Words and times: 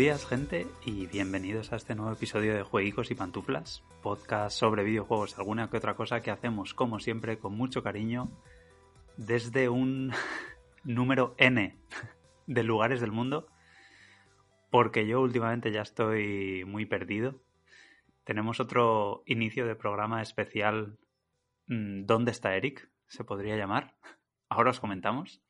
Días, 0.00 0.24
gente, 0.24 0.66
y 0.86 1.06
bienvenidos 1.08 1.74
a 1.74 1.76
este 1.76 1.94
nuevo 1.94 2.10
episodio 2.10 2.54
de 2.54 2.62
Jueguicos 2.62 3.10
y 3.10 3.14
Pantuflas, 3.14 3.84
podcast 4.00 4.58
sobre 4.58 4.82
videojuegos, 4.82 5.38
alguna 5.38 5.68
que 5.68 5.76
otra 5.76 5.94
cosa 5.94 6.22
que 6.22 6.30
hacemos, 6.30 6.72
como 6.72 7.00
siempre, 7.00 7.38
con 7.38 7.54
mucho 7.54 7.82
cariño, 7.82 8.30
desde 9.18 9.68
un 9.68 10.10
número 10.84 11.34
N 11.36 11.76
de 12.46 12.62
lugares 12.62 13.02
del 13.02 13.12
mundo, 13.12 13.46
porque 14.70 15.06
yo 15.06 15.20
últimamente 15.20 15.70
ya 15.70 15.82
estoy 15.82 16.64
muy 16.64 16.86
perdido. 16.86 17.42
Tenemos 18.24 18.58
otro 18.58 19.22
inicio 19.26 19.66
de 19.66 19.76
programa 19.76 20.22
especial, 20.22 20.96
mm, 21.66 22.06
¿Dónde 22.06 22.30
está 22.30 22.56
Eric? 22.56 22.88
Se 23.06 23.22
podría 23.22 23.58
llamar. 23.58 23.96
Ahora 24.48 24.70
os 24.70 24.80
comentamos. 24.80 25.42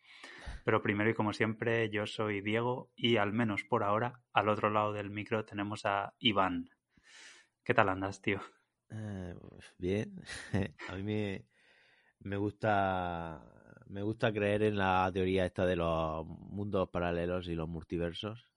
Pero 0.64 0.82
primero 0.82 1.10
y 1.10 1.14
como 1.14 1.32
siempre, 1.32 1.90
yo 1.90 2.06
soy 2.06 2.40
Diego 2.40 2.90
y 2.94 3.16
al 3.16 3.32
menos 3.32 3.64
por 3.64 3.82
ahora, 3.82 4.20
al 4.32 4.48
otro 4.48 4.70
lado 4.70 4.92
del 4.92 5.10
micro 5.10 5.44
tenemos 5.44 5.86
a 5.86 6.14
Iván. 6.18 6.70
¿Qué 7.64 7.74
tal 7.74 7.88
andas, 7.88 8.20
tío? 8.20 8.40
Eh, 8.90 9.34
pues 9.40 9.74
bien. 9.78 10.22
a 10.88 10.94
mí 10.96 11.02
me, 11.02 11.44
me 12.20 12.36
gusta 12.36 13.42
me 13.90 14.02
gusta 14.02 14.32
creer 14.32 14.62
en 14.62 14.78
la 14.78 15.10
teoría 15.12 15.44
esta 15.44 15.66
de 15.66 15.76
los 15.76 16.24
mundos 16.26 16.88
paralelos 16.90 17.48
y 17.48 17.54
los 17.54 17.68
multiversos. 17.68 18.48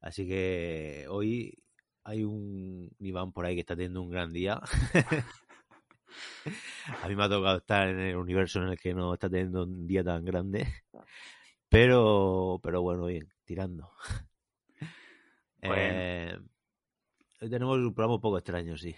Así 0.00 0.26
que 0.26 1.06
hoy 1.08 1.62
hay 2.02 2.24
un 2.24 2.90
Iván 2.98 3.32
por 3.32 3.46
ahí 3.46 3.54
que 3.54 3.60
está 3.60 3.76
teniendo 3.76 4.02
un 4.02 4.10
gran 4.10 4.32
día. 4.32 4.60
A 7.02 7.08
mí 7.08 7.16
me 7.16 7.24
ha 7.24 7.28
tocado 7.28 7.58
estar 7.58 7.88
en 7.88 7.98
el 8.00 8.16
universo 8.16 8.60
en 8.62 8.68
el 8.68 8.78
que 8.78 8.94
no 8.94 9.14
está 9.14 9.28
teniendo 9.28 9.64
un 9.64 9.86
día 9.86 10.02
tan 10.02 10.24
grande. 10.24 10.66
Pero, 11.68 12.60
pero 12.62 12.82
bueno, 12.82 13.06
bien, 13.06 13.32
tirando. 13.44 13.90
Eh, 15.64 16.36
hoy 17.40 17.48
tenemos 17.48 17.78
un 17.78 17.94
programa 17.94 18.16
un 18.16 18.20
poco 18.20 18.36
extraño, 18.36 18.76
sí. 18.76 18.96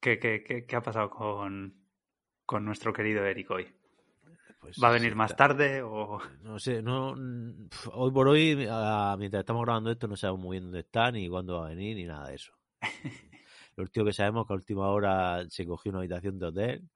¿Qué, 0.00 0.18
qué, 0.18 0.42
qué, 0.42 0.64
qué 0.64 0.76
ha 0.76 0.80
pasado 0.80 1.10
con, 1.10 1.74
con, 2.46 2.64
nuestro 2.64 2.90
querido 2.90 3.22
Eric 3.22 3.50
hoy? 3.50 3.66
Pues, 4.60 4.78
¿Va 4.82 4.88
a 4.88 4.92
venir 4.92 5.14
más 5.14 5.36
tarde 5.36 5.82
o...? 5.82 6.20
No 6.40 6.58
sé, 6.58 6.80
no, 6.80 7.14
hoy 7.92 8.10
por 8.10 8.28
hoy, 8.28 8.56
mientras 8.56 9.40
estamos 9.40 9.62
grabando 9.62 9.90
esto, 9.90 10.08
no 10.08 10.16
sabemos 10.16 10.40
muy 10.40 10.54
bien 10.54 10.64
dónde 10.64 10.80
está, 10.80 11.12
ni 11.12 11.28
cuándo 11.28 11.60
va 11.60 11.66
a 11.66 11.68
venir, 11.68 11.94
ni 11.94 12.04
nada 12.04 12.28
de 12.28 12.36
eso. 12.36 12.54
Lo 13.78 13.84
último 13.84 14.06
que 14.06 14.12
sabemos 14.12 14.44
que 14.44 14.52
a 14.52 14.56
última 14.56 14.88
hora 14.88 15.48
se 15.50 15.64
cogió 15.64 15.90
una 15.90 16.00
habitación 16.00 16.36
de 16.36 16.46
hotel 16.46 16.88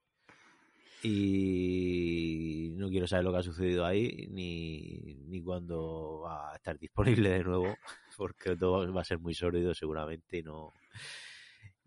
y 1.04 2.72
no 2.74 2.88
quiero 2.88 3.06
saber 3.06 3.24
lo 3.24 3.30
que 3.30 3.38
ha 3.38 3.42
sucedido 3.44 3.86
ahí 3.86 4.26
ni, 4.32 5.14
ni 5.28 5.40
cuándo 5.40 6.22
va 6.24 6.50
a 6.50 6.56
estar 6.56 6.76
disponible 6.80 7.30
de 7.30 7.44
nuevo 7.44 7.76
porque 8.16 8.56
todo 8.56 8.92
va 8.92 9.02
a 9.02 9.04
ser 9.04 9.20
muy 9.20 9.32
sólido 9.32 9.72
seguramente 9.74 10.38
y 10.38 10.42
no 10.42 10.72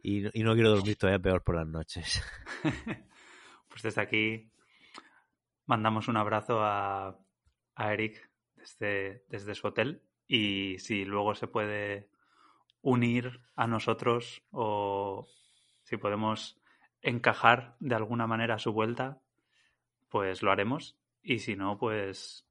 y, 0.01 0.21
no 0.21 0.53
quiero 0.53 0.69
dormir 0.69 0.95
todavía 0.95 1.19
peor 1.19 1.43
por 1.43 1.55
las 1.55 1.67
noches. 1.67 2.23
pues 3.67 3.83
desde 3.83 3.99
aquí 3.99 4.49
mandamos 5.65 6.07
un 6.07 6.15
abrazo 6.15 6.61
a, 6.61 7.19
a 7.75 7.93
Eric 7.93 8.29
desde, 8.55 9.25
desde 9.27 9.55
su 9.55 9.67
hotel 9.67 10.01
y 10.25 10.79
si 10.79 11.03
luego 11.03 11.35
se 11.35 11.47
puede 11.47 12.14
unir 12.85 13.41
a 13.55 13.65
nosotros 13.65 14.43
o 14.51 15.27
si 15.81 15.97
podemos 15.97 16.61
encajar 17.01 17.75
de 17.79 17.95
alguna 17.95 18.27
manera 18.27 18.55
a 18.55 18.59
su 18.59 18.73
vuelta, 18.73 19.21
pues 20.07 20.43
lo 20.43 20.51
haremos. 20.51 20.95
Y 21.23 21.39
si 21.39 21.55
no, 21.55 21.79
pues 21.79 22.47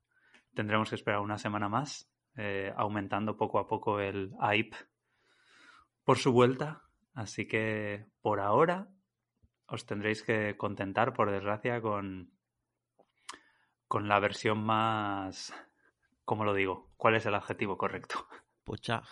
tendremos 0.52 0.88
que 0.88 0.96
esperar 0.96 1.20
una 1.20 1.38
semana 1.38 1.68
más, 1.68 2.10
eh, 2.36 2.72
aumentando 2.76 3.36
poco 3.36 3.60
a 3.60 3.68
poco 3.68 4.00
el 4.00 4.32
hype 4.40 4.76
por 6.02 6.18
su 6.18 6.32
vuelta. 6.32 6.82
Así 7.14 7.46
que 7.46 8.04
por 8.20 8.40
ahora 8.40 8.88
os 9.68 9.86
tendréis 9.86 10.24
que 10.24 10.56
contentar, 10.56 11.12
por 11.12 11.30
desgracia, 11.30 11.80
con, 11.80 12.32
con 13.86 14.08
la 14.08 14.18
versión 14.18 14.64
más... 14.64 15.54
¿Cómo 16.24 16.44
lo 16.44 16.54
digo? 16.54 16.90
¿Cuál 16.96 17.14
es 17.14 17.26
el 17.26 17.34
adjetivo 17.36 17.78
correcto? 17.78 18.26
Pocha. 18.64 19.02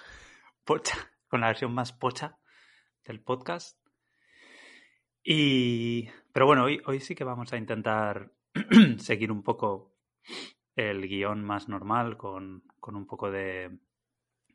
Pocha 0.64 0.96
con 1.28 1.40
la 1.40 1.48
versión 1.48 1.72
más 1.72 1.92
pocha 1.92 2.38
del 3.04 3.20
podcast. 3.20 3.78
Y, 5.24 6.08
pero 6.32 6.46
bueno, 6.46 6.64
hoy, 6.64 6.80
hoy 6.86 7.00
sí 7.00 7.14
que 7.14 7.24
vamos 7.24 7.52
a 7.52 7.56
intentar 7.56 8.32
seguir 8.98 9.30
un 9.30 9.42
poco 9.42 9.94
el 10.76 11.06
guion 11.08 11.44
más 11.44 11.68
normal 11.68 12.16
con, 12.16 12.64
con 12.80 12.96
un 12.96 13.06
poco 13.06 13.30
de 13.30 13.78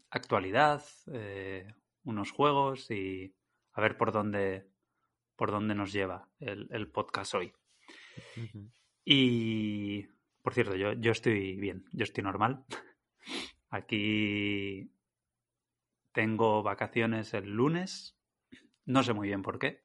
actualidad, 0.10 0.84
eh, 1.14 1.68
unos 2.04 2.32
juegos 2.32 2.90
y 2.92 3.34
a 3.74 3.82
ver 3.82 3.98
por 3.98 4.12
dónde, 4.12 4.68
por 5.36 5.52
dónde 5.52 5.76
nos 5.76 5.92
lleva 5.92 6.30
el, 6.40 6.68
el 6.72 6.90
podcast 6.90 7.36
hoy. 7.36 7.54
Y, 9.06 10.06
por 10.42 10.54
cierto, 10.54 10.76
yo, 10.76 10.94
yo 10.94 11.12
estoy 11.12 11.56
bien, 11.56 11.86
yo 11.92 12.04
estoy 12.04 12.24
normal. 12.24 12.66
Aquí 13.70 14.92
tengo 16.18 16.64
vacaciones 16.64 17.36
el 17.36 17.52
lunes. 17.52 18.18
No 18.88 19.04
sé 19.04 19.14
muy 19.14 19.28
bien 19.28 19.44
por 19.44 19.60
qué. 19.60 19.84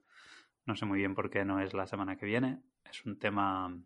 No 0.65 0.75
sé 0.75 0.87
muy 0.87 0.98
bien 0.98 1.15
por 1.15 1.28
qué 1.28 1.44
no 1.44 1.60
es 1.60 1.75
la 1.75 1.87
semana 1.87 2.16
que 2.16 2.25
viene. 2.25 2.62
Es 2.91 3.04
un 3.04 3.19
tema, 3.19 3.78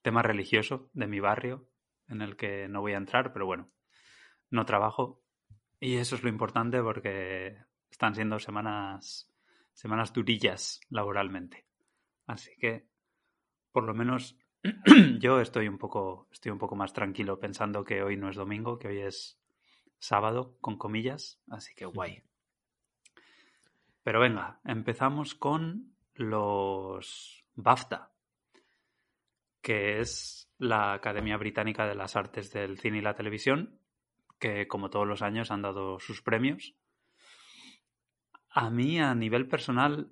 tema 0.00 0.22
religioso 0.22 0.88
de 0.94 1.06
mi 1.06 1.20
barrio 1.20 1.68
en 2.08 2.22
el 2.22 2.38
que 2.38 2.68
no 2.68 2.80
voy 2.80 2.94
a 2.94 2.96
entrar, 2.96 3.34
pero 3.34 3.44
bueno, 3.44 3.70
no 4.48 4.64
trabajo. 4.64 5.22
Y 5.78 5.96
eso 5.96 6.16
es 6.16 6.22
lo 6.22 6.30
importante 6.30 6.80
porque 6.80 7.54
están 7.90 8.14
siendo 8.14 8.38
semanas, 8.38 9.30
semanas 9.74 10.14
durillas 10.14 10.80
laboralmente. 10.88 11.66
Así 12.26 12.56
que, 12.56 12.88
por 13.72 13.84
lo 13.84 13.92
menos, 13.92 14.38
yo 15.20 15.38
estoy 15.42 15.68
un 15.68 15.76
poco, 15.76 16.28
estoy 16.32 16.50
un 16.50 16.58
poco 16.58 16.76
más 16.76 16.94
tranquilo 16.94 17.38
pensando 17.38 17.84
que 17.84 18.02
hoy 18.02 18.16
no 18.16 18.30
es 18.30 18.36
domingo, 18.36 18.78
que 18.78 18.88
hoy 18.88 19.00
es 19.00 19.39
sábado, 20.00 20.56
con 20.60 20.76
comillas, 20.76 21.40
así 21.48 21.74
que 21.74 21.86
guay. 21.86 22.24
Pero 24.02 24.18
venga, 24.18 24.60
empezamos 24.64 25.34
con 25.34 25.94
los 26.14 27.44
BAFTA, 27.54 28.10
que 29.62 30.00
es 30.00 30.50
la 30.58 30.94
Academia 30.94 31.36
Británica 31.36 31.86
de 31.86 31.94
las 31.94 32.16
Artes 32.16 32.50
del 32.50 32.78
Cine 32.78 32.98
y 32.98 33.02
la 33.02 33.14
Televisión, 33.14 33.78
que 34.38 34.66
como 34.66 34.90
todos 34.90 35.06
los 35.06 35.22
años 35.22 35.50
han 35.50 35.62
dado 35.62 36.00
sus 36.00 36.22
premios. 36.22 36.74
A 38.48 38.70
mí, 38.70 38.98
a 38.98 39.14
nivel 39.14 39.46
personal, 39.46 40.10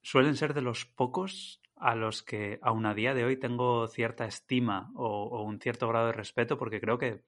suelen 0.00 0.36
ser 0.36 0.54
de 0.54 0.62
los 0.62 0.86
pocos 0.86 1.60
a 1.76 1.94
los 1.94 2.22
que 2.22 2.58
aún 2.62 2.86
a 2.86 2.94
día 2.94 3.14
de 3.14 3.24
hoy 3.24 3.36
tengo 3.36 3.86
cierta 3.88 4.26
estima 4.26 4.90
o, 4.94 5.24
o 5.24 5.42
un 5.42 5.60
cierto 5.60 5.88
grado 5.88 6.06
de 6.06 6.12
respeto, 6.12 6.56
porque 6.56 6.80
creo 6.80 6.98
que 6.98 7.24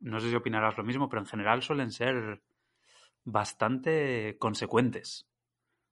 no 0.00 0.20
sé 0.20 0.30
si 0.30 0.36
opinarás 0.36 0.76
lo 0.76 0.84
mismo, 0.84 1.08
pero 1.08 1.22
en 1.22 1.26
general 1.26 1.62
suelen 1.62 1.90
ser 1.90 2.42
bastante 3.24 4.36
consecuentes. 4.38 5.28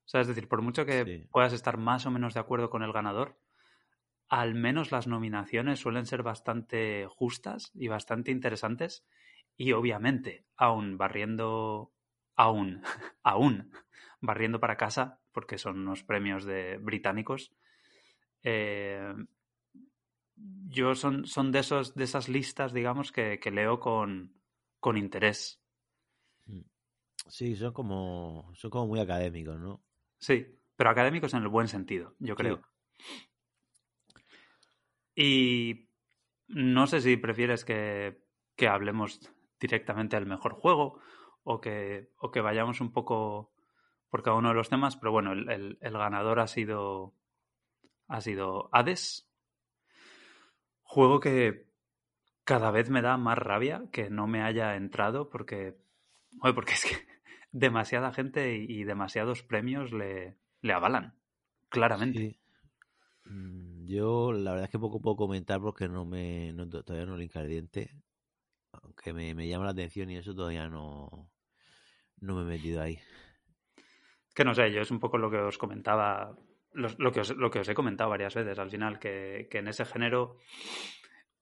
O 0.07 0.09
sea, 0.09 0.21
es 0.21 0.29
decir, 0.29 0.49
por 0.49 0.63
mucho 0.63 0.85
que 0.85 1.29
puedas 1.31 1.53
estar 1.53 1.79
más 1.79 2.07
o 2.07 2.11
menos 2.11 2.35
de 2.35 2.41
acuerdo 2.41 2.71
con 2.71 2.83
el 2.83 2.93
ganador, 2.93 3.39
al 4.29 4.55
menos 4.55 4.93
las 4.93 5.07
nominaciones 5.07 5.81
suelen 5.81 6.07
ser 6.07 6.23
bastante 6.23 7.07
justas 7.09 7.71
y 7.75 7.89
bastante 7.89 8.31
interesantes. 8.31 9.07
Y 9.57 9.73
obviamente, 9.73 10.45
aún 10.57 10.99
barriendo, 10.99 11.93
aún, 12.35 12.83
aún 13.23 13.71
barriendo 14.21 14.61
para 14.61 14.77
casa, 14.77 15.21
porque 15.33 15.59
son 15.59 15.81
unos 15.81 16.03
premios 16.03 16.45
de 16.45 16.79
británicos, 16.79 17.53
eh, 18.43 19.15
yo 20.69 20.95
son, 20.95 21.27
son 21.27 21.53
de, 21.53 21.61
esos, 21.61 21.95
de 21.95 22.05
esas 22.05 22.29
listas, 22.29 22.73
digamos, 22.73 23.13
que, 23.13 23.39
leo 23.53 23.81
con, 23.81 24.35
con 24.81 24.97
interés. 24.97 25.63
Mm. 26.47 26.63
Sí, 27.29 27.57
son 27.57 27.73
como, 27.73 28.53
son 28.55 28.71
como 28.71 28.89
muy 28.89 29.01
académicos, 29.01 29.59
¿no? 29.59 29.83
Sí, 30.19 30.47
pero 30.77 30.91
académicos 30.91 31.33
en 31.35 31.43
el 31.43 31.49
buen 31.49 31.69
sentido, 31.69 32.15
yo 32.19 32.35
creo. 32.35 32.63
Y 35.15 35.89
no 36.49 36.87
sé 36.87 37.01
si 37.01 37.17
prefieres 37.17 37.65
que, 37.65 38.21
que, 38.57 38.69
hablemos 38.69 39.21
directamente 39.61 40.17
del 40.17 40.27
mejor 40.27 40.55
juego 40.55 40.99
o 41.45 41.61
que, 41.61 42.11
o 42.19 42.31
que 42.31 42.41
vayamos 42.41 42.81
un 42.81 42.93
poco 42.93 43.53
por 44.11 44.23
cada 44.23 44.37
uno 44.37 44.49
de 44.49 44.55
los 44.55 44.69
temas, 44.69 44.97
pero 44.97 45.13
bueno, 45.13 45.33
el, 45.33 45.49
el, 45.49 45.79
el 45.81 45.93
ganador 45.93 46.41
ha 46.41 46.47
sido, 46.47 47.15
ha 48.09 48.21
sido 48.21 48.69
Hades, 48.73 49.31
Juego 50.95 51.19
que 51.19 51.67
cada 52.45 52.71
vez 52.71 52.89
me 52.89 53.03
da 53.03 53.17
más 53.17 53.37
rabia 53.37 53.83
que 53.91 54.11
no 54.11 54.29
me 54.29 54.43
haya 54.43 54.77
entrado 54.77 55.29
porque, 55.29 55.75
porque 56.55 56.75
es 56.75 56.85
que 56.85 56.95
demasiada 57.51 58.13
gente 58.13 58.55
y, 58.55 58.85
demasiados 58.85 59.43
premios 59.43 59.93
le, 59.93 60.37
le 60.61 60.73
avalan, 60.73 61.19
claramente. 61.69 62.39
Mm, 63.25 63.87
yo 63.87 64.33
la 64.33 64.53
verdad 64.53 64.67
es 64.67 64.71
que 64.71 64.79
poco 64.79 65.01
puedo 65.01 65.17
comentar 65.17 65.61
porque 65.61 65.89
no 65.89 66.05
me 66.05 66.55
todavía 66.85 67.07
no 67.07 67.17
le 67.17 67.25
ingrediente. 67.25 67.91
aunque 68.71 69.13
me, 69.13 69.35
me 69.35 69.49
llama 69.49 69.65
la 69.65 69.73
atención 69.73 70.11
y 70.11 70.19
eso 70.19 70.33
todavía 70.33 70.69
no, 70.69 71.29
no 72.21 72.37
me 72.37 72.43
he 72.43 72.57
metido 72.57 72.81
ahí. 72.81 73.01
Que 74.33 74.45
no 74.45 74.55
sé, 74.55 74.71
yo 74.71 74.81
es 74.81 74.93
un 74.93 75.01
poco 75.01 75.19
lo 75.19 75.29
que 75.29 75.39
os 75.39 75.59
comentaba, 75.59 76.37
lo, 76.75 76.89
lo 76.99 77.13
que, 77.13 77.21
os, 77.21 77.37
lo 77.37 77.51
que 77.51 77.61
os 77.61 77.69
he 77.69 77.75
comentado 77.75 78.11
varias 78.11 78.35
veces 78.35 78.59
al 78.59 78.71
final, 78.71 78.99
que, 78.99 79.49
que 79.51 79.59
en 79.59 79.69
ese 79.69 79.85
género 79.85 80.37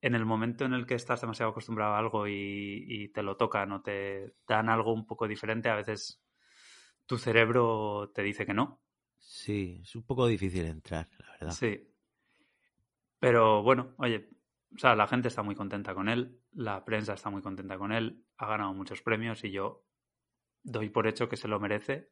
en 0.01 0.15
el 0.15 0.25
momento 0.25 0.65
en 0.65 0.73
el 0.73 0.85
que 0.85 0.95
estás 0.95 1.21
demasiado 1.21 1.51
acostumbrado 1.51 1.93
a 1.93 1.97
algo 1.97 2.27
y, 2.27 2.85
y, 2.87 3.07
te 3.09 3.23
lo 3.23 3.37
tocan 3.37 3.71
o 3.71 3.81
te 3.81 4.35
dan 4.45 4.69
algo 4.69 4.93
un 4.93 5.05
poco 5.05 5.27
diferente, 5.27 5.69
a 5.69 5.75
veces 5.75 6.21
tu 7.05 7.17
cerebro 7.17 8.11
te 8.13 8.21
dice 8.21 8.45
que 8.45 8.53
no. 8.53 8.81
Sí, 9.17 9.79
es 9.81 9.95
un 9.95 10.03
poco 10.03 10.27
difícil 10.27 10.65
entrar, 10.65 11.07
la 11.19 11.31
verdad. 11.31 11.51
Sí. 11.51 11.89
Pero 13.17 13.63
bueno, 13.63 13.95
oye, 13.97 14.29
o 14.75 14.77
sea, 14.77 14.93
la 14.95 15.07
gente 15.07 15.29
está 15.29 15.41
muy 15.41 15.55
contenta 15.55 15.95
con 15.95 16.09
él, 16.09 16.41
la 16.51 16.83
prensa 16.83 17.13
está 17.13 17.29
muy 17.29 17.41
contenta 17.41 17.77
con 17.77 17.93
él, 17.93 18.25
ha 18.37 18.47
ganado 18.47 18.73
muchos 18.73 19.01
premios 19.01 19.43
y 19.45 19.51
yo 19.51 19.85
doy 20.63 20.89
por 20.89 21.07
hecho 21.07 21.29
que 21.29 21.37
se 21.37 21.47
lo 21.47 21.59
merece, 21.61 22.09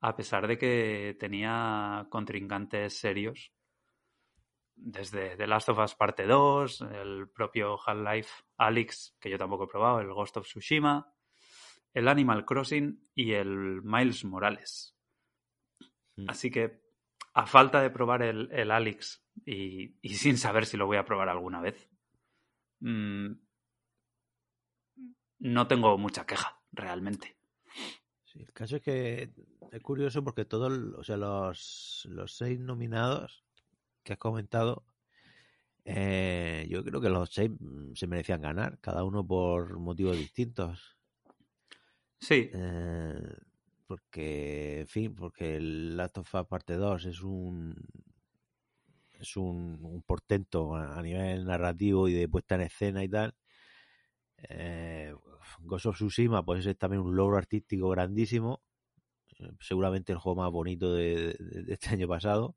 a 0.00 0.16
pesar 0.16 0.46
de 0.46 0.56
que 0.56 1.16
tenía 1.18 2.06
contrincantes 2.10 2.98
serios 2.98 3.52
desde 4.74 5.36
The 5.36 5.46
Last 5.46 5.68
of 5.68 5.78
Us 5.78 5.94
Parte 5.94 6.26
2, 6.26 6.80
el 6.92 7.28
propio 7.28 7.78
Half-Life 7.78 8.44
Alyx, 8.56 9.16
que 9.20 9.30
yo 9.30 9.36
tampoco 9.36 9.64
he 9.64 9.68
probado, 9.68 10.00
el 10.00 10.12
Ghost 10.12 10.38
of 10.38 10.46
Tsushima, 10.46 11.12
el 11.92 12.08
Animal 12.08 12.46
Crossing 12.46 13.02
y 13.14 13.32
el 13.32 13.82
Miles 13.82 14.24
Morales. 14.24 14.96
Mm. 16.16 16.30
Así 16.30 16.50
que, 16.50 16.80
a 17.34 17.46
falta 17.46 17.82
de 17.82 17.90
probar 17.90 18.22
el, 18.22 18.50
el 18.52 18.70
Alyx 18.70 19.22
y, 19.44 19.96
y, 20.00 20.14
sin 20.14 20.38
saber 20.38 20.64
si 20.64 20.76
lo 20.76 20.86
voy 20.86 20.96
a 20.96 21.04
probar 21.04 21.28
alguna 21.28 21.60
vez, 21.60 21.90
mmm, 22.80 23.32
no 25.40 25.66
tengo 25.66 25.96
mucha 25.98 26.26
queja, 26.26 26.58
realmente. 26.72 27.36
Sí, 28.24 28.40
el 28.40 28.52
caso 28.52 28.76
es 28.76 28.82
que 28.82 29.32
es 29.70 29.82
curioso 29.82 30.22
porque 30.24 30.44
todos, 30.44 30.72
o 30.96 31.04
sea, 31.04 31.16
los, 31.16 32.06
los 32.10 32.36
seis 32.36 32.58
nominados 32.58 33.44
que 34.02 34.14
has 34.14 34.18
comentado, 34.18 34.84
eh, 35.84 36.66
yo 36.68 36.84
creo 36.84 37.00
que 37.00 37.08
los 37.08 37.30
seis 37.32 37.50
mm, 37.58 37.94
se 37.94 38.06
merecían 38.06 38.42
ganar, 38.42 38.78
cada 38.80 39.04
uno 39.04 39.26
por 39.26 39.78
motivos 39.78 40.16
distintos. 40.16 40.98
Sí. 42.20 42.50
Eh, 42.52 43.36
porque, 43.86 44.80
en 44.80 44.86
fin, 44.88 45.14
porque 45.14 45.56
el 45.56 45.96
Last 45.96 46.18
of 46.18 46.34
Us 46.34 46.46
Parte 46.46 46.74
2 46.74 47.06
es 47.06 47.22
un 47.22 47.74
es 49.18 49.36
un, 49.36 49.78
un, 49.82 50.02
portento 50.02 50.74
a 50.74 51.02
nivel 51.02 51.44
narrativo 51.44 52.08
y 52.08 52.14
de 52.14 52.28
puesta 52.28 52.54
en 52.54 52.62
escena 52.62 53.04
y 53.04 53.08
tal. 53.08 53.34
Eh, 54.48 55.14
Ghost 55.60 55.86
of 55.86 55.96
Tsushima, 55.96 56.44
pues 56.44 56.64
es 56.66 56.78
también 56.78 57.02
un 57.02 57.14
logro 57.16 57.36
artístico 57.36 57.90
grandísimo. 57.90 58.62
Eh, 59.40 59.50
seguramente 59.60 60.12
el 60.12 60.18
juego 60.18 60.42
más 60.42 60.50
bonito 60.50 60.94
de, 60.94 61.36
este 61.68 61.90
año 61.90 62.08
pasado. 62.08 62.56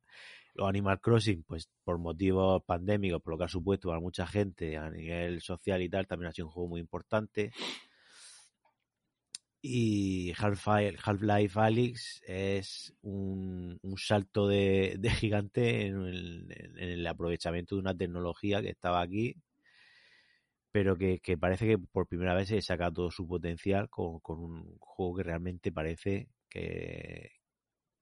Los 0.56 0.70
Animal 0.70 1.00
Crossing, 1.02 1.44
pues 1.44 1.70
por 1.84 1.98
motivos 1.98 2.64
pandémicos, 2.64 3.22
por 3.22 3.34
lo 3.34 3.38
que 3.40 3.46
ha 3.46 3.48
supuesto 3.48 3.90
para 3.90 4.00
mucha 4.00 4.28
gente 4.28 4.78
a 4.78 4.90
nivel 4.90 5.42
social 5.42 5.82
y 5.82 5.90
tal, 5.90 6.06
también 6.08 6.30
ha 6.30 6.32
sido 6.32 6.48
un 6.48 6.54
juego 6.54 6.70
muy 6.70 6.82
importante. 6.82 7.52
Y 9.66 10.34
Half-Life 10.38 11.00
Half 11.04 11.58
Alyx 11.58 12.22
es 12.28 12.94
un, 13.02 13.80
un 13.82 13.98
salto 13.98 14.48
de, 14.48 14.96
de, 15.00 15.10
gigante 15.10 15.88
en 15.88 16.02
el, 16.04 16.52
en 16.52 16.90
el, 16.90 17.08
aprovechamiento 17.08 17.76
de 17.76 17.82
una 17.82 17.96
tecnología 17.96 18.62
que 18.62 18.70
estaba 18.70 19.02
aquí, 19.02 19.38
pero 20.72 20.98
que, 20.98 21.20
que, 21.20 21.38
parece 21.38 21.66
que 21.66 21.78
por 21.78 22.08
primera 22.08 22.34
vez 22.34 22.50
se 22.50 22.62
saca 22.62 22.92
todo 22.92 23.10
su 23.10 23.26
potencial 23.26 23.90
con, 23.90 24.20
con 24.20 24.40
un 24.40 24.78
juego 24.80 25.16
que 25.16 25.24
realmente 25.24 25.72
parece 25.72 26.28
que, 26.54 27.32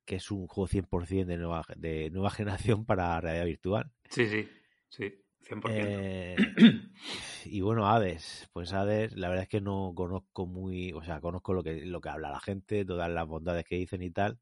que 0.05 0.17
es 0.17 0.29
un 0.29 0.45
juego 0.47 0.67
100% 0.67 1.25
de 1.25 1.37
nueva, 1.37 1.65
de 1.77 2.09
nueva 2.09 2.29
generación 2.31 2.85
para 2.85 3.19
realidad 3.21 3.45
virtual. 3.45 3.91
Sí, 4.09 4.27
sí, 4.27 4.47
sí, 4.89 5.23
100%. 5.47 5.61
Eh, 5.69 6.35
y 7.45 7.61
bueno, 7.61 7.87
Hades, 7.87 8.49
pues 8.51 8.73
Hades, 8.73 9.15
la 9.15 9.29
verdad 9.29 9.43
es 9.43 9.49
que 9.49 9.61
no 9.61 9.93
conozco 9.95 10.45
muy, 10.45 10.91
o 10.91 11.01
sea, 11.01 11.21
conozco 11.21 11.53
lo 11.53 11.63
que, 11.63 11.85
lo 11.85 12.01
que 12.01 12.09
habla 12.09 12.29
la 12.29 12.41
gente, 12.41 12.83
todas 12.83 13.09
las 13.09 13.25
bondades 13.25 13.63
que 13.63 13.77
dicen 13.77 14.01
y 14.01 14.11
tal, 14.11 14.37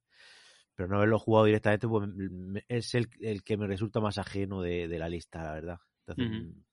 pero 0.73 0.89
no 0.89 0.97
haberlo 0.97 1.19
jugado 1.19 1.45
directamente, 1.45 1.87
pues 1.87 2.09
es 2.67 2.95
el, 2.95 3.09
el 3.21 3.43
que 3.43 3.57
me 3.57 3.67
resulta 3.67 3.99
más 3.99 4.17
ajeno 4.17 4.61
de, 4.63 4.87
de 4.87 4.99
la 4.99 5.07
lista, 5.07 5.43
la 5.43 5.53
verdad. 5.53 5.77
Entonces, 6.07 6.25
uh 6.25 6.45
-huh. 6.45 6.63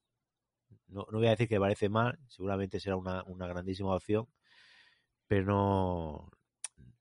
no, 0.88 1.06
no 1.12 1.18
voy 1.18 1.26
a 1.26 1.30
decir 1.30 1.48
que 1.48 1.60
parece 1.60 1.90
mal, 1.90 2.18
seguramente 2.28 2.80
será 2.80 2.96
una, 2.96 3.22
una 3.24 3.46
grandísima 3.46 3.94
opción, 3.94 4.26
pero 5.26 5.44
no, 5.44 6.30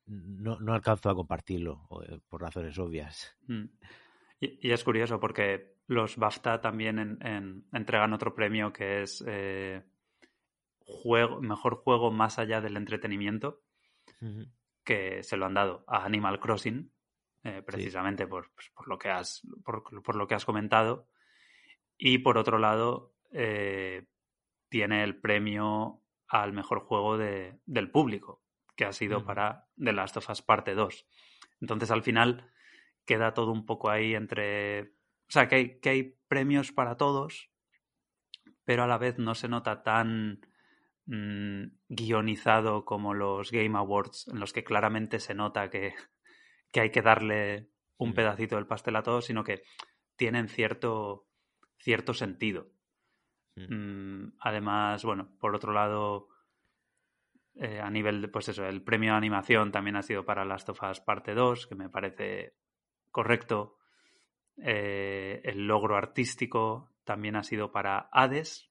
no, 0.08 0.60
no 0.60 0.74
alcanzo 0.74 1.10
a 1.10 1.16
compartirlo 1.16 1.88
eh, 2.08 2.20
por 2.28 2.42
razones 2.42 2.78
obvias. 2.78 3.38
Mm. 3.48 3.66
Y, 4.40 4.68
y, 4.68 4.72
es 4.72 4.84
curioso 4.84 5.20
porque 5.20 5.76
los 5.88 6.18
BAFTA 6.18 6.62
también 6.62 7.00
en, 7.00 7.26
en, 7.26 7.66
entregan 7.72 8.14
otro 8.14 8.34
premio 8.34 8.74
que 8.74 9.04
es 9.04 9.24
eh, 9.28 9.84
juego, 10.80 11.42
mejor 11.42 11.76
juego 11.76 12.12
más 12.12 12.40
allá 12.40 12.62
del 12.62 12.78
entretenimiento, 12.78 13.64
uh 14.22 14.26
-huh. 14.26 14.52
que 14.84 15.24
se 15.24 15.38
lo 15.38 15.46
han 15.46 15.54
dado 15.54 15.84
a 15.88 16.06
Animal 16.06 16.40
Crossing, 16.40 16.92
eh, 17.44 17.62
precisamente 17.62 18.24
sí. 18.24 18.30
por, 18.30 18.52
pues, 18.54 18.70
por, 18.70 18.88
lo 18.88 18.98
que 18.98 19.10
has, 19.10 19.42
por, 19.64 19.84
por, 19.84 20.16
lo 20.16 20.28
que 20.28 20.36
has 20.36 20.46
comentado. 20.46 21.08
Y 21.98 22.20
por 22.20 22.38
otro 22.38 22.58
lado, 22.58 23.14
eh, 23.32 24.06
tiene 24.70 25.04
el 25.04 25.20
premio 25.20 26.02
al 26.28 26.54
mejor 26.54 26.80
juego 26.80 27.18
de, 27.18 27.60
del 27.66 27.92
público, 27.92 28.42
que 28.76 28.86
ha 28.86 28.94
sido 28.94 29.22
mm. 29.22 29.26
para 29.26 29.68
The 29.78 29.94
Last 29.94 30.18
of 30.18 30.30
Us 30.30 30.42
Parte 30.42 30.74
2. 30.74 31.08
Entonces, 31.62 31.92
al 31.92 32.04
final, 32.04 32.52
queda 33.06 33.34
todo 33.34 33.52
un 33.52 33.66
poco 33.66 33.90
ahí 33.90 34.16
entre... 34.16 34.94
O 35.28 35.32
sea, 35.32 35.48
que 35.48 35.56
hay, 35.56 35.80
que 35.80 35.90
hay 35.90 36.18
premios 36.28 36.72
para 36.72 36.98
todos, 36.98 37.50
pero 38.64 38.84
a 38.84 38.88
la 38.88 38.98
vez 38.98 39.18
no 39.18 39.34
se 39.34 39.48
nota 39.48 39.84
tan 39.84 40.42
mmm, 41.06 41.66
guionizado 41.88 42.86
como 42.86 43.14
los 43.14 43.52
Game 43.52 43.78
Awards, 43.78 44.28
en 44.28 44.40
los 44.40 44.54
que 44.54 44.64
claramente 44.64 45.20
se 45.20 45.34
nota 45.34 45.70
que, 45.70 45.96
que 46.72 46.82
hay 46.82 46.92
que 46.92 47.02
darle 47.02 47.70
un 47.98 48.12
mm. 48.12 48.14
pedacito 48.14 48.56
del 48.56 48.68
pastel 48.68 48.96
a 48.98 49.04
todos, 49.04 49.26
sino 49.26 49.44
que 49.44 49.64
tienen 50.16 50.48
cierto, 50.48 51.28
cierto 51.80 52.14
sentido. 52.14 52.70
Mm. 53.56 54.34
Además, 54.40 55.04
bueno, 55.04 55.36
por 55.40 55.56
otro 55.56 55.74
lado, 55.74 56.28
eh, 57.58 57.80
a 57.80 57.90
nivel 57.90 58.22
de, 58.22 58.28
pues 58.28 58.50
eso, 58.50 58.66
el 58.66 58.82
premio 58.82 59.12
de 59.12 59.18
animación 59.18 59.72
también 59.72 59.96
ha 59.96 60.02
sido 60.02 60.26
para 60.26 60.44
Last 60.44 60.70
of 60.70 60.82
Us 60.84 61.00
Parte 61.00 61.34
2, 61.34 61.68
que 61.68 61.76
me 61.76 61.90
parece 61.90 62.54
correcto. 63.12 63.78
Eh, 64.58 65.42
el 65.44 65.66
logro 65.66 65.96
artístico 65.96 66.92
también 67.06 67.38
ha 67.38 67.44
sido 67.44 67.72
para 67.72 68.10
Hades. 68.12 68.70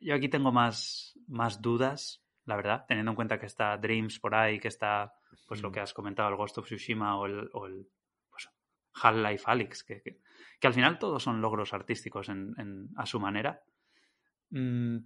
Yo 0.00 0.14
aquí 0.14 0.28
tengo 0.28 0.50
más, 0.50 1.16
más 1.28 1.62
dudas, 1.62 2.24
la 2.44 2.56
verdad, 2.56 2.84
teniendo 2.88 3.12
en 3.12 3.16
cuenta 3.16 3.38
que 3.38 3.46
está 3.46 3.76
Dreams 3.76 4.18
por 4.18 4.34
ahí, 4.34 4.58
que 4.58 4.68
está, 4.68 5.14
pues 5.46 5.60
mm. 5.60 5.62
lo 5.62 5.72
que 5.72 5.80
has 5.80 5.94
comentado, 5.94 6.28
el 6.28 6.36
Ghost 6.36 6.58
of 6.58 6.66
Tsushima 6.66 7.16
o 7.18 7.26
el, 7.26 7.50
o 7.52 7.66
el 7.66 7.86
pues, 8.30 8.48
Half-Life 8.94 9.44
Alyx, 9.46 9.84
que, 9.84 10.02
que, 10.02 10.18
que, 10.58 10.66
al 10.66 10.74
final 10.74 10.98
todos 10.98 11.22
son 11.22 11.40
logros 11.40 11.72
artísticos 11.72 12.28
en, 12.30 12.54
en, 12.58 12.88
a 12.96 13.06
su 13.06 13.20
manera. 13.20 13.62
Mm, 14.50 14.98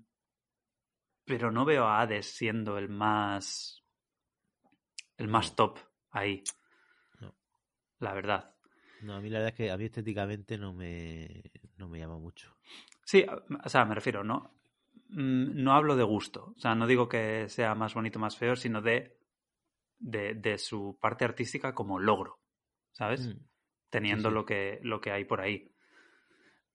pero 1.25 1.51
no 1.51 1.65
veo 1.65 1.85
a 1.85 2.01
Hades 2.01 2.27
siendo 2.35 2.79
el 2.79 2.89
más 2.89 3.83
el 5.17 5.29
más 5.29 5.55
top 5.55 5.79
ahí. 6.11 6.43
No. 7.21 7.35
La 7.99 8.13
verdad. 8.13 8.55
No, 9.03 9.15
a 9.15 9.21
mí 9.21 9.31
la 9.31 9.39
verdad 9.39 9.55
es 9.55 9.57
que 9.57 9.71
a 9.71 9.77
mí 9.77 9.85
estéticamente 9.85 10.59
no 10.59 10.73
me, 10.73 11.43
no 11.77 11.89
me 11.89 11.99
llama 11.99 12.19
mucho. 12.19 12.57
Sí, 13.05 13.25
o 13.65 13.69
sea, 13.69 13.85
me 13.85 13.95
refiero, 13.95 14.23
¿no? 14.25 14.55
Mm, 15.09 15.63
no 15.63 15.73
hablo 15.73 15.97
de 15.97 16.05
gusto. 16.05 16.55
O 16.57 16.59
sea, 16.59 16.75
no 16.75 16.87
digo 16.87 17.09
que 17.09 17.49
sea 17.49 17.75
más 17.75 17.95
bonito 17.95 18.19
más 18.19 18.37
feo, 18.37 18.57
sino 18.57 18.81
de, 18.81 19.19
de, 19.99 20.35
de, 20.35 20.59
su 20.59 20.99
parte 21.01 21.25
artística 21.25 21.75
como 21.75 21.99
logro. 21.99 22.41
¿Sabes? 22.93 23.29
Mm. 23.29 23.41
Teniendo 23.91 24.29
sí, 24.29 24.33
sí. 24.33 24.35
Lo, 24.35 24.45
que, 24.47 24.79
lo 24.83 25.01
que 25.01 25.11
hay 25.11 25.25
por 25.25 25.41
ahí. 25.41 25.73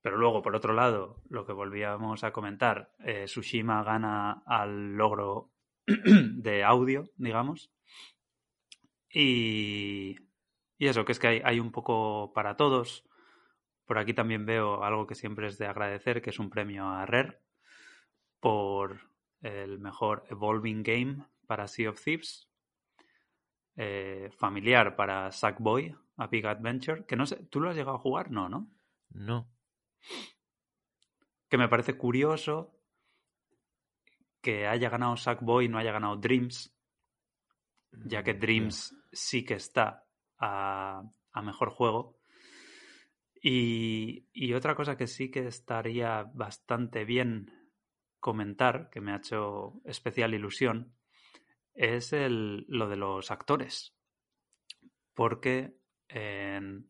Pero 0.01 0.17
luego, 0.17 0.41
por 0.41 0.55
otro 0.55 0.73
lado, 0.73 1.21
lo 1.29 1.45
que 1.45 1.53
volvíamos 1.53 2.23
a 2.23 2.31
comentar, 2.31 2.93
eh, 2.99 3.25
Tsushima 3.25 3.83
gana 3.83 4.43
al 4.45 4.95
logro 4.95 5.51
de 5.85 6.63
audio, 6.63 7.09
digamos. 7.17 7.71
Y, 9.09 10.15
y 10.77 10.87
eso, 10.87 11.05
que 11.05 11.11
es 11.11 11.19
que 11.19 11.27
hay, 11.27 11.41
hay, 11.43 11.59
un 11.59 11.71
poco 11.71 12.31
para 12.33 12.55
todos. 12.55 13.07
Por 13.85 13.97
aquí 13.97 14.13
también 14.13 14.45
veo 14.45 14.83
algo 14.83 15.07
que 15.07 15.15
siempre 15.15 15.47
es 15.47 15.57
de 15.57 15.67
agradecer, 15.67 16.21
que 16.21 16.29
es 16.29 16.39
un 16.39 16.49
premio 16.49 16.87
a 16.87 17.05
Rare 17.05 17.41
por 18.39 18.99
el 19.41 19.79
mejor 19.79 20.25
Evolving 20.29 20.83
Game 20.83 21.25
para 21.47 21.67
Sea 21.67 21.89
of 21.89 22.03
Thieves. 22.03 22.49
Eh, 23.75 24.29
familiar 24.31 24.95
para 24.95 25.31
Sackboy, 25.31 25.95
a 26.17 26.27
Big 26.27 26.45
Adventure. 26.45 27.05
Que 27.05 27.15
no 27.15 27.25
sé, 27.25 27.45
¿tú 27.45 27.59
lo 27.59 27.69
has 27.69 27.75
llegado 27.75 27.97
a 27.97 27.99
jugar? 27.99 28.31
No, 28.31 28.49
¿no? 28.49 28.69
No. 29.09 29.47
Que 31.49 31.57
me 31.57 31.69
parece 31.69 31.97
curioso 31.97 32.73
que 34.41 34.67
haya 34.67 34.89
ganado 34.89 35.17
Sackboy 35.17 35.65
y 35.65 35.69
no 35.69 35.77
haya 35.77 35.91
ganado 35.91 36.15
Dreams, 36.15 36.73
ya 37.91 38.23
que 38.23 38.33
Mm, 38.33 38.39
Dreams 38.39 38.95
sí 39.11 39.43
que 39.43 39.55
está 39.55 40.05
a, 40.37 41.03
a 41.31 41.41
mejor 41.41 41.69
juego. 41.69 42.19
Y, 43.41 44.27
y 44.33 44.53
otra 44.53 44.75
cosa 44.75 44.97
que 44.97 45.07
sí 45.07 45.29
que 45.29 45.47
estaría 45.47 46.23
bastante 46.33 47.05
bien 47.05 47.51
comentar, 48.19 48.89
que 48.89 49.01
me 49.01 49.11
ha 49.11 49.17
hecho 49.17 49.81
especial 49.85 50.33
ilusión, 50.33 50.95
es 51.73 52.13
el, 52.13 52.65
lo 52.67 52.89
de 52.89 52.97
los 52.97 53.31
actores. 53.31 53.95
Porque 55.13 55.77
en 56.07 56.89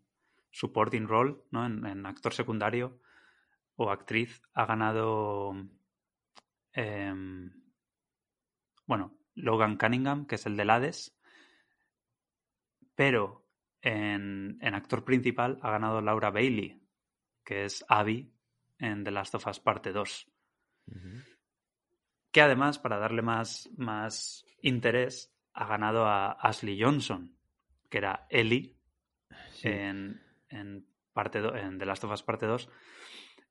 supporting 0.58 1.08
role, 1.08 1.36
¿no? 1.52 1.66
en, 1.66 1.86
en 1.86 2.06
actor 2.06 2.34
secundario 2.34 3.00
o 3.76 3.92
actriz, 3.92 4.42
ha 4.54 4.66
ganado 4.66 5.54
em, 6.74 7.52
bueno, 8.88 9.16
Logan 9.36 9.78
Cunningham, 9.78 10.26
que 10.26 10.36
es 10.36 10.46
el 10.48 10.58
del 10.58 10.70
Hades, 10.72 11.16
pero 12.96 13.46
en, 13.82 14.58
en 14.62 14.74
actor 14.74 15.04
principal 15.06 15.60
ha 15.62 15.70
ganado 15.70 16.02
Laura 16.02 16.32
Bailey, 16.32 16.82
que 17.44 17.66
es 17.66 17.86
Abby 17.88 18.34
en 18.80 19.04
The 19.04 19.12
Last 19.12 19.36
of 19.36 19.46
Us 19.46 19.60
Parte 19.60 19.92
2. 19.92 20.32
Ujú. 20.88 21.22
Que 22.32 22.42
además, 22.42 22.80
para 22.80 22.98
darle 22.98 23.22
más, 23.22 23.70
más 23.78 24.44
interés, 24.62 25.32
ha 25.54 25.68
ganado 25.68 26.06
a 26.06 26.32
Ashley 26.32 26.82
Johnson, 26.82 27.38
que 27.90 28.00
era 28.00 28.26
Ellie 28.30 28.76
Sí. 29.52 29.68
en, 29.70 30.22
en, 30.50 30.88
parte 31.14 31.40
do- 31.42 31.56
en 31.56 31.78
The 31.80 31.86
Last 31.86 32.04
of 32.04 32.12
Us 32.12 32.24
Parte 32.24 32.46
2, 32.46 32.70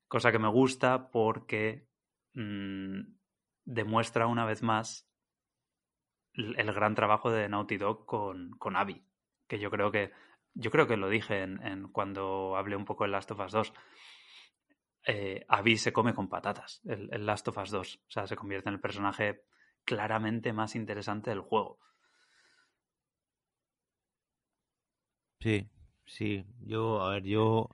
cosa 0.09 0.33
que 0.33 0.39
me 0.39 0.49
gusta 0.49 1.11
porque 1.11 1.87
mm, 2.35 3.01
demuestra 3.65 4.27
una 4.27 4.45
vez 4.45 4.63
más 4.63 5.09
el 6.35 6.73
gran 6.73 6.95
trabajo 6.95 7.31
de 7.31 7.49
Naughty 7.49 7.79
Dog 7.79 8.05
con, 8.05 8.51
con 8.59 8.77
Abby, 8.77 9.03
que 9.49 9.59
yo 9.59 9.71
creo 9.71 9.91
que 9.91 10.13
yo 10.59 10.71
creo 10.71 10.87
que 10.87 10.97
lo 10.97 11.09
dije 11.11 11.43
en, 11.43 11.89
cuando 11.89 12.57
hablé 12.57 12.77
un 12.77 12.87
poco 12.87 13.05
de 13.05 13.11
Last 13.11 13.31
of 13.31 13.41
Us 13.41 13.53
2. 13.53 13.73
Eh, 15.09 15.45
Abby 15.49 15.77
se 15.77 15.93
come 15.93 16.15
con 16.15 16.29
patatas, 16.31 16.81
el, 16.87 17.09
el 17.13 17.27
Last 17.27 17.47
of 17.49 17.59
Us 17.59 17.71
2. 17.71 17.97
O 17.97 18.11
sea, 18.11 18.27
se 18.27 18.37
convierte 18.37 18.71
en 18.71 18.75
el 18.75 18.81
personaje 18.81 19.45
claramente 19.85 20.53
más 20.55 20.75
interesante 20.75 21.29
del 21.31 21.41
juego. 21.41 21.79
Sí, 25.41 25.69
sí. 26.07 26.45
Yo, 26.65 27.03
a 27.03 27.11
ver, 27.11 27.25
yo 27.25 27.69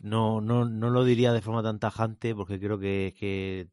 no, 0.00 0.40
no, 0.40 0.64
no 0.64 0.90
lo 0.90 1.04
diría 1.04 1.32
de 1.32 1.42
forma 1.42 1.62
tan 1.62 1.78
tajante 1.78 2.34
porque 2.34 2.58
creo 2.58 2.78
que, 2.78 3.14
que 3.18 3.68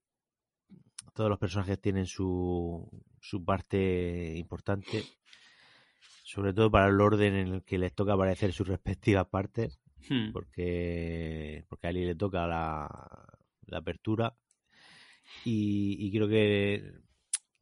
todos 1.14 1.30
los 1.30 1.40
personajes 1.40 1.82
tienen 1.82 2.06
su, 2.06 2.88
su 3.20 3.44
parte 3.44 4.36
importante, 4.38 5.04
sobre 6.24 6.54
todo 6.54 6.72
para 6.72 6.88
el 6.88 7.02
orden 7.02 7.36
en 7.36 7.48
el 7.56 7.64
que 7.64 7.78
les 7.78 7.94
toca 7.94 8.14
aparecer 8.14 8.54
sus 8.54 8.68
respectivas 8.68 9.28
partes, 9.28 9.80
Hmm. 10.08 10.32
porque, 10.32 11.66
porque 11.68 11.88
a 11.88 11.90
Ali 11.90 12.06
le 12.06 12.16
toca 12.16 12.48
la, 12.48 12.88
la 13.66 13.78
apertura 13.78 14.36
y, 15.44 15.98
y 16.00 16.12
creo 16.12 16.28
que 16.28 16.94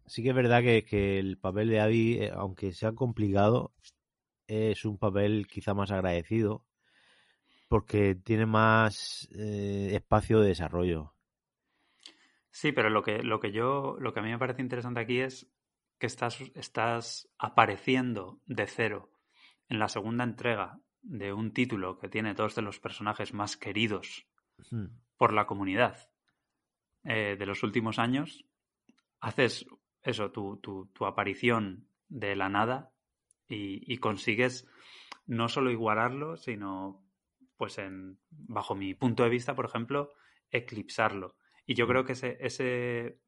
sí 0.05 0.23
que 0.23 0.29
es 0.29 0.35
verdad 0.35 0.61
que, 0.61 0.85
que 0.85 1.19
el 1.19 1.37
papel 1.37 1.69
de 1.69 1.79
Abby, 1.79 2.13
eh, 2.19 2.31
aunque 2.33 2.73
sea 2.73 2.93
complicado, 2.93 3.73
es 4.47 4.85
un 4.85 4.97
papel 4.97 5.47
quizá 5.47 5.73
más 5.73 5.91
agradecido 5.91 6.65
porque 7.67 8.15
tiene 8.15 8.45
más 8.45 9.27
eh, 9.37 9.91
espacio 9.93 10.39
de 10.39 10.49
desarrollo. 10.49 11.13
Sí, 12.49 12.71
pero 12.71 12.89
lo 12.89 13.03
que, 13.03 13.21
lo 13.21 13.39
que 13.39 13.51
yo, 13.51 13.97
lo 13.99 14.13
que 14.13 14.19
a 14.19 14.23
mí 14.23 14.29
me 14.29 14.39
parece 14.39 14.61
interesante 14.61 14.99
aquí 14.99 15.19
es 15.19 15.51
que 15.99 16.07
estás, 16.07 16.39
estás 16.55 17.29
apareciendo 17.37 18.39
de 18.45 18.67
cero 18.67 19.11
en 19.69 19.79
la 19.79 19.89
segunda 19.89 20.23
entrega 20.23 20.79
de 21.01 21.33
un 21.33 21.53
título 21.53 21.99
que 21.99 22.09
tiene 22.09 22.33
dos 22.33 22.55
de 22.55 22.61
los 22.61 22.79
personajes 22.79 23.33
más 23.33 23.57
queridos 23.57 24.27
por 25.17 25.33
la 25.33 25.45
comunidad 25.45 26.09
eh, 27.03 27.35
de 27.37 27.45
los 27.45 27.63
últimos 27.63 27.99
años. 27.99 28.45
Haces 29.19 29.65
eso, 30.01 30.31
tu, 30.31 30.57
tu, 30.57 30.87
tu 30.93 31.05
aparición 31.05 31.89
de 32.07 32.35
la 32.35 32.49
nada 32.49 32.93
y, 33.47 33.91
y 33.91 33.97
consigues 33.97 34.67
no 35.25 35.49
solo 35.49 35.71
igualarlo, 35.71 36.37
sino, 36.37 37.05
pues 37.57 37.77
en, 37.77 38.19
bajo 38.29 38.75
mi 38.75 38.93
punto 38.93 39.23
de 39.23 39.29
vista, 39.29 39.55
por 39.55 39.65
ejemplo, 39.65 40.13
eclipsarlo. 40.51 41.35
Y 41.65 41.75
yo 41.75 41.87
creo 41.87 42.05
que 42.05 42.13
ese, 42.13 42.37
ese 42.39 43.19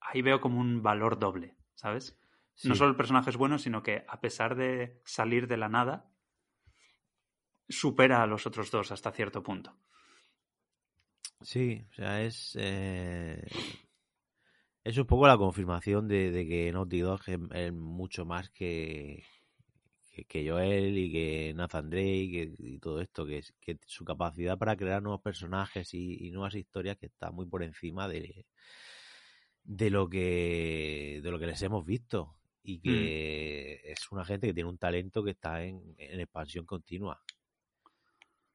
ahí 0.00 0.22
veo 0.22 0.40
como 0.40 0.60
un 0.60 0.82
valor 0.82 1.18
doble, 1.18 1.56
¿sabes? 1.74 2.18
No 2.64 2.74
solo 2.74 2.90
el 2.90 2.96
personaje 2.96 3.30
es 3.30 3.36
bueno, 3.36 3.58
sino 3.58 3.82
que 3.82 4.04
a 4.08 4.20
pesar 4.20 4.56
de 4.56 5.00
salir 5.04 5.46
de 5.46 5.58
la 5.58 5.68
nada, 5.68 6.10
supera 7.68 8.22
a 8.22 8.26
los 8.26 8.46
otros 8.46 8.70
dos 8.70 8.92
hasta 8.92 9.12
cierto 9.12 9.42
punto. 9.42 9.78
Sí, 11.42 11.86
o 11.90 11.94
sea, 11.94 12.22
es. 12.22 12.56
eh, 12.58 13.46
es 14.86 14.98
un 14.98 15.06
poco 15.06 15.26
la 15.26 15.36
confirmación 15.36 16.06
de, 16.06 16.30
de 16.30 16.46
que 16.46 16.70
Naughty 16.70 17.00
Dog 17.00 17.20
es, 17.26 17.38
es 17.54 17.72
mucho 17.72 18.24
más 18.24 18.50
que, 18.50 19.24
que, 20.12 20.24
que 20.26 20.48
Joel 20.48 20.96
y 20.96 21.10
que 21.10 21.52
Nathan 21.56 21.90
Drake 21.90 22.54
y, 22.56 22.74
y 22.74 22.78
todo 22.78 23.00
esto, 23.00 23.26
que, 23.26 23.42
que 23.60 23.78
su 23.84 24.04
capacidad 24.04 24.56
para 24.56 24.76
crear 24.76 25.02
nuevos 25.02 25.22
personajes 25.22 25.92
y, 25.92 26.28
y 26.28 26.30
nuevas 26.30 26.54
historias 26.54 26.98
que 26.98 27.06
está 27.06 27.32
muy 27.32 27.46
por 27.46 27.64
encima 27.64 28.06
de, 28.06 28.46
de 29.64 29.90
lo 29.90 30.08
que 30.08 31.20
de 31.20 31.30
lo 31.32 31.40
que 31.40 31.46
les 31.48 31.60
hemos 31.62 31.84
visto 31.84 32.36
y 32.62 32.78
que 32.78 33.80
es 33.84 34.12
una 34.12 34.24
gente 34.24 34.46
que 34.46 34.54
tiene 34.54 34.70
un 34.70 34.78
talento 34.78 35.24
que 35.24 35.32
está 35.32 35.64
en, 35.64 35.96
en 35.98 36.20
expansión 36.20 36.64
continua. 36.64 37.20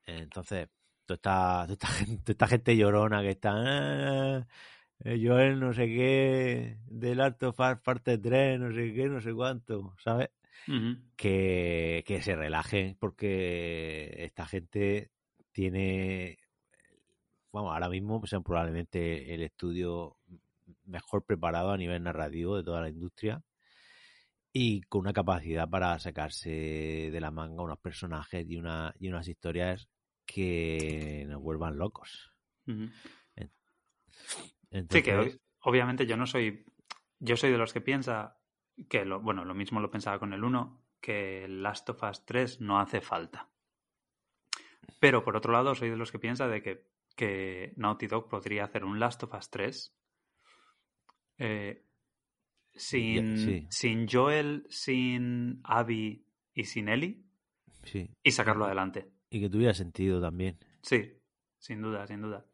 Entonces, 0.05 0.69
toda 1.05 1.15
esta, 1.15 1.63
toda 1.63 1.73
esta, 1.73 1.87
gente, 1.87 2.21
toda 2.23 2.31
esta 2.33 2.47
gente 2.47 2.77
llorona 2.77 3.21
que 3.21 3.31
está. 3.31 4.47
"Ah, 5.03 5.09
eh, 5.09 5.19
Joel, 5.21 5.59
no 5.59 5.73
sé 5.73 5.87
qué, 5.87 6.77
del 6.87 7.21
Alto 7.21 7.53
Far 7.53 7.81
parte 7.81 8.17
3, 8.17 8.59
no 8.59 8.73
sé 8.73 8.93
qué, 8.93 9.07
no 9.07 9.21
sé 9.21 9.33
cuánto, 9.33 9.95
¿sabes? 10.03 10.29
Que, 11.15 12.03
que 12.05 12.21
se 12.21 12.35
relajen 12.35 12.95
porque 12.99 14.23
esta 14.23 14.45
gente 14.45 15.11
tiene. 15.51 16.39
Vamos, 17.51 17.73
ahora 17.73 17.89
mismo 17.89 18.19
pues, 18.19 18.33
es 18.33 18.41
probablemente 18.43 19.33
el 19.33 19.41
estudio 19.41 20.17
mejor 20.85 21.25
preparado 21.25 21.71
a 21.71 21.77
nivel 21.77 22.03
narrativo 22.03 22.55
de 22.57 22.63
toda 22.63 22.81
la 22.81 22.89
industria 22.89 23.43
y 24.53 24.81
con 24.81 25.01
una 25.01 25.13
capacidad 25.13 25.69
para 25.69 25.97
sacarse 25.99 26.49
de 27.11 27.21
la 27.21 27.31
manga 27.31 27.63
unos 27.63 27.79
personajes 27.79 28.45
y, 28.49 28.57
una, 28.57 28.93
y 28.99 29.09
unas 29.09 29.27
historias 29.27 29.87
que 30.25 31.25
nos 31.27 31.41
vuelvan 31.41 31.77
locos. 31.77 32.33
Ujú. 32.67 32.89
Entonces, 34.71 34.97
Sí, 34.97 35.03
que 35.03 35.17
ob- 35.17 35.39
obviamente 35.61 36.05
yo 36.05 36.17
no 36.17 36.25
soy. 36.25 36.65
Yo 37.19 37.37
soy 37.37 37.51
de 37.51 37.57
los 37.57 37.71
que 37.73 37.81
piensa 37.81 38.39
que, 38.89 39.05
lo, 39.05 39.19
bueno, 39.21 39.45
lo 39.45 39.53
mismo 39.53 39.79
lo 39.79 39.91
pensaba 39.91 40.17
con 40.17 40.33
el 40.33 40.43
1, 40.43 40.81
que 40.99 41.47
Last 41.47 41.89
of 41.89 42.01
Us 42.03 42.25
3 42.25 42.61
no 42.61 42.79
hace 42.79 42.99
falta. 43.01 43.49
Pero 44.99 45.23
por 45.23 45.35
otro 45.35 45.51
lado, 45.53 45.75
soy 45.75 45.89
de 45.89 45.97
los 45.97 46.11
que 46.11 46.17
piensa 46.19 46.47
de 46.47 46.61
que, 46.63 46.87
que 47.15 47.73
Naughty 47.75 48.07
Dog 48.07 48.27
podría 48.27 48.63
hacer 48.65 48.83
un 48.85 48.99
Last 48.99 49.21
of 49.23 49.33
Us 49.35 49.49
3 49.51 49.95
eh, 51.37 51.85
sin, 52.73 53.37
sí. 53.37 53.67
sin 53.69 54.07
Joel, 54.07 54.65
sin 54.69 55.59
Abby 55.63 56.25
y 56.53 56.63
sin 56.65 56.87
Ellie 56.89 57.23
sí. 57.83 58.09
y 58.23 58.31
sacarlo 58.31 58.65
adelante. 58.65 59.11
Y 59.29 59.39
que 59.41 59.49
tuviera 59.49 59.73
sentido 59.73 60.21
también. 60.21 60.57
Sí, 60.81 61.13
sin 61.57 61.81
duda, 61.81 62.05
sin 62.07 62.21
duda. 62.21 62.45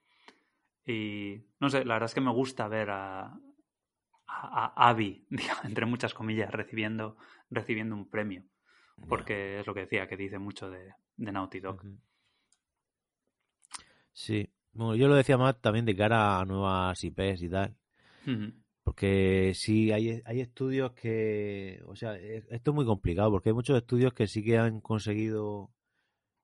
Y 0.87 1.43
no 1.59 1.69
sé, 1.69 1.85
la 1.85 1.95
verdad 1.95 2.07
es 2.09 2.15
que 2.15 2.21
me 2.21 2.31
gusta 2.31 2.67
ver 2.67 2.89
a, 2.89 3.25
a, 3.27 3.37
a 4.27 4.89
Abby, 4.89 5.25
digamos, 5.31 5.65
entre 5.65 5.85
muchas 5.85 6.13
comillas, 6.13 6.51
recibiendo, 6.51 7.17
recibiendo 7.49 7.95
un 7.95 8.09
premio. 8.09 8.43
Porque 9.07 9.59
es 9.59 9.67
lo 9.67 9.73
que 9.73 9.81
decía, 9.81 10.07
que 10.07 10.17
dice 10.17 10.39
mucho 10.39 10.69
de, 10.69 10.93
de 11.17 11.31
Naughty 11.31 11.59
Dog. 11.61 11.83
Sí. 14.13 14.49
Bueno, 14.73 14.95
yo 14.95 15.07
lo 15.07 15.15
decía 15.15 15.37
más 15.37 15.59
también 15.61 15.85
de 15.85 15.95
cara 15.95 16.39
a 16.39 16.45
nuevas 16.45 17.03
IPs 17.03 17.41
y 17.43 17.49
tal. 17.49 17.75
Porque 18.83 19.51
sí, 19.55 19.91
hay, 19.91 20.21
hay 20.25 20.41
estudios 20.41 20.93
que. 20.93 21.81
O 21.87 21.95
sea, 21.95 22.15
e- 22.17 22.45
esto 22.49 22.71
es 22.71 22.75
muy 22.75 22.85
complicado 22.85 23.31
porque 23.31 23.49
hay 23.49 23.53
muchos 23.55 23.77
estudios 23.77 24.13
que 24.13 24.27
sí 24.27 24.43
que 24.43 24.57
han 24.57 24.79
conseguido 24.81 25.71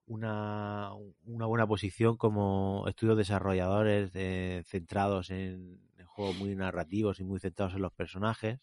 una, 0.06 0.92
una 1.26 1.46
buena 1.46 1.68
posición 1.68 2.18
como 2.18 2.86
estudios 2.88 3.18
desarrolladores 3.18 4.12
eh, 4.16 4.64
centrados 4.66 5.30
en, 5.32 5.80
en 5.98 6.06
juegos 6.06 6.38
muy 6.38 6.56
narrativos 6.56 7.20
y 7.20 7.24
muy 7.24 7.40
centrados 7.40 7.76
en 7.76 7.82
los 7.82 7.94
personajes. 7.94 8.60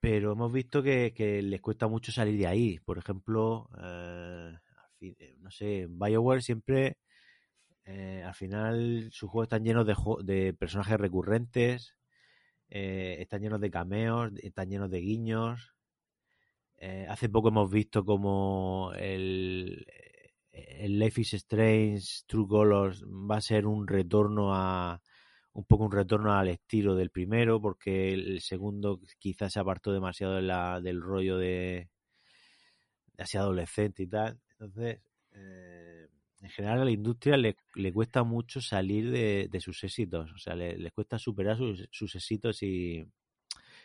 Pero 0.00 0.32
hemos 0.32 0.52
visto 0.52 0.82
que, 0.82 1.12
les 1.42 1.60
cuesta 1.60 1.88
mucho 1.88 2.12
salir 2.12 2.38
de 2.38 2.46
ahí. 2.46 2.78
Por 2.80 2.98
ejemplo, 2.98 3.68
eh, 3.82 4.54
eh, 5.00 5.36
no 5.40 5.50
sé, 5.50 5.86
BioWare 5.88 6.42
siempre 6.42 6.96
Eh, 7.86 8.22
al 8.24 8.34
final 8.34 9.10
sus 9.12 9.30
juegos 9.30 9.46
están 9.46 9.64
llenos 9.64 9.86
de, 9.86 10.54
personajes 10.54 10.98
recurrentes, 11.00 11.96
están 12.68 13.42
llenos 13.42 13.60
de 13.60 13.70
cameos, 13.70 14.32
están 14.42 14.70
llenos 14.70 14.90
de 14.90 15.00
guiños. 15.00 15.75
Eh, 16.78 17.06
hace 17.08 17.28
poco 17.28 17.48
hemos 17.48 17.70
visto 17.70 18.04
como 18.04 18.92
el, 18.98 19.86
el 20.52 20.98
Life 20.98 21.22
is 21.22 21.34
Strange 21.34 22.24
True 22.26 22.46
Colors 22.46 23.02
va 23.04 23.36
a 23.38 23.40
ser 23.40 23.66
un 23.66 23.86
retorno 23.86 24.54
a 24.54 25.00
un 25.54 25.64
poco 25.64 25.84
un 25.84 25.92
retorno 25.92 26.34
al 26.34 26.48
estilo 26.48 26.94
del 26.94 27.08
primero 27.10 27.62
porque 27.62 28.12
el 28.12 28.42
segundo 28.42 29.00
quizás 29.18 29.54
se 29.54 29.60
apartó 29.60 29.90
demasiado 29.90 30.34
de 30.34 30.42
la, 30.42 30.82
del 30.82 31.00
rollo 31.00 31.38
de, 31.38 31.88
de 33.14 33.22
así 33.22 33.38
adolescente 33.38 34.02
y 34.02 34.06
tal. 34.06 34.38
Entonces 34.50 35.00
eh, 35.32 36.08
en 36.42 36.50
general 36.50 36.82
a 36.82 36.84
la 36.84 36.90
industria 36.90 37.38
le, 37.38 37.56
le 37.74 37.90
cuesta 37.90 38.22
mucho 38.22 38.60
salir 38.60 39.10
de, 39.10 39.48
de, 39.50 39.60
sus 39.60 39.82
éxitos. 39.82 40.30
O 40.32 40.38
sea 40.38 40.54
le, 40.54 40.76
le 40.76 40.90
cuesta 40.90 41.18
superar 41.18 41.56
sus, 41.56 41.88
sus 41.90 42.14
éxitos 42.16 42.62
y, 42.62 43.02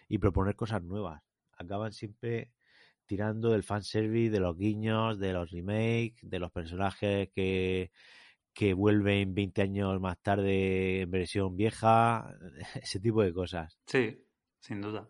y 0.10 0.18
proponer 0.18 0.58
cosas 0.58 0.84
nuevas. 0.84 1.24
Acaban 1.58 1.94
siempre 1.94 2.52
tirando 3.12 3.50
del 3.50 3.64
fanservice, 3.64 4.32
de 4.32 4.40
los 4.40 4.58
guiños, 4.58 5.20
de 5.20 5.34
los 5.34 5.52
remakes, 5.52 6.16
de 6.22 6.40
los 6.40 6.50
personajes 6.50 7.28
que, 7.36 7.92
que 8.54 8.74
vuelven 8.74 9.36
20 9.36 9.62
años 9.64 10.00
más 10.00 10.18
tarde 10.22 11.02
en 11.02 11.12
versión 11.12 11.58
vieja, 11.58 12.34
ese 12.82 13.02
tipo 13.02 13.22
de 13.22 13.34
cosas. 13.34 13.78
Sí, 13.86 14.18
sin 14.62 14.80
duda. 14.80 15.10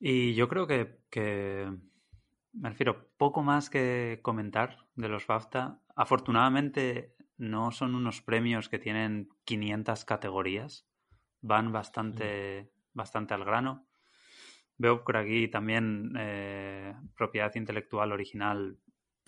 Y 0.00 0.34
yo 0.34 0.48
creo 0.48 0.66
que, 0.66 0.98
que, 1.08 1.72
me 2.52 2.70
refiero, 2.70 3.10
poco 3.16 3.44
más 3.44 3.70
que 3.70 4.18
comentar 4.22 4.88
de 4.96 5.08
los 5.08 5.28
BAFTA. 5.28 5.78
Afortunadamente 5.94 7.14
no 7.36 7.70
son 7.70 7.94
unos 7.94 8.22
premios 8.22 8.68
que 8.68 8.80
tienen 8.80 9.28
500 9.44 10.04
categorías, 10.04 10.84
van 11.42 11.70
bastante, 11.70 12.72
bastante 12.92 13.34
al 13.34 13.44
grano. 13.44 13.86
Veo 14.76 15.04
por 15.04 15.16
aquí 15.16 15.48
también 15.48 16.12
eh, 16.18 16.94
propiedad 17.16 17.54
intelectual 17.54 18.12
original 18.12 18.78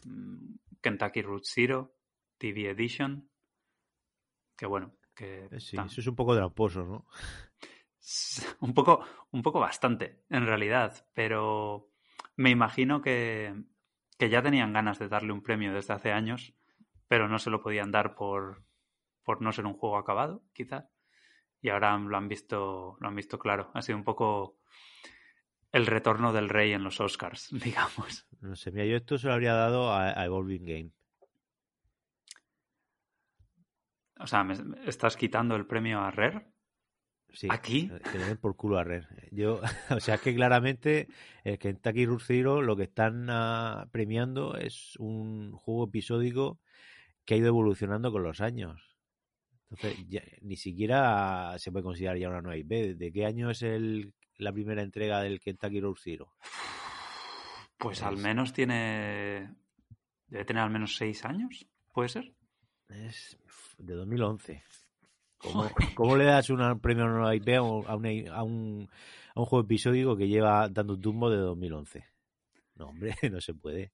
mm, 0.05 0.55
Kentucky 0.81 1.23
Root 1.23 1.45
Zero, 1.45 1.95
TV 2.38 2.71
Edition. 2.71 3.29
Que 4.57 4.67
bueno, 4.67 4.97
que. 5.15 5.49
Eh, 5.50 5.61
sí, 5.61 5.76
eso 5.76 6.00
es 6.00 6.07
un 6.07 6.17
poco 6.17 6.35
tramposo, 6.35 6.85
¿no? 6.85 7.07
Un 8.61 8.73
poco, 8.73 9.05
un 9.33 9.43
poco 9.43 9.59
bastante, 9.59 10.23
en 10.31 10.47
realidad. 10.47 11.09
Pero 11.12 11.91
me 12.37 12.50
imagino 12.50 13.03
que, 13.03 13.53
que 14.17 14.31
ya 14.31 14.43
tenían 14.43 14.73
ganas 14.73 15.00
de 15.00 15.09
darle 15.09 15.33
un 15.33 15.43
premio 15.43 15.75
desde 15.75 15.95
hace 15.95 16.12
años, 16.12 16.55
pero 17.09 17.29
no 17.29 17.41
se 17.41 17.50
lo 17.50 17.61
podían 17.61 17.91
dar 17.91 18.15
por, 18.15 18.65
por 19.25 19.43
no 19.43 19.50
ser 19.50 19.67
un 19.67 19.75
juego 19.75 19.99
acabado, 19.99 20.45
quizás. 20.52 20.85
Y 21.61 21.71
ahora 21.71 21.99
lo 21.99 22.17
han 22.17 22.28
visto, 22.28 22.97
lo 23.00 23.09
han 23.09 23.17
visto 23.17 23.41
claro. 23.41 23.73
Ha 23.75 23.82
sido 23.82 23.99
un 23.99 24.04
poco 24.04 24.61
el 25.73 25.87
retorno 25.87 26.33
del 26.33 26.49
rey 26.49 26.73
en 26.73 26.85
los 26.85 27.00
Oscars, 27.00 27.49
digamos. 27.65 28.26
No 28.41 28.57
sé, 28.57 28.71
mira, 28.71 28.87
yo 28.87 28.97
esto 28.97 29.19
se 29.19 29.26
lo 29.26 29.35
habría 29.35 29.55
dado 29.55 29.91
a, 29.91 30.19
a 30.19 30.25
Evolving 30.25 30.65
Game. 30.65 30.91
O 34.19 34.26
sea, 34.26 34.45
¿me 34.45 34.55
estás 34.87 35.17
quitando 35.17 35.57
el 35.57 35.67
premio 35.67 36.00
a 36.00 36.11
Rare? 36.11 36.47
Sí, 37.33 37.49
¿Aquí? 37.50 37.91
Que 38.11 38.19
le 38.19 38.25
den 38.25 38.39
por 38.39 38.57
culo 38.57 38.79
a 38.79 38.85
Rare. 38.85 39.29
Yo, 39.31 39.61
o 39.91 40.00
sea, 40.00 40.15
es 40.15 40.21
que 40.23 40.35
claramente 40.35 41.09
el 41.45 41.59
Kentucky 41.59 42.07
Route 42.07 42.25
Zero 42.26 42.63
lo 42.63 42.76
que 42.76 42.85
están 42.85 43.29
uh, 43.29 43.87
premiando 43.91 44.57
es 44.57 44.97
un 44.99 45.52
juego 45.52 45.85
episódico 45.85 46.61
que 47.26 47.35
ha 47.35 47.37
ido 47.37 47.49
evolucionando 47.49 48.11
con 48.11 48.23
los 48.23 48.41
años. 48.41 48.97
Entonces, 49.69 50.07
ya, 50.09 50.23
ni 50.41 50.57
siquiera 50.57 51.59
se 51.59 51.73
puede 51.73 51.83
considerar 51.83 52.17
ya 52.17 52.29
una 52.29 52.41
nueva 52.41 52.57
IP. 52.57 52.97
¿De 52.97 53.13
qué 53.13 53.26
año 53.26 53.50
es 53.50 53.63
el 53.63 54.15
la 54.39 54.53
primera 54.53 54.83
entrega 54.83 55.21
del 55.21 55.41
Kentucky 55.41 55.81
Road 55.81 55.97
Zero? 55.99 56.33
Pues 57.79 57.99
es... 57.99 58.05
al 58.05 58.17
menos 58.17 58.53
tiene. 58.53 59.55
Debe 60.29 60.45
tener 60.45 60.63
al 60.63 60.71
menos 60.71 60.97
seis 60.97 61.25
años, 61.25 61.67
¿puede 61.93 62.09
ser? 62.09 62.33
Es 62.89 63.39
de 63.79 63.95
2011. 63.95 64.63
¿Cómo, 65.39 65.69
¿cómo 65.95 66.17
le 66.17 66.25
das 66.25 66.51
un 66.51 66.81
premio 66.81 67.05
a 67.05 67.09
una 67.09 67.35
IP 67.35 67.49
a 67.51 67.63
un, 67.63 67.87
a, 67.87 67.95
un, 68.43 68.89
a 69.35 69.41
un 69.41 69.47
juego 69.47 69.65
episódico 69.65 70.17
que 70.17 70.29
lleva 70.29 70.69
dando 70.69 70.95
un 70.95 71.01
tumbo 71.01 71.31
de 71.31 71.37
2011? 71.37 72.05
No, 72.77 72.89
hombre, 72.89 73.15
no 73.31 73.41
se 73.41 73.55
puede. 73.55 73.93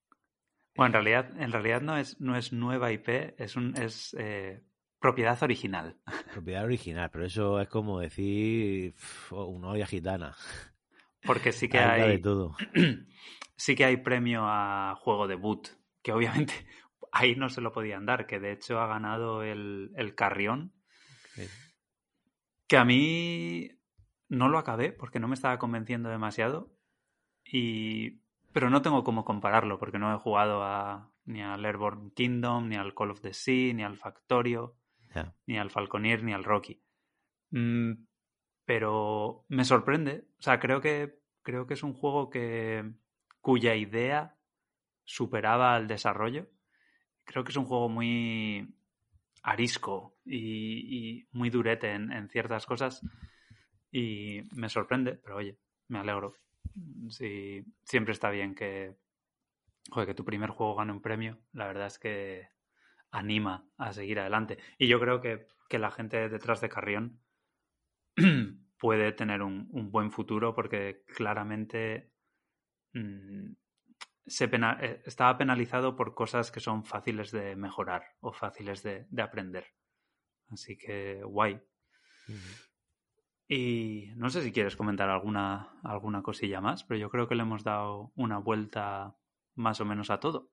Bueno, 0.75 0.87
en 0.99 1.05
realidad, 1.05 1.41
en 1.41 1.53
realidad 1.53 1.83
no 1.83 1.97
es, 1.97 2.19
no 2.21 2.37
es 2.37 2.53
nueva 2.53 2.93
IP, 2.93 3.09
es 3.39 3.57
un 3.57 3.77
es 3.77 4.17
eh, 4.19 4.63
Propiedad 5.03 5.43
original. 5.43 5.97
Propiedad 6.33 6.65
original, 6.65 7.11
pero 7.11 7.27
eso 7.27 7.61
es 7.61 7.69
como 7.69 7.99
decir 7.99 8.95
una 9.33 9.71
olla 9.71 9.87
gitana. 9.87 10.37
Porque 11.27 11.51
sí 11.51 11.69
que 11.69 11.81
hay. 11.81 12.13
De 12.13 12.19
todo. 12.19 12.57
Sí 13.55 13.77
que 13.77 13.85
hay 13.85 13.99
premio 13.99 14.43
a 14.45 14.97
juego 14.97 15.29
debut, 15.29 15.69
que 16.03 16.13
obviamente 16.13 16.53
ahí 17.13 17.37
no 17.37 17.49
se 17.49 17.61
lo 17.61 17.71
podían 17.71 18.07
dar, 18.07 18.27
que 18.27 18.41
de 18.41 18.51
hecho 18.51 18.81
ha 18.81 18.89
ganado 18.89 19.45
el, 19.45 19.93
el 19.95 20.17
Carrión. 20.17 20.73
Que 22.67 22.77
a 22.77 22.85
mí 22.85 23.71
no 24.29 24.49
lo 24.49 24.59
acabé 24.59 24.91
porque 24.91 25.21
no 25.21 25.29
me 25.29 25.35
estaba 25.35 25.59
convenciendo 25.59 26.09
demasiado. 26.09 26.75
Y. 27.45 28.23
Pero 28.53 28.69
no 28.69 28.83
tengo 28.83 29.05
cómo 29.05 29.25
compararlo, 29.25 29.79
porque 29.79 30.01
no 30.01 30.13
he 30.13 30.19
jugado 30.19 30.65
a, 30.65 31.13
ni 31.25 31.41
al 31.41 31.65
Airborne 31.65 32.11
Kingdom, 32.17 32.69
ni 32.69 32.77
al 32.77 32.95
Call 32.95 33.13
of 33.13 33.21
the 33.21 33.33
Sea, 33.33 33.75
ni 33.75 33.85
al 33.85 33.97
Factorio 33.97 34.77
ni 35.47 35.59
al 35.59 35.71
Falconier 35.71 36.23
ni 36.23 36.33
al 36.33 36.45
Rocky. 36.45 36.81
Mm, 37.51 37.93
pero 38.65 39.45
me 39.49 39.65
sorprende. 39.65 40.25
O 40.39 40.43
sea, 40.43 40.59
creo 40.59 40.81
que, 40.81 41.19
creo 41.43 41.67
que 41.67 41.75
es 41.75 41.83
un 41.83 41.95
juego 41.95 42.31
que, 42.31 42.93
cuya 43.41 43.75
idea 43.75 44.37
superaba 45.05 45.75
al 45.75 45.89
desarrollo. 45.89 46.49
Creo 47.25 47.45
que 47.45 47.51
es 47.51 47.57
un 47.57 47.67
juego 47.67 47.89
muy 47.89 48.75
arisco 49.43 50.17
y, 50.25 51.27
muy 51.33 51.51
durete 51.51 51.93
en, 51.93 52.13
en, 52.13 52.29
ciertas 52.29 52.65
cosas. 52.67 53.03
Y 53.91 54.43
me 54.55 54.69
sorprende, 54.69 55.15
pero 55.15 55.37
oye, 55.37 55.59
me 55.89 55.99
alegro. 55.99 56.37
Sí, 57.11 57.65
siempre 57.85 58.13
está 58.13 58.31
bien 58.31 58.55
que, 58.55 58.97
joder, 59.91 60.09
que 60.09 60.15
tu 60.15 60.25
primer 60.25 60.51
juego 60.51 60.77
gane 60.77 60.93
un 60.93 61.03
premio. 61.03 61.39
La 61.53 61.67
verdad 61.67 61.89
es 61.89 61.99
que 61.99 62.49
anima 63.13 63.65
a 63.77 63.93
seguir 63.93 64.19
adelante. 64.19 64.59
Y 64.79 64.89
yo 64.89 64.99
creo 64.99 65.21
que, 65.21 65.47
que 65.69 65.79
la 65.79 65.91
gente 65.91 66.29
detrás 66.29 66.61
de 66.61 66.69
Carrión 66.69 67.21
puede 68.79 69.13
tener 69.13 69.43
un, 69.43 69.69
un, 69.71 69.93
buen 69.93 70.11
futuro 70.11 70.55
porque 70.55 71.05
claramente 71.15 72.11
mmm, 72.95 73.53
se 74.27 74.49
pena 74.49 74.79
eh, 74.81 75.03
estaba 75.05 75.39
penalizado 75.39 75.95
por 75.95 76.15
cosas 76.15 76.51
que 76.51 76.61
son 76.61 76.85
fáciles 76.85 77.31
de 77.31 77.55
mejorar 77.55 78.03
o 78.21 78.33
fáciles 78.33 78.83
de, 78.83 79.07
de 79.11 79.23
aprender. 79.23 79.67
Así 80.49 80.77
que 80.77 81.23
guay. 81.23 81.55
Uh 82.29 82.33
-huh. 82.33 82.69
Y 83.49 84.13
no 84.17 84.31
sé 84.31 84.43
si 84.43 84.51
quieres 84.51 84.77
comentar 84.77 85.11
alguna, 85.11 85.79
alguna 85.83 86.23
cosilla 86.23 86.63
más, 86.63 86.85
pero 86.85 86.99
yo 86.99 87.11
creo 87.11 87.29
que 87.29 87.35
le 87.35 87.43
hemos 87.43 87.65
dado 87.65 88.11
una 88.15 88.39
vuelta 88.39 89.15
más 89.55 89.81
o 89.81 89.85
menos 89.85 90.09
a 90.09 90.21
todo. 90.21 90.51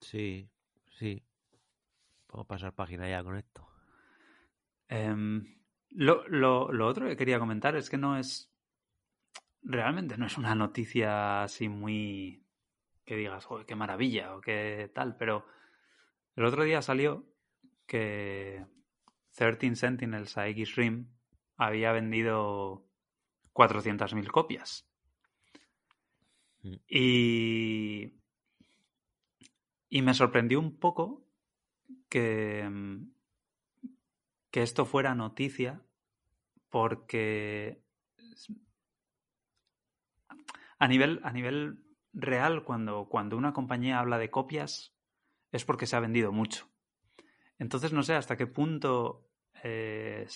Sí, 0.00 0.50
sí. 0.90 1.27
Vamos 2.28 2.44
a 2.44 2.48
pasar 2.48 2.74
página 2.74 3.08
ya 3.08 3.22
con 3.22 3.36
esto. 3.36 3.66
Um, 4.90 5.44
lo, 5.90 6.26
lo, 6.28 6.70
lo, 6.72 6.86
otro 6.86 7.06
que 7.06 7.16
quería 7.16 7.38
comentar 7.38 7.76
es 7.76 7.88
que 7.88 7.98
no 7.98 8.18
es. 8.18 8.52
Realmente 9.62 10.16
no 10.16 10.26
es 10.26 10.38
una 10.38 10.54
noticia 10.54 11.42
así 11.42 11.68
muy. 11.68 12.44
que 13.04 13.16
digas, 13.16 13.44
joder, 13.44 13.66
qué 13.66 13.74
maravilla 13.74 14.34
o 14.34 14.40
qué 14.40 14.90
tal, 14.94 15.16
pero 15.16 15.46
el 16.36 16.44
otro 16.44 16.64
día 16.64 16.82
salió 16.82 17.26
que 17.86 18.66
13 19.34 19.76
Sentinels 19.76 20.36
a 20.36 20.48
X-Rim 20.48 21.08
había 21.56 21.92
vendido 21.92 22.86
400.000 23.54 24.30
copias. 24.30 24.86
Mm. 26.62 26.74
Y. 26.88 28.12
Y 29.90 30.02
me 30.02 30.12
sorprendió 30.12 30.60
un 30.60 30.78
poco 30.78 31.27
que, 32.08 32.68
mm, 32.68 33.10
que 34.50 34.62
esto 34.62 34.84
fuera 34.84 35.14
noticia 35.14 35.82
porque 36.70 37.82
a 40.78 40.88
nivel, 40.88 41.20
a 41.22 41.32
nivel 41.32 41.84
real, 42.12 42.64
cuando, 42.64 43.08
cuando 43.08 43.36
una 43.36 43.52
compañía 43.52 43.98
habla 43.98 44.18
de 44.18 44.30
copias, 44.30 44.94
es 45.52 45.64
porque 45.64 45.86
se 45.86 45.96
ha 45.96 46.00
vendido 46.00 46.32
mucho. 46.32 46.68
Entonces 47.58 47.92
no 47.92 48.02
sé 48.02 48.14
hasta 48.14 48.36
qué 48.36 48.46
punto 48.46 49.28
eh, 49.62 50.26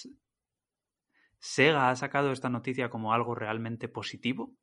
Sega 1.39 1.91
ha 1.91 1.97
sacado 1.97 2.33
esta 2.33 2.49
noticia 2.49 2.91
como 2.91 3.13
algo 3.13 3.35
realmente 3.35 3.89
positivo 3.89 4.55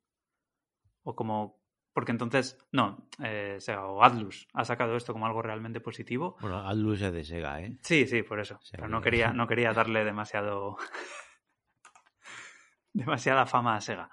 o 1.02 1.14
como 1.14 1.59
porque 1.92 2.12
entonces, 2.12 2.58
no, 2.72 3.08
eh, 3.22 3.56
Sega 3.58 3.86
o 3.86 4.02
Atlus 4.02 4.48
ha 4.52 4.64
sacado 4.64 4.96
esto 4.96 5.12
como 5.12 5.26
algo 5.26 5.42
realmente 5.42 5.80
positivo. 5.80 6.36
Bueno, 6.40 6.66
Atlus 6.66 7.02
es 7.02 7.12
de 7.12 7.24
Sega, 7.24 7.60
¿eh? 7.60 7.78
Sí, 7.82 8.06
sí, 8.06 8.22
por 8.22 8.40
eso. 8.40 8.60
Pero 8.70 8.88
no 8.88 9.00
quería, 9.00 9.32
no 9.32 9.46
quería 9.46 9.72
darle 9.72 10.04
demasiado. 10.04 10.76
demasiada 12.92 13.46
fama 13.46 13.76
a 13.76 13.80
Sega. 13.80 14.10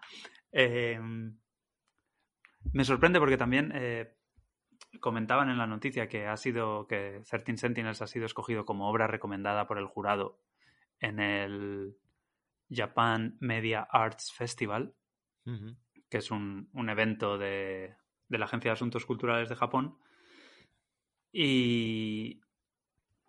Eh, 0.51 0.99
me 2.73 2.83
sorprende 2.83 3.19
porque 3.19 3.37
también 3.37 3.71
eh, 3.75 4.17
comentaban 4.99 5.49
en 5.49 5.57
la 5.57 5.67
noticia 5.67 6.07
que 6.07 6.27
ha 6.27 6.37
sido 6.37 6.87
que 6.87 7.21
13 7.29 7.57
Sentinels 7.57 8.01
ha 8.01 8.07
sido 8.07 8.25
escogido 8.25 8.65
como 8.65 8.89
obra 8.89 9.07
recomendada 9.07 9.67
por 9.67 9.77
el 9.77 9.87
jurado 9.87 10.41
en 10.99 11.19
el 11.19 11.97
Japan 12.69 13.37
Media 13.39 13.87
Arts 13.89 14.33
Festival, 14.33 14.93
que 16.09 16.17
es 16.17 16.31
un, 16.31 16.69
un 16.73 16.89
evento 16.89 17.37
de, 17.37 17.95
de, 18.27 18.37
la 18.37 18.45
Agencia 18.45 18.71
de 18.71 18.73
Asuntos 18.73 19.05
Culturales 19.05 19.49
de 19.49 19.55
Japón. 19.55 19.97
Y, 21.31 22.41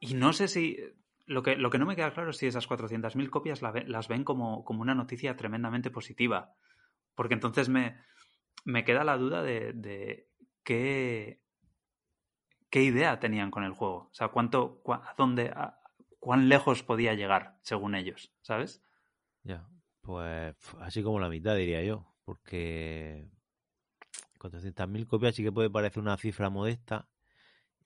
y 0.00 0.14
no 0.14 0.32
sé 0.32 0.48
si... 0.48 0.78
Lo 1.26 1.42
que, 1.42 1.56
lo 1.56 1.68
que 1.68 1.78
no 1.78 1.84
me 1.84 1.94
queda 1.94 2.14
claro 2.14 2.30
es 2.30 2.38
si 2.38 2.46
esas 2.46 2.66
400.000 2.66 3.28
copias 3.28 3.60
la, 3.60 3.70
las 3.86 4.08
ven 4.08 4.24
como, 4.24 4.64
como 4.64 4.80
una 4.80 4.94
noticia 4.94 5.36
tremendamente 5.36 5.90
positiva. 5.90 6.54
Porque 7.14 7.34
entonces 7.34 7.68
me, 7.68 7.98
me 8.64 8.84
queda 8.84 9.04
la 9.04 9.18
duda 9.18 9.42
de, 9.42 9.74
de 9.74 10.28
qué, 10.62 11.42
qué 12.70 12.82
idea 12.82 13.18
tenían 13.18 13.50
con 13.50 13.64
el 13.64 13.72
juego. 13.72 14.08
O 14.10 14.14
sea, 14.14 14.28
cuánto, 14.28 14.82
a 14.86 15.14
dónde, 15.18 15.52
cuán 16.18 16.48
lejos 16.48 16.82
podía 16.82 17.14
llegar, 17.14 17.58
según 17.62 17.94
ellos, 17.94 18.34
¿sabes? 18.42 18.82
Ya, 19.42 19.68
pues 20.02 20.56
así 20.80 21.02
como 21.02 21.20
la 21.20 21.28
mitad, 21.28 21.56
diría 21.56 21.82
yo. 21.82 22.07
Porque 22.28 23.26
400.000 24.38 25.06
copias 25.06 25.34
sí 25.34 25.42
que 25.42 25.50
puede 25.50 25.70
parecer 25.70 26.02
una 26.02 26.18
cifra 26.18 26.50
modesta. 26.50 27.08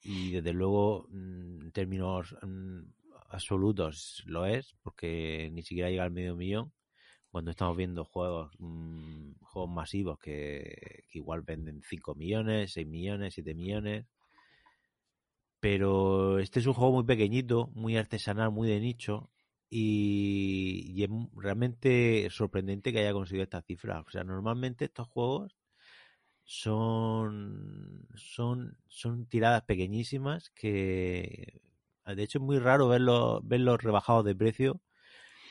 Y 0.01 0.31
desde 0.31 0.51
luego, 0.51 1.07
mm, 1.11 1.61
en 1.61 1.71
términos 1.71 2.35
mm, 2.41 2.81
absolutos, 3.29 4.21
lo 4.25 4.45
es, 4.45 4.75
porque 4.83 5.49
ni 5.53 5.63
siquiera 5.63 5.89
llega 5.89 6.03
al 6.03 6.11
medio 6.11 6.35
millón 6.35 6.73
cuando 7.31 7.51
estamos 7.51 7.77
viendo 7.77 8.03
juegos 8.03 8.51
mmm, 8.59 9.31
juegos 9.43 9.71
masivos 9.71 10.19
que, 10.19 11.05
que, 11.09 11.19
igual 11.19 11.43
venden 11.43 11.81
5 11.81 12.13
millones, 12.13 12.73
6 12.73 12.85
millones, 12.85 13.35
7 13.35 13.53
millones. 13.55 14.07
Pero 15.61 16.39
este 16.39 16.59
es 16.59 16.67
un 16.67 16.73
juego 16.73 16.91
muy 16.91 17.05
pequeñito, 17.05 17.69
muy 17.75 17.95
artesanal, 17.95 18.51
muy 18.51 18.67
de 18.67 18.81
nicho. 18.81 19.31
Y, 19.75 20.91
y 20.95 21.03
es 21.03 21.09
realmente 21.35 22.29
sorprendente 22.29 22.93
que 22.93 22.99
haya 22.99 23.13
conseguido 23.13 23.43
esta 23.43 23.63
cifra. 23.63 24.01
O 24.01 24.09
sea, 24.11 24.23
normalmente 24.23 24.85
estos 24.85 25.07
juegos 25.07 25.57
son, 26.43 28.07
son, 28.15 28.77
son 28.87 29.25
tiradas 29.27 29.63
pequeñísimas 29.63 30.49
que 30.51 31.61
de 32.05 32.23
hecho 32.23 32.39
es 32.39 32.43
muy 32.43 32.59
raro 32.59 32.87
verlos, 32.89 33.41
verlos 33.43 33.81
rebajados 33.81 34.25
de 34.25 34.35
precio 34.35 34.81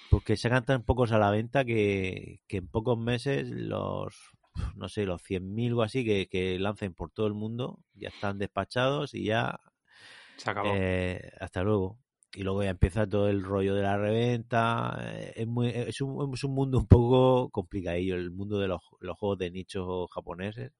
porque 0.08 0.36
sacan 0.36 0.64
tan 0.66 0.84
pocos 0.84 1.12
a 1.12 1.18
la 1.18 1.30
venta 1.30 1.64
que, 1.64 2.42
que 2.46 2.58
en 2.58 2.68
pocos 2.68 2.98
meses 2.98 3.48
los 3.48 4.14
no 4.76 4.88
sé, 4.88 5.06
los 5.06 5.22
100.000 5.22 5.74
o 5.74 5.82
así 5.82 6.04
que, 6.04 6.28
que 6.28 6.58
lancen 6.58 6.94
por 6.94 7.10
todo 7.10 7.26
el 7.26 7.34
mundo 7.34 7.80
ya 7.94 8.08
están 8.08 8.38
despachados 8.38 9.14
y 9.14 9.24
ya 9.24 9.60
se 10.36 10.50
acabó. 10.50 10.74
Eh, 10.74 11.32
hasta 11.40 11.62
luego. 11.62 12.01
Y 12.34 12.42
luego 12.42 12.62
ya 12.62 12.70
empieza 12.70 13.06
todo 13.06 13.28
el 13.28 13.42
rollo 13.42 13.74
de 13.74 13.82
la 13.82 13.98
reventa. 13.98 14.98
Eh, 15.02 15.32
es, 15.36 15.46
muy, 15.46 15.68
es, 15.68 16.00
un, 16.00 16.32
es 16.32 16.44
un 16.44 16.54
mundo 16.54 16.78
un 16.78 16.86
poco 16.86 17.50
complicadillo, 17.50 18.14
el 18.14 18.30
mundo 18.30 18.58
de 18.58 18.68
los, 18.68 18.80
los 19.00 19.18
juegos 19.18 19.38
de 19.38 19.50
nichos 19.50 20.10
japoneses. 20.10 20.72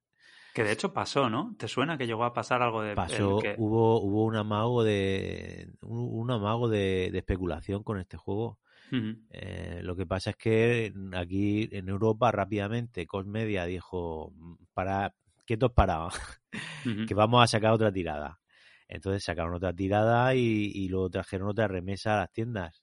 Que 0.55 0.65
de 0.65 0.73
hecho 0.73 0.93
pasó, 0.93 1.31
¿no? 1.31 1.55
¿Te 1.59 1.67
suena 1.67 1.97
que 1.97 2.07
llegó 2.07 2.25
a 2.25 2.35
pasar 2.35 2.63
algo 2.63 2.83
de 2.83 2.95
pasó? 2.95 3.39
Que... 3.39 3.55
Hubo, 3.57 4.01
hubo 4.03 4.25
un 4.25 4.37
amago 4.37 4.85
de 4.85 5.73
un, 5.81 6.21
un 6.21 6.31
amago 6.31 6.69
de, 6.69 7.09
de, 7.11 7.19
especulación 7.19 7.83
con 7.83 7.99
este 7.99 8.19
juego. 8.19 8.59
Uh 8.91 8.97
-huh. 8.97 9.19
eh, 9.31 9.81
lo 9.83 9.97
que 9.97 10.05
pasa 10.05 10.31
es 10.31 10.37
que 10.37 10.93
aquí 11.15 11.71
en 11.73 11.89
Europa 11.89 12.31
rápidamente 12.31 13.07
Cosmedia 13.07 13.65
dijo 13.65 14.35
para 14.75 15.15
quietos 15.47 15.73
parados, 15.73 16.15
uh 16.85 16.89
-huh. 16.89 17.07
que 17.09 17.15
vamos 17.15 17.43
a 17.43 17.47
sacar 17.47 17.73
otra 17.73 17.91
tirada. 17.91 18.42
Entonces 18.89 19.25
sacaron 19.25 19.55
otra 19.55 19.73
tirada 19.73 20.35
y, 20.35 20.71
y, 20.75 20.89
luego 20.89 21.11
trajeron 21.11 21.49
otra 21.49 21.69
remesa 21.69 22.15
a 22.15 22.19
las 22.21 22.33
tiendas. 22.33 22.83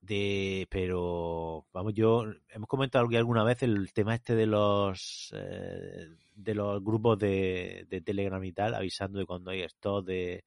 De, 0.00 0.66
pero 0.70 1.66
vamos, 1.72 1.92
yo 1.92 2.24
hemos 2.48 2.68
comentado 2.68 3.04
aquí 3.06 3.16
alguna 3.16 3.44
vez 3.44 3.62
el 3.62 3.92
tema 3.92 4.14
este 4.14 4.34
de 4.34 4.46
los 4.46 5.30
eh, 5.36 6.08
de 6.34 6.54
los 6.54 6.82
grupos 6.82 7.18
de, 7.18 7.86
de, 7.88 8.00
Telegram 8.00 8.42
y 8.42 8.52
tal, 8.52 8.74
avisando 8.74 9.18
de 9.18 9.26
cuando 9.26 9.50
hay 9.50 9.60
stock 9.62 10.06
de, 10.06 10.44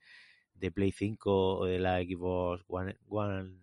de 0.56 0.72
Play 0.72 0.92
5 0.92 1.58
o 1.60 1.66
de 1.66 1.78
la 1.78 2.00
Xbox 2.00 2.64
One, 2.68 2.98
One, 3.08 3.60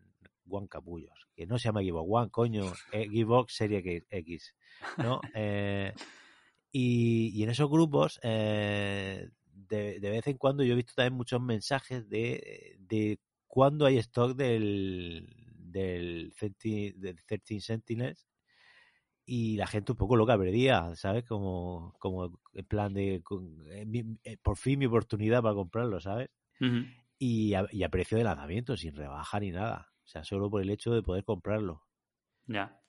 One 0.48 0.68
Capullos, 0.68 1.26
que 1.34 1.46
no 1.46 1.58
se 1.58 1.68
llama 1.68 1.82
Xbox 1.82 2.08
One, 2.08 2.30
coño, 2.30 2.72
Xbox 2.92 3.54
Serie 3.54 4.04
X, 4.08 4.54
¿no? 4.96 5.20
eh, 5.34 5.92
y, 6.70 7.32
y, 7.34 7.42
en 7.42 7.50
esos 7.50 7.68
grupos 7.68 8.20
eh, 8.22 9.28
de, 9.70 10.00
de, 10.00 10.10
vez 10.10 10.26
en 10.26 10.36
cuando 10.36 10.62
yo 10.62 10.74
he 10.74 10.76
visto 10.76 10.92
también 10.94 11.14
muchos 11.14 11.40
mensajes 11.40 12.08
de, 12.08 12.76
de 12.80 13.18
cuándo 13.46 13.86
hay 13.86 13.98
stock 13.98 14.36
del, 14.36 15.28
del, 15.56 16.34
13, 16.38 16.94
del 16.96 17.24
13 17.24 17.60
Sentinels 17.60 18.26
y 19.24 19.56
la 19.56 19.66
gente 19.66 19.92
un 19.92 19.98
poco 19.98 20.16
loca 20.16 20.36
perdía, 20.36 20.94
¿sabes? 20.96 21.24
Como, 21.24 21.94
como 21.98 22.40
en 22.52 22.64
plan 22.66 22.92
de 22.92 23.22
eh, 24.24 24.36
por 24.42 24.56
fin 24.56 24.78
mi 24.78 24.86
oportunidad 24.86 25.42
para 25.42 25.54
comprarlo, 25.54 26.00
¿sabes? 26.00 26.30
Uh 26.60 26.64
-huh. 26.64 26.94
y, 27.18 27.54
a, 27.54 27.66
y, 27.70 27.84
a, 27.84 27.88
precio 27.88 28.18
de 28.18 28.24
lanzamiento, 28.24 28.76
sin 28.76 28.94
rebaja 28.94 29.38
ni 29.40 29.52
nada. 29.52 29.92
O 30.04 30.06
sea, 30.06 30.24
solo 30.24 30.50
por 30.50 30.62
el 30.62 30.70
hecho 30.70 30.92
de 30.92 31.02
poder 31.02 31.24
comprarlo. 31.24 31.84
Ya. 32.46 32.80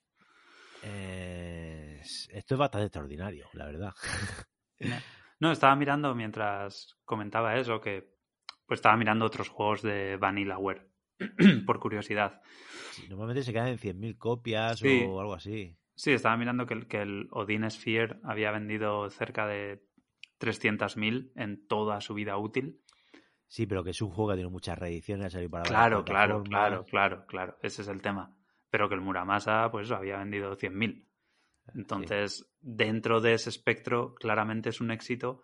Eh, 0.84 2.02
esto 2.02 2.56
es 2.56 2.60
bastante 2.60 2.86
extraordinario, 2.86 3.48
la 3.54 3.66
verdad. 3.66 3.94
No, 5.42 5.52
estaba 5.52 5.76
mirando 5.76 6.14
mientras 6.14 7.00
comentaba 7.04 7.58
eso, 7.58 7.82
que 7.82 8.14
pues 8.68 8.78
estaba 8.78 8.96
mirando 8.96 9.26
otros 9.26 9.50
juegos 9.50 9.82
de 9.82 10.16
Vanillaware, 10.18 10.88
por 11.66 11.80
curiosidad. 11.80 12.42
Normalmente 13.10 13.42
se 13.42 13.52
quedan 13.52 13.70
en 13.70 13.80
100.000 13.80 14.18
copias 14.20 14.80
sí. 14.80 15.04
o 15.10 15.20
algo 15.20 15.34
así. 15.34 15.76
Sí, 15.96 16.12
estaba 16.12 16.38
mirando 16.38 16.68
que 16.68 16.76
el, 16.76 16.88
que 16.88 17.02
el 17.02 17.28
Odin 17.32 17.70
Sphere 17.72 18.20
había 18.24 18.52
vendido 18.52 19.10
cerca 19.10 19.48
de 19.48 19.84
300.000 20.40 21.32
en 21.36 21.66
toda 21.66 22.02
su 22.02 22.14
vida 22.14 22.38
útil. 22.38 22.80
Sí, 23.48 23.66
pero 23.66 23.84
que 23.84 23.90
es 23.90 24.02
un 24.04 24.12
juego 24.12 24.30
que 24.30 24.36
tiene 24.36 24.52
muchas 24.52 24.78
reediciones. 24.78 25.36
Para 25.50 25.64
claro, 25.64 26.06
claro, 26.06 26.44
claro, 26.44 26.86
claro, 26.86 27.26
claro. 27.26 27.58
Ese 27.64 27.82
es 27.82 27.88
el 27.88 28.04
tema. 28.04 28.38
Pero 28.70 28.88
que 28.88 28.96
el 28.96 29.02
Muramasa, 29.02 29.72
pues 29.72 29.90
había 29.90 30.18
vendido 30.18 30.56
100.000. 30.56 31.08
Entonces, 31.76 32.38
sí. 32.38 32.46
dentro 32.60 33.22
de 33.22 33.34
ese 33.34 33.50
espectro, 33.50 34.16
claramente 34.16 34.70
es 34.70 34.82
un 34.82 34.92
éxito, 34.92 35.44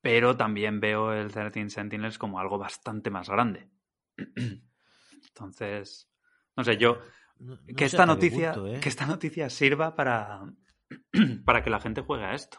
pero 0.00 0.36
también 0.36 0.80
veo 0.80 1.12
el 1.12 1.32
13 1.32 1.70
Sentinels 1.70 2.18
como 2.18 2.38
algo 2.38 2.58
bastante 2.58 3.10
más 3.10 3.28
grande. 3.28 3.70
Entonces, 5.28 6.10
no 6.56 6.64
sé, 6.64 6.76
yo 6.76 6.98
no, 7.38 7.56
no 7.56 7.76
que 7.76 7.84
esta 7.84 8.06
noticia, 8.06 8.52
punto, 8.52 8.68
¿eh? 8.68 8.80
que 8.80 8.88
esta 8.88 9.06
noticia 9.06 9.50
sirva 9.50 9.96
para, 9.96 10.42
para 11.44 11.62
que 11.62 11.70
la 11.70 11.80
gente 11.80 12.02
juegue 12.02 12.24
a 12.24 12.34
esto. 12.34 12.58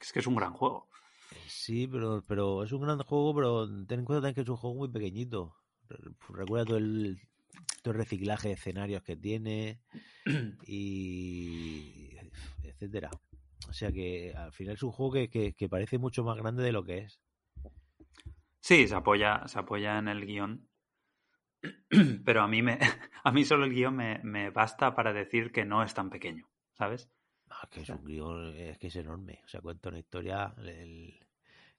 Es 0.00 0.12
que 0.12 0.18
es 0.20 0.26
un 0.26 0.36
gran 0.36 0.52
juego. 0.52 0.88
Sí, 1.46 1.86
pero, 1.86 2.22
pero 2.26 2.62
es 2.62 2.72
un 2.72 2.82
gran 2.82 2.98
juego, 2.98 3.34
pero 3.34 3.66
ten 3.86 4.00
en 4.00 4.04
cuenta 4.04 4.20
también 4.20 4.34
que 4.34 4.40
es 4.42 4.48
un 4.48 4.56
juego 4.56 4.76
muy 4.76 4.90
pequeñito. 4.90 5.56
Recuerda 6.28 6.66
todo 6.66 6.78
el, 6.78 7.20
reciclaje 7.92 8.48
de 8.48 8.54
escenarios 8.54 9.02
que 9.02 9.16
tiene 9.16 9.80
y 10.66 12.16
etcétera. 12.62 13.10
O 13.68 13.72
sea 13.72 13.92
que 13.92 14.34
al 14.34 14.52
final 14.52 14.74
es 14.74 14.82
un 14.82 14.92
juego 14.92 15.12
que, 15.12 15.28
que, 15.28 15.52
que, 15.54 15.68
parece 15.68 15.98
mucho 15.98 16.24
más 16.24 16.36
grande 16.36 16.62
de 16.62 16.72
lo 16.72 16.84
que 16.84 16.98
es. 16.98 17.20
Sí, 18.60 18.88
se 18.88 18.94
apoya, 18.94 19.46
se 19.46 19.58
apoya 19.58 19.98
en 19.98 20.08
el 20.08 20.24
guion. 20.26 20.68
Pero 22.24 22.42
a 22.42 22.48
mí 22.48 22.62
me, 22.62 22.78
a 23.24 23.32
mí 23.32 23.44
solo 23.44 23.64
el 23.64 23.72
guion 23.72 23.96
me, 23.96 24.20
me 24.22 24.50
basta 24.50 24.94
para 24.94 25.12
decir 25.12 25.52
que 25.52 25.64
no 25.64 25.82
es 25.82 25.94
tan 25.94 26.10
pequeño, 26.10 26.48
¿sabes? 26.72 27.10
No, 27.46 27.56
es 27.62 27.68
que 27.70 27.80
es 27.80 27.88
un 27.88 28.04
guion, 28.04 28.56
es 28.56 28.78
que 28.78 28.88
es 28.88 28.96
enorme. 28.96 29.40
O 29.44 29.48
sea, 29.48 29.60
cuenta 29.60 29.88
una 29.88 29.98
historia, 29.98 30.54
el, 30.58 31.18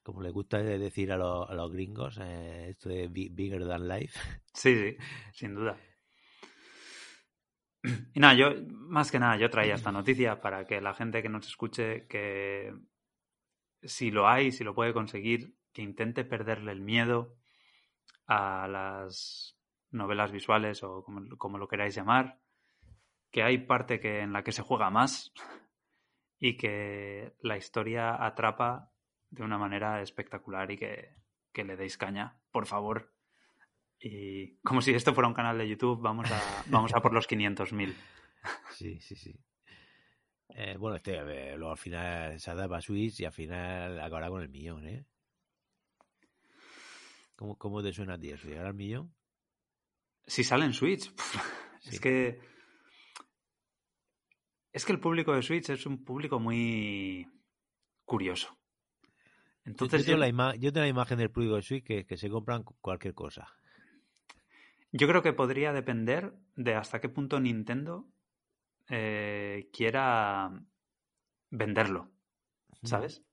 como 0.04 0.22
le 0.22 0.32
gusta 0.32 0.58
decir 0.58 1.12
a, 1.12 1.18
los, 1.18 1.50
a 1.50 1.54
los 1.54 1.72
gringos, 1.72 2.20
eh, 2.22 2.70
esto 2.70 2.90
de 2.90 3.08
bigger 3.08 3.68
than 3.68 3.88
life. 3.88 4.20
Sí, 4.54 4.76
sí, 4.76 4.98
sin 5.34 5.56
duda. 5.56 5.78
Y 8.14 8.20
nada, 8.20 8.34
yo, 8.34 8.52
más 8.70 9.12
que 9.12 9.20
nada, 9.20 9.38
yo 9.38 9.50
traía 9.50 9.76
esta 9.76 9.92
noticia 10.00 10.42
para 10.42 10.66
que 10.66 10.82
la 10.82 10.94
gente 10.94 11.22
que 11.22 11.30
nos 11.30 11.48
escuche, 11.48 12.08
que 12.08 12.74
si 13.84 14.12
lo 14.12 14.28
hay, 14.28 14.52
si 14.52 14.64
lo 14.64 14.76
puede 14.76 14.94
conseguir, 14.94 15.56
que 15.74 15.82
intente 15.82 16.26
perderle 16.26 16.72
el 16.72 16.82
miedo 16.82 17.36
a 18.28 18.68
las 18.68 19.58
novelas 19.92 20.32
visuales 20.32 20.84
o 20.84 21.04
como, 21.04 21.38
como 21.38 21.58
lo 21.58 21.68
queráis 21.68 21.96
llamar, 21.96 22.40
que 23.32 23.44
hay 23.44 23.60
parte 23.60 24.00
que, 24.00 24.20
en 24.20 24.34
la 24.34 24.44
que 24.44 24.52
se 24.52 24.62
juega 24.62 24.90
más 24.90 25.32
y 26.40 26.58
que 26.58 27.36
la 27.42 27.58
historia 27.58 28.24
atrapa 28.24 28.92
de 29.30 29.44
una 29.44 29.58
manera 29.58 30.02
espectacular 30.02 30.72
y 30.72 30.78
que, 30.78 31.16
que 31.54 31.64
le 31.64 31.76
deis 31.76 31.98
caña, 31.98 32.40
por 32.52 32.66
favor. 32.66 33.14
Y 34.02 34.58
como 34.60 34.82
si 34.82 34.92
esto 34.92 35.14
fuera 35.14 35.28
un 35.28 35.34
canal 35.34 35.58
de 35.58 35.68
YouTube, 35.68 36.02
vamos 36.02 36.32
a, 36.32 36.42
vamos 36.68 36.94
a 36.94 37.02
por 37.02 37.14
los 37.14 37.28
500.000. 37.28 37.94
Sí, 38.72 39.02
sí, 39.02 39.18
sí. 39.18 39.38
Eh, 40.48 40.78
bueno, 40.78 40.96
este 40.96 41.18
eh, 41.18 41.58
luego 41.58 41.72
al 41.72 41.78
final 41.78 42.40
se 42.40 42.52
adapta 42.52 42.78
a 42.78 42.82
Switch 42.82 43.20
y 43.20 43.26
al 43.26 43.34
final 43.34 44.00
acabará 44.00 44.30
con 44.30 44.42
el 44.42 44.48
millón, 44.48 44.88
¿eh? 44.88 45.06
¿Cómo, 47.36 47.58
cómo 47.58 47.84
te 47.84 47.92
suena 47.92 48.14
a 48.14 48.18
ti 48.18 48.32
eso? 48.32 48.48
¿Llegará 48.48 48.70
al 48.70 48.76
millón? 48.76 49.14
Si 50.26 50.44
sale 50.44 50.66
en 50.66 50.74
Switch, 50.74 51.14
es 51.86 52.00
que. 52.00 52.40
Es 54.72 54.86
que 54.86 54.94
el 54.94 55.00
público 55.00 55.34
de 55.34 55.42
Switch 55.42 55.70
es 55.70 55.86
un 55.86 56.04
público 56.04 56.40
muy 56.40 57.28
curioso. 58.06 58.58
Entonces, 59.66 60.02
yo, 60.02 60.14
tengo 60.14 60.26
yo, 60.26 60.32
la 60.32 60.56
yo 60.56 60.72
tengo 60.72 60.86
la 60.86 60.90
imagen 60.90 61.18
del 61.18 61.32
público 61.32 61.56
de 61.56 61.62
Switch 61.62 61.84
que, 61.84 62.06
que 62.06 62.18
se 62.18 62.30
compran 62.30 62.64
cualquier 62.64 63.14
cosa. 63.14 63.59
Yo 64.92 65.08
creo 65.08 65.22
que 65.22 65.34
podría 65.34 65.74
depender 65.74 66.34
de 66.56 66.76
hasta 66.76 67.00
qué 67.00 67.10
punto 67.10 67.40
Nintendo 67.40 68.08
eh, 68.88 69.70
quiera 69.74 70.52
venderlo. 71.50 72.12
¿sabes? 72.84 73.24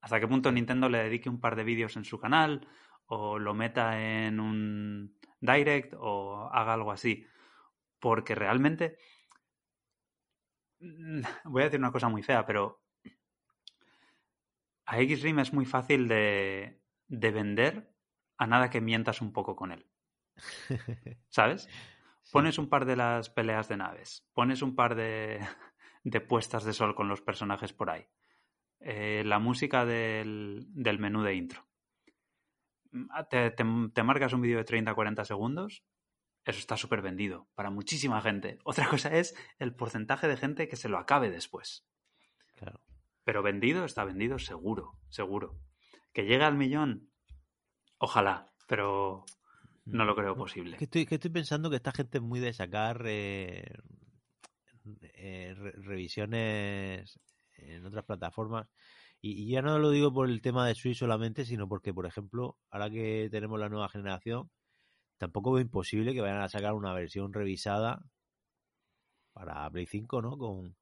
Hasta 0.00 0.20
qué 0.20 0.28
punto 0.28 0.52
Nintendo 0.52 0.88
le 0.88 0.98
dedique 0.98 1.28
un 1.28 1.40
par 1.40 1.56
de 1.56 1.64
vídeos 1.64 1.96
en 1.96 2.04
su 2.04 2.18
canal 2.18 2.68
o 3.06 3.38
lo 3.38 3.54
meta 3.54 4.00
en 4.00 4.40
un 4.40 5.16
direct 5.40 5.94
o 5.98 6.48
haga 6.52 6.74
algo 6.74 6.92
así. 6.92 7.26
Porque 7.98 8.34
realmente... 8.34 8.98
Voy 11.44 11.62
a 11.62 11.64
decir 11.64 11.80
una 11.80 11.92
cosa 11.92 12.08
muy 12.08 12.22
fea, 12.22 12.44
pero 12.44 12.82
a 14.84 15.00
X-Rim 15.00 15.38
es 15.38 15.52
muy 15.52 15.64
fácil 15.64 16.06
de, 16.06 16.80
de 17.08 17.30
vender 17.30 17.92
a 18.36 18.46
nada 18.46 18.70
que 18.70 18.80
mientas 18.80 19.20
un 19.20 19.32
poco 19.32 19.56
con 19.56 19.72
él. 19.72 19.86
¿Sabes? 21.28 21.68
Sí. 22.22 22.30
Pones 22.32 22.58
un 22.58 22.68
par 22.68 22.84
de 22.86 22.96
las 22.96 23.30
peleas 23.30 23.68
de 23.68 23.76
naves, 23.76 24.26
pones 24.32 24.62
un 24.62 24.74
par 24.74 24.94
de, 24.94 25.40
de 26.04 26.20
puestas 26.20 26.64
de 26.64 26.72
sol 26.72 26.94
con 26.94 27.08
los 27.08 27.20
personajes 27.20 27.72
por 27.72 27.90
ahí, 27.90 28.06
eh, 28.80 29.22
la 29.24 29.38
música 29.38 29.84
del, 29.84 30.64
del 30.68 30.98
menú 30.98 31.22
de 31.22 31.34
intro. 31.34 31.66
Mm, 32.92 33.06
Te, 33.30 33.50
te- 33.52 33.64
te 33.94 34.02
marcas 34.02 34.32
un 34.32 34.40
vídeo 34.42 34.58
de 34.58 34.64
30-40 34.64 35.24
segundos, 35.24 35.84
eso 36.44 36.58
está 36.58 36.76
súper 36.76 37.02
vendido 37.02 37.48
para 37.54 37.70
muchísima 37.70 38.20
gente. 38.20 38.58
Otra 38.64 38.88
cosa 38.88 39.16
es 39.16 39.34
el 39.58 39.74
porcentaje 39.74 40.26
de 40.28 40.36
gente 40.36 40.68
que 40.68 40.76
se 40.76 40.88
lo 40.88 40.98
acabe 40.98 41.30
después. 41.30 41.86
Claro. 42.56 42.80
Pero 43.24 43.42
vendido 43.42 43.84
está 43.84 44.04
vendido 44.04 44.38
seguro, 44.38 44.98
seguro. 45.08 45.58
Que 46.12 46.22
llegue 46.24 46.44
al 46.44 46.56
millón, 46.56 47.10
ojalá, 47.98 48.52
pero 48.66 49.24
no 49.86 50.04
lo 50.04 50.14
creo 50.14 50.36
posible. 50.36 50.76
Que 50.76 50.84
estoy, 50.84 51.06
que 51.06 51.14
estoy 51.16 51.30
pensando 51.30 51.70
que 51.70 51.76
esta 51.76 51.92
gente 51.92 52.18
es 52.18 52.22
muy 52.22 52.40
de 52.40 52.52
sacar 52.52 53.02
eh, 53.06 53.64
eh, 55.14 55.54
re- 55.56 55.72
revisiones 55.72 57.18
en 57.56 57.86
otras 57.86 58.04
plataformas. 58.04 58.68
Y, 59.20 59.44
y 59.44 59.50
ya 59.50 59.62
no 59.62 59.78
lo 59.78 59.90
digo 59.90 60.12
por 60.12 60.28
el 60.28 60.40
tema 60.42 60.66
de 60.66 60.74
Switch 60.74 60.98
solamente, 60.98 61.44
sino 61.44 61.68
porque, 61.68 61.94
por 61.94 62.06
ejemplo, 62.06 62.56
ahora 62.70 62.90
que 62.90 63.28
tenemos 63.30 63.58
la 63.58 63.68
nueva 63.68 63.88
generación, 63.88 64.50
tampoco 65.18 65.52
veo 65.52 65.62
imposible 65.62 66.12
que 66.12 66.20
vayan 66.20 66.42
a 66.42 66.48
sacar 66.48 66.74
una 66.74 66.92
versión 66.92 67.32
revisada 67.32 68.02
para 69.32 69.68
Play 69.70 69.86
5, 69.86 70.22
¿no? 70.22 70.36
Con, 70.36 70.76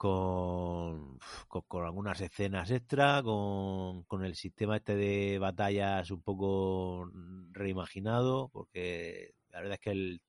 con, 0.00 1.18
con, 1.46 1.84
algunas 1.84 2.18
escenas 2.22 2.70
extra, 2.70 3.22
con, 3.22 4.04
con 4.04 4.24
el 4.24 4.34
sistema 4.34 4.76
este 4.76 4.96
de 4.96 5.38
batallas 5.38 6.10
un 6.10 6.22
poco 6.22 7.10
reimaginado, 7.52 8.48
porque 8.48 9.34
la 9.50 9.60
verdad 9.60 9.74
es 9.74 9.80
que 9.80 9.90
el, 9.90 10.22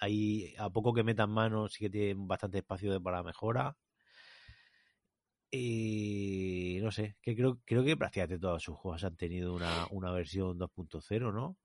ahí 0.00 0.54
a 0.58 0.68
poco 0.68 0.92
que 0.92 1.02
metan 1.02 1.30
manos 1.30 1.72
sí 1.72 1.86
que 1.86 1.88
tienen 1.88 2.28
bastante 2.28 2.58
espacio 2.58 3.02
para 3.02 3.22
mejora. 3.22 3.74
Y 5.50 6.78
no 6.82 6.90
sé, 6.90 7.16
que 7.22 7.34
creo, 7.34 7.58
creo 7.64 7.82
que 7.84 7.96
prácticamente 7.96 8.38
todos 8.38 8.62
sus 8.62 8.76
juegos 8.76 9.02
han 9.04 9.16
tenido 9.16 9.54
una, 9.54 9.86
una 9.92 10.12
versión 10.12 10.58
2.0, 10.58 11.32
¿no? 11.32 11.56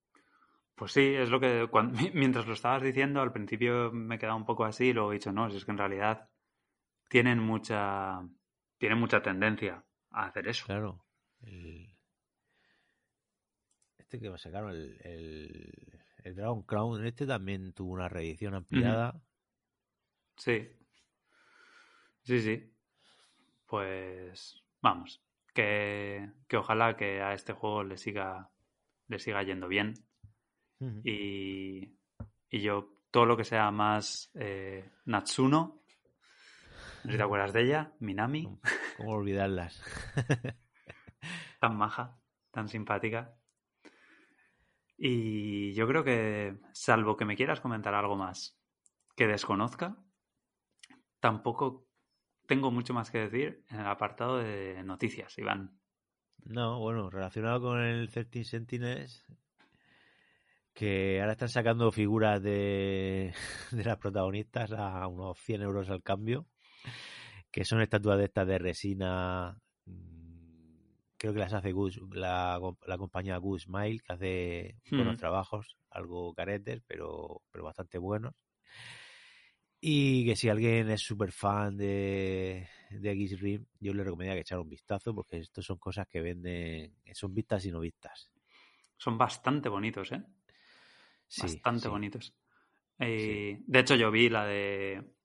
Pues 0.75 0.93
sí, 0.93 1.01
es 1.01 1.29
lo 1.29 1.41
que 1.41 1.67
mientras 2.13 2.47
lo 2.47 2.53
estabas 2.53 2.81
diciendo 2.81 3.19
al 3.19 3.33
principio 3.33 3.91
me 3.91 4.17
quedaba 4.17 4.37
un 4.37 4.45
poco 4.45 4.63
así 4.63 4.85
y 4.85 4.93
luego 4.93 5.11
he 5.11 5.15
dicho, 5.15 5.33
no, 5.33 5.49
si 5.49 5.57
es 5.57 5.65
que 5.65 5.71
en 5.71 5.79
realidad 5.79 6.29
tienen 7.12 7.39
mucha 7.39 8.21
tienen 8.78 8.97
mucha 8.97 9.21
tendencia 9.21 9.84
a 10.12 10.28
hacer 10.28 10.47
eso. 10.47 10.65
Claro. 10.65 11.06
El... 11.41 11.93
Este 13.97 14.17
que 14.17 14.38
sacaron, 14.38 14.71
el, 14.71 14.97
el, 15.04 16.02
el 16.24 16.36
Dragon 16.36 16.63
Crown, 16.63 17.06
este 17.06 17.28
también 17.28 17.74
tuvo 17.74 17.91
una 17.91 18.08
reedición 18.08 18.56
ampliada. 18.56 19.21
Sí. 20.38 20.69
Sí, 22.24 22.39
sí. 22.39 22.74
Pues 23.65 24.63
vamos, 24.82 25.21
que, 25.54 26.32
que 26.47 26.58
ojalá 26.58 26.95
que 26.95 27.21
a 27.21 27.34
este 27.34 27.52
juego 27.52 27.84
le 27.84 27.97
siga 27.97 28.50
le 29.08 29.19
siga 29.19 29.43
yendo 29.43 29.67
bien 29.67 29.93
y, 31.04 31.93
y 32.50 32.62
yo 32.62 32.93
todo 33.12 33.26
lo 33.26 33.36
que 33.36 33.43
sea 33.43 33.69
más 33.69 34.32
eh, 34.34 34.89
Natsuno, 35.06 35.80
no 37.03 37.09
sé 37.09 37.11
si 37.11 37.17
te 37.17 37.23
acuerdas 37.23 37.53
de 37.53 37.63
ella, 37.63 37.93
Minami, 37.99 38.43
¿Cómo, 38.43 38.59
cómo 38.97 39.11
olvidarlas? 39.11 39.81
tan 41.59 41.77
maja, 41.77 42.19
tan 42.51 42.67
simpática. 42.67 43.35
Y 44.97 45.73
yo 45.73 45.87
creo 45.87 46.03
que, 46.03 46.59
salvo 46.73 47.17
que 47.17 47.25
me 47.25 47.35
quieras 47.35 47.59
comentar 47.59 47.95
algo 47.95 48.15
más 48.15 48.59
que 49.15 49.25
desconozca, 49.25 49.97
tampoco 51.19 51.87
tengo 52.45 52.69
mucho 52.69 52.93
más 52.93 53.09
que 53.09 53.19
decir 53.19 53.63
en 53.69 53.79
el 53.79 53.87
apartado 53.87 54.37
de 54.37 54.83
noticias, 54.83 55.37
Iván. 55.37 55.79
No, 56.43 56.79
bueno, 56.79 57.09
relacionado 57.09 57.61
con 57.61 57.79
el 57.79 58.09
13 58.09 58.43
Sentinels, 58.43 59.25
que 60.73 61.19
ahora 61.19 61.33
están 61.33 61.49
sacando 61.49 61.91
figuras 61.91 62.41
de, 62.41 63.33
de 63.71 63.83
las 63.83 63.97
protagonistas 63.97 64.71
a 64.71 65.07
unos 65.07 65.39
100 65.39 65.61
euros 65.61 65.89
al 65.89 66.03
cambio, 66.03 66.45
que 67.51 67.65
son 67.65 67.81
estatuas 67.81 68.17
de 68.19 68.25
estas 68.25 68.47
de 68.47 68.59
resina, 68.59 69.57
mm, 69.85 70.91
creo 71.17 71.33
que 71.33 71.39
las 71.39 71.53
hace 71.53 71.71
Gus, 71.71 71.99
la, 72.11 72.59
la 72.87 72.97
compañía 72.97 73.37
Gus 73.37 73.63
Smile, 73.63 73.99
que 73.99 74.13
hace 74.13 74.75
buenos 74.89 75.15
Mm. 75.15 75.17
trabajos, 75.17 75.77
algo 75.89 76.33
caretes, 76.33 76.81
pero, 76.87 77.41
pero 77.51 77.63
bastante 77.65 77.97
buenos. 77.97 78.33
Y 79.79 80.25
que 80.25 80.35
si 80.35 80.47
alguien 80.49 80.89
es 80.89 81.01
súper 81.01 81.31
fan 81.31 81.75
de, 81.77 82.67
de 82.91 83.11
X-Rim, 83.11 83.65
yo 83.79 83.93
le 83.93 84.03
recomendaría 84.03 84.35
que 84.37 84.41
echara 84.41 84.61
un 84.61 84.69
vistazo, 84.69 85.13
porque 85.15 85.37
esto 85.39 85.61
son 85.61 85.77
cosas 85.77 86.07
que 86.07 86.21
venden, 86.21 86.95
son 87.13 87.33
vistas 87.33 87.65
y 87.65 87.71
no 87.71 87.79
vistas. 87.79 88.31
Son 88.97 89.17
bastante 89.17 89.67
bonitos, 89.67 90.11
¿eh? 90.13 90.23
Sí, 91.27 91.63
bastante 91.65 91.87
sí. 91.87 91.89
bonitos. 91.89 92.33
Eh, 92.99 93.59
De 93.65 93.79
hecho, 93.79 93.95
yo 93.95 94.11
vi 94.11 94.29
la 94.29 94.45
de 94.45 95.15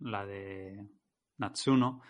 la 0.00 0.26
de 0.26 0.88
Natsuno 1.40 2.02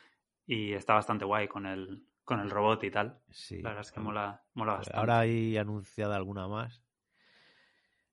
y 0.47 0.73
está 0.73 0.95
bastante 0.95 1.25
guay 1.25 1.49
con 1.49 1.67
el 1.67 2.05
con 2.25 2.39
el 2.39 2.51
robot 2.51 2.85
y 2.85 2.91
tal. 2.91 3.19
Sí. 3.31 3.61
La 3.61 3.71
verdad 3.71 3.87
es 3.87 3.91
que 3.91 3.99
mola, 3.99 4.45
mola 4.55 4.75
bastante. 4.75 4.99
Ahora 4.99 5.19
hay 5.19 5.57
anunciada 5.57 6.15
alguna 6.15 6.47
más. 6.47 6.81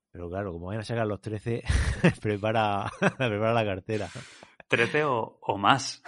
Pero 0.09 0.27
claro, 0.27 0.51
como 0.51 0.67
vayan 0.67 0.81
a 0.81 0.85
sacar 0.85 1.05
los 1.05 1.21
13, 1.21 1.63
prepara, 2.21 2.89
prepara 2.99 3.53
la 3.53 3.65
cartera. 3.65 4.09
13 4.67 5.03
o, 5.03 5.37
o 5.41 5.57
más. 5.59 6.01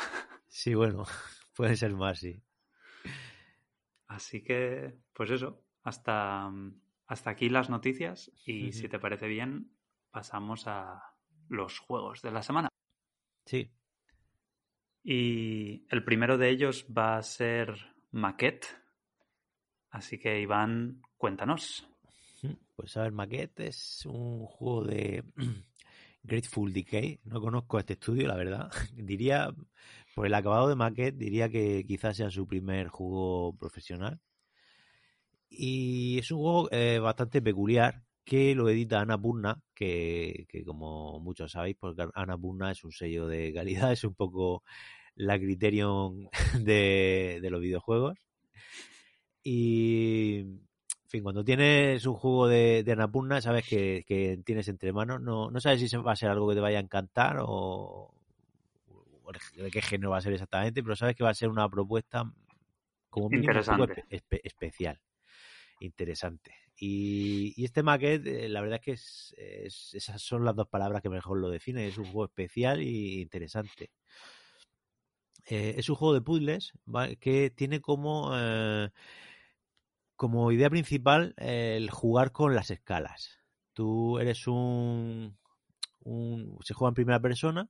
Sí, 0.47 0.73
bueno, 0.73 1.03
puede 1.55 1.75
ser 1.75 1.93
más, 1.93 2.19
sí. 2.19 2.41
Así 4.07 4.43
que, 4.43 4.97
pues 5.13 5.29
eso, 5.29 5.63
hasta, 5.83 6.51
hasta 7.05 7.29
aquí 7.29 7.49
las 7.49 7.69
noticias 7.69 8.31
y 8.43 8.71
si 8.71 8.89
te 8.89 8.97
parece 8.97 9.27
bien, 9.27 9.71
pasamos 10.09 10.65
a 10.65 11.13
los 11.47 11.77
juegos 11.77 12.23
de 12.23 12.31
la 12.31 12.41
semana. 12.41 12.69
Sí, 13.45 13.71
Y 15.11 15.87
el 15.89 16.03
primero 16.03 16.37
de 16.37 16.51
ellos 16.51 16.85
va 16.95 17.17
a 17.17 17.23
ser 17.23 17.95
Maquette. 18.11 18.67
Así 19.89 20.19
que, 20.19 20.39
Iván, 20.39 21.01
cuéntanos. 21.17 21.89
pues 22.75 22.95
a 22.95 23.01
ver, 23.01 23.11
Maquette 23.11 23.59
es 23.61 24.05
un 24.05 24.45
juego 24.45 24.83
de 24.83 25.23
Grateful 26.21 26.71
Decay. 26.71 27.21
No 27.23 27.41
conozco 27.41 27.79
este 27.79 27.93
estudio, 27.93 28.27
la 28.27 28.35
verdad. 28.35 28.71
Diría, 28.93 29.49
por 30.13 30.27
el 30.27 30.33
acabado 30.35 30.69
de 30.69 30.75
Maquette, 30.75 31.17
diría 31.17 31.49
que 31.49 31.83
quizás 31.87 32.15
sea 32.15 32.29
su 32.29 32.45
primer 32.45 32.89
juego 32.89 33.57
profesional. 33.57 34.19
Y 35.49 36.19
es 36.19 36.29
un 36.29 36.37
juego 36.37 36.69
eh, 36.71 36.99
bastante 36.99 37.41
peculiar 37.41 38.03
que 38.23 38.53
lo 38.53 38.69
edita 38.69 39.01
Annapurna, 39.01 39.59
que, 39.73 40.45
que 40.47 40.63
como 40.63 41.19
muchos 41.19 41.53
sabéis, 41.53 41.77
porque 41.79 42.05
Annapurna 42.13 42.69
es 42.69 42.83
un 42.83 42.91
sello 42.91 43.25
de 43.25 43.51
calidad, 43.51 43.91
es 43.91 44.03
un 44.03 44.13
poco 44.13 44.61
la 45.19 45.37
Criterion 45.37 46.29
de, 46.63 47.39
de 47.41 47.49
los 47.49 47.61
videojuegos. 47.61 48.17
Y, 49.43 50.37
en 50.39 50.67
fin, 51.07 51.23
cuando 51.23 51.43
tienes 51.43 52.05
un 52.05 52.15
juego 52.15 52.47
de, 52.47 52.83
de 52.83 52.91
Annapurna, 52.91 53.41
sabes 53.41 53.67
que, 53.67 54.03
que 54.07 54.39
tienes 54.45 54.67
entre 54.67 54.93
manos. 54.93 55.21
No, 55.21 55.49
no 55.51 55.59
sabes 55.59 55.81
si 55.89 55.97
va 55.97 56.13
a 56.13 56.15
ser 56.15 56.29
algo 56.29 56.47
que 56.49 56.55
te 56.55 56.61
vaya 56.61 56.77
a 56.77 56.81
encantar 56.81 57.37
o, 57.41 58.13
o 59.23 59.31
de 59.63 59.71
qué 59.71 59.81
género 59.81 60.11
va 60.11 60.17
a 60.17 60.21
ser 60.21 60.33
exactamente, 60.33 60.81
pero 60.83 60.95
sabes 60.95 61.15
que 61.15 61.23
va 61.23 61.29
a 61.31 61.35
ser 61.35 61.49
una 61.49 61.69
propuesta 61.69 62.23
como 63.09 63.29
mínimo 63.29 63.51
Interesante. 63.51 64.03
espe- 64.09 64.41
especial, 64.43 64.99
interesante. 65.79 66.53
Y, 66.77 67.53
y 67.61 67.65
este 67.65 67.83
maquete, 67.83 68.45
eh, 68.45 68.49
la 68.49 68.61
verdad 68.61 68.77
es 68.79 68.85
que 68.85 68.91
es- 68.93 69.35
es- 69.37 69.93
esas 69.95 70.21
son 70.21 70.45
las 70.45 70.55
dos 70.55 70.67
palabras 70.69 71.01
que 71.01 71.09
mejor 71.09 71.39
lo 71.39 71.49
definen. 71.49 71.85
Es 71.85 71.97
un 71.97 72.05
juego 72.05 72.25
especial 72.25 72.81
y 72.81 73.21
interesante. 73.21 73.89
Eh, 75.51 75.73
es 75.79 75.89
un 75.89 75.95
juego 75.95 76.13
de 76.13 76.21
puzzles 76.21 76.73
que 77.19 77.49
tiene 77.49 77.81
como, 77.81 78.29
eh, 78.35 78.91
como 80.15 80.51
idea 80.51 80.69
principal 80.69 81.33
el 81.37 81.89
jugar 81.89 82.31
con 82.31 82.53
las 82.53 82.69
escalas. 82.69 83.39
Tú 83.73 84.19
eres 84.19 84.45
un, 84.45 85.35
se 86.61 86.73
juega 86.75 86.89
en 86.89 86.93
primera 86.93 87.19
persona 87.19 87.67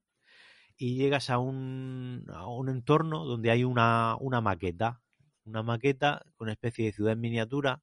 y 0.76 0.98
llegas 0.98 1.30
a 1.30 1.38
un, 1.38 2.26
a 2.34 2.48
un 2.48 2.68
entorno 2.68 3.24
donde 3.24 3.50
hay 3.50 3.64
una, 3.64 4.18
una 4.20 4.42
maqueta, 4.42 5.02
una 5.46 5.64
maqueta 5.64 6.26
con 6.36 6.48
una 6.48 6.54
especie 6.54 6.86
de 6.86 6.92
ciudad 6.92 7.14
en 7.14 7.22
miniatura, 7.22 7.82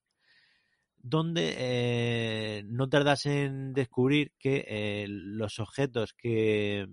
donde 0.98 1.54
eh, 1.56 2.64
no 2.66 2.90
tardas 2.90 3.24
en 3.24 3.72
descubrir 3.72 4.34
que 4.38 5.06
los 5.08 5.58
objetos 5.58 6.12
que, 6.12 6.86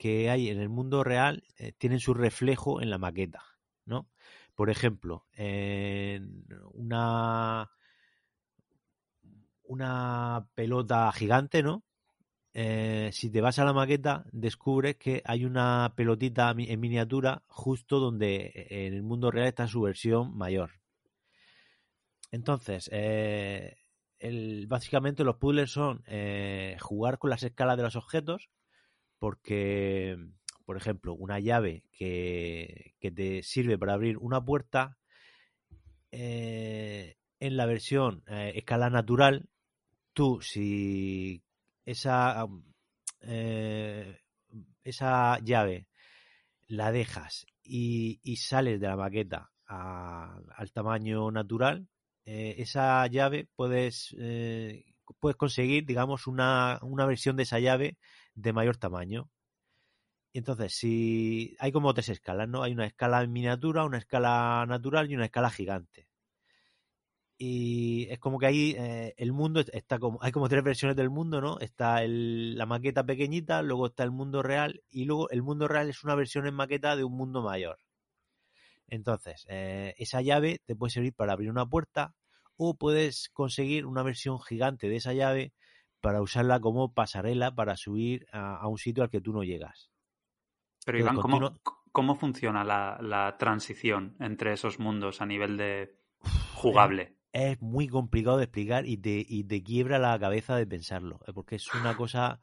que 0.00 0.30
hay 0.30 0.48
en 0.48 0.58
el 0.58 0.70
mundo 0.70 1.04
real 1.04 1.44
eh, 1.58 1.72
tienen 1.76 2.00
su 2.00 2.14
reflejo 2.14 2.80
en 2.80 2.88
la 2.88 2.96
maqueta, 2.96 3.42
¿no? 3.84 4.08
Por 4.54 4.70
ejemplo, 4.70 5.26
en 5.34 6.46
una 6.72 7.70
una 9.64 10.48
pelota 10.54 11.12
gigante, 11.12 11.62
¿no? 11.62 11.84
Eh, 12.54 13.10
si 13.12 13.30
te 13.30 13.42
vas 13.42 13.58
a 13.58 13.64
la 13.66 13.74
maqueta, 13.74 14.24
descubres 14.32 14.96
que 14.96 15.22
hay 15.26 15.44
una 15.44 15.92
pelotita 15.94 16.54
en 16.56 16.80
miniatura 16.80 17.42
justo 17.46 18.00
donde 18.00 18.46
eh, 18.46 18.86
en 18.86 18.94
el 18.94 19.02
mundo 19.02 19.30
real 19.30 19.48
está 19.48 19.68
su 19.68 19.82
versión 19.82 20.34
mayor. 20.34 20.70
Entonces, 22.30 22.88
eh, 22.90 23.76
básicamente 24.66 25.24
los 25.24 25.36
puzzles 25.36 25.70
son 25.70 26.02
jugar 26.80 27.18
con 27.18 27.28
las 27.28 27.42
escalas 27.42 27.76
de 27.76 27.82
los 27.82 27.96
objetos, 27.96 28.48
porque, 29.20 30.16
por 30.64 30.76
ejemplo, 30.76 31.14
una 31.14 31.38
llave 31.38 31.84
que, 31.92 32.94
que 32.98 33.12
te 33.12 33.44
sirve 33.44 33.78
para 33.78 33.92
abrir 33.92 34.16
una 34.18 34.44
puerta, 34.44 34.96
eh, 36.10 37.16
en 37.38 37.56
la 37.56 37.66
versión 37.66 38.24
eh, 38.26 38.52
escala 38.56 38.90
natural, 38.90 39.48
tú 40.12 40.40
si 40.42 41.42
esa, 41.84 42.46
eh, 43.20 44.18
esa 44.82 45.38
llave 45.38 45.86
la 46.66 46.92
dejas 46.92 47.46
y, 47.62 48.20
y 48.22 48.36
sales 48.36 48.80
de 48.80 48.88
la 48.88 48.96
maqueta 48.96 49.50
al 49.66 50.72
tamaño 50.72 51.30
natural, 51.30 51.86
esa 52.24 53.06
llave 53.06 53.48
puedes, 53.54 54.14
puedes 55.20 55.36
conseguir, 55.36 55.86
digamos, 55.86 56.26
una, 56.26 56.80
una 56.82 57.06
versión 57.06 57.36
de 57.36 57.44
esa 57.44 57.60
llave 57.60 57.96
de 58.34 58.52
mayor 58.52 58.76
tamaño. 58.76 59.30
Entonces, 60.32 60.74
si 60.74 61.56
hay 61.58 61.72
como 61.72 61.92
tres 61.94 62.08
escalas, 62.08 62.48
¿no? 62.48 62.62
Hay 62.62 62.72
una 62.72 62.86
escala 62.86 63.22
en 63.22 63.32
miniatura, 63.32 63.84
una 63.84 63.98
escala 63.98 64.64
natural 64.68 65.10
y 65.10 65.16
una 65.16 65.24
escala 65.26 65.50
gigante. 65.50 66.06
Y 67.42 68.06
es 68.10 68.18
como 68.18 68.38
que 68.38 68.46
ahí 68.46 68.74
eh, 68.78 69.14
el 69.16 69.32
mundo 69.32 69.60
está 69.72 69.98
como, 69.98 70.18
hay 70.22 70.30
como 70.30 70.48
tres 70.48 70.62
versiones 70.62 70.94
del 70.96 71.08
mundo, 71.08 71.40
¿no? 71.40 71.58
Está 71.58 72.02
la 72.06 72.66
maqueta 72.66 73.04
pequeñita, 73.04 73.62
luego 73.62 73.86
está 73.86 74.04
el 74.04 74.10
mundo 74.10 74.42
real 74.42 74.82
y 74.90 75.06
luego 75.06 75.30
el 75.30 75.42
mundo 75.42 75.66
real 75.66 75.88
es 75.88 76.04
una 76.04 76.14
versión 76.14 76.46
en 76.46 76.54
maqueta 76.54 76.96
de 76.96 77.04
un 77.04 77.16
mundo 77.16 77.42
mayor. 77.42 77.78
Entonces, 78.88 79.46
eh, 79.48 79.94
esa 79.96 80.20
llave 80.20 80.60
te 80.66 80.76
puede 80.76 80.90
servir 80.90 81.14
para 81.14 81.32
abrir 81.32 81.50
una 81.50 81.64
puerta 81.64 82.14
o 82.56 82.74
puedes 82.74 83.30
conseguir 83.30 83.86
una 83.86 84.02
versión 84.02 84.38
gigante 84.40 84.88
de 84.90 84.96
esa 84.96 85.14
llave 85.14 85.54
para 86.00 86.22
usarla 86.22 86.60
como 86.60 86.92
pasarela 86.92 87.54
para 87.54 87.76
subir 87.76 88.26
a, 88.32 88.56
a 88.56 88.66
un 88.68 88.78
sitio 88.78 89.02
al 89.02 89.10
que 89.10 89.20
tú 89.20 89.32
no 89.32 89.42
llegas. 89.44 89.90
Pero 90.84 90.98
Iván, 90.98 91.16
¿cómo, 91.18 91.58
cómo 91.92 92.14
funciona 92.16 92.64
la, 92.64 92.98
la 93.00 93.36
transición 93.38 94.16
entre 94.20 94.52
esos 94.52 94.78
mundos 94.78 95.20
a 95.20 95.26
nivel 95.26 95.56
de 95.56 95.94
jugable? 96.54 97.16
es 97.32 97.60
muy 97.62 97.88
complicado 97.88 98.38
de 98.38 98.44
explicar 98.44 98.86
y 98.86 98.96
te, 98.96 99.24
y 99.26 99.44
te 99.44 99.62
quiebra 99.62 99.98
la 99.98 100.18
cabeza 100.18 100.56
de 100.56 100.66
pensarlo, 100.66 101.20
eh, 101.26 101.32
porque 101.32 101.56
es 101.56 101.74
una 101.74 101.94
cosa, 101.96 102.40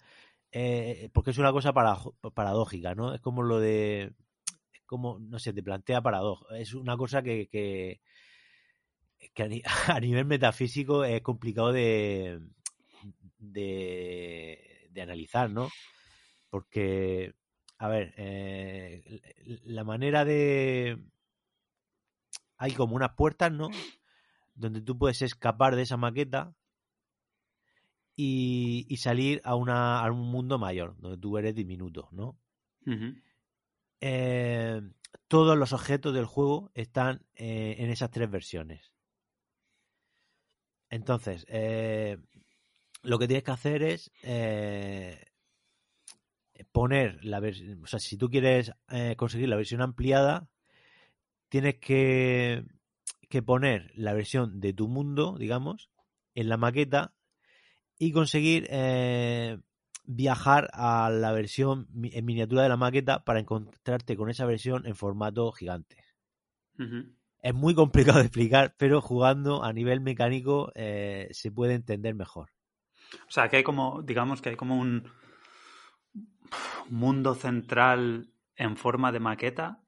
eh, 0.51 1.09
porque 1.13 1.31
es 1.31 1.37
una 1.37 1.51
cosa 1.51 1.73
para- 1.73 1.97
paradójica, 2.33 2.95
¿no? 2.95 3.13
Es 3.13 3.21
como 3.21 3.43
lo 3.43 3.59
de, 3.59 4.13
es 4.73 4.81
como, 4.85 5.19
no 5.19 5.39
sé, 5.39 5.53
te 5.53 5.63
plantea 5.63 6.01
paradoja, 6.01 6.57
es 6.57 6.73
una 6.73 6.95
cosa 6.95 7.21
que, 7.21 7.47
que, 7.49 7.99
que 9.33 9.43
a 9.87 9.99
nivel 9.99 10.25
metafísico 10.25 11.03
es 11.03 11.21
complicado 11.21 11.71
de, 11.71 12.39
de, 13.37 14.89
de 14.91 15.01
analizar, 15.01 15.49
¿no? 15.49 15.69
Porque, 16.49 17.33
a 17.77 17.87
ver, 17.87 18.13
eh, 18.17 19.21
la 19.63 19.83
manera 19.83 20.25
de... 20.25 20.97
Hay 22.57 22.71
como 22.73 22.95
unas 22.95 23.13
puertas, 23.13 23.51
¿no? 23.51 23.69
donde 24.57 24.81
tú 24.81 24.97
puedes 24.97 25.21
escapar 25.21 25.75
de 25.75 25.83
esa 25.83 25.97
maqueta 25.97 26.53
y, 28.15 28.85
y 28.89 28.97
salir 28.97 29.39
a, 29.43 29.55
una, 29.55 29.99
a 29.99 30.11
un 30.11 30.29
mundo 30.31 30.57
mayor, 30.57 30.95
donde 30.99 31.17
tú 31.17 31.37
eres 31.37 31.55
diminuto, 31.55 32.09
¿no? 32.11 32.37
Eh, 34.01 34.81
todos 35.27 35.57
los 35.57 35.73
objetos 35.73 36.13
del 36.13 36.25
juego 36.25 36.71
están 36.73 37.25
eh, 37.35 37.75
en 37.79 37.89
esas 37.89 38.09
tres 38.09 38.29
versiones. 38.29 38.93
Entonces, 40.89 41.45
eh, 41.49 42.17
lo 43.03 43.19
que 43.19 43.27
tienes 43.27 43.43
que 43.43 43.51
hacer 43.51 43.83
es 43.83 44.11
eh, 44.23 45.25
poner 46.71 47.23
la 47.23 47.39
versión, 47.39 47.83
o 47.83 47.87
sea, 47.87 47.99
si 47.99 48.17
tú 48.17 48.29
quieres 48.29 48.71
eh, 48.89 49.15
conseguir 49.17 49.49
la 49.49 49.55
versión 49.55 49.81
ampliada, 49.81 50.49
tienes 51.49 51.75
que 51.75 52.65
que 53.29 53.41
poner 53.41 53.91
la 53.95 54.13
versión 54.13 54.59
de 54.59 54.73
tu 54.73 54.87
mundo, 54.87 55.35
digamos, 55.37 55.89
en 56.35 56.49
la 56.49 56.57
maqueta 56.57 57.13
y 57.97 58.11
conseguir 58.11 58.67
eh, 58.69 59.59
viajar 60.05 60.69
a 60.73 61.09
la 61.09 61.31
versión 61.31 61.87
en 62.03 62.25
miniatura 62.25 62.63
de 62.63 62.69
la 62.69 62.77
maqueta 62.77 63.23
para 63.23 63.39
encontrarte 63.39 64.15
con 64.15 64.29
esa 64.29 64.45
versión 64.45 64.85
en 64.85 64.95
formato 64.95 65.51
gigante. 65.51 66.03
Es 67.41 67.53
muy 67.53 67.75
complicado 67.75 68.19
de 68.19 68.25
explicar, 68.25 68.75
pero 68.77 69.01
jugando 69.01 69.63
a 69.63 69.73
nivel 69.73 69.99
mecánico 69.99 70.71
eh, 70.75 71.27
se 71.31 71.51
puede 71.51 71.73
entender 71.73 72.15
mejor. 72.15 72.51
O 73.27 73.31
sea, 73.31 73.49
que 73.49 73.57
hay 73.57 73.63
como, 73.63 74.01
digamos 74.03 74.41
que 74.41 74.49
hay 74.49 74.55
como 74.55 74.77
un 74.79 75.09
mundo 76.89 77.35
central 77.35 78.31
en 78.55 78.77
forma 78.77 79.11
de 79.11 79.19
maqueta 79.19 79.83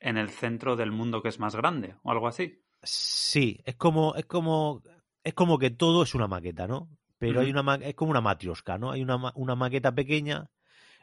en 0.00 0.16
el 0.16 0.30
centro 0.30 0.76
del 0.76 0.92
mundo 0.92 1.22
que 1.22 1.28
es 1.28 1.38
más 1.40 1.56
grande 1.56 1.96
o 2.02 2.10
algo 2.10 2.28
así. 2.28 2.62
Sí, 2.82 3.60
es 3.64 3.76
como, 3.76 4.14
es 4.14 4.24
como, 4.26 4.82
es 5.24 5.34
como 5.34 5.58
que 5.58 5.70
todo 5.70 6.02
es 6.04 6.14
una 6.14 6.28
maqueta, 6.28 6.66
¿no? 6.66 6.88
Pero 7.18 7.40
hay 7.40 7.50
una 7.50 7.74
es 7.76 7.94
como 7.94 8.10
una 8.10 8.20
matrioska, 8.20 8.78
¿no? 8.78 8.90
Hay 8.92 9.02
una, 9.02 9.32
una 9.34 9.54
maqueta 9.56 9.94
pequeña, 9.94 10.50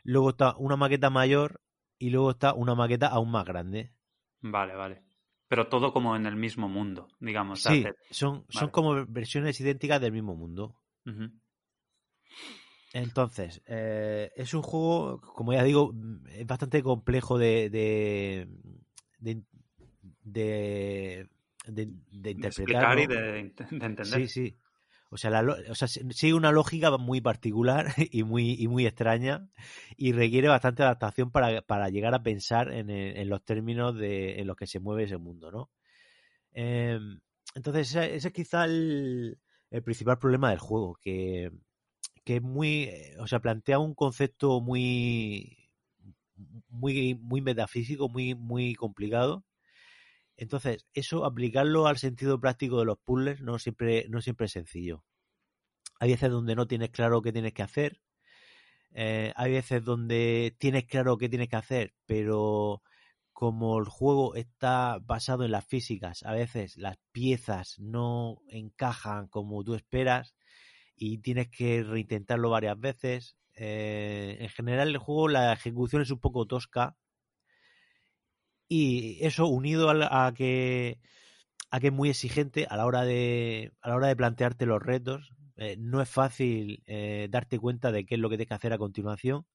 luego 0.03 0.32
está 0.32 0.55
una 0.57 0.78
maqueta 0.78 1.09
mayor 1.09 1.61
y 1.99 2.09
luego 2.11 2.32
está 2.32 2.53
una 2.53 2.76
maqueta 2.76 3.07
aún 3.07 3.32
más 3.32 3.45
grande. 3.45 3.91
Vale, 4.41 4.76
vale. 4.76 5.03
Pero 5.47 5.68
todo 5.70 5.91
como 5.91 6.16
en 6.16 6.28
el 6.28 6.36
mismo 6.36 6.70
mundo, 6.70 7.07
digamos. 7.20 7.66
Sí, 7.66 7.68
hace- 7.88 7.95
son, 8.11 8.45
son 8.49 8.70
como 8.70 9.05
versiones 9.07 9.59
idénticas 9.59 10.01
del 10.01 10.11
mismo 10.11 10.36
mundo. 10.36 10.76
Entonces, 12.93 13.61
eh, 13.65 14.31
es 14.36 14.53
un 14.53 14.61
juego, 14.61 15.19
como 15.21 15.53
ya 15.53 15.63
digo, 15.63 15.93
es 16.29 16.45
bastante 16.45 16.84
complejo 16.84 17.38
de, 17.39 17.69
de, 17.71 18.47
de, 19.19 19.43
de, 20.23 21.29
de- 21.67 21.86
de 22.11 22.29
De 22.31 22.31
interpretar. 22.31 22.47
explicar 22.47 22.99
y 22.99 23.07
¿no? 23.07 23.07
de, 23.07 23.17
de 23.71 23.86
entender. 23.86 24.05
Sí, 24.05 24.27
sí. 24.27 24.57
O 25.09 25.17
sea, 25.17 25.29
la 25.29 25.41
o 25.69 25.75
sea, 25.75 25.88
si- 25.88 26.01
sigue 26.11 26.34
una 26.34 26.51
lógica 26.51 26.97
muy 26.97 27.21
particular 27.21 27.88
y 28.11 28.23
muy, 28.23 28.53
y 28.59 28.67
muy 28.67 28.86
extraña 28.88 29.47
y 29.97 30.11
requiere 30.13 30.47
bastante 30.47 30.84
adaptación 30.84 31.31
para, 31.31 31.61
para 31.61 31.89
llegar 31.89 32.13
a 32.15 32.23
pensar 32.23 32.71
en, 32.73 32.89
los 33.29 33.43
términos 33.43 33.95
de, 33.95 34.39
en 34.39 34.47
los 34.47 34.55
que 34.57 34.67
se 34.67 34.79
mueve 34.79 35.03
ese 35.05 35.17
mundo, 35.17 35.51
¿no? 35.51 35.71
Eh, 36.53 36.99
entonces, 37.55 37.89
ese, 37.95 38.15
ese 38.15 38.27
es 38.29 38.34
quizá 38.34 38.65
el, 38.65 39.39
el 39.71 39.84
principal 39.84 40.17
problema 40.19 40.49
del 40.49 40.59
juego, 40.59 40.95
que, 41.01 41.51
que 42.24 42.38
es 42.38 42.41
muy, 42.41 42.84
eh, 42.84 43.15
o 43.19 43.28
sea, 43.28 43.39
plantea 43.39 43.80
un 43.80 43.95
concepto 43.95 44.61
muy, 44.61 45.69
muy, 46.69 47.15
muy 47.15 47.41
metafísico, 47.41 48.09
muy, 48.09 48.36
muy 48.36 48.76
complicado. 48.76 49.45
Entonces, 50.38 50.86
eso 50.93 51.26
aplicarlo 51.26 51.88
al 51.88 51.97
sentido 51.97 52.39
práctico 52.39 52.80
de 52.80 52.86
los 52.86 52.97
puzzles 52.99 53.41
no 53.41 53.59
siempre, 53.59 54.07
no 54.09 54.21
siempre 54.21 54.47
es 54.47 54.53
sencillo. 54.53 55.03
Hay 55.99 56.11
veces 56.11 56.32
donde 56.32 56.55
no 56.55 56.67
tienes 56.67 56.89
claro 56.91 57.21
qué 57.21 57.32
tienes 57.32 57.53
que 57.53 57.63
hacer. 57.63 58.01
Eh, 58.91 59.34
hay 59.36 59.51
veces 59.51 59.84
donde 59.84 60.55
tienes 60.59 60.86
claro 60.86 61.17
qué 61.17 61.30
tienes 61.30 61.49
que 61.49 61.55
hacer, 61.55 61.93
pero 62.05 62.84
como 63.34 63.80
el 63.80 63.86
juego 63.86 64.36
está 64.36 64.99
basado 65.01 65.43
en 65.43 65.51
las 65.51 65.65
físicas, 65.65 66.24
a 66.24 66.34
veces 66.34 66.78
las 66.78 66.97
piezas 67.11 67.80
no 67.80 68.41
encajan 68.47 69.28
como 69.28 69.63
tú 69.63 69.74
esperas 69.76 70.36
y 70.95 71.19
tienes 71.19 71.49
que 71.49 71.83
reintentarlo 71.83 72.49
varias 72.49 72.79
veces. 72.79 73.35
Eh, 73.55 74.37
en 74.39 74.49
general 74.49 74.89
el 74.89 74.97
juego 74.97 75.27
la 75.27 75.53
ejecución 75.53 76.01
es 76.01 76.11
un 76.11 76.19
poco 76.19 76.45
tosca. 76.45 76.95
Y 78.67 79.23
eso 79.25 79.47
unido 79.47 79.89
a, 79.89 80.33
que 80.33 80.99
a 81.69 81.79
que 81.79 81.87
es 81.87 81.93
muy 81.93 82.09
exigente 82.09 82.65
a 82.69 82.77
la 82.77 82.85
hora 82.85 83.03
de 83.03 83.71
a 83.81 83.89
la 83.89 83.95
hora 83.95 84.07
de 84.07 84.15
plantearte 84.15 84.65
los 84.65 84.81
retos 84.81 85.33
eh, 85.57 85.75
no 85.77 86.01
es 86.01 86.09
fácil 86.09 86.83
eh, 86.87 87.27
darte 87.29 87.59
cuenta 87.59 87.91
de 87.91 88.05
qué 88.05 88.15
es 88.15 88.21
lo 88.21 88.29
que 88.29 88.37
tienes 88.37 88.49
que 88.49 88.55
hacer 88.55 88.73
a 88.73 88.77
continuación. 88.77 89.45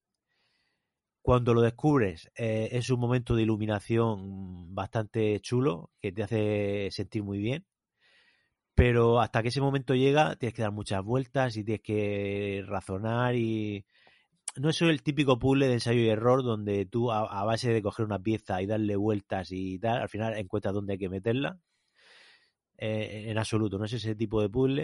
Cuando 1.22 1.53
lo 1.55 1.61
descubres 1.61 2.30
es 2.34 2.91
un 2.91 3.01
momento 3.01 3.36
de 3.36 3.43
iluminación 3.43 4.74
bastante 4.74 5.39
chulo 5.41 5.91
que 6.01 6.12
te 6.12 6.22
hace 6.22 6.89
sentir 6.91 7.22
muy 7.22 7.39
bien 7.39 7.66
pero 8.79 9.20
hasta 9.20 9.43
que 9.43 9.49
ese 9.49 9.61
momento 9.61 9.97
llega 9.97 10.37
tienes 10.37 10.55
que 10.55 10.62
dar 10.62 10.70
muchas 10.70 11.03
vueltas 11.03 11.57
y 11.57 11.64
tienes 11.64 11.83
que 11.83 12.62
razonar 12.64 13.35
y 13.35 13.85
no 14.55 14.68
es 14.70 14.81
el 14.83 15.03
típico 15.03 15.37
puzzle 15.37 15.66
de 15.66 15.72
ensayo 15.72 16.01
y 16.01 16.09
error 16.09 16.45
donde 16.45 16.87
tú 16.87 17.11
a, 17.11 17.45
base 17.45 17.72
de 17.72 17.83
coger 17.83 18.07
una 18.07 18.20
pieza 18.20 18.62
y 18.62 18.66
darle 18.66 18.95
vueltas 18.95 19.49
y 19.51 19.81
tal, 19.81 20.03
al 20.03 20.09
final 20.09 20.39
encuentras 20.39 20.74
dónde 20.74 20.93
hay 20.93 20.99
que 21.01 21.09
meterla. 21.09 21.59
Eh, 22.76 23.24
en 23.26 23.37
absoluto, 23.39 23.79
no 23.79 23.85
es 23.85 23.95
ese 23.95 24.14
tipo 24.14 24.41
de 24.41 24.49
puzzle. 24.49 24.83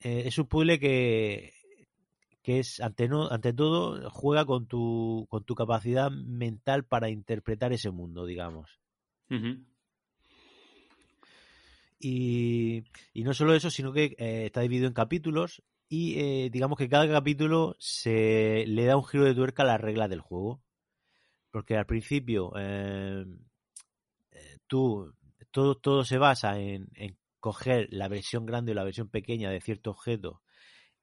Eh, 0.00 0.24
es 0.26 0.36
un 0.36 0.46
puzzle 0.46 0.78
que, 0.78 1.54
que 2.42 2.58
es, 2.58 2.82
ante, 2.82 3.08
ante 3.30 3.54
todo, 3.54 4.10
juega 4.10 4.44
con 4.44 4.66
tu, 4.66 5.26
con 5.30 5.42
tu 5.42 5.54
capacidad 5.54 6.10
mental 6.10 6.84
para 6.84 7.08
interpretar 7.08 7.72
ese 7.72 7.90
mundo, 7.90 8.26
digamos. 8.26 8.78
Y, 11.98 12.84
no 13.14 13.34
solo 13.34 13.54
eso, 13.54 13.70
sino 13.70 13.92
que 13.92 14.14
eh, 14.18 14.46
está 14.46 14.60
dividido 14.60 14.86
en 14.86 14.92
capítulos 14.92 15.62
y 15.88 16.18
eh, 16.18 16.50
digamos 16.50 16.78
que 16.78 16.88
cada 16.88 17.08
capítulo 17.08 17.76
se 17.78 18.64
le 18.66 18.84
da 18.84 18.96
un 18.96 19.04
giro 19.04 19.24
de 19.24 19.34
tuerca 19.34 19.62
a 19.62 19.66
la 19.66 19.78
regla 19.78 20.08
del 20.08 20.20
juego. 20.20 20.62
Porque 21.50 21.76
al 21.76 21.86
principio 21.86 22.52
eh, 22.58 23.24
tú, 24.66 25.14
todo, 25.50 25.76
todo 25.76 26.04
se 26.04 26.18
basa 26.18 26.58
en, 26.58 26.88
en, 26.94 27.16
coger 27.40 27.88
la 27.90 28.08
versión 28.08 28.44
grande 28.44 28.72
o 28.72 28.74
la 28.74 28.84
versión 28.84 29.08
pequeña 29.08 29.50
de 29.50 29.60
cierto 29.60 29.90
objeto 29.90 30.42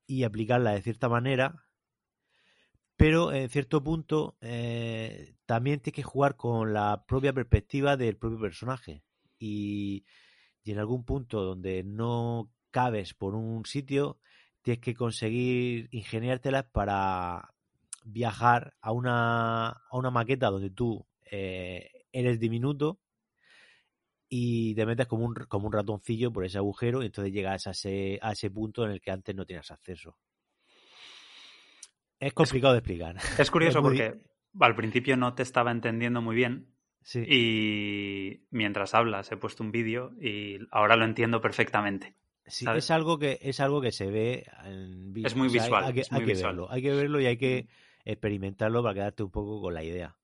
y 0.06 0.24
aplicarla 0.24 0.74
de 0.74 0.82
cierta 0.82 1.10
manera. 1.10 1.66
Pero 2.96 3.34
en 3.34 3.50
cierto 3.50 3.84
punto 3.84 4.38
también 5.46 5.80
tienes 5.80 5.96
que 5.96 6.04
jugar 6.04 6.36
con 6.36 6.74
la 6.74 7.06
propia 7.08 7.34
perspectiva 7.34 7.98
del 7.98 8.18
propio 8.18 8.40
personaje. 8.40 9.04
Y 9.40 10.06
y 10.64 10.72
en 10.72 10.80
algún 10.80 11.04
punto 11.04 11.44
donde 11.44 11.84
no 11.84 12.50
cabes 12.72 13.14
por 13.14 13.36
un 13.36 13.66
sitio, 13.66 14.18
tienes 14.62 14.82
que 14.82 14.96
conseguir 14.96 15.90
ingeniártelas 15.92 16.66
para 16.66 17.54
viajar 18.06 18.74
a 18.82 18.92
una, 18.92 19.68
a 19.70 19.98
una 19.98 20.10
maqueta 20.10 20.50
donde 20.50 20.70
tú 20.70 21.06
eh, 21.30 21.90
eres 22.12 22.40
diminuto 22.40 23.00
y 24.30 24.74
te 24.74 24.86
metes 24.86 25.06
como 25.06 25.26
un, 25.26 25.36
como 25.48 25.68
un 25.68 25.74
ratoncillo 25.74 26.32
por 26.32 26.46
ese 26.46 26.58
agujero 26.58 27.04
y 27.04 27.08
entonces 27.08 27.34
llegas 27.34 27.68
a 27.68 27.72
ese, 27.72 28.18
a 28.22 28.32
ese 28.32 28.50
punto 28.50 28.86
en 28.86 28.92
el 28.92 29.02
que 29.02 29.12
antes 29.12 29.36
no 29.36 29.46
tienes 29.46 29.70
acceso. 29.70 30.18
Es 32.20 32.34
complicado 32.34 32.74
de 32.74 32.80
explicar. 32.80 33.18
Es 33.38 33.52
curioso 33.52 33.82
porque 33.82 34.22
al 34.60 34.76
principio 34.76 35.18
no 35.18 35.36
te 35.36 35.44
estaba 35.44 35.72
entendiendo 35.72 36.22
muy 36.22 36.36
bien 36.36 36.73
y 37.16 38.42
mientras 38.52 38.94
hablas 38.94 39.32
he 39.32 39.38
puesto 39.38 39.64
un 39.64 39.72
vídeo 39.72 40.14
y 40.20 40.60
ahora 40.72 40.96
lo 40.96 41.06
entiendo 41.06 41.42
perfectamente. 41.42 42.16
Sí, 42.46 42.66
es 42.76 42.92
algo 42.92 43.18
que 43.18 43.40
es 43.42 43.60
algo 43.60 43.82
que 43.82 43.92
se 43.92 44.08
ve 44.08 44.46
en 44.66 45.14
Es 45.24 45.36
muy 45.36 45.48
visual. 45.48 45.86
Hay, 45.86 45.94
que, 45.94 46.34
verlo, 46.34 46.70
hay 46.70 46.82
que 46.82 46.94
verlo 46.94 47.22
y 47.22 47.26
hay 47.26 47.38
que 47.38 47.68
experimentarlo 48.04 48.84
para 48.84 48.96
quedarte 48.96 49.24
un 49.24 49.32
poco 49.32 49.62
con 49.62 49.74
la 49.74 49.84
idea. 49.84 50.18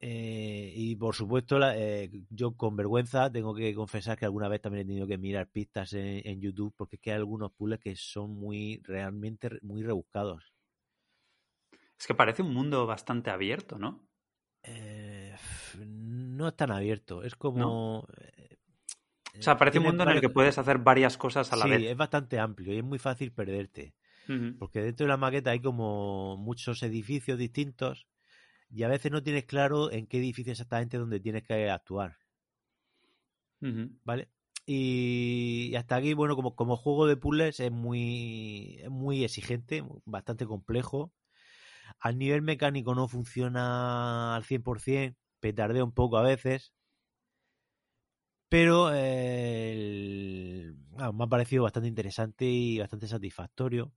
Eh, 0.00 0.72
y 0.74 0.94
por 0.96 1.14
supuesto, 1.14 1.58
eh, 1.72 2.10
yo 2.30 2.56
con 2.56 2.76
vergüenza 2.76 3.30
tengo 3.32 3.54
que 3.54 3.74
confesar 3.74 4.16
que 4.16 4.24
alguna 4.24 4.48
vez 4.48 4.60
también 4.60 4.84
he 4.84 4.88
tenido 4.88 5.06
que 5.08 5.18
mirar 5.18 5.48
pistas 5.48 5.92
en, 5.92 6.40
YouTube 6.40 6.72
porque 6.76 6.96
es 6.96 7.02
que 7.02 7.10
hay 7.10 7.16
algunos 7.16 7.52
puzzles 7.52 7.80
que 7.80 7.96
son 7.96 8.30
muy, 8.30 8.80
realmente 8.84 9.50
muy 9.62 9.82
rebuscados. 9.82 10.52
Es 11.98 12.06
que 12.06 12.14
parece 12.14 12.42
un 12.42 12.54
mundo 12.54 12.86
bastante 12.86 13.30
abierto, 13.30 13.76
¿no? 13.76 14.08
Eh, 14.62 15.17
no 16.38 16.48
es 16.48 16.56
tan 16.56 16.70
abierto. 16.70 17.22
Es 17.22 17.34
como. 17.34 18.06
Eh, 18.16 18.56
o 19.38 19.42
sea, 19.42 19.56
parece 19.56 19.78
un 19.78 19.84
mundo 19.84 20.04
en 20.04 20.10
el 20.10 20.20
que 20.20 20.30
puedes 20.30 20.56
hacer 20.58 20.78
varias 20.78 21.18
cosas 21.18 21.52
a 21.52 21.56
la 21.56 21.66
vez. 21.66 21.80
Sí, 21.80 21.86
es 21.86 21.96
bastante 21.96 22.38
amplio 22.38 22.72
y 22.72 22.78
es 22.78 22.84
muy 22.84 22.98
fácil 22.98 23.32
perderte. 23.32 23.94
Porque 24.58 24.82
dentro 24.82 25.06
de 25.06 25.08
la 25.08 25.16
maqueta 25.16 25.52
hay 25.52 25.60
como 25.60 26.36
muchos 26.36 26.82
edificios 26.82 27.38
distintos 27.38 28.06
y 28.70 28.82
a 28.82 28.88
veces 28.88 29.10
no 29.10 29.22
tienes 29.22 29.46
claro 29.46 29.90
en 29.90 30.06
qué 30.06 30.18
edificio 30.18 30.52
exactamente 30.52 30.98
donde 30.98 31.18
tienes 31.18 31.44
que 31.44 31.70
actuar. 31.70 32.18
¿Vale? 33.60 34.28
Y, 34.66 35.74
hasta 35.76 35.96
aquí, 35.96 36.12
bueno, 36.12 36.36
como, 36.36 36.54
como 36.54 36.76
juego 36.76 37.06
de 37.06 37.16
puzzles 37.16 37.58
es 37.58 37.72
muy, 37.72 38.76
es 38.82 38.90
muy 38.90 39.24
exigente, 39.24 39.82
bastante 40.04 40.44
complejo. 40.44 41.10
Al 41.98 42.18
nivel 42.18 42.42
mecánico 42.42 42.94
no 42.94 43.08
funciona 43.08 44.36
al 44.36 44.44
100%, 44.44 45.16
petardea 45.40 45.84
un 45.84 45.92
poco 45.92 46.18
a 46.18 46.22
veces. 46.22 46.72
Pero 48.48 48.90
me 48.90 50.74
ha 51.24 51.26
parecido 51.28 51.64
bastante 51.64 51.88
interesante 51.88 52.46
y 52.46 52.78
bastante 52.78 53.06
satisfactorio. 53.06 53.92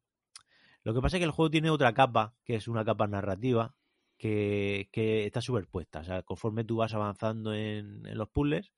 Lo 0.84 0.94
que 0.94 1.02
pasa 1.02 1.18
es 1.18 1.22
que 1.22 1.26
el 1.26 1.32
juego 1.32 1.52
tiene 1.52 1.70
otra 1.70 1.94
capa, 1.94 2.34
que 2.44 2.56
es 2.56 2.68
una 2.68 2.84
capa 2.84 3.08
narrativa, 3.08 3.76
que, 4.18 4.90
está 5.26 5.42
superpuesta. 5.42 6.00
O 6.02 6.04
sea, 6.04 6.24
conforme 6.24 6.64
tú 6.64 6.78
vas 6.78 6.94
avanzando 6.94 7.54
en, 7.54 8.04
los 8.18 8.30
puzzles, 8.30 8.72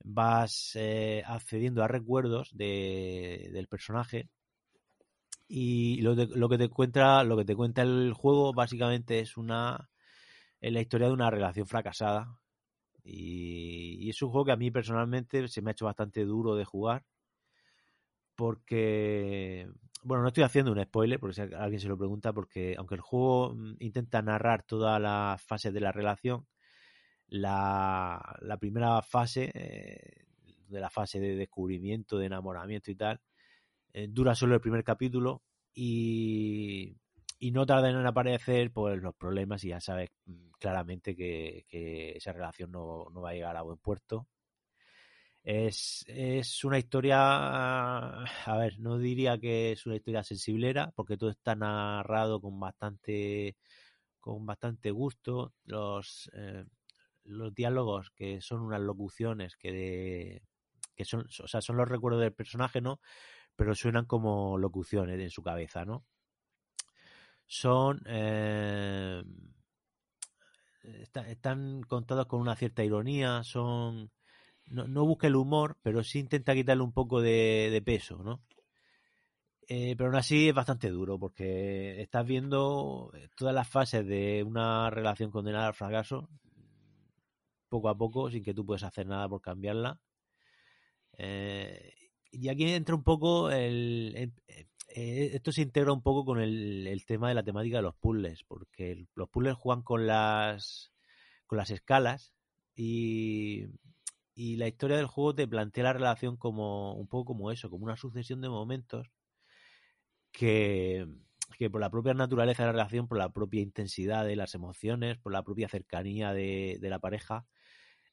vas 0.00 0.72
eh, 0.74 1.22
accediendo 1.26 1.82
a 1.82 1.88
recuerdos 1.88 2.50
del 2.56 3.68
personaje 3.68 4.28
y 5.48 6.00
lo, 6.02 6.14
lo, 6.14 6.48
que 6.48 6.58
te 6.58 6.68
cuenta 6.68 7.24
lo 7.24 7.36
que 7.36 7.44
te 7.46 7.56
cuenta 7.56 7.82
el 7.82 8.12
juego 8.12 8.52
básicamente 8.52 9.20
es 9.20 9.38
una 9.38 9.88
es 10.60 10.72
la 10.72 10.80
historia 10.80 11.08
de 11.08 11.12
una 11.12 11.30
relación 11.30 11.66
fracasada. 11.66 12.38
Y, 13.04 14.08
es 14.10 14.20
un 14.22 14.30
juego 14.30 14.46
que 14.46 14.52
a 14.52 14.56
mí 14.56 14.70
personalmente 14.70 15.48
se 15.48 15.62
me 15.62 15.70
ha 15.70 15.72
hecho 15.72 15.86
bastante 15.86 16.24
duro 16.24 16.56
de 16.56 16.64
jugar 16.64 17.04
porque 18.34 19.68
bueno 20.02 20.22
no 20.22 20.28
estoy 20.28 20.44
haciendo 20.44 20.70
un 20.72 20.82
spoiler 20.82 21.18
porque 21.18 21.34
si 21.34 21.40
alguien 21.54 21.80
se 21.80 21.88
lo 21.88 21.98
pregunta 21.98 22.32
porque 22.32 22.74
aunque 22.78 22.94
el 22.94 23.00
juego 23.00 23.54
mm, 23.54 23.76
intenta 23.80 24.22
narrar 24.22 24.62
todas 24.62 25.00
las 25.00 25.42
fases 25.42 25.72
de 25.74 25.80
la 25.80 25.90
relación 25.90 26.46
la, 27.26 28.36
la 28.40 28.56
primera 28.58 29.02
fase 29.02 29.50
eh, 29.54 30.26
de 30.68 30.80
la 30.80 30.88
fase 30.88 31.18
de 31.18 31.34
descubrimiento 31.34 32.16
de 32.16 32.26
enamoramiento 32.26 32.90
y 32.90 32.94
tal 32.94 33.20
eh, 33.92 34.06
dura 34.08 34.34
solo 34.34 34.54
el 34.54 34.60
primer 34.60 34.84
capítulo 34.84 35.42
y, 35.74 36.96
no 37.40 37.66
tardan 37.66 37.96
en 37.96 38.06
aparecer 38.06 38.72
pues, 38.72 39.00
los 39.00 39.14
problemas 39.14 39.64
y 39.64 39.68
ya 39.68 39.80
sabes 39.80 40.10
mm, 40.26 40.50
claramente 40.58 41.14
que, 41.16 41.64
esa 42.16 42.32
relación 42.32 42.72
no, 42.72 43.10
va 43.22 43.30
a 43.30 43.34
llegar 43.34 43.56
a 43.56 43.62
buen 43.62 43.78
puerto. 43.78 44.26
Es, 45.42 46.04
una 46.64 46.78
historia, 46.78 47.16
a 47.18 48.58
ver, 48.58 48.78
no 48.80 48.98
diría 48.98 49.38
que 49.38 49.72
es 49.72 49.86
una 49.86 49.96
historia 49.96 50.22
sensiblera, 50.22 50.90
porque 50.94 51.16
todo 51.16 51.30
está 51.30 51.54
narrado 51.54 52.40
con 52.40 52.60
bastante, 52.60 53.56
con 54.20 54.44
bastante 54.44 54.90
gusto. 54.90 55.54
Los, 55.64 56.30
eh, 56.34 56.64
los 57.24 57.54
diálogos, 57.54 58.10
que 58.10 58.40
son 58.42 58.60
unas 58.60 58.80
locuciones 58.80 59.56
que, 59.56 60.42
que 60.94 61.04
son, 61.04 61.26
o 61.42 61.48
sea, 61.48 61.62
son 61.62 61.76
los 61.78 61.88
recuerdos 61.88 62.20
del 62.20 62.34
personaje, 62.34 62.80
¿no? 62.82 63.00
pero 63.58 63.74
suenan 63.74 64.06
como 64.06 64.56
locuciones 64.56 65.18
en 65.18 65.30
su 65.30 65.42
cabeza, 65.42 65.84
¿no? 65.84 66.04
Son... 67.48 68.00
Eh, 68.06 69.24
están 71.26 71.82
contados 71.82 72.26
con 72.26 72.40
una 72.40 72.54
cierta 72.54 72.84
ironía, 72.84 73.42
son... 73.42 74.10
no, 74.66 74.86
no 74.86 75.04
busca 75.04 75.26
el 75.26 75.36
humor, 75.36 75.76
pero 75.82 76.04
sí 76.04 76.20
intenta 76.20 76.54
quitarle 76.54 76.84
un 76.84 76.92
poco 76.92 77.20
de, 77.20 77.82
peso, 77.84 78.22
¿no? 78.22 78.40
Eh, 79.66 79.94
pero 79.96 80.08
aún 80.08 80.16
así 80.16 80.48
es 80.48 80.54
bastante 80.54 80.88
duro 80.88 81.18
porque 81.18 82.00
estás 82.00 82.24
viendo 82.24 83.12
todas 83.36 83.54
las 83.54 83.68
fases 83.68 84.06
de 84.06 84.42
una 84.42 84.88
relación 84.88 85.30
condenada 85.30 85.66
al 85.66 85.74
fracaso 85.74 86.30
poco 87.68 87.88
a 87.88 87.96
poco 87.96 88.30
sin 88.30 88.42
que 88.42 88.54
tú 88.54 88.64
puedas 88.64 88.82
hacer 88.82 89.06
nada 89.06 89.28
por 89.28 89.40
cambiarla. 89.40 90.00
Eh, 91.16 91.92
y 92.30 92.48
aquí 92.48 92.64
entra 92.72 92.94
un 92.94 93.02
poco 93.02 93.50
el, 93.50 94.32
eh, 94.88 95.30
esto 95.34 95.52
se 95.52 95.62
integra 95.62 95.92
un 95.92 96.02
poco 96.02 96.24
con 96.24 96.40
el, 96.40 97.04
tema 97.06 97.28
de 97.28 97.34
la 97.34 97.42
temática 97.42 97.78
de 97.78 97.82
los 97.82 97.96
puzzles, 97.96 98.44
porque 98.44 99.06
los 99.14 99.28
puzzles 99.28 99.56
juegan 99.56 99.82
con 99.82 100.06
las 100.06 100.92
con 101.46 101.58
las 101.58 101.70
escalas 101.70 102.34
y, 102.74 103.66
y 104.34 104.56
la 104.56 104.68
historia 104.68 104.96
del 104.96 105.06
juego 105.06 105.34
te 105.34 105.48
plantea 105.48 105.84
la 105.84 105.92
relación 105.94 106.36
como 106.36 106.94
un 106.94 107.08
poco 107.08 107.32
como 107.32 107.50
eso, 107.50 107.70
como 107.70 107.84
una 107.84 107.96
sucesión 107.96 108.40
de 108.40 108.48
momentos 108.48 109.10
que, 110.32 111.06
por 111.70 111.80
la 111.80 111.90
propia 111.90 112.14
naturaleza 112.14 112.62
de 112.62 112.68
la 112.68 112.72
relación, 112.72 113.08
por 113.08 113.18
la 113.18 113.30
propia 113.30 113.62
intensidad 113.62 114.24
de 114.24 114.36
las 114.36 114.54
emociones, 114.54 115.18
por 115.18 115.32
la 115.32 115.42
propia 115.42 115.68
cercanía 115.68 116.32
de, 116.32 116.78
de 116.80 116.90
la 116.90 116.98
pareja, 116.98 117.46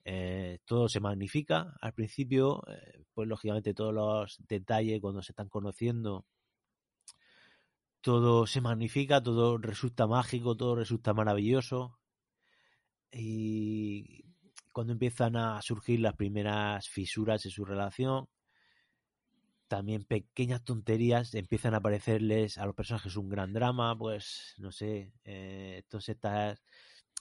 eh, 0.05 0.59
todo 0.65 0.89
se 0.89 0.99
magnifica. 0.99 1.75
Al 1.81 1.93
principio, 1.93 2.63
eh, 2.67 3.03
pues 3.13 3.27
lógicamente 3.27 3.73
todos 3.73 3.93
los 3.93 4.37
detalles 4.47 5.01
cuando 5.01 5.21
se 5.21 5.31
están 5.31 5.49
conociendo, 5.49 6.25
todo 8.05 8.45
se 8.45 8.61
magnifica, 8.61 9.19
todo 9.19 9.57
resulta 9.57 10.05
mágico, 10.05 10.55
todo 10.55 10.75
resulta 10.75 11.15
maravilloso. 11.15 11.97
Y 13.11 14.25
cuando 14.71 14.93
empiezan 14.93 15.35
a 15.35 15.59
surgir 15.63 16.01
las 16.01 16.13
primeras 16.13 16.87
fisuras 16.87 17.43
en 17.45 17.51
su 17.51 17.65
relación, 17.65 18.29
también 19.67 20.03
pequeñas 20.03 20.63
tonterías 20.63 21.33
empiezan 21.33 21.73
a 21.73 21.77
aparecerles 21.77 22.59
a 22.59 22.67
los 22.67 22.75
personajes 22.75 23.15
un 23.15 23.27
gran 23.27 23.53
drama, 23.53 23.97
pues 23.97 24.53
no 24.59 24.71
sé, 24.71 25.11
eh, 25.23 25.81
estas, 25.89 26.61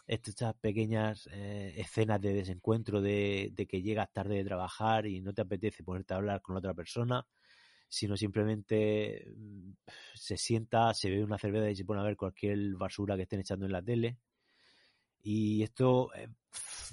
estas 0.06 0.54
pequeñas 0.60 1.30
eh, 1.32 1.72
escenas 1.78 2.20
de 2.20 2.34
desencuentro 2.34 3.00
de, 3.00 3.48
de, 3.54 3.66
que 3.66 3.80
llegas 3.80 4.12
tarde 4.12 4.36
de 4.36 4.44
trabajar 4.44 5.06
y 5.06 5.22
no 5.22 5.32
te 5.32 5.40
apetece 5.40 5.82
ponerte 5.82 6.12
a 6.12 6.18
hablar 6.18 6.42
con 6.42 6.58
otra 6.58 6.74
persona, 6.74 7.26
sino 7.94 8.16
simplemente 8.16 9.26
mm, 9.36 9.72
se 10.14 10.36
sienta, 10.36 10.92
se 10.94 11.10
ve 11.10 11.22
una 11.22 11.38
cerveza 11.38 11.70
y 11.70 11.76
se 11.76 11.84
pone 11.84 12.00
a 12.00 12.04
ver 12.04 12.16
cualquier 12.16 12.58
basura 12.76 13.16
que 13.16 13.22
estén 13.22 13.40
echando 13.40 13.66
en 13.66 13.72
la 13.72 13.82
tele. 13.82 14.18
Y 15.22 15.62
esto 15.62 16.12
es 16.12 16.28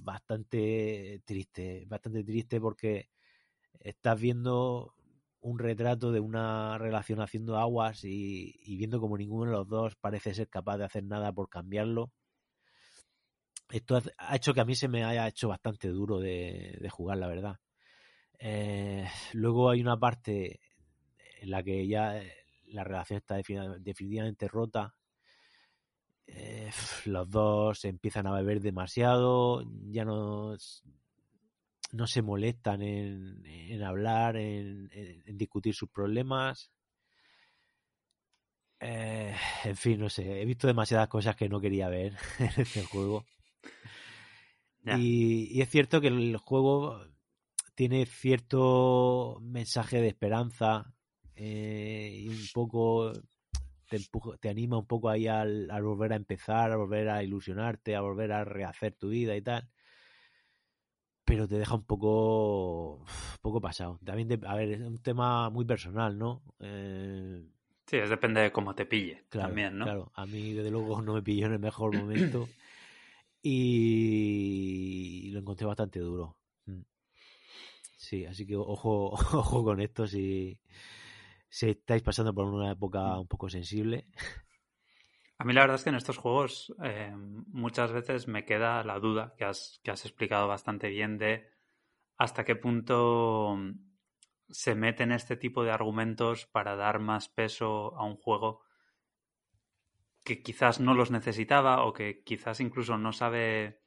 bastante 0.03 1.21
triste, 1.25 1.85
bastante 1.87 2.23
triste 2.23 2.61
porque 2.61 3.09
estás 3.79 4.19
viendo 4.19 4.93
un 5.41 5.59
retrato 5.59 6.11
de 6.11 6.19
una 6.19 6.77
relación 6.77 7.19
haciendo 7.19 7.57
aguas 7.57 8.03
y, 8.03 8.77
viendo 8.77 8.99
como 8.99 9.17
ninguno 9.17 9.51
de 9.51 9.57
los 9.57 9.67
dos 9.67 9.95
parece 9.95 10.33
ser 10.33 10.47
capaz 10.49 10.77
de 10.77 10.85
hacer 10.85 11.03
nada 11.03 11.33
por 11.33 11.49
cambiarlo. 11.49 12.11
Esto 13.69 13.99
ha 14.17 14.35
hecho 14.35 14.53
que 14.53 14.61
a 14.61 14.65
mí 14.65 14.75
se 14.75 14.87
me 14.87 15.03
haya 15.03 15.27
hecho 15.27 15.47
bastante 15.47 15.87
duro 15.87 16.19
de, 16.19 16.87
jugar, 16.91 17.17
la 17.17 17.27
verdad. 17.27 17.57
Eh, 18.39 19.07
luego 19.33 19.69
hay 19.69 19.81
una 19.81 19.97
parte 19.97 20.59
en 21.41 21.49
la 21.49 21.63
que 21.63 21.87
ya 21.87 22.17
eh, 22.17 22.31
la 22.67 22.83
relación 22.83 23.17
está 23.17 23.35
definitivamente 23.35 24.47
rota. 24.47 24.95
Eh, 26.27 26.71
los 27.05 27.29
dos 27.29 27.83
empiezan 27.83 28.27
a 28.27 28.31
beber 28.31 28.61
demasiado, 28.61 29.63
ya 29.89 30.05
no 30.05 30.55
no 31.91 32.07
se 32.07 32.21
molestan 32.21 32.81
en, 32.81 33.83
hablar, 33.83 34.37
en, 34.37 34.89
discutir 35.25 35.73
sus 35.73 35.89
problemas. 35.89 36.71
Eh, 38.79 39.35
en 39.65 39.75
fin, 39.75 39.99
no 39.99 40.09
sé, 40.09 40.41
he 40.41 40.45
visto 40.45 40.67
demasiadas 40.67 41.09
cosas 41.09 41.35
que 41.35 41.49
no 41.49 41.59
quería 41.59 41.89
ver 41.89 42.15
en 42.39 42.61
este 42.61 42.83
juego. 42.83 43.25
Y, 44.85 45.61
es 45.61 45.69
cierto 45.69 45.99
que 45.99 46.07
el 46.07 46.37
juego 46.37 47.05
tiene 47.75 48.05
cierto 48.05 49.39
mensaje 49.41 50.01
de 50.01 50.07
esperanza 50.07 50.95
eh, 51.35 52.11
y 52.23 52.27
un 52.29 52.47
poco 52.53 53.11
te, 53.89 53.99
te 54.39 54.49
anima 54.49 54.77
un 54.77 54.87
poco 54.87 55.09
ahí 55.09 55.27
al, 55.27 55.69
al 55.71 55.83
volver 55.83 56.13
a 56.13 56.17
empezar, 56.17 56.71
a 56.71 56.77
volver 56.77 57.09
a 57.09 57.23
ilusionarte, 57.23 57.95
a 57.95 58.01
volver 58.01 58.31
a 58.31 58.43
rehacer 58.43 58.93
tu 58.93 59.09
vida 59.09 59.35
y 59.35 59.41
tal 59.41 59.69
pero 61.31 61.47
te 61.47 61.57
deja 61.57 61.75
un 61.75 61.83
poco, 61.85 63.05
poco 63.41 63.61
pasado. 63.61 63.97
También, 64.03 64.45
a 64.45 64.55
ver, 64.55 64.73
es 64.73 64.81
un 64.81 64.97
tema 64.97 65.49
muy 65.49 65.63
personal, 65.63 66.17
¿no? 66.17 66.41
Eh... 66.59 67.41
Sí, 67.85 67.95
es 67.95 68.09
depende 68.09 68.41
de 68.41 68.51
cómo 68.51 68.75
te 68.75 68.85
pille 68.85 69.23
también, 69.29 69.77
¿no? 69.77 69.85
Claro, 69.85 70.11
a 70.13 70.25
mí 70.25 70.51
desde 70.51 70.71
luego 70.71 71.01
no 71.01 71.13
me 71.13 71.21
pilló 71.21 71.45
en 71.45 71.53
el 71.53 71.59
mejor 71.59 71.93
momento 71.97 72.49
y 73.41 75.29
lo 75.31 75.39
encontré 75.39 75.65
bastante 75.65 75.99
duro. 75.99 76.35
Mm. 76.65 76.81
Sí, 77.95 78.25
así 78.25 78.45
que 78.45 78.57
ojo, 78.57 79.11
ojo 79.33 79.63
con 79.63 79.79
esto 79.79 80.07
si, 80.07 80.59
si 81.51 81.69
estáis 81.69 82.01
pasando 82.01 82.33
por 82.33 82.45
una 82.45 82.71
época 82.71 83.19
un 83.19 83.27
poco 83.27 83.49
sensible. 83.49 84.07
A 85.37 85.43
mí 85.43 85.53
la 85.53 85.61
verdad 85.61 85.75
es 85.75 85.83
que 85.83 85.89
en 85.89 85.95
estos 85.95 86.17
juegos 86.17 86.73
eh, 86.81 87.11
muchas 87.15 87.91
veces 87.91 88.27
me 88.27 88.45
queda 88.45 88.83
la 88.83 88.99
duda 88.99 89.33
que 89.37 89.43
has, 89.43 89.81
que 89.83 89.91
has 89.91 90.05
explicado 90.05 90.47
bastante 90.47 90.87
bien 90.87 91.17
de 91.17 91.49
hasta 92.17 92.45
qué 92.45 92.55
punto 92.55 93.57
se 94.49 94.75
meten 94.75 95.11
este 95.11 95.35
tipo 95.35 95.63
de 95.63 95.71
argumentos 95.71 96.45
para 96.45 96.75
dar 96.75 96.99
más 96.99 97.27
peso 97.27 97.97
a 97.97 98.05
un 98.05 98.15
juego 98.15 98.61
que 100.23 100.41
quizás 100.41 100.79
no 100.79 100.93
los 100.93 101.11
necesitaba 101.11 101.83
o 101.83 101.91
que 101.91 102.23
quizás 102.23 102.61
incluso 102.61 102.97
no 102.97 103.11
sabe 103.11 103.81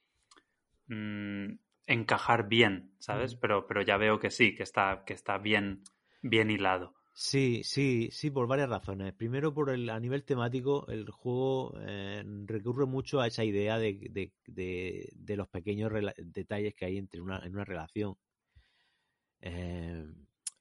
mmm, 0.88 1.54
encajar 1.86 2.46
bien, 2.46 2.94
¿sabes? 2.98 3.36
Pero, 3.36 3.66
pero 3.66 3.80
ya 3.80 3.96
veo 3.96 4.18
que 4.18 4.30
sí, 4.30 4.54
que 4.54 4.64
está, 4.64 5.04
que 5.06 5.14
está 5.14 5.38
bien, 5.38 5.82
bien 6.20 6.50
hilado. 6.50 6.94
Sí, 7.16 7.62
sí, 7.62 8.08
sí, 8.10 8.30
por 8.32 8.48
varias 8.48 8.68
razones. 8.68 9.14
Primero, 9.14 9.54
por 9.54 9.70
el, 9.70 9.88
a 9.88 10.00
nivel 10.00 10.24
temático, 10.24 10.84
el 10.88 11.08
juego 11.08 11.72
eh, 11.80 12.24
recurre 12.44 12.86
mucho 12.86 13.20
a 13.20 13.28
esa 13.28 13.44
idea 13.44 13.78
de, 13.78 14.32
de, 14.46 15.12
de, 15.14 15.36
los 15.36 15.46
pequeños 15.48 15.92
detalles 16.18 16.74
que 16.74 16.86
hay 16.86 16.98
entre 16.98 17.20
una, 17.20 17.38
en 17.46 17.54
una 17.54 17.64
relación. 17.64 18.16
Eh, 19.42 20.04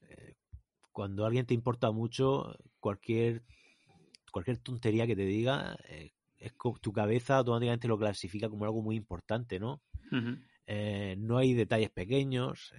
eh, 0.01 0.35
cuando 0.91 1.25
alguien 1.25 1.47
te 1.47 1.55
importa 1.55 1.89
mucho, 1.91 2.55
cualquier, 2.79 3.41
cualquier 4.31 4.59
tontería 4.59 5.07
que 5.07 5.15
te 5.15 5.25
diga, 5.25 5.75
es 6.37 6.53
tu 6.81 6.93
cabeza 6.93 7.37
automáticamente 7.37 7.87
lo 7.87 7.97
clasifica 7.97 8.47
como 8.47 8.65
algo 8.65 8.83
muy 8.83 8.95
importante, 8.95 9.59
¿no? 9.59 9.81
no 11.17 11.37
hay 11.37 11.53
detalles 11.55 11.89
pequeños, 11.89 12.73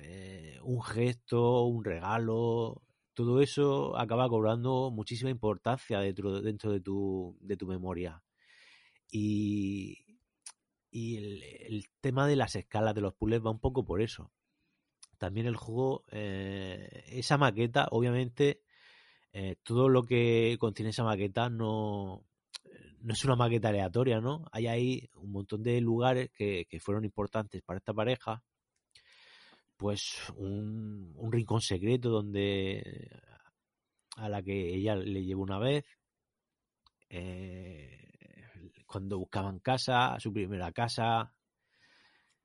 un 0.62 0.80
gesto, 0.80 1.64
un 1.64 1.84
regalo, 1.84 2.80
todo 3.14 3.40
eso 3.40 3.96
acaba 3.96 4.28
cobrando 4.28 4.90
muchísima 4.90 5.30
importancia 5.30 6.00
dentro, 6.00 6.40
dentro 6.42 6.72
de, 6.72 6.80
tu, 6.80 7.36
de 7.40 7.56
tu 7.56 7.66
memoria. 7.66 8.22
Y, 9.10 10.04
y 10.90 11.16
el, 11.16 11.86
tema 12.00 12.26
de 12.26 12.36
las 12.36 12.56
escalas 12.56 12.94
de 12.94 13.00
los 13.00 13.14
puzzles 13.14 13.40
va 13.44 13.50
un 13.50 13.60
poco 13.60 13.84
por 13.84 14.02
eso. 14.02 14.32
También 15.18 15.46
el 15.46 15.56
juego, 15.56 16.04
eh, 16.10 17.04
esa 17.06 17.38
maqueta, 17.38 17.86
obviamente, 17.90 18.62
eh, 19.32 19.56
todo 19.62 19.88
lo 19.88 20.04
que 20.04 20.56
contiene 20.58 20.90
esa 20.90 21.04
maqueta 21.04 21.48
no, 21.48 22.26
no 23.00 23.12
es 23.12 23.24
una 23.24 23.36
maqueta 23.36 23.68
aleatoria, 23.68 24.20
¿no? 24.20 24.44
Hay 24.52 24.66
ahí 24.66 25.10
un 25.16 25.32
montón 25.32 25.62
de 25.62 25.80
lugares 25.80 26.30
que, 26.32 26.66
que 26.68 26.80
fueron 26.80 27.04
importantes 27.04 27.62
para 27.62 27.78
esta 27.78 27.94
pareja 27.94 28.42
pues 29.84 30.32
un, 30.38 31.12
un 31.14 31.30
rincón 31.30 31.60
secreto 31.60 32.08
donde 32.08 33.10
a 34.16 34.30
la 34.30 34.42
que 34.42 34.74
ella 34.74 34.96
le 34.96 35.22
llevó 35.22 35.42
una 35.42 35.58
vez 35.58 35.84
eh, 37.10 38.08
cuando 38.86 39.18
buscaban 39.18 39.58
casa, 39.58 40.18
su 40.20 40.32
primera 40.32 40.72
casa. 40.72 41.34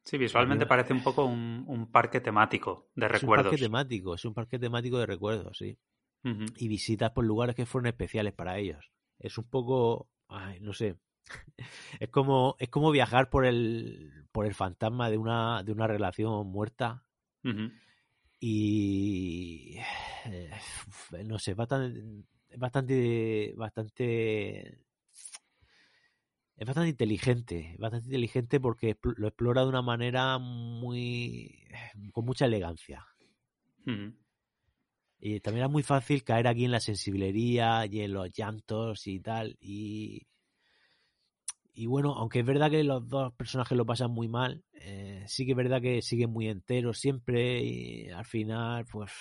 Sí, 0.04 0.18
visualmente 0.18 0.66
parece 0.66 0.92
un 0.92 1.02
poco 1.02 1.24
un, 1.24 1.64
un, 1.66 1.90
parque 1.90 2.20
temático 2.20 2.90
de 2.94 3.08
recuerdos. 3.08 3.46
Es 3.46 3.48
un 3.48 3.52
parque 3.52 3.64
temático, 3.64 4.16
es 4.16 4.26
un 4.26 4.34
parque 4.34 4.60
temático 4.60 4.98
de 5.00 5.06
recuerdos, 5.06 5.58
sí. 5.60 5.80
Y 6.58 6.68
visitas 6.68 7.12
por 7.12 7.24
lugares 7.24 7.56
que 7.56 7.66
fueron 7.66 7.88
especiales 7.88 8.34
para 8.34 8.58
ellos. 8.58 8.92
Es 9.18 9.38
un 9.38 9.50
poco, 9.50 10.10
ay, 10.28 10.60
no 10.60 10.74
sé, 10.74 10.98
es 12.02 12.10
como 12.10 12.58
es 12.60 12.68
como 12.68 12.92
viajar 12.92 13.30
por 13.30 13.46
el 13.46 14.26
por 14.34 14.46
el 14.46 14.54
fantasma 14.54 15.10
de 15.10 15.18
una 15.18 15.64
de 15.64 15.72
una 15.72 15.88
relación 15.88 16.46
muerta 16.48 17.06
y 18.40 19.78
eh, 20.26 20.52
no 21.26 21.38
sé, 21.40 21.54
bastante, 21.54 22.26
bastante, 22.58 23.54
bastante 23.56 24.80
es 26.60 26.68
bastante 26.68 26.90
inteligente, 26.90 27.76
bastante 27.80 28.08
inteligente 28.08 28.60
porque 28.60 28.98
lo 29.02 29.30
explora 29.30 29.62
de 29.62 29.70
una 29.70 29.82
manera 29.82 30.38
muy 30.40 31.66
con 32.12 32.26
mucha 32.26 32.46
elegancia. 32.46 33.06
Y 35.22 35.40
también 35.40 35.66
es 35.66 35.72
muy 35.72 35.84
fácil 35.84 36.24
caer 36.24 36.48
aquí 36.48 36.66
en 36.66 36.72
la 36.72 36.82
sensiblería 36.82 37.86
y 37.86 38.02
en 38.02 38.12
los 38.12 38.30
llantos 38.32 39.08
y 39.08 39.22
tal. 39.22 39.58
Y, 39.62 40.28
y 41.80 41.86
bueno, 41.86 42.14
aunque 42.16 42.40
es 42.40 42.46
verdad 42.46 42.70
que 42.70 42.84
los 42.84 43.08
dos 43.08 43.32
personajes 43.36 43.78
lo 43.78 43.86
pasan 43.86 44.12
muy 44.12 44.28
mal, 44.28 44.66
eh, 44.74 45.24
sí 45.28 45.46
que 45.46 45.52
es 45.52 45.58
verdad 45.58 45.82
que 45.82 46.02
siguen 46.02 46.30
muy 46.30 46.50
enteros 46.50 47.00
siempre 47.00 47.64
y 47.64 48.10
al 48.10 48.26
final 48.26 48.86
pues 48.86 49.14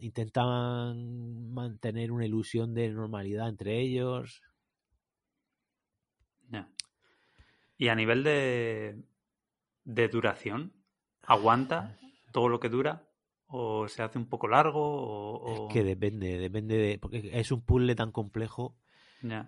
intentan 0.00 1.52
mantener 1.52 2.10
una 2.10 2.26
ilusión 2.26 2.74
de 2.74 2.88
normalidad 2.88 3.48
entre 3.48 3.80
ellos. 3.80 4.42
Y 7.76 7.86
a 7.86 7.94
nivel 7.94 8.24
de, 8.24 9.00
de 9.84 10.08
duración, 10.08 10.72
¿aguanta 11.22 11.96
todo 12.32 12.48
lo 12.48 12.58
que 12.58 12.70
dura? 12.70 13.08
¿O 13.46 13.86
se 13.86 14.02
hace 14.02 14.18
un 14.18 14.28
poco 14.28 14.48
largo? 14.48 14.80
O, 14.82 15.68
Es 15.68 15.72
que 15.72 15.84
depende, 15.84 16.38
depende 16.38 16.76
de. 16.76 16.98
Porque 16.98 17.30
es 17.32 17.52
un 17.52 17.60
puzzle 17.60 17.94
tan 17.94 18.10
complejo. 18.10 18.76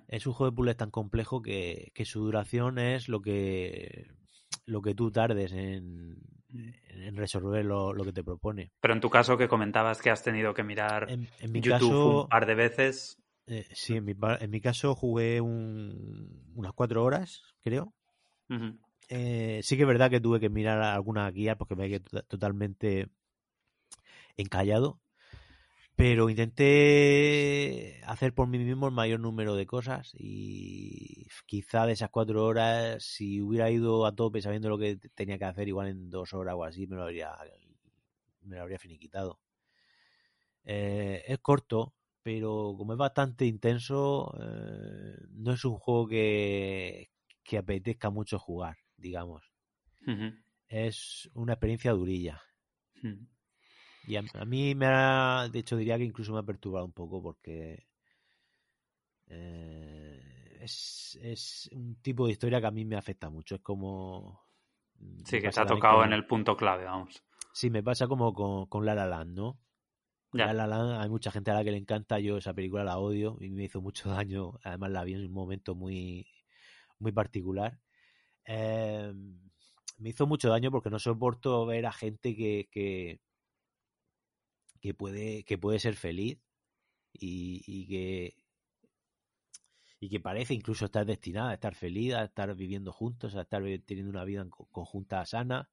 Es 0.09 0.27
un 0.27 0.33
juego 0.33 0.51
de 0.51 0.57
puzzles 0.57 0.77
tan 0.77 0.91
complejo 0.91 1.43
que, 1.43 1.93
que, 1.95 2.05
su 2.05 2.21
duración 2.21 2.79
es 2.79 3.09
lo 3.09 3.21
que 3.21 4.09
lo 4.67 4.83
que 4.83 4.95
tú 4.95 5.11
tardes 5.11 5.53
en, 5.53 6.17
en 6.53 7.17
resolver 7.17 7.65
lo, 7.65 7.93
lo, 7.93 8.05
que 8.05 8.13
te 8.13 8.25
propone. 8.25 8.73
Pero 8.81 8.95
en 8.95 9.01
tu 9.01 9.11
caso 9.11 9.37
que 9.37 9.49
comentabas 9.49 10.01
que 10.01 10.11
has 10.11 10.23
tenido 10.23 10.55
que 10.55 10.63
mirar 10.63 11.09
en, 11.11 11.29
mi 11.53 11.61
YouTube 11.61 11.91
caso, 11.91 12.23
un 12.23 12.29
par 12.29 12.47
de 12.47 12.55
veces. 12.55 13.19
Eh, 13.47 13.67
sí, 13.73 13.97
en 13.97 14.05
mi, 14.05 14.15
en 14.41 14.51
mi, 14.51 14.61
caso 14.61 14.95
jugué 14.95 15.41
un, 15.41 16.53
unas 16.55 16.73
cuatro 16.73 17.03
horas, 17.05 17.43
creo. 17.63 17.95
eh, 19.09 19.61
sí 19.63 19.77
que 19.77 19.83
es 19.83 19.89
verdad 19.89 20.11
que 20.11 20.21
tuve 20.21 20.39
que 20.41 20.49
mirar 20.49 20.81
alguna 20.83 21.29
guía 21.31 21.57
porque 21.57 21.75
me 21.75 21.89
quedé 21.89 22.01
totalmente 22.29 23.09
encallado. 24.37 25.00
Pero 26.01 26.31
intenté 26.31 28.01
hacer 28.07 28.33
por 28.33 28.49
mí 28.49 28.57
mismo 28.59 28.87
el 28.89 28.95
mayor 28.95 29.21
número 29.21 29.55
de 29.55 29.67
cosas 29.67 30.15
y 30.19 31.27
quizá 31.45 31.85
de 31.85 31.93
esas 31.93 32.09
cuatro 32.09 32.47
horas, 32.47 33.05
si 33.05 33.43
hubiera 33.43 33.71
ido 33.71 34.07
a 34.07 34.15
tope 34.15 34.41
sabiendo 34.41 34.71
lo 34.71 34.79
que 34.79 34.97
tenía 35.15 35.37
que 35.37 35.45
hacer, 35.45 35.69
igual 35.69 35.89
en 35.89 36.09
dos 36.09 36.33
horas 36.33 36.55
o 36.57 36.65
así, 36.65 36.87
me 36.87 36.97
lo 36.97 37.03
habría, 37.03 37.33
me 38.41 38.57
lo 38.57 38.63
habría 38.63 38.79
finiquitado. 38.79 39.41
Eh, 40.65 41.23
es 41.27 41.39
corto, 41.41 41.93
pero 42.23 42.75
como 42.79 42.95
es 42.95 42.99
bastante 42.99 43.45
intenso, 43.45 44.35
eh, 44.41 45.19
no 45.33 45.53
es 45.53 45.63
un 45.67 45.77
juego 45.77 46.09
que, 46.09 47.11
que 47.45 47.59
apetezca 47.59 48.09
mucho 48.09 48.39
jugar, 48.39 48.79
digamos. 48.97 49.53
Es 50.67 51.29
una 51.35 51.53
experiencia 51.53 51.93
durilla. 51.93 52.41
Y 54.07 54.17
a, 54.17 54.23
mí 54.47 54.75
me 54.75 54.87
ha, 54.87 55.49
de 55.51 55.59
hecho 55.59 55.77
diría 55.77 55.99
que 55.99 56.05
incluso 56.05 56.33
me 56.33 56.41
ha 56.41 56.43
perturbado 56.43 56.85
un 56.85 56.93
poco 56.93 57.23
porque 57.23 57.87
eh, 59.29 60.59
es, 60.61 61.19
es, 61.23 61.71
un 61.73 61.97
tipo 62.03 62.27
de 62.27 62.33
historia 62.33 62.61
que 62.61 62.67
a 62.67 62.71
mí 62.71 62.85
me 62.85 62.97
afecta 62.97 63.31
mucho. 63.31 63.57
Es 63.57 63.61
como... 63.61 64.43
Mm, 64.99 65.21
sí, 65.25 65.41
que 65.41 65.53
se 65.53 65.61
ha 65.61 65.67
tocado 65.67 66.05
en 66.05 66.13
el 66.13 66.27
punto 66.27 66.57
clave, 66.57 66.85
vamos. 66.85 67.23
Sí, 67.53 67.71
me 67.71 67.83
pasa 67.83 68.07
como 68.07 68.33
con, 68.33 68.67
con 68.67 68.85
La 68.85 68.95
La 68.95 69.07
Land, 69.07 69.37
¿no? 69.37 69.59
La 70.33 70.53
La 70.53 70.67
Land, 70.67 71.03
hay 71.03 71.09
mucha 71.09 71.31
gente 71.31 71.51
a 71.51 71.55
la 71.55 71.65
que 71.65 71.73
le 71.73 71.79
encanta, 71.79 72.21
yo 72.21 72.37
esa 72.37 72.55
película 72.55 72.85
la 72.85 72.99
odio 72.99 73.37
y 73.41 73.51
me 73.51 73.65
hizo 73.65 73.81
mucho 73.81 74.09
daño, 74.11 74.59
además 74.63 74.91
la 74.91 75.05
vi 75.05 75.15
en 75.15 75.27
un 75.27 75.33
momento 75.33 75.75
muy, 75.75 76.27
muy 76.99 77.13
particular. 77.13 77.79
Eh, 78.45 79.13
me 79.99 80.09
hizo 80.09 80.27
mucho 80.27 80.49
daño 80.49 80.71
porque 80.71 80.91
no 80.91 80.99
soporto 80.99 81.67
ver 81.67 81.87
a 81.87 81.93
gente 81.93 82.35
que, 82.35 82.69
que, 82.71 83.21
que 84.81 84.95
puede, 84.95 85.45
que 85.45 85.59
puede 85.59 85.79
ser 85.79 85.95
feliz 85.95 86.39
y, 87.13 87.63
y, 87.67 87.87
que 87.87 88.35
y 90.01 90.09
que 90.09 90.21
parece 90.21 90.55
incluso 90.55 90.87
estar 90.87 91.05
destinada 91.05 91.51
a 91.51 91.55
estar 91.55 91.75
feliz, 91.75 92.15
a 92.15 92.25
estar 92.25 92.55
viviendo 92.55 92.93
juntos, 92.93 93.37
a 93.37 93.43
estar 93.43 93.63
teniendo 93.85 94.11
una 94.11 94.25
vida 94.25 94.47
conjunta 94.49 95.25
sana, 95.27 95.69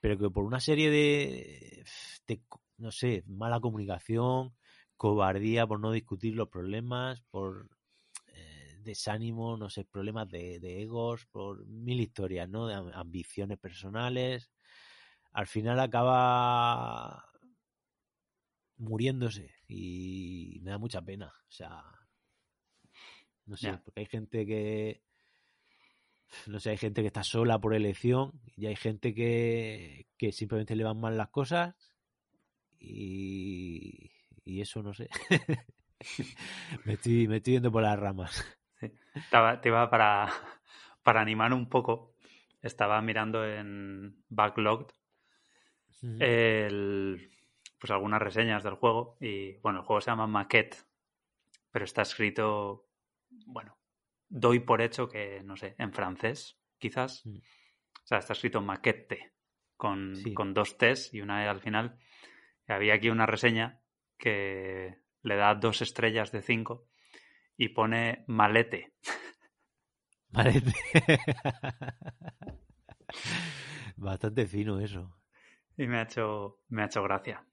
pero 0.00 0.18
que 0.18 0.30
por 0.30 0.44
una 0.44 0.60
serie 0.60 0.90
de, 0.90 1.84
no 2.76 2.90
sé, 2.90 3.24
mala 3.26 3.60
comunicación, 3.60 4.54
cobardía 4.96 5.66
por 5.66 5.80
no 5.80 5.92
discutir 5.92 6.34
los 6.34 6.48
problemas, 6.48 7.22
por 7.30 7.70
eh, 8.34 8.76
desánimo, 8.80 9.56
no 9.56 9.70
sé, 9.70 9.84
problemas 9.84 10.28
de, 10.28 10.60
de, 10.60 10.82
egos, 10.82 11.26
por 11.26 11.66
mil 11.66 12.00
historias, 12.00 12.48
¿no? 12.48 12.66
De 12.66 12.74
ambiciones 12.94 13.58
personales. 13.58 14.50
Al 15.32 15.46
final 15.46 15.80
acaba 15.80 17.31
muriéndose 18.82 19.54
y 19.68 20.60
me 20.62 20.70
da 20.70 20.78
mucha 20.78 21.02
pena. 21.02 21.26
O 21.26 21.50
sea, 21.50 21.82
no 23.46 23.56
sé, 23.56 23.78
porque 23.84 24.00
hay 24.00 24.06
gente 24.06 24.44
que, 24.44 25.02
no 26.46 26.60
sé, 26.60 26.70
hay 26.70 26.76
gente 26.76 27.00
que 27.00 27.06
está 27.06 27.22
sola 27.22 27.60
por 27.60 27.74
elección 27.74 28.40
y 28.56 28.66
hay 28.66 28.76
gente 28.76 29.14
que, 29.14 30.08
que 30.16 30.32
simplemente 30.32 30.76
le 30.76 30.84
van 30.84 31.00
mal 31.00 31.16
las 31.16 31.28
cosas 31.28 31.74
y, 32.78 34.10
y 34.44 34.60
eso 34.60 34.82
no 34.82 34.92
sé. 34.92 35.08
me, 36.84 36.94
estoy, 36.94 37.28
me 37.28 37.36
estoy 37.36 37.54
yendo 37.54 37.72
por 37.72 37.82
las 37.82 37.98
ramas. 37.98 38.44
Sí. 38.80 38.88
Te 39.30 39.68
iba 39.68 39.88
para, 39.88 40.32
para 41.02 41.20
animar 41.20 41.52
un 41.52 41.68
poco. 41.68 42.16
Estaba 42.60 43.00
mirando 43.00 43.44
en 43.44 44.24
Backlogged 44.28 44.94
el, 46.18 47.30
pues 47.82 47.90
algunas 47.90 48.22
reseñas 48.22 48.62
del 48.62 48.76
juego 48.76 49.16
y 49.20 49.54
bueno, 49.54 49.80
el 49.80 49.84
juego 49.84 50.00
se 50.00 50.12
llama 50.12 50.28
Maquette, 50.28 50.86
pero 51.72 51.84
está 51.84 52.02
escrito, 52.02 52.86
bueno, 53.44 53.76
doy 54.28 54.60
por 54.60 54.80
hecho 54.80 55.08
que, 55.08 55.42
no 55.42 55.56
sé, 55.56 55.74
en 55.78 55.92
francés, 55.92 56.60
quizás. 56.78 57.26
Mm. 57.26 57.38
O 57.38 58.06
sea, 58.06 58.18
está 58.18 58.34
escrito 58.34 58.60
Maquette 58.60 59.32
con, 59.76 60.14
con 60.32 60.54
dos 60.54 60.78
T's 60.78 61.12
y 61.12 61.22
una 61.22 61.44
E 61.44 61.48
al 61.48 61.60
final. 61.60 61.98
Y 62.68 62.72
había 62.72 62.94
aquí 62.94 63.10
una 63.10 63.26
reseña 63.26 63.82
que 64.16 65.00
le 65.22 65.34
da 65.34 65.56
dos 65.56 65.82
estrellas 65.82 66.30
de 66.30 66.42
cinco 66.42 66.86
y 67.56 67.70
pone 67.70 68.22
malete. 68.28 68.94
Malete. 70.30 70.72
Bastante 73.96 74.46
fino 74.46 74.78
eso. 74.78 75.18
Y 75.76 75.88
me 75.88 75.98
ha 75.98 76.02
hecho, 76.02 76.60
me 76.68 76.82
ha 76.82 76.86
hecho 76.86 77.02
gracia. 77.02 77.44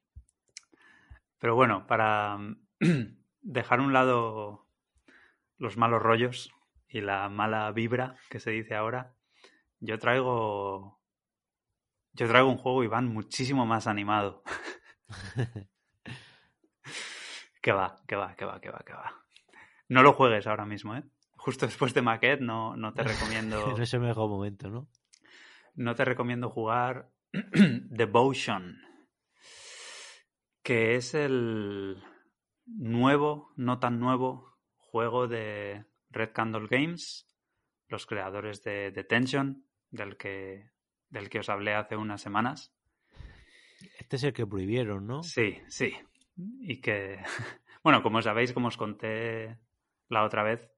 Pero 1.39 1.55
bueno, 1.55 1.87
para 1.87 2.37
dejar 3.41 3.79
a 3.79 3.83
un 3.83 3.93
lado 3.93 4.67
los 5.57 5.77
malos 5.77 6.01
rollos 6.01 6.51
y 6.87 7.01
la 7.01 7.29
mala 7.29 7.71
vibra 7.71 8.15
que 8.29 8.39
se 8.39 8.51
dice 8.51 8.75
ahora, 8.75 9.15
yo 9.79 9.97
traigo. 9.97 10.99
Yo 12.13 12.27
traigo 12.27 12.49
un 12.49 12.57
juego, 12.57 12.83
Iván, 12.83 13.07
muchísimo 13.07 13.65
más 13.65 13.87
animado. 13.87 14.43
que 17.61 17.71
va, 17.71 17.95
que 18.07 18.15
va, 18.15 18.35
que 18.35 18.45
va, 18.45 18.59
que 18.59 18.69
va, 18.71 18.79
que 18.79 18.93
va. 18.93 19.13
No 19.87 20.03
lo 20.03 20.13
juegues 20.13 20.47
ahora 20.47 20.65
mismo, 20.65 20.95
¿eh? 20.95 21.03
Justo 21.37 21.65
después 21.65 21.93
de 21.93 22.01
Maquette 22.01 22.41
no, 22.41 22.75
no 22.75 22.93
te 22.93 23.03
recomiendo. 23.03 23.67
no 23.77 23.83
es 23.83 23.93
el 23.93 24.01
mejor 24.01 24.27
momento, 24.29 24.69
¿no? 24.69 24.89
No 25.75 25.95
te 25.95 26.03
recomiendo 26.03 26.49
jugar 26.49 27.09
Devotion 27.31 28.88
que 30.69 30.93
es 30.93 31.15
el 31.15 31.97
nuevo, 32.67 33.51
no 33.55 33.79
tan 33.79 33.99
nuevo, 33.99 34.55
juego 34.77 35.27
de 35.27 35.83
Red 36.11 36.29
Candle 36.31 36.67
Games, 36.69 37.27
los 37.87 38.05
creadores 38.05 38.61
de 38.61 38.91
Detention, 38.91 39.65
del 39.89 40.15
que, 40.15 40.69
del 41.09 41.27
que 41.27 41.39
os 41.39 41.49
hablé 41.49 41.73
hace 41.73 41.97
unas 41.97 42.21
semanas. 42.21 42.71
Este 43.97 44.17
es 44.17 44.23
el 44.23 44.33
que 44.33 44.45
prohibieron, 44.45 45.07
¿no? 45.07 45.23
Sí, 45.23 45.57
sí. 45.69 45.91
Y 46.35 46.81
que, 46.81 47.17
bueno, 47.83 48.03
como 48.03 48.21
sabéis, 48.21 48.53
como 48.53 48.67
os 48.67 48.77
conté 48.77 49.57
la 50.07 50.23
otra 50.23 50.43
vez, 50.43 50.71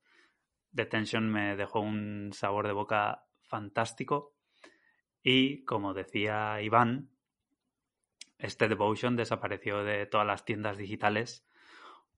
Detention 0.72 1.30
me 1.30 1.58
dejó 1.58 1.82
un 1.82 2.32
sabor 2.32 2.66
de 2.66 2.72
boca 2.72 3.26
fantástico. 3.42 4.38
Y 5.22 5.66
como 5.66 5.94
decía 5.94 6.62
Iván, 6.62 7.12
este 8.42 8.68
Devotion 8.68 9.16
desapareció 9.16 9.84
de 9.84 10.06
todas 10.06 10.28
las 10.28 10.46
tiendas 10.46 10.78
digitales 10.78 11.48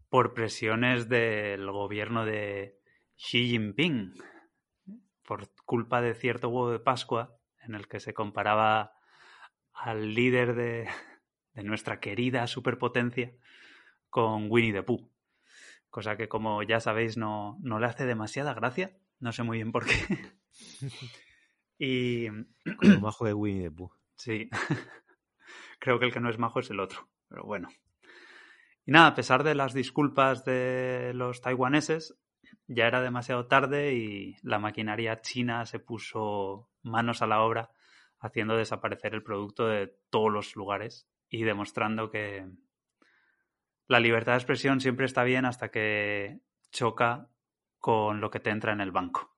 por 0.09 0.33
presiones 0.33 1.09
del 1.09 1.69
gobierno 1.71 2.25
de 2.25 2.79
Xi 3.17 3.49
Jinping, 3.49 4.13
por 5.23 5.49
culpa 5.65 6.01
de 6.01 6.13
cierto 6.13 6.49
huevo 6.49 6.71
de 6.71 6.79
Pascua 6.79 7.37
en 7.59 7.75
el 7.75 7.87
que 7.87 7.99
se 7.99 8.13
comparaba 8.13 8.93
al 9.73 10.13
líder 10.13 10.55
de, 10.55 10.87
de 11.53 11.63
nuestra 11.63 11.99
querida 11.99 12.45
superpotencia 12.47 13.33
con 14.09 14.47
Winnie 14.49 14.73
the 14.73 14.83
Pooh. 14.83 15.09
Cosa 15.89 16.17
que, 16.17 16.27
como 16.27 16.63
ya 16.63 16.79
sabéis, 16.79 17.17
no, 17.17 17.57
no 17.61 17.79
le 17.79 17.85
hace 17.85 18.05
demasiada 18.05 18.53
gracia 18.53 18.97
No 19.19 19.31
sé 19.31 19.43
muy 19.43 19.57
bien 19.57 19.71
por 19.71 19.85
qué. 19.85 19.95
y. 21.77 22.27
Como 22.77 22.99
majo 22.99 23.25
de 23.25 23.33
Winnie 23.33 23.69
the 23.69 23.71
Pooh. 23.71 23.91
Sí. 24.15 24.49
Creo 25.83 25.99
que 25.99 26.05
el 26.05 26.13
que 26.13 26.21
no 26.21 26.29
es 26.29 26.39
majo 26.39 26.61
es 26.61 26.69
el 26.69 26.79
otro. 26.79 27.09
Pero 27.27 27.43
bueno. 27.43 27.67
Y 28.85 28.93
nada, 28.93 29.07
a 29.07 29.15
pesar 29.15 29.43
de 29.43 29.53
las 29.53 29.73
disculpas 29.73 30.45
de 30.45 31.11
los 31.13 31.41
taiwaneses, 31.41 32.17
ya 32.67 32.87
era 32.87 33.01
demasiado 33.01 33.47
tarde 33.47 33.93
y 33.93 34.37
la 34.43 34.59
maquinaria 34.59 35.19
china 35.19 35.65
se 35.65 35.79
puso 35.79 36.69
manos 36.83 37.21
a 37.21 37.27
la 37.27 37.41
obra 37.41 37.71
haciendo 38.21 38.55
desaparecer 38.55 39.13
el 39.13 39.23
producto 39.23 39.67
de 39.67 39.93
todos 40.09 40.31
los 40.31 40.55
lugares 40.55 41.09
y 41.27 41.43
demostrando 41.43 42.09
que 42.09 42.49
la 43.89 43.99
libertad 43.99 44.31
de 44.31 44.37
expresión 44.37 44.79
siempre 44.79 45.05
está 45.05 45.25
bien 45.25 45.43
hasta 45.43 45.69
que 45.69 46.39
choca 46.71 47.27
con 47.79 48.21
lo 48.21 48.29
que 48.29 48.39
te 48.39 48.51
entra 48.51 48.71
en 48.71 48.79
el 48.79 48.93
banco, 48.93 49.35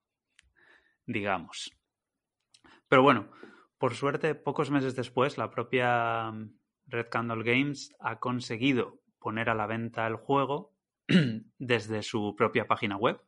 digamos. 1.06 1.76
Pero 2.88 3.02
bueno, 3.02 3.32
por 3.78 3.94
suerte, 3.94 4.34
pocos 4.34 4.70
meses 4.70 4.96
después, 4.96 5.36
la 5.36 5.50
propia 5.50 6.32
Red 6.86 7.08
Candle 7.10 7.44
Games 7.44 7.94
ha 7.98 8.18
conseguido 8.18 9.00
poner 9.18 9.50
a 9.50 9.54
la 9.54 9.66
venta 9.66 10.06
el 10.06 10.16
juego 10.16 10.74
desde 11.58 12.02
su 12.02 12.34
propia 12.36 12.66
página 12.66 12.96
web, 12.96 13.20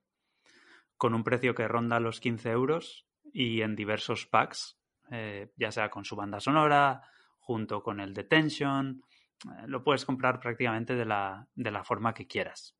con 0.96 1.14
un 1.14 1.24
precio 1.24 1.54
que 1.54 1.68
ronda 1.68 2.00
los 2.00 2.20
15 2.20 2.50
euros 2.50 3.06
y 3.32 3.60
en 3.60 3.76
diversos 3.76 4.26
packs, 4.26 4.80
eh, 5.10 5.52
ya 5.56 5.70
sea 5.70 5.90
con 5.90 6.04
su 6.04 6.16
banda 6.16 6.40
sonora, 6.40 7.02
junto 7.38 7.82
con 7.82 8.00
el 8.00 8.14
Detention, 8.14 9.02
eh, 9.44 9.66
lo 9.66 9.84
puedes 9.84 10.04
comprar 10.04 10.40
prácticamente 10.40 10.94
de 10.94 11.04
la, 11.04 11.46
de 11.54 11.70
la, 11.70 11.84
forma 11.84 12.14
que 12.14 12.26
quieras. 12.26 12.76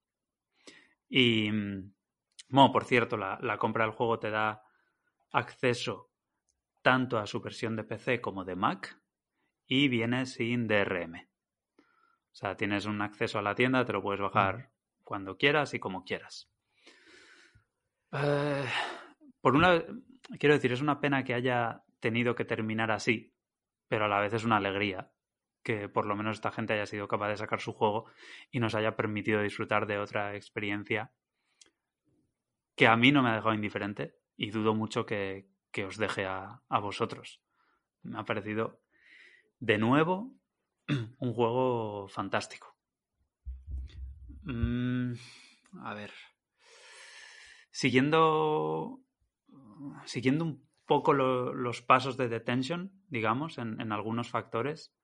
Y, 1.08 1.50
bueno, 1.50 2.72
por 2.72 2.84
cierto, 2.84 3.16
la, 3.16 3.38
la 3.42 3.58
compra 3.58 3.84
del 3.84 3.94
juego 3.94 4.18
te 4.18 4.30
da 4.30 4.62
acceso 5.32 6.07
tanto 6.88 7.18
a 7.18 7.26
su 7.26 7.42
versión 7.42 7.76
de 7.76 7.84
PC 7.84 8.22
como 8.22 8.46
de 8.46 8.56
Mac 8.56 8.98
y 9.66 9.88
viene 9.88 10.24
sin 10.24 10.66
DRM. 10.66 11.16
O 11.76 12.32
sea, 12.32 12.56
tienes 12.56 12.86
un 12.86 13.02
acceso 13.02 13.38
a 13.38 13.42
la 13.42 13.54
tienda, 13.54 13.84
te 13.84 13.92
lo 13.92 14.00
puedes 14.00 14.22
bajar 14.22 14.70
cuando 15.04 15.36
quieras 15.36 15.74
y 15.74 15.80
como 15.80 16.02
quieras. 16.02 16.50
Eh, 18.12 18.64
por 19.42 19.54
una 19.54 19.84
quiero 20.38 20.54
decir, 20.54 20.72
es 20.72 20.80
una 20.80 20.98
pena 20.98 21.24
que 21.24 21.34
haya 21.34 21.82
tenido 22.00 22.34
que 22.34 22.46
terminar 22.46 22.90
así, 22.90 23.34
pero 23.86 24.06
a 24.06 24.08
la 24.08 24.20
vez 24.20 24.32
es 24.32 24.44
una 24.44 24.56
alegría 24.56 25.12
que 25.62 25.90
por 25.90 26.06
lo 26.06 26.16
menos 26.16 26.38
esta 26.38 26.52
gente 26.52 26.72
haya 26.72 26.86
sido 26.86 27.06
capaz 27.06 27.28
de 27.28 27.36
sacar 27.36 27.60
su 27.60 27.74
juego 27.74 28.06
y 28.50 28.60
nos 28.60 28.74
haya 28.74 28.96
permitido 28.96 29.42
disfrutar 29.42 29.86
de 29.86 29.98
otra 29.98 30.36
experiencia 30.36 31.12
que 32.74 32.86
a 32.86 32.96
mí 32.96 33.12
no 33.12 33.22
me 33.22 33.28
ha 33.28 33.34
dejado 33.34 33.52
indiferente 33.52 34.14
y 34.38 34.52
dudo 34.52 34.74
mucho 34.74 35.04
que, 35.04 35.50
que 35.70 35.84
os 35.84 35.96
deje 35.96 36.26
a, 36.26 36.62
a, 36.68 36.78
vosotros. 36.80 37.40
Me 38.02 38.18
ha 38.18 38.24
parecido 38.24 38.80
de 39.60 39.78
nuevo 39.78 40.34
un 41.18 41.34
juego 41.34 42.08
fantástico. 42.08 42.76
Mm, 44.42 45.12
a 45.82 45.94
ver. 45.94 46.12
Siguiendo. 47.70 49.00
Siguiendo 50.04 50.44
un 50.44 50.68
poco 50.86 51.12
lo, 51.12 51.52
los 51.52 51.82
pasos 51.82 52.16
de 52.16 52.28
Detention, 52.28 52.92
digamos, 53.08 53.58
en, 53.58 53.80
en, 53.80 53.92
algunos 53.92 54.30
factores. 54.30 54.94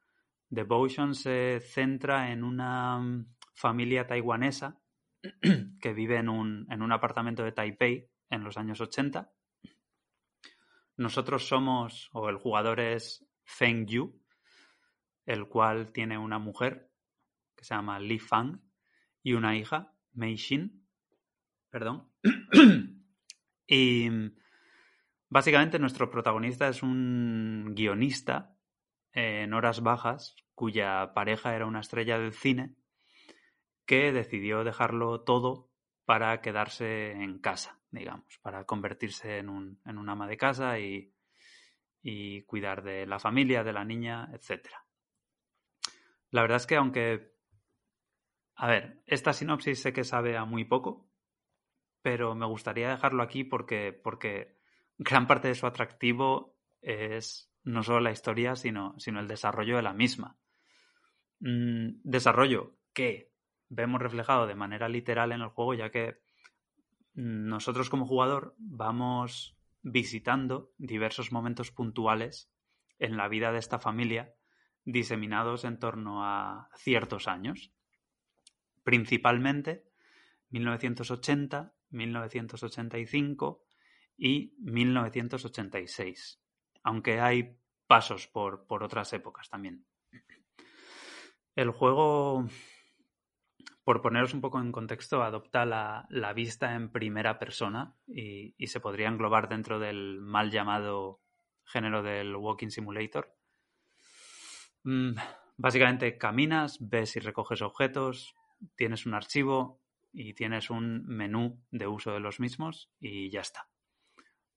Devotion 0.48 1.14
se 1.14 1.60
centra 1.60 2.32
en 2.32 2.42
una 2.42 3.26
familia 3.54 4.06
taiwanesa 4.06 4.80
que 5.80 5.92
vive 5.92 6.16
en 6.16 6.28
un, 6.28 6.66
en 6.70 6.82
un 6.82 6.92
apartamento 6.92 7.44
de 7.44 7.52
Taipei 7.52 8.10
en 8.30 8.44
los 8.44 8.56
años 8.56 8.80
80. 8.80 9.30
Nosotros 10.96 11.46
somos, 11.48 12.08
o 12.12 12.28
el 12.28 12.36
jugador 12.36 12.80
es 12.80 13.26
Feng 13.44 13.86
Yu, 13.86 14.20
el 15.26 15.48
cual 15.48 15.92
tiene 15.92 16.18
una 16.18 16.38
mujer 16.38 16.90
que 17.56 17.64
se 17.64 17.74
llama 17.74 17.98
Li 17.98 18.18
Fang 18.18 18.60
y 19.22 19.32
una 19.32 19.56
hija, 19.56 19.92
Mei 20.12 20.36
Xin. 20.36 20.86
Perdón. 21.70 22.12
y 23.66 24.08
básicamente 25.28 25.78
nuestro 25.78 26.10
protagonista 26.10 26.68
es 26.68 26.82
un 26.82 27.72
guionista 27.74 28.56
en 29.12 29.54
horas 29.54 29.82
bajas 29.82 30.36
cuya 30.54 31.12
pareja 31.14 31.54
era 31.54 31.66
una 31.66 31.80
estrella 31.80 32.18
del 32.18 32.32
cine 32.32 32.76
que 33.86 34.12
decidió 34.12 34.64
dejarlo 34.64 35.22
todo 35.22 35.70
para 36.04 36.40
quedarse 36.40 37.12
en 37.12 37.38
casa, 37.38 37.80
digamos, 37.94 38.38
para 38.42 38.64
convertirse 38.64 39.38
en 39.38 39.48
un, 39.48 39.80
en 39.84 40.08
ama 40.08 40.26
de 40.26 40.36
casa 40.36 40.78
y, 40.78 41.14
y 42.02 42.42
cuidar 42.42 42.82
de 42.82 43.06
la 43.06 43.18
familia, 43.18 43.64
de 43.64 43.72
la 43.72 43.84
niña, 43.84 44.28
etcétera. 44.32 44.84
La 46.30 46.42
verdad 46.42 46.56
es 46.56 46.66
que 46.66 46.76
aunque... 46.76 47.34
A 48.56 48.68
ver, 48.68 49.02
esta 49.06 49.32
sinopsis 49.32 49.80
sé 49.80 49.92
que 49.92 50.04
sabe 50.04 50.36
a 50.36 50.44
muy 50.44 50.64
poco, 50.64 51.10
pero 52.02 52.36
me 52.36 52.46
gustaría 52.46 52.90
dejarlo 52.90 53.22
aquí 53.22 53.42
porque, 53.42 53.92
porque 53.92 54.58
gran 54.96 55.26
parte 55.26 55.48
de 55.48 55.54
su 55.56 55.66
atractivo 55.66 56.56
es 56.80 57.50
no 57.64 57.82
solo 57.82 58.00
la 58.00 58.12
historia, 58.12 58.54
sino, 58.54 58.94
sino 58.98 59.18
el 59.20 59.26
desarrollo 59.26 59.76
de 59.76 59.82
la 59.82 59.92
misma. 59.92 60.36
Mm, 61.40 62.00
desarrollo 62.04 62.76
que 62.92 63.32
vemos 63.68 64.00
reflejado 64.00 64.46
de 64.46 64.54
manera 64.54 64.88
literal 64.88 65.32
en 65.32 65.40
el 65.40 65.48
juego, 65.48 65.74
ya 65.74 65.90
que 65.90 66.23
nosotros 67.14 67.90
como 67.90 68.06
jugador 68.06 68.54
vamos 68.58 69.56
visitando 69.82 70.72
diversos 70.78 71.32
momentos 71.32 71.70
puntuales 71.70 72.50
en 72.98 73.16
la 73.16 73.28
vida 73.28 73.52
de 73.52 73.58
esta 73.58 73.78
familia 73.78 74.34
diseminados 74.84 75.64
en 75.64 75.78
torno 75.78 76.24
a 76.24 76.68
ciertos 76.76 77.28
años, 77.28 77.72
principalmente 78.82 79.84
1980, 80.50 81.74
1985 81.90 83.64
y 84.16 84.54
1986, 84.58 86.40
aunque 86.82 87.20
hay 87.20 87.56
pasos 87.86 88.26
por, 88.26 88.66
por 88.66 88.82
otras 88.82 89.12
épocas 89.12 89.48
también. 89.48 89.84
El 91.54 91.70
juego, 91.70 92.48
por 93.84 94.02
poneros 94.02 94.34
un 94.34 94.40
poco 94.40 94.60
en 94.60 94.72
contexto, 94.72 95.22
adopta 95.22 95.64
la, 95.64 96.06
la 96.08 96.32
vista 96.32 96.74
en 96.74 96.90
primera 96.90 97.38
persona 97.38 97.94
y, 98.06 98.54
se 98.66 98.80
podría 98.80 99.08
englobar 99.08 99.48
dentro 99.48 99.78
del 99.78 100.20
mal 100.20 100.50
llamado 100.50 101.20
género 101.64 102.02
del 102.02 102.34
Walking 102.34 102.70
Simulator, 102.70 103.34
Mm, 104.84 105.14
básicamente 105.56 106.18
caminas, 106.18 106.76
ves 106.80 107.16
y 107.16 107.20
recoges 107.20 107.62
objetos, 107.62 108.34
tienes 108.76 109.06
un 109.06 109.14
archivo 109.14 109.80
y 110.12 110.34
tienes 110.34 110.70
un 110.70 111.06
menú 111.06 111.58
de 111.70 111.86
uso 111.86 112.12
de 112.12 112.20
los 112.20 112.38
mismos 112.38 112.90
y 113.00 113.30
ya 113.30 113.40
está. 113.40 113.68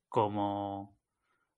Como, 0.09 0.97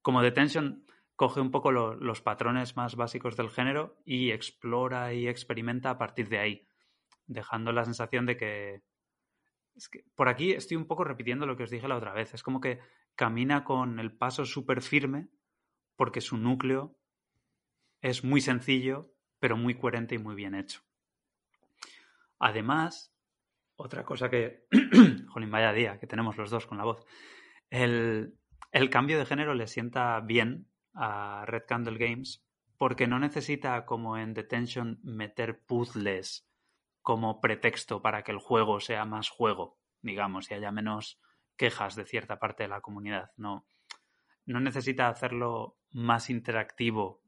como 0.02 0.22
Detention 0.22 0.86
coge 1.16 1.42
un 1.42 1.52
poco 1.52 1.72
lo, 1.72 1.96
los 1.96 2.22
patrones 2.22 2.78
más 2.78 2.96
básicos 2.96 3.36
del 3.36 3.50
género 3.50 3.98
y 4.06 4.32
explora 4.32 5.14
y 5.14 5.28
experimenta 5.28 5.90
a 5.90 5.98
partir 5.98 6.30
de 6.30 6.40
ahí, 6.40 6.68
dejando 7.30 7.72
la 7.72 7.86
sensación 7.86 8.26
de 8.26 8.36
que, 8.36 8.82
es 9.76 9.88
que 9.88 10.04
por 10.16 10.28
aquí 10.28 10.52
estoy 10.52 10.76
un 10.76 10.88
poco 10.88 11.06
repitiendo 11.06 11.46
lo 11.46 11.56
que 11.56 11.64
os 11.64 11.70
dije 11.70 11.88
la 11.88 11.96
otra 11.96 12.14
vez. 12.14 12.34
Es 12.34 12.44
como 12.44 12.60
que 12.60 12.80
camina 13.16 13.64
con 13.64 14.00
el 14.00 14.12
paso 14.12 14.46
súper 14.46 14.82
firme 14.82 15.30
porque 15.96 16.22
su 16.22 16.38
núcleo 16.38 16.98
es 18.02 18.24
muy 18.24 18.42
sencillo, 18.42 19.14
pero 19.40 19.58
muy 19.58 19.76
coherente 19.76 20.16
y 20.16 20.18
muy 20.18 20.36
bien 20.36 20.56
hecho. 20.56 20.82
Además, 22.40 23.14
otra 23.76 24.04
cosa 24.04 24.30
que, 24.30 24.66
jolín, 25.28 25.52
vaya 25.52 25.74
día 25.74 26.00
que 26.00 26.08
tenemos 26.08 26.38
los 26.38 26.50
dos 26.50 26.66
con 26.66 26.78
la 26.78 26.86
voz, 26.86 27.06
el, 27.70 28.38
el 28.72 28.90
cambio 28.90 29.20
de 29.20 29.26
género 29.26 29.54
le 29.54 29.68
sienta 29.68 30.20
bien 30.22 30.68
a 30.94 31.44
Red 31.46 31.64
Candle 31.68 31.98
Games 31.98 32.46
porque 32.78 33.08
no 33.08 33.20
necesita, 33.20 33.86
como 33.86 34.18
en 34.18 34.34
Detention, 34.34 35.00
meter 35.04 35.60
puzzles 35.66 36.49
como 37.10 37.42
pretexto 37.42 38.04
para 38.04 38.22
que 38.22 38.32
el 38.32 38.38
juego 38.38 38.80
sea 38.80 39.04
más 39.04 39.32
juego, 39.32 39.80
digamos, 40.04 40.52
y 40.52 40.54
haya 40.54 40.72
menos 40.72 41.20
quejas 41.58 41.96
de 41.96 42.06
cierta 42.06 42.38
parte 42.38 42.62
de 42.62 42.70
la 42.70 42.82
comunidad. 42.82 43.32
No, 43.36 43.66
no 44.46 44.60
necesita 44.60 45.10
hacerlo 45.10 45.80
más 45.90 46.30
interactivo 46.30 47.24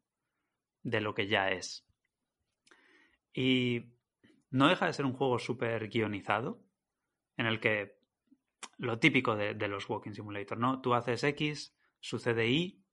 de 0.83 1.01
lo 1.01 1.15
que 1.15 1.25
ya 1.25 1.49
es. 1.49 1.83
Y 3.33 3.95
no 4.51 4.67
deja 4.67 4.85
de 4.85 4.93
ser 4.93 5.05
un 5.05 5.13
juego 5.13 5.39
súper 5.39 5.89
guionizado, 5.89 6.61
en 7.35 7.47
el 7.47 7.59
que 7.59 7.97
lo 8.77 8.99
típico 8.99 9.35
de, 9.35 9.67
los 9.67 9.89
Walking 9.89 10.11
Simulator, 10.11 10.59
¿no? 10.59 10.79
Tú 10.79 10.93
haces 10.93 11.23
X, 11.23 11.75
sucede 11.99 12.49
Y 12.49 12.85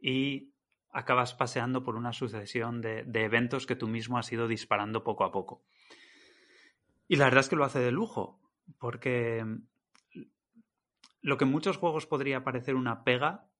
y 0.00 0.54
acabas 0.90 1.34
paseando 1.34 1.84
por 1.84 1.96
una 1.96 2.14
sucesión 2.14 2.80
de, 2.80 3.04
eventos 3.12 3.66
que 3.66 3.76
tú 3.76 3.88
mismo 3.88 4.16
has 4.16 4.32
ido 4.32 4.48
disparando 4.48 5.04
poco 5.04 5.24
a 5.24 5.32
poco. 5.32 5.66
Y 7.08 7.16
la 7.16 7.24
verdad 7.24 7.40
es 7.40 7.48
que 7.48 7.56
lo 7.56 7.64
hace 7.64 7.80
de 7.80 7.90
lujo, 7.90 8.40
porque 8.78 9.44
lo 11.22 11.36
que 11.36 11.44
en 11.44 11.50
muchos 11.50 11.76
juegos 11.76 12.06
podría 12.06 12.44
parecer 12.44 12.74
una 12.74 13.02
pega, 13.02 13.50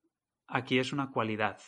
aquí 0.46 0.78
es 0.78 0.92
una 0.92 1.10
cualidad, 1.10 1.60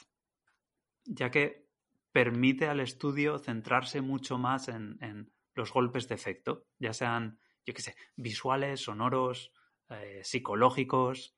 ya 1.04 1.30
que 1.30 1.66
permite 2.12 2.68
al 2.68 2.80
estudio 2.80 3.38
centrarse 3.38 4.00
mucho 4.00 4.38
más 4.38 4.68
en, 4.68 4.98
en 5.00 5.32
los 5.54 5.72
golpes 5.72 6.08
de 6.08 6.14
efecto, 6.14 6.66
ya 6.78 6.92
sean, 6.92 7.38
yo 7.64 7.74
qué 7.74 7.82
sé, 7.82 7.96
visuales, 8.16 8.80
sonoros, 8.80 9.52
eh, 9.90 10.20
psicológicos. 10.22 11.36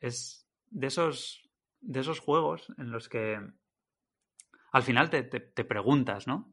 Es 0.00 0.48
de 0.70 0.88
esos, 0.88 1.48
de 1.80 2.00
esos 2.00 2.18
juegos 2.20 2.72
en 2.78 2.90
los 2.90 3.08
que 3.08 3.40
al 4.72 4.82
final 4.82 5.08
te, 5.08 5.22
te, 5.22 5.64
preguntas, 5.64 6.26
¿no? 6.26 6.52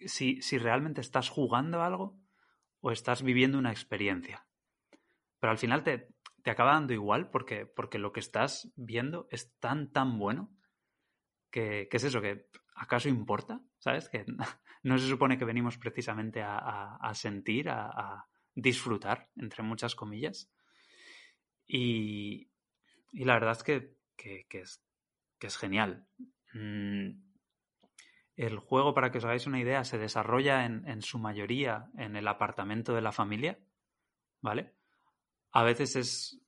Si, 0.00 0.40
si, 0.42 0.58
realmente 0.58 1.00
estás 1.00 1.28
jugando 1.28 1.82
algo 1.82 2.18
o 2.80 2.90
estás 2.90 3.22
viviendo 3.22 3.58
una 3.58 3.70
experiencia. 3.70 4.46
Pero 5.38 5.50
al 5.50 5.58
final 5.58 5.82
te, 5.82 6.08
te 6.42 6.50
acaba 6.50 6.72
dando 6.72 6.92
igual 6.92 7.30
porque, 7.30 7.66
porque 7.66 7.98
lo 7.98 8.12
que 8.12 8.20
estás 8.20 8.70
viendo 8.76 9.28
es 9.30 9.54
tan, 9.58 9.92
tan 9.92 10.18
bueno 10.18 10.50
que, 11.50 11.88
es 11.90 12.04
eso, 12.04 12.20
que 12.20 12.48
acaso 12.74 13.08
importa, 13.08 13.60
¿sabes? 13.78 14.08
Que 14.08 14.24
no 14.82 14.98
se 14.98 15.08
supone 15.08 15.38
que 15.38 15.44
venimos 15.44 15.78
precisamente 15.78 16.42
a, 16.42 16.96
a, 16.96 17.14
sentir, 17.14 17.68
a, 17.68 18.26
disfrutar, 18.54 19.30
entre 19.36 19.62
muchas 19.62 19.94
comillas. 19.94 20.50
Y, 21.66 22.50
y 23.12 23.24
la 23.24 23.34
verdad 23.34 23.52
es 23.52 23.62
que, 23.62 23.96
que, 24.16 24.46
que 24.48 25.46
es 25.46 25.56
genial. 25.56 26.06
Mm, 26.54 27.31
el 28.46 28.58
juego, 28.58 28.94
para 28.94 29.10
que 29.10 29.18
os 29.18 29.24
hagáis 29.24 29.46
una 29.46 29.60
idea, 29.60 29.84
se 29.84 29.98
desarrolla 29.98 30.64
en, 30.64 31.02
su 31.02 31.18
mayoría 31.18 31.90
en 31.96 32.16
el 32.16 32.26
apartamento 32.26 32.94
de 32.94 33.00
la 33.00 33.12
familia, 33.12 33.58
¿vale? 34.40 34.74
A 35.52 35.62
veces 35.62 35.96
es 35.96 36.40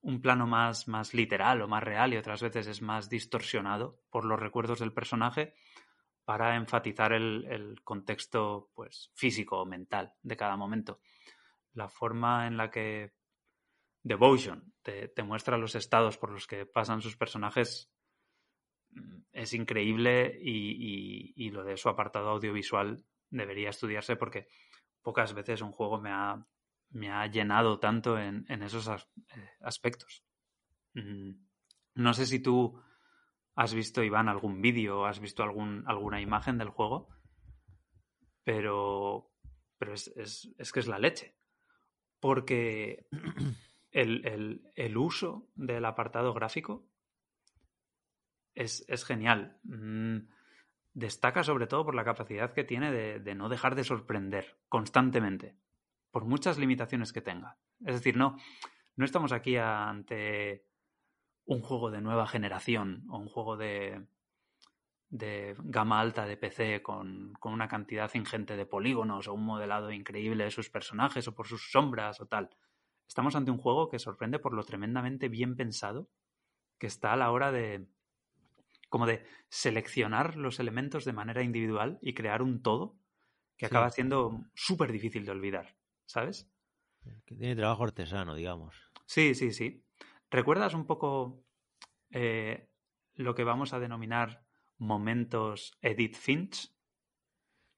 un 0.00 0.20
plano 0.20 0.46
más, 0.46 0.88
más 0.88 1.14
literal 1.14 1.62
o 1.62 1.68
más 1.68 1.82
real 1.82 2.12
y 2.12 2.16
otras 2.16 2.42
veces 2.42 2.66
es 2.66 2.82
más 2.82 3.08
distorsionado 3.08 4.00
por 4.10 4.24
los 4.24 4.38
recuerdos 4.38 4.80
del 4.80 4.92
personaje 4.92 5.54
para 6.24 6.56
enfatizar 6.56 7.12
el, 7.12 7.80
contexto 7.84 8.70
pues, 8.74 9.10
físico 9.14 9.60
o 9.60 9.66
mental 9.66 10.14
de 10.22 10.36
cada 10.36 10.56
momento. 10.56 11.00
La 11.72 11.88
forma 11.88 12.46
en 12.46 12.56
la 12.56 12.70
que 12.70 13.12
Devotion 14.02 14.72
te, 14.82 15.22
muestra 15.22 15.58
los 15.58 15.74
estados 15.74 16.18
por 16.18 16.30
los 16.30 16.46
que 16.46 16.66
pasan 16.66 17.00
sus 17.00 17.16
personajes 17.16 17.92
es 19.32 19.52
increíble 19.54 20.38
y, 20.40 21.32
y, 21.32 21.32
y, 21.36 21.50
lo 21.50 21.64
de 21.64 21.76
su 21.76 21.88
apartado 21.88 22.30
audiovisual 22.30 23.04
debería 23.30 23.70
estudiarse 23.70 24.16
porque 24.16 24.48
pocas 25.02 25.34
veces 25.34 25.60
un 25.62 25.72
juego 25.72 26.00
me 26.00 26.10
ha, 26.10 26.44
me 26.90 27.10
ha 27.10 27.26
llenado 27.26 27.78
tanto 27.78 28.18
en, 28.18 28.44
en 28.48 28.62
esos 28.62 28.88
as, 28.88 29.08
eh, 29.36 29.50
aspectos. 29.60 30.24
Mm, 30.94 31.32
no 31.94 32.14
sé 32.14 32.26
si 32.26 32.40
tú 32.40 32.80
has 33.54 33.74
visto, 33.74 34.02
Iván, 34.02 34.28
algún 34.28 34.60
vídeo 34.60 35.00
o 35.00 35.04
has 35.04 35.20
visto 35.20 35.42
algún, 35.42 35.84
alguna 35.86 36.20
imagen 36.20 36.58
del 36.58 36.70
juego, 36.70 37.08
pero, 38.44 39.30
pero 39.78 39.94
es, 39.94 40.08
es, 40.16 40.54
es 40.58 40.72
que 40.72 40.80
es 40.80 40.86
la 40.86 40.98
leche. 40.98 41.36
Porque 42.20 43.06
el, 43.90 44.26
el, 44.26 44.62
el 44.74 44.96
uso 44.96 45.48
del 45.54 45.84
apartado 45.84 46.32
gráfico 46.34 46.86
es, 48.58 48.84
es 48.88 49.04
genial. 49.04 49.56
Mm, 49.62 50.28
destaca 50.92 51.44
sobre 51.44 51.68
todo 51.68 51.84
por 51.84 51.94
la 51.94 52.04
capacidad 52.04 52.52
que 52.52 52.64
tiene 52.64 52.90
de, 52.90 53.20
de, 53.20 53.34
no 53.36 53.48
dejar 53.48 53.76
de 53.76 53.84
sorprender 53.84 54.58
constantemente, 54.68 55.56
por 56.10 56.24
muchas 56.24 56.58
limitaciones 56.58 57.12
que 57.12 57.20
tenga. 57.20 57.56
Es 57.86 57.94
decir, 57.94 58.16
no, 58.16 58.36
no 58.96 59.04
estamos 59.04 59.30
aquí 59.30 59.56
ante 59.56 60.66
un 61.44 61.62
juego 61.62 61.90
de 61.90 62.00
nueva 62.00 62.26
generación 62.26 63.06
o 63.08 63.18
un 63.18 63.28
juego 63.28 63.56
de, 63.56 64.04
de 65.08 65.54
gama 65.58 66.00
alta 66.00 66.26
de 66.26 66.36
PC 66.36 66.82
con, 66.82 67.34
con, 67.34 67.52
una 67.52 67.68
cantidad 67.68 68.12
ingente 68.14 68.56
de 68.56 68.66
polígonos 68.66 69.28
o 69.28 69.34
un 69.34 69.44
modelado 69.44 69.92
increíble 69.92 70.44
de 70.44 70.50
sus 70.50 70.68
personajes 70.68 71.28
o 71.28 71.34
por 71.34 71.46
sus 71.46 71.70
sombras 71.70 72.20
o 72.20 72.26
tal. 72.26 72.50
Estamos 73.06 73.36
ante 73.36 73.52
un 73.52 73.58
juego 73.58 73.88
que 73.88 74.00
sorprende 74.00 74.40
por 74.40 74.52
lo 74.52 74.64
tremendamente 74.64 75.28
bien 75.28 75.54
pensado 75.54 76.10
que 76.76 76.88
está 76.88 77.12
a 77.12 77.16
la 77.16 77.30
hora 77.30 77.52
de 77.52 77.88
como 78.88 79.06
de 79.06 79.24
seleccionar 79.48 80.36
los 80.36 80.60
elementos 80.60 81.04
de 81.04 81.12
manera 81.12 81.42
individual 81.42 81.98
y 82.02 82.14
crear 82.14 82.42
un 82.42 82.62
todo 82.62 82.98
que 83.56 83.66
sí. 83.66 83.74
acaba 83.74 83.90
siendo 83.90 84.44
súper 84.54 84.92
difícil 84.92 85.24
de 85.24 85.32
olvidar, 85.32 85.76
¿sabes? 86.06 86.50
Que 87.24 87.34
tiene 87.34 87.56
trabajo 87.56 87.84
artesano, 87.84 88.34
digamos. 88.34 88.90
Sí, 89.06 89.34
sí, 89.34 89.52
sí. 89.52 89.84
¿Recuerdas 90.30 90.74
un 90.74 90.86
poco 90.86 91.44
eh, 92.10 92.68
lo 93.14 93.34
que 93.34 93.44
vamos 93.44 93.72
a 93.72 93.80
denominar 93.80 94.46
momentos 94.76 95.76
Edith 95.80 96.16
Finch? 96.16 96.72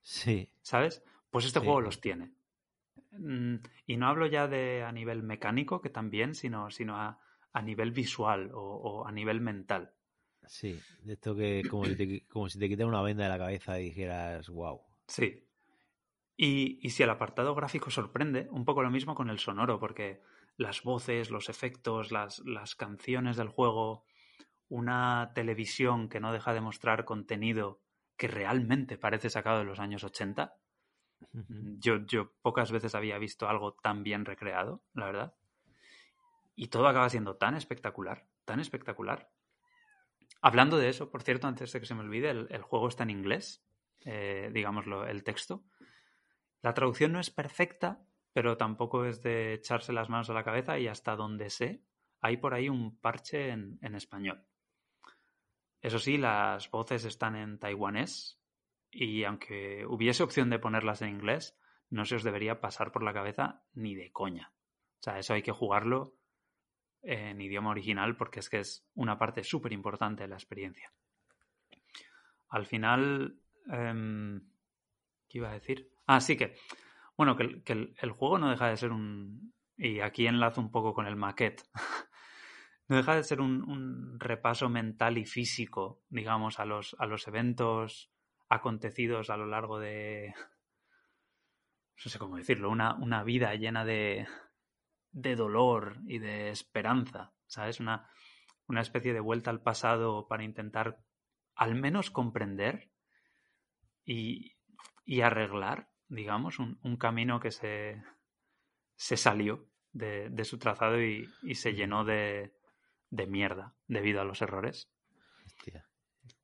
Sí. 0.03 0.53
¿Sabes? 0.63 1.03
Pues 1.31 1.45
este 1.45 1.61
sí. 1.61 1.65
juego 1.65 1.81
los 1.81 2.01
tiene. 2.01 2.33
Mm, 3.13 3.57
y 3.87 3.97
no 3.97 4.09
hablo 4.09 4.27
ya 4.27 4.49
de 4.49 4.83
a 4.83 4.93
nivel 4.93 5.23
mecánico, 5.23 5.81
que 5.81 5.91
también, 5.91 6.35
sino, 6.35 6.71
sino 6.71 6.97
a, 6.97 7.21
a 7.53 7.63
nivel 7.63 7.93
visual 7.93 8.51
o, 8.53 8.61
o, 8.61 9.07
a 9.07 9.13
nivel 9.13 9.41
mental. 9.41 9.95
Sí, 10.47 10.81
de 11.05 11.13
esto 11.13 11.35
que 11.35 11.67
como 11.69 11.87
si 11.87 11.97
te, 11.97 12.27
como 12.27 12.49
si 12.49 12.59
te 12.59 12.69
quitan 12.69 12.89
una 12.89 13.03
venda 13.03 13.25
de 13.25 13.31
la 13.31 13.39
cabeza 13.39 13.79
y 13.81 13.85
dijeras, 13.85 14.49
wow. 14.49 14.81
Sí. 15.07 15.47
Y, 16.37 16.79
y 16.83 16.91
si 16.91 17.03
el 17.03 17.11
apartado 17.11 17.55
gráfico 17.55 17.91
sorprende, 17.91 18.49
un 18.51 18.65
poco 18.65 18.83
lo 18.83 18.91
mismo 18.91 19.15
con 19.15 19.31
el 19.31 19.39
sonoro, 19.39 19.79
porque 19.79 20.21
las 20.57 20.83
voces, 20.83 21.31
los 21.31 21.49
efectos, 21.49 22.13
las, 22.13 22.41
las 22.41 22.75
canciones 22.75 23.37
del 23.37 23.49
juego, 23.49 24.05
una 24.69 25.33
televisión 25.35 26.09
que 26.09 26.21
no 26.21 26.33
deja 26.33 26.55
de 26.55 26.61
mostrar 26.61 27.05
contenido 27.05 27.81
que 28.17 28.29
realmente 28.29 28.99
parece 28.99 29.31
sacado 29.31 29.59
de 29.59 29.65
los 29.65 29.81
años 29.81 30.05
80, 30.05 30.57
yo, 31.79 32.05
yo 32.07 32.33
pocas 32.43 32.73
veces 32.73 32.95
había 32.95 33.19
visto 33.19 33.49
algo 33.49 33.75
tan 33.75 34.03
bien 34.03 34.25
recreado, 34.25 34.83
la 34.95 35.07
verdad. 35.07 35.35
Y 36.55 36.69
todo 36.69 36.89
acaba 36.89 37.09
siendo 37.09 37.37
tan 37.37 37.55
espectacular, 37.55 38.27
tan 38.45 38.61
espectacular. 38.61 39.31
Hablando 40.41 40.79
de 40.79 40.89
eso, 40.89 41.11
por 41.11 41.23
cierto, 41.23 41.47
antes 41.47 41.73
de 41.73 41.81
que 41.81 41.87
se 41.87 41.95
me 41.95 42.01
olvide, 42.01 42.31
el, 42.31 42.47
el 42.51 42.63
juego 42.63 42.89
está 42.89 43.03
en 43.03 43.11
inglés, 43.11 43.65
eh, 44.01 44.51
digámoslo, 44.53 45.07
el 45.07 45.23
texto. 45.23 45.65
La 46.63 46.75
traducción 46.75 47.13
no 47.13 47.21
es 47.21 47.31
perfecta, 47.31 48.03
pero 48.33 48.57
tampoco 48.57 49.05
es 49.05 49.23
de 49.23 49.55
echarse 49.55 49.93
las 49.93 50.09
manos 50.09 50.31
a 50.31 50.35
la 50.35 50.45
cabeza 50.45 50.79
y 50.79 50.89
hasta 50.89 51.17
donde 51.17 51.51
sé, 51.51 51.83
hay 52.21 52.37
por 52.37 52.55
ahí 52.55 52.69
un 52.69 52.99
parche 52.99 53.51
en, 53.51 53.79
en 53.83 53.95
español. 53.95 54.45
Eso 55.83 55.99
sí, 55.99 56.19
las 56.19 56.71
voces 56.71 57.05
están 57.05 57.37
en 57.37 57.59
taiwanés, 57.59 58.39
y 58.91 59.25
aunque 59.25 59.87
hubiese 59.87 60.23
opción 60.23 60.51
de 60.51 60.59
ponerlas 60.59 61.01
en 61.03 61.11
inglés, 61.11 61.59
no 61.89 62.05
se 62.05 62.17
os 62.17 62.23
debería 62.23 62.61
pasar 62.61 62.93
por 62.93 63.03
la 63.03 63.13
cabeza 63.13 63.65
ni 63.73 63.95
de 63.95 64.13
coña. 64.13 64.53
O 65.01 65.03
sea, 65.03 65.19
eso 65.19 65.35
hay 65.35 65.43
que 65.43 65.53
jugarlo 65.53 66.17
en 67.03 67.41
idioma 67.41 67.71
original 67.71 68.17
porque 68.17 68.41
es 68.41 68.51
que 68.51 68.61
es 68.61 68.87
una 68.95 69.19
parte 69.19 69.45
súper 69.45 69.73
importante 69.73 70.23
de 70.23 70.29
la 70.29 70.37
experiencia. 70.37 70.93
Al 72.49 72.67
final, 72.67 73.39
eh, 73.73 74.41
¿qué 75.29 75.39
iba 75.39 75.51
a 75.51 75.55
decir? 75.55 75.91
Ah, 76.07 76.21
sí 76.21 76.37
que, 76.37 76.57
bueno, 77.17 77.37
que, 77.37 77.63
el, 77.65 78.11
juego 78.11 78.39
no 78.39 78.51
deja 78.51 78.69
de 78.69 78.77
ser 78.77 78.93
un... 78.93 79.55
Y 79.77 80.01
aquí 80.01 80.27
enlazo 80.27 80.61
un 80.61 80.71
poco 80.71 80.93
con 80.93 81.07
el 81.07 81.17
maquete. 81.17 81.63
no 82.89 82.97
deja 82.97 83.15
de 83.15 83.23
ser 83.23 83.41
un, 83.41 83.63
un, 83.63 84.19
repaso 84.19 84.69
mental 84.69 85.17
y 85.17 85.25
físico, 85.25 86.03
digamos, 86.09 86.59
a 86.59 86.65
los, 86.65 86.97
a 86.99 87.07
los 87.07 87.27
eventos 87.29 88.11
acontecidos 88.49 89.31
a 89.31 89.37
lo 89.37 89.47
largo 89.47 89.79
de, 89.79 90.35
no 92.05 92.11
sé 92.11 92.19
cómo 92.19 92.37
decirlo, 92.37 92.69
una, 92.71 92.95
una 92.95 93.23
vida 93.23 93.55
llena 93.55 93.85
de, 93.85 94.27
de, 95.13 95.37
dolor 95.37 95.99
y 96.07 96.19
de 96.19 96.51
esperanza, 96.51 97.33
¿sabes? 97.47 97.81
Una, 97.81 98.09
una 98.67 98.81
especie 98.81 99.13
de 99.13 99.21
vuelta 99.21 99.51
al 99.51 99.63
pasado 99.63 100.27
para 100.29 100.45
intentar 100.45 101.01
al 101.55 101.75
menos 101.75 102.11
comprender 102.11 102.91
y, 104.05 104.57
y 105.05 105.21
arreglar, 105.21 105.91
digamos, 106.09 106.59
un, 106.59 106.79
un, 106.83 106.97
camino 106.97 107.41
que 107.41 107.51
se, 107.51 108.03
se 108.97 109.17
salió 109.17 109.69
de, 109.93 110.31
de 110.31 110.45
su 110.45 110.59
trazado 110.59 111.03
y, 111.03 111.29
y, 111.43 111.55
se 111.57 111.75
llenó 111.75 112.05
de, 112.05 112.55
de 113.11 113.27
mierda 113.27 113.75
debido 113.87 114.21
a 114.21 114.25
los 114.25 114.41
errores. 114.41 114.91
Hostia. 115.45 115.87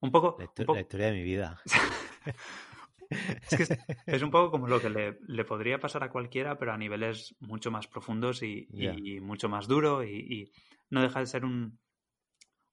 Un 0.01 0.11
poco, 0.11 0.37
la, 0.39 0.45
un 0.47 0.55
poco... 0.55 0.75
la, 0.75 0.81
historia 0.81 1.07
de 1.07 1.13
mi 1.13 1.23
vida. 1.23 1.61
es 3.11 3.57
que 3.57 3.63
es, 3.63 3.79
es, 4.07 4.23
un 4.23 4.31
poco 4.31 4.51
como 4.51 4.69
lo 4.69 4.81
que 4.81 4.91
le, 4.91 5.19
le, 5.27 5.45
podría 5.45 5.79
pasar 5.79 6.03
a 6.05 6.11
cualquiera, 6.11 6.59
pero 6.59 6.73
a 6.73 6.79
niveles 6.79 7.37
mucho 7.41 7.71
más 7.71 7.87
profundos 7.87 8.43
y, 8.43 8.67
yeah. 8.73 8.95
y 8.97 9.21
mucho 9.21 9.49
más 9.49 9.69
duro. 9.69 10.05
Y, 10.05 10.17
y, 10.17 10.53
no 10.91 11.03
deja 11.03 11.21
de 11.21 11.27
ser 11.27 11.45
un, 11.45 11.79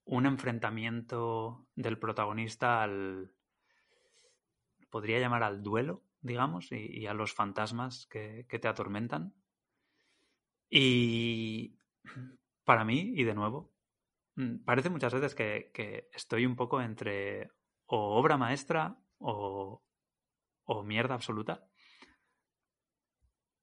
un 0.05 0.25
enfrentamiento 0.25 1.67
del 1.75 1.97
protagonista 1.97 2.83
al. 2.83 3.31
Podría 4.89 5.19
llamar 5.19 5.43
al 5.43 5.63
duelo, 5.63 6.03
digamos, 6.21 6.71
y, 6.71 6.99
y 6.99 7.07
a 7.07 7.13
los 7.13 7.33
fantasmas 7.33 8.05
que, 8.07 8.45
que 8.47 8.59
te 8.59 8.67
atormentan. 8.67 9.33
Y 10.69 11.77
para 12.63 12.85
mí, 12.85 13.13
y 13.15 13.23
de 13.23 13.33
nuevo, 13.33 13.71
mm, 14.35 14.63
parece 14.65 14.89
muchas 14.89 15.13
veces 15.13 15.35
que, 15.35 15.71
que 15.73 16.09
estoy 16.13 16.45
un 16.45 16.55
poco 16.55 16.81
entre 16.81 17.49
o 17.85 18.17
obra 18.17 18.37
maestra 18.37 18.97
o, 19.19 19.83
o 20.65 20.83
mierda 20.83 21.15
absoluta. 21.15 21.67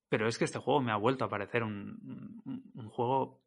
Pero 0.09 0.27
es 0.27 0.39
que 0.39 0.45
este 0.45 0.59
juego 0.59 0.81
me 0.81 0.93
ha 0.93 0.97
vuelto 0.97 1.25
a 1.25 1.29
parecer 1.29 1.63
un, 1.63 2.73
juego 2.91 3.43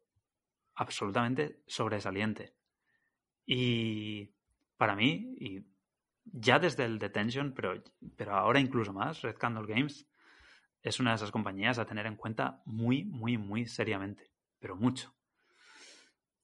absolutamente 0.74 1.62
sobresaliente. 1.66 2.54
Y 3.46 4.30
para 4.76 4.96
mí, 4.96 5.36
y 5.38 5.66
ya 6.24 6.58
desde 6.58 6.84
el 6.84 6.98
Detention, 6.98 7.52
pero, 7.52 7.82
pero 8.16 8.34
ahora 8.34 8.60
incluso 8.60 8.92
más, 8.92 9.20
Red 9.20 9.36
Candle 9.36 9.66
Games 9.66 10.08
es 10.80 11.00
una 11.00 11.10
de 11.10 11.16
esas 11.16 11.30
compañías 11.30 11.78
a 11.78 11.86
tener 11.86 12.06
en 12.06 12.16
cuenta 12.16 12.62
muy, 12.64 13.04
muy, 13.04 13.36
muy 13.36 13.66
seriamente. 13.66 14.30
Pero 14.58 14.76
mucho. 14.76 15.14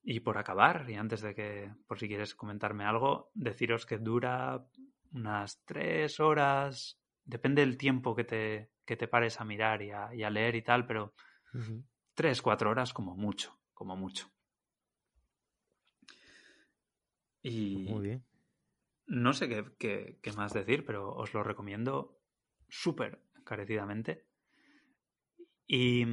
Y 0.02 0.20
por 0.20 0.38
acabar, 0.38 0.88
y 0.88 0.94
antes 0.94 1.20
de 1.20 1.34
que, 1.34 1.72
por 1.86 1.98
si 1.98 2.08
quieres 2.08 2.34
comentarme 2.34 2.84
algo, 2.84 3.30
deciros 3.34 3.84
que 3.84 3.98
dura 3.98 4.66
unas 5.12 5.62
tres 5.64 6.20
horas, 6.20 6.99
depende 7.24 7.62
del 7.62 7.76
tiempo 7.76 8.14
que 8.14 8.24
te, 8.24 8.72
que 8.84 8.96
te 8.96 9.08
pares 9.08 9.40
a 9.40 9.44
mirar 9.44 9.82
y 9.82 9.90
a, 9.90 10.14
y 10.14 10.22
a 10.22 10.30
leer 10.30 10.54
y 10.56 10.62
tal, 10.62 10.86
pero 10.86 11.14
tres, 12.14 12.42
cuatro 12.42 12.70
horas 12.70 12.92
como 12.92 13.16
mucho, 13.16 13.58
como 13.72 13.96
mucho. 13.96 14.30
Y 17.42 17.86
Muy 17.88 18.02
bien. 18.02 18.24
no 19.06 19.32
sé 19.32 19.48
qué, 19.48 19.64
qué, 19.78 20.18
qué 20.22 20.32
más 20.32 20.52
decir, 20.52 20.84
pero 20.84 21.14
os 21.14 21.32
lo 21.32 21.42
recomiendo 21.42 22.20
súper 22.68 23.22
encarecidamente. 23.36 24.26
Y 25.66 26.04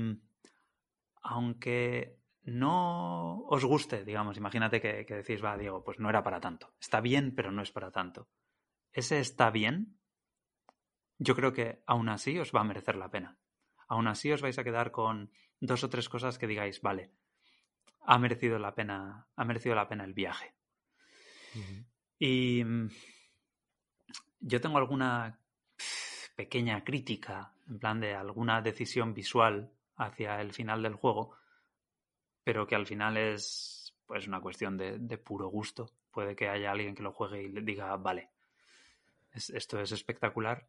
aunque 1.21 2.17
no 2.43 3.39
os 3.47 3.65
guste, 3.65 4.05
digamos, 4.05 4.37
imagínate 4.37 4.79
que, 4.79 5.05
que, 5.05 5.15
decís, 5.15 5.43
va, 5.43 5.57
Diego, 5.57 5.83
pues 5.83 5.99
no 5.99 6.09
era 6.09 6.23
para 6.23 6.39
tanto. 6.39 6.73
Está 6.79 7.01
bien, 7.01 7.35
pero 7.35 7.51
no 7.51 7.61
es 7.61 7.71
para 7.71 7.91
tanto. 7.91 8.29
Ese 8.93 9.19
está 9.19 9.51
bien, 9.51 9.96
yo 11.17 11.35
creo 11.35 11.53
que 11.53 11.81
aún 11.85 12.09
así 12.09 12.37
os 12.39 12.51
va 12.53 12.61
a 12.61 12.65
merecer 12.65 12.95
la 12.95 13.09
pena. 13.09 13.37
Aún 13.87 14.07
así 14.07 14.31
os 14.31 14.41
vais 14.41 14.57
a 14.59 14.63
quedar 14.63 14.91
con 14.91 15.31
dos 15.59 15.83
o 15.83 15.89
tres 15.89 16.09
cosas 16.09 16.37
que 16.37 16.47
digáis, 16.47 16.81
vale, 16.81 17.11
ha 18.01 18.17
merecido 18.17 18.59
la 18.59 18.75
pena, 18.75 19.27
ha 19.35 19.45
merecido 19.45 19.75
la 19.75 19.87
pena 19.87 20.03
el 20.03 20.13
viaje. 20.13 20.53
Uh 21.55 21.59
-huh. 21.59 21.85
Y 22.19 22.63
yo 24.39 24.61
tengo 24.61 24.77
alguna 24.77 25.39
pequeña 26.35 26.83
crítica, 26.83 27.53
en 27.67 27.79
plan 27.79 27.99
de 27.99 28.13
alguna 28.13 28.61
decisión 28.61 29.13
visual 29.13 29.71
hacia 29.95 30.39
el 30.41 30.53
final 30.53 30.83
del 30.83 30.95
juego, 30.95 31.35
pero 32.43 32.67
que 32.67 32.75
al 32.75 32.85
final 32.85 33.17
es 33.17 33.95
pues 34.05 34.27
una 34.27 34.39
cuestión 34.39 34.77
de, 34.77 34.99
de 34.99 35.17
puro 35.17 35.47
gusto. 35.49 35.91
Puede 36.11 36.35
que 36.35 36.47
haya 36.47 36.71
alguien 36.71 36.95
que 36.95 37.03
lo 37.03 37.11
juegue 37.11 37.43
y 37.43 37.49
le 37.49 37.61
diga, 37.61 37.95
vale, 37.97 38.29
es, 39.31 39.49
esto 39.49 39.79
es 39.79 39.91
espectacular. 39.91 40.67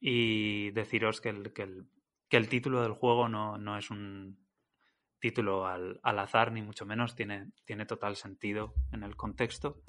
Y 0.00 0.70
deciros 0.70 1.20
que 1.20 1.30
el, 1.30 1.52
que 1.52 1.62
el, 1.62 1.88
que 2.28 2.36
el 2.36 2.48
título 2.48 2.82
del 2.82 2.92
juego 2.92 3.28
no, 3.28 3.58
no 3.58 3.76
es 3.76 3.90
un 3.90 4.46
título 5.18 5.66
al, 5.66 5.98
al, 6.02 6.18
azar, 6.18 6.52
ni 6.52 6.62
mucho 6.62 6.86
menos, 6.86 7.14
tiene, 7.16 7.50
tiene 7.64 7.86
total 7.86 8.16
sentido 8.16 8.74
en 8.92 9.02
el 9.02 9.16
contexto. 9.16 9.82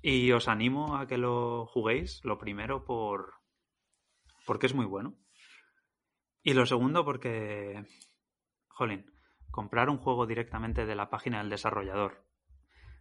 Y 0.00 0.32
os 0.32 0.48
animo 0.48 0.96
a 0.96 1.06
que 1.06 1.18
lo 1.18 1.66
juguéis, 1.66 2.24
lo 2.24 2.38
primero 2.38 2.84
por 2.84 3.40
porque 4.46 4.66
es 4.66 4.74
muy 4.74 4.86
bueno. 4.86 5.14
Y 6.42 6.54
lo 6.54 6.66
segundo 6.66 7.04
porque, 7.04 7.84
jolín, 8.68 9.06
comprar 9.50 9.90
un 9.90 9.98
juego 9.98 10.26
directamente 10.26 10.86
de 10.86 10.94
la 10.94 11.10
página 11.10 11.38
del 11.38 11.50
desarrollador, 11.50 12.26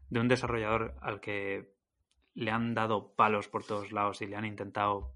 de 0.09 0.19
un 0.19 0.27
desarrollador 0.27 0.97
al 1.01 1.21
que 1.21 1.73
le 2.33 2.51
han 2.51 2.73
dado 2.73 3.15
palos 3.15 3.47
por 3.47 3.63
todos 3.63 3.91
lados 3.91 4.21
y 4.21 4.27
le 4.27 4.35
han 4.35 4.45
intentado 4.45 5.15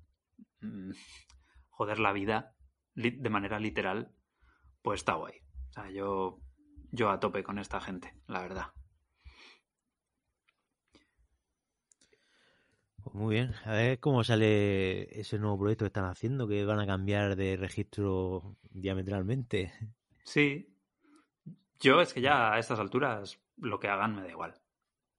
joder 1.70 2.00
la 2.00 2.14
vida 2.14 2.56
de 2.96 3.30
manera 3.30 3.60
literal, 3.60 4.14
pues 4.82 5.02
está 5.02 5.14
guay. 5.16 5.34
O 5.70 5.74
sea, 5.74 5.90
yo, 5.90 6.40
yo 6.92 7.10
a 7.10 7.20
tope 7.20 7.44
con 7.44 7.58
esta 7.58 7.82
gente, 7.82 8.14
la 8.28 8.42
verdad. 8.42 8.68
Pues 13.04 13.16
muy 13.16 13.36
bien, 13.36 13.54
a 13.66 13.74
ver 13.74 14.00
cómo 14.00 14.24
sale 14.24 15.20
ese 15.20 15.38
nuevo 15.40 15.60
proyecto 15.60 15.84
que 15.84 15.88
están 15.88 16.06
haciendo, 16.06 16.48
que 16.48 16.64
van 16.64 16.80
a 16.80 16.88
cambiar 16.88 17.36
de 17.36 17.58
registro 17.58 18.56
diametralmente. 18.70 19.74
Sí, 20.24 20.74
yo 21.80 22.00
es 22.00 22.14
que 22.14 22.22
ya 22.22 22.54
a 22.54 22.60
estas 22.60 22.80
alturas 22.80 23.42
lo 23.58 23.80
que 23.80 23.90
hagan 23.90 24.16
me 24.16 24.22
da 24.22 24.30
igual. 24.30 24.54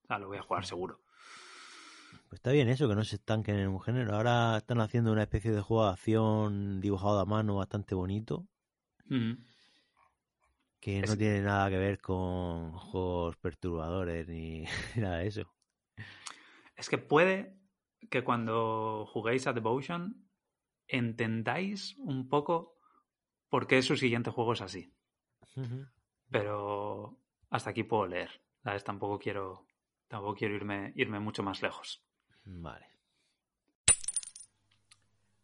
O 0.05 0.07
sea, 0.07 0.19
lo 0.19 0.29
voy 0.29 0.39
a 0.39 0.43
jugar 0.43 0.65
seguro. 0.65 1.04
Pues 2.35 2.41
está 2.41 2.51
bien 2.51 2.69
eso, 2.69 2.89
que 2.89 2.97
no 2.97 3.05
se 3.05 3.15
estanquen 3.15 3.61
en 3.61 3.69
un 3.69 3.81
género. 3.81 4.17
Ahora 4.17 4.57
están 4.57 4.81
haciendo 4.81 5.13
una 5.13 5.23
especie 5.23 5.53
de 5.53 5.61
juego 5.61 5.85
de 5.85 5.93
acción 5.93 6.81
dibujado 6.81 7.21
a 7.21 7.25
mano 7.25 7.55
bastante 7.55 7.95
bonito. 7.95 8.49
Mm. 9.05 9.35
Que 10.81 11.01
no 11.03 11.13
es... 11.13 11.17
tiene 11.19 11.43
nada 11.43 11.71
que 11.71 11.79
ver 11.79 12.01
con 12.01 12.73
juegos 12.73 13.37
perturbadores 13.37 14.27
ni 14.27 14.65
nada 14.97 15.19
de 15.19 15.29
eso. 15.29 15.55
Es 16.75 16.89
que 16.89 16.99
puede 16.99 17.57
que 18.11 18.25
cuando 18.25 19.07
juguéis 19.07 19.47
a 19.47 19.53
Devotion 19.53 20.29
entendáis 20.89 21.97
un 21.99 22.29
poco 22.29 22.81
por 23.49 23.69
qué 23.69 23.81
su 23.83 23.97
siguiente 23.97 24.33
juego 24.33 24.55
es 24.55 24.61
así. 24.61 24.93
Pero 26.33 27.17
hasta 27.51 27.71
aquí 27.71 27.85
puedo 27.85 28.09
leer. 28.09 28.43
¿Sabes? 28.65 28.83
Tampoco 28.83 29.21
quiero, 29.21 29.69
tampoco 30.09 30.35
quiero 30.35 30.57
irme, 30.57 30.93
irme 30.97 31.21
mucho 31.21 31.45
más 31.45 31.63
lejos. 31.63 32.05
Vale. 32.45 32.87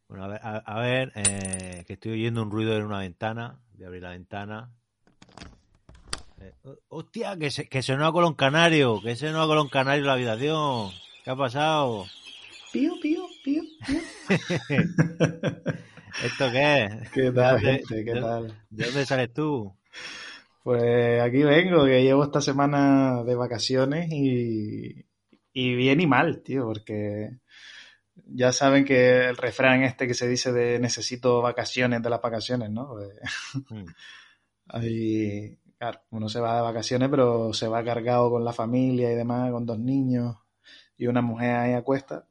Bueno, 0.09 0.25
a 0.25 0.29
ver, 0.29 0.41
a, 0.43 0.57
a 0.57 0.81
ver 0.81 1.13
eh, 1.15 1.85
que 1.87 1.93
estoy 1.93 2.13
oyendo 2.13 2.43
un 2.43 2.51
ruido 2.51 2.77
en 2.77 2.85
una 2.85 2.99
ventana. 2.99 3.61
Voy 3.75 3.85
a 3.85 3.87
abrir 3.87 4.03
la 4.03 4.11
ventana. 4.11 4.71
Eh, 6.41 6.55
¡Hostia! 6.89 7.37
Que, 7.37 7.51
se, 7.51 7.69
que 7.69 7.83
sonó 7.83 8.07
a 8.07 8.13
Colón 8.13 8.35
Canario. 8.35 9.01
Que 9.03 9.15
sonó 9.15 9.43
a 9.43 9.47
Colón 9.47 9.69
Canario 9.69 10.01
en 10.01 10.07
la 10.07 10.13
habitación. 10.15 10.91
¿Qué 11.25 11.31
ha 11.31 11.37
pasado? 11.37 12.07
Pío, 12.73 12.95
pío, 13.01 13.27
pío, 13.45 13.63
pío. 13.87 14.03
¿Esto 16.25 16.51
qué 16.51 16.85
es? 16.85 17.11
¿Qué 17.13 17.31
tal, 17.31 17.61
gente? 17.61 18.05
¿Qué 18.05 18.15
de, 18.15 18.21
tal? 18.21 18.59
¿De 18.71 18.85
dónde 18.87 19.07
sales 19.07 19.33
tú? 19.33 19.75
Pues 20.63 21.21
aquí 21.21 21.43
vengo, 21.43 21.85
que 21.85 22.03
llevo 22.03 22.25
esta 22.25 22.41
semana 22.41 23.23
de 23.25 23.35
vacaciones 23.35 24.11
y, 24.11 25.05
y 25.53 25.75
bien 25.75 26.01
y 26.01 26.07
mal, 26.07 26.43
tío, 26.43 26.65
porque 26.65 27.39
ya 28.27 28.53
saben 28.53 28.85
que 28.85 29.29
el 29.29 29.37
refrán 29.37 29.83
este 29.83 30.07
que 30.07 30.15
se 30.15 30.29
dice 30.29 30.53
de 30.53 30.79
necesito 30.79 31.43
vacaciones 31.43 32.03
de 32.03 32.11
las 32.11 32.21
vacaciones, 32.23 32.71
¿no? 32.71 32.89
Pues, 32.89 33.09
mm. 33.71 33.85
Ahí, 34.73 35.59
claro, 35.79 36.01
uno 36.11 36.29
se 36.29 36.41
va 36.41 36.57
de 36.57 36.63
vacaciones, 36.63 37.09
pero 37.11 37.53
se 37.53 37.67
va 37.69 37.85
cargado 37.85 38.31
con 38.31 38.45
la 38.45 38.53
familia 38.53 39.11
y 39.11 39.17
demás, 39.17 39.51
con 39.51 39.67
dos 39.67 39.79
niños 39.79 40.37
y 40.97 41.07
una 41.07 41.23
mujer 41.23 41.57
ahí 41.57 41.73
a 41.73 41.83
cuesta 41.83 42.29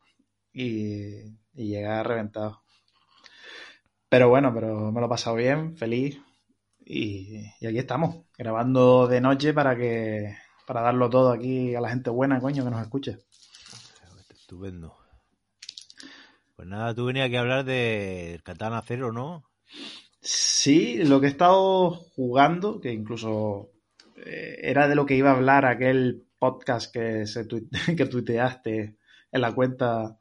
y, 0.53 1.23
y 1.53 1.67
llega 1.67 2.03
reventado. 2.03 2.61
Pero 4.09 4.29
bueno, 4.29 4.53
pero 4.53 4.91
me 4.91 4.99
lo 5.01 5.07
he 5.07 5.09
pasado 5.09 5.35
bien, 5.35 5.75
feliz 5.77 6.19
y, 6.79 7.45
y, 7.59 7.67
aquí 7.67 7.77
estamos, 7.77 8.25
grabando 8.37 9.07
de 9.07 9.21
noche 9.21 9.53
para 9.53 9.75
que 9.75 10.35
para 10.69 10.81
darlo 10.81 11.09
todo 11.09 11.31
aquí 11.31 11.73
a 11.73 11.81
la 11.81 11.89
gente 11.89 12.11
buena, 12.11 12.39
coño, 12.39 12.63
que 12.63 12.69
nos 12.69 12.83
escuche. 12.83 13.17
Estupendo. 14.29 14.95
Pues 16.55 16.67
nada, 16.67 16.93
tú 16.93 17.05
venías 17.05 17.25
aquí 17.25 17.37
a 17.37 17.39
hablar 17.39 17.65
del 17.65 18.43
Katana 18.43 18.83
Cero, 18.85 19.11
¿no? 19.11 19.45
Sí, 20.21 21.03
lo 21.03 21.19
que 21.19 21.25
he 21.25 21.29
estado 21.31 21.89
jugando, 21.89 22.79
que 22.79 22.93
incluso 22.93 23.71
eh, 24.17 24.59
era 24.61 24.87
de 24.87 24.93
lo 24.93 25.07
que 25.07 25.15
iba 25.15 25.31
a 25.31 25.37
hablar 25.37 25.65
aquel 25.65 26.27
podcast 26.37 26.93
que, 26.93 27.25
se 27.25 27.45
tuite, 27.45 27.71
que 27.97 28.05
tuiteaste 28.05 28.95
en 29.31 29.41
la 29.41 29.55
cuenta 29.55 30.19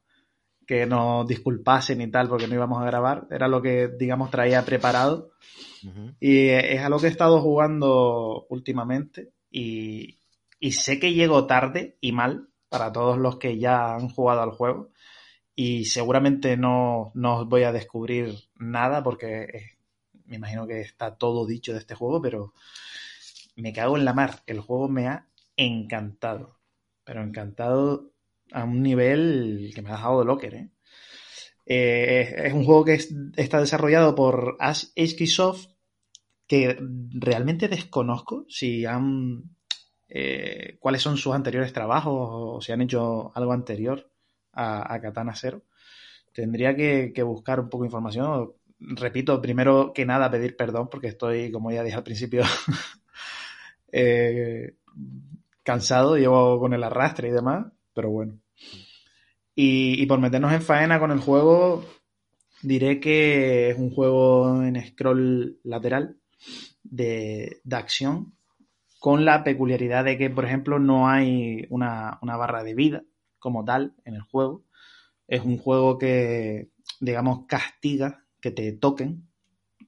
que 0.67 0.87
nos 0.87 1.29
disculpasen 1.29 2.01
y 2.01 2.11
tal 2.11 2.27
porque 2.31 2.49
no 2.49 2.55
íbamos 2.55 2.81
a 2.81 2.87
grabar, 2.87 3.27
era 3.31 3.49
lo 3.49 3.61
que, 3.61 3.91
digamos, 3.99 4.31
traía 4.31 4.65
preparado. 4.65 5.33
Uh 5.85 5.89
-huh. 5.89 6.17
Y 6.19 6.49
es 6.49 6.81
a 6.81 6.89
lo 6.89 6.99
que 6.99 7.09
he 7.09 7.11
estado 7.11 7.39
jugando 7.43 8.47
últimamente 8.49 9.35
y, 9.51 10.18
y, 10.61 10.73
sé 10.73 10.99
que 10.99 11.15
llego 11.15 11.47
tarde 11.47 11.97
y 12.01 12.13
mal 12.13 12.49
para 12.69 12.93
todos 12.93 13.19
los 13.19 13.39
que 13.39 13.59
ya 13.59 13.95
han 13.95 14.09
jugado 14.09 14.43
al 14.43 14.51
juego 14.51 14.91
y 15.55 15.87
seguramente 15.87 16.57
no, 16.57 17.11
no 17.15 17.39
os 17.39 17.49
voy 17.49 17.65
a 17.65 17.73
descubrir 17.73 18.35
nada 18.57 19.03
porque 19.03 19.43
es, 19.53 19.79
me 20.27 20.37
imagino 20.37 20.67
que 20.67 20.81
está 20.81 21.17
todo 21.17 21.47
dicho 21.47 21.73
de 21.73 21.79
este 21.79 21.95
juego, 21.95 22.21
pero 22.23 22.53
me 23.57 23.73
cago 23.73 23.97
en 23.97 24.05
la 24.05 24.13
mar. 24.13 24.43
El 24.47 24.61
juego 24.61 24.89
me 24.89 25.09
ha 25.09 25.27
encantado, 25.57 26.59
pero 27.05 27.23
encantado 27.23 28.13
a 28.53 28.65
un 28.65 28.83
nivel 28.83 29.73
que 29.75 29.83
me 29.83 29.89
ha 29.89 29.93
dejado 29.93 30.21
de 30.21 30.25
locker, 30.27 30.55
¿eh? 30.55 30.71
Eh, 31.67 32.47
es 32.47 32.53
un 32.53 32.65
juego 32.65 32.85
que 32.85 32.95
es, 32.95 33.15
está 33.37 33.61
desarrollado 33.61 34.15
por 34.15 34.57
Soft 35.27 35.67
que 36.47 36.79
realmente 37.11 37.69
desconozco 37.69 38.47
si 38.49 38.87
han 38.87 39.58
eh, 40.09 40.79
cuáles 40.81 41.03
son 41.03 41.17
sus 41.17 41.35
anteriores 41.35 41.73
trabajos 41.73 42.29
o 42.31 42.61
si 42.61 42.73
han 42.73 42.81
hecho 42.81 43.31
algo 43.35 43.53
anterior 43.53 44.11
a, 44.53 44.99
Katana 45.01 45.35
Zero. 45.35 45.63
Tendría 46.33 46.75
que, 46.75 47.23
buscar 47.23 47.61
un 47.61 47.69
poco 47.69 47.85
de 47.85 47.89
información. 47.89 48.53
Repito, 48.81 49.41
primero 49.41 49.93
que 49.93 50.07
nada 50.07 50.31
pedir 50.31 50.57
perdón 50.57 50.89
porque 50.91 51.09
estoy, 51.09 51.51
como 51.51 51.71
ya 51.71 51.83
dije 51.83 51.97
al 51.97 52.05
principio, 52.05 52.43
eh, 53.93 54.77
cansado, 55.63 56.17
llevo 56.17 56.59
con 56.59 56.75
el 56.75 56.83
arrastre 56.85 57.29
y 57.29 57.33
demás, 57.33 57.67
pero 57.93 58.11
bueno. 58.11 58.39
Y, 59.55 60.01
y, 60.01 60.07
por 60.07 60.21
meternos 60.21 60.53
en 60.53 60.63
faena 60.63 61.01
con 61.01 61.11
el 61.11 61.19
juego, 61.19 61.85
diré 62.63 63.01
que 63.01 63.71
es 63.71 63.79
un 63.79 63.91
juego 63.91 64.63
en 64.63 64.81
scroll 64.87 65.59
lateral 65.65 66.17
de, 66.85 67.61
de 67.65 67.77
acción 67.77 68.38
con 68.99 69.25
la 69.25 69.45
peculiaridad 69.45 70.05
de 70.05 70.19
que, 70.19 70.31
por 70.31 70.45
ejemplo, 70.45 70.79
no 70.79 71.09
hay 71.09 71.67
una, 71.71 72.19
barra 72.23 72.65
de 72.65 72.75
vida 72.75 73.05
como 73.39 73.65
tal 73.65 73.95
en 74.05 74.15
el 74.15 74.23
juego. 74.23 74.65
Es 75.27 75.43
un 75.43 75.59
juego 75.59 75.99
que, 75.99 76.71
digamos, 77.01 77.47
castiga 77.47 78.25
que 78.41 78.51
te 78.51 78.73
toquen, 78.73 79.29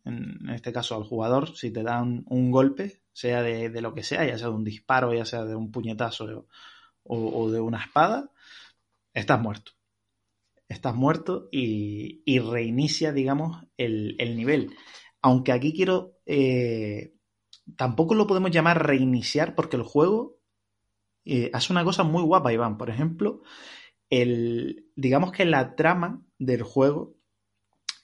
en 0.04 0.48
este 0.50 0.72
caso 0.72 0.96
al 0.96 1.04
jugador, 1.04 1.56
si 1.56 1.70
te 1.70 1.82
dan 1.82 2.24
un 2.26 2.50
golpe, 2.50 3.02
sea 3.12 3.42
de, 3.42 3.68
lo 3.80 3.94
que 3.94 4.02
sea, 4.02 4.24
ya 4.24 4.38
sea 4.38 4.48
de 4.48 4.54
un 4.54 4.64
disparo, 4.64 5.12
ya 5.12 5.24
sea 5.24 5.44
de 5.44 5.56
un 5.56 5.70
puñetazo 5.70 6.46
o, 7.02 7.50
de 7.50 7.60
una 7.60 7.82
espada, 7.82 8.30
estás 9.12 9.40
muerto. 9.40 9.72
Estás 10.68 10.94
muerto 10.94 11.48
y, 11.50 12.38
reinicia, 12.38 13.12
digamos, 13.12 13.64
el, 13.76 14.16
nivel. 14.36 14.70
Aunque 15.20 15.52
aquí 15.52 15.72
quiero 15.72 16.18
eh, 16.26 17.12
tampoco 17.76 18.14
lo 18.14 18.26
podemos 18.26 18.50
llamar 18.50 18.86
reiniciar 18.86 19.54
porque 19.54 19.76
el 19.76 19.82
juego 19.82 20.40
eh, 21.24 21.50
hace 21.52 21.72
una 21.72 21.84
cosa 21.84 22.02
muy 22.02 22.22
guapa, 22.22 22.52
Iván. 22.52 22.78
Por 22.78 22.90
ejemplo, 22.90 23.42
el, 24.08 24.86
digamos 24.96 25.32
que 25.32 25.44
la 25.44 25.74
trama 25.76 26.22
del 26.38 26.62
juego 26.62 27.14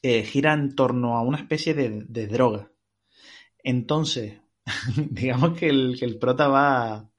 eh, 0.02 0.22
gira 0.22 0.52
en 0.52 0.74
torno 0.74 1.16
a 1.16 1.22
una 1.22 1.38
especie 1.38 1.74
de, 1.74 2.26
droga. 2.26 2.70
Entonces, 3.62 4.40
digamos 5.10 5.58
que 5.58 5.68
el, 5.68 5.96
que 5.98 6.04
el 6.04 6.18
prota 6.18 6.48
va, 6.48 7.10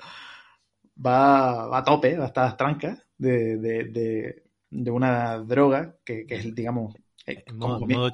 va, 1.06 1.78
a 1.78 1.84
tope, 1.84 2.18
va 2.18 2.26
a 2.26 2.28
estar 2.28 2.58
trancas 2.58 3.06
de, 3.18 3.58
de, 3.58 4.44
de, 4.70 4.92
una 4.92 5.40
droga 5.40 5.98
que, 6.06 6.26
que 6.26 6.36
es, 6.36 6.56
digamos... 6.56 6.96
Eh, 7.26 7.44
modo, 7.52 7.86
modo 7.86 8.12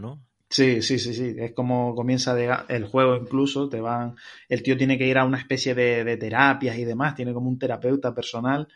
¿no? 0.00 0.22
Sí, 0.54 0.82
sí, 0.82 1.00
sí, 1.00 1.12
sí. 1.14 1.34
Es 1.36 1.52
como 1.52 1.96
comienza 1.96 2.36
el 2.68 2.84
juego 2.84 3.16
incluso. 3.16 3.68
Te 3.68 3.80
van. 3.80 4.14
El 4.48 4.62
tío 4.62 4.76
tiene 4.76 4.96
que 4.96 5.08
ir 5.08 5.18
a 5.18 5.24
una 5.24 5.38
especie 5.38 5.74
de, 5.74 6.16
terapias 6.16 6.78
y 6.78 6.84
demás. 6.84 7.16
Tiene 7.16 7.34
como 7.34 7.48
un 7.48 7.58
terapeuta 7.58 8.14
personal 8.14 8.68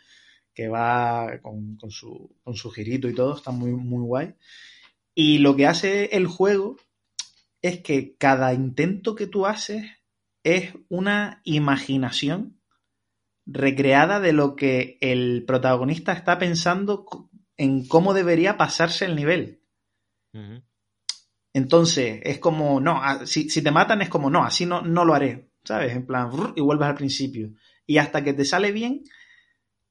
que 0.52 0.66
va 0.66 1.38
con, 1.40 1.78
su, 1.88 2.34
con 2.42 2.56
su 2.56 2.72
girito 2.72 3.08
y 3.08 3.14
todo. 3.14 3.36
Está 3.36 3.52
muy, 3.52 3.70
muy 3.70 4.02
guay. 4.02 4.34
Y 5.14 5.38
lo 5.38 5.54
que 5.54 5.68
hace 5.68 6.06
el 6.16 6.26
juego 6.26 6.78
es 7.62 7.78
que 7.80 8.16
cada 8.16 8.52
intento 8.54 9.14
que 9.14 9.28
tú 9.28 9.46
haces 9.46 9.84
es 10.42 10.74
una 10.88 11.42
imaginación 11.44 12.60
recreada 13.46 14.18
de 14.18 14.32
lo 14.32 14.56
que 14.56 14.98
el 15.00 15.44
protagonista 15.46 16.12
está 16.12 16.40
pensando 16.40 17.06
en 17.56 17.86
cómo 17.86 18.14
debería 18.14 18.56
pasarse 18.56 19.04
el 19.04 19.14
nivel. 19.14 19.62
Entonces, 21.52 22.20
es 22.24 22.38
como, 22.38 22.80
no, 22.80 23.00
si, 23.26 23.46
te 23.46 23.70
matan 23.70 24.02
es 24.02 24.08
como, 24.08 24.30
no, 24.30 24.44
así 24.44 24.66
no, 24.66 24.82
no 24.82 25.04
lo 25.04 25.14
haré, 25.14 25.48
¿sabes? 25.64 25.92
En 25.92 26.06
plan, 26.06 26.30
y 26.54 26.60
vuelves 26.60 26.88
al 26.88 26.94
principio. 26.94 27.52
Y 27.86 27.98
hasta 27.98 28.22
que 28.22 28.34
te 28.34 28.44
sale 28.44 28.72
bien, 28.72 29.04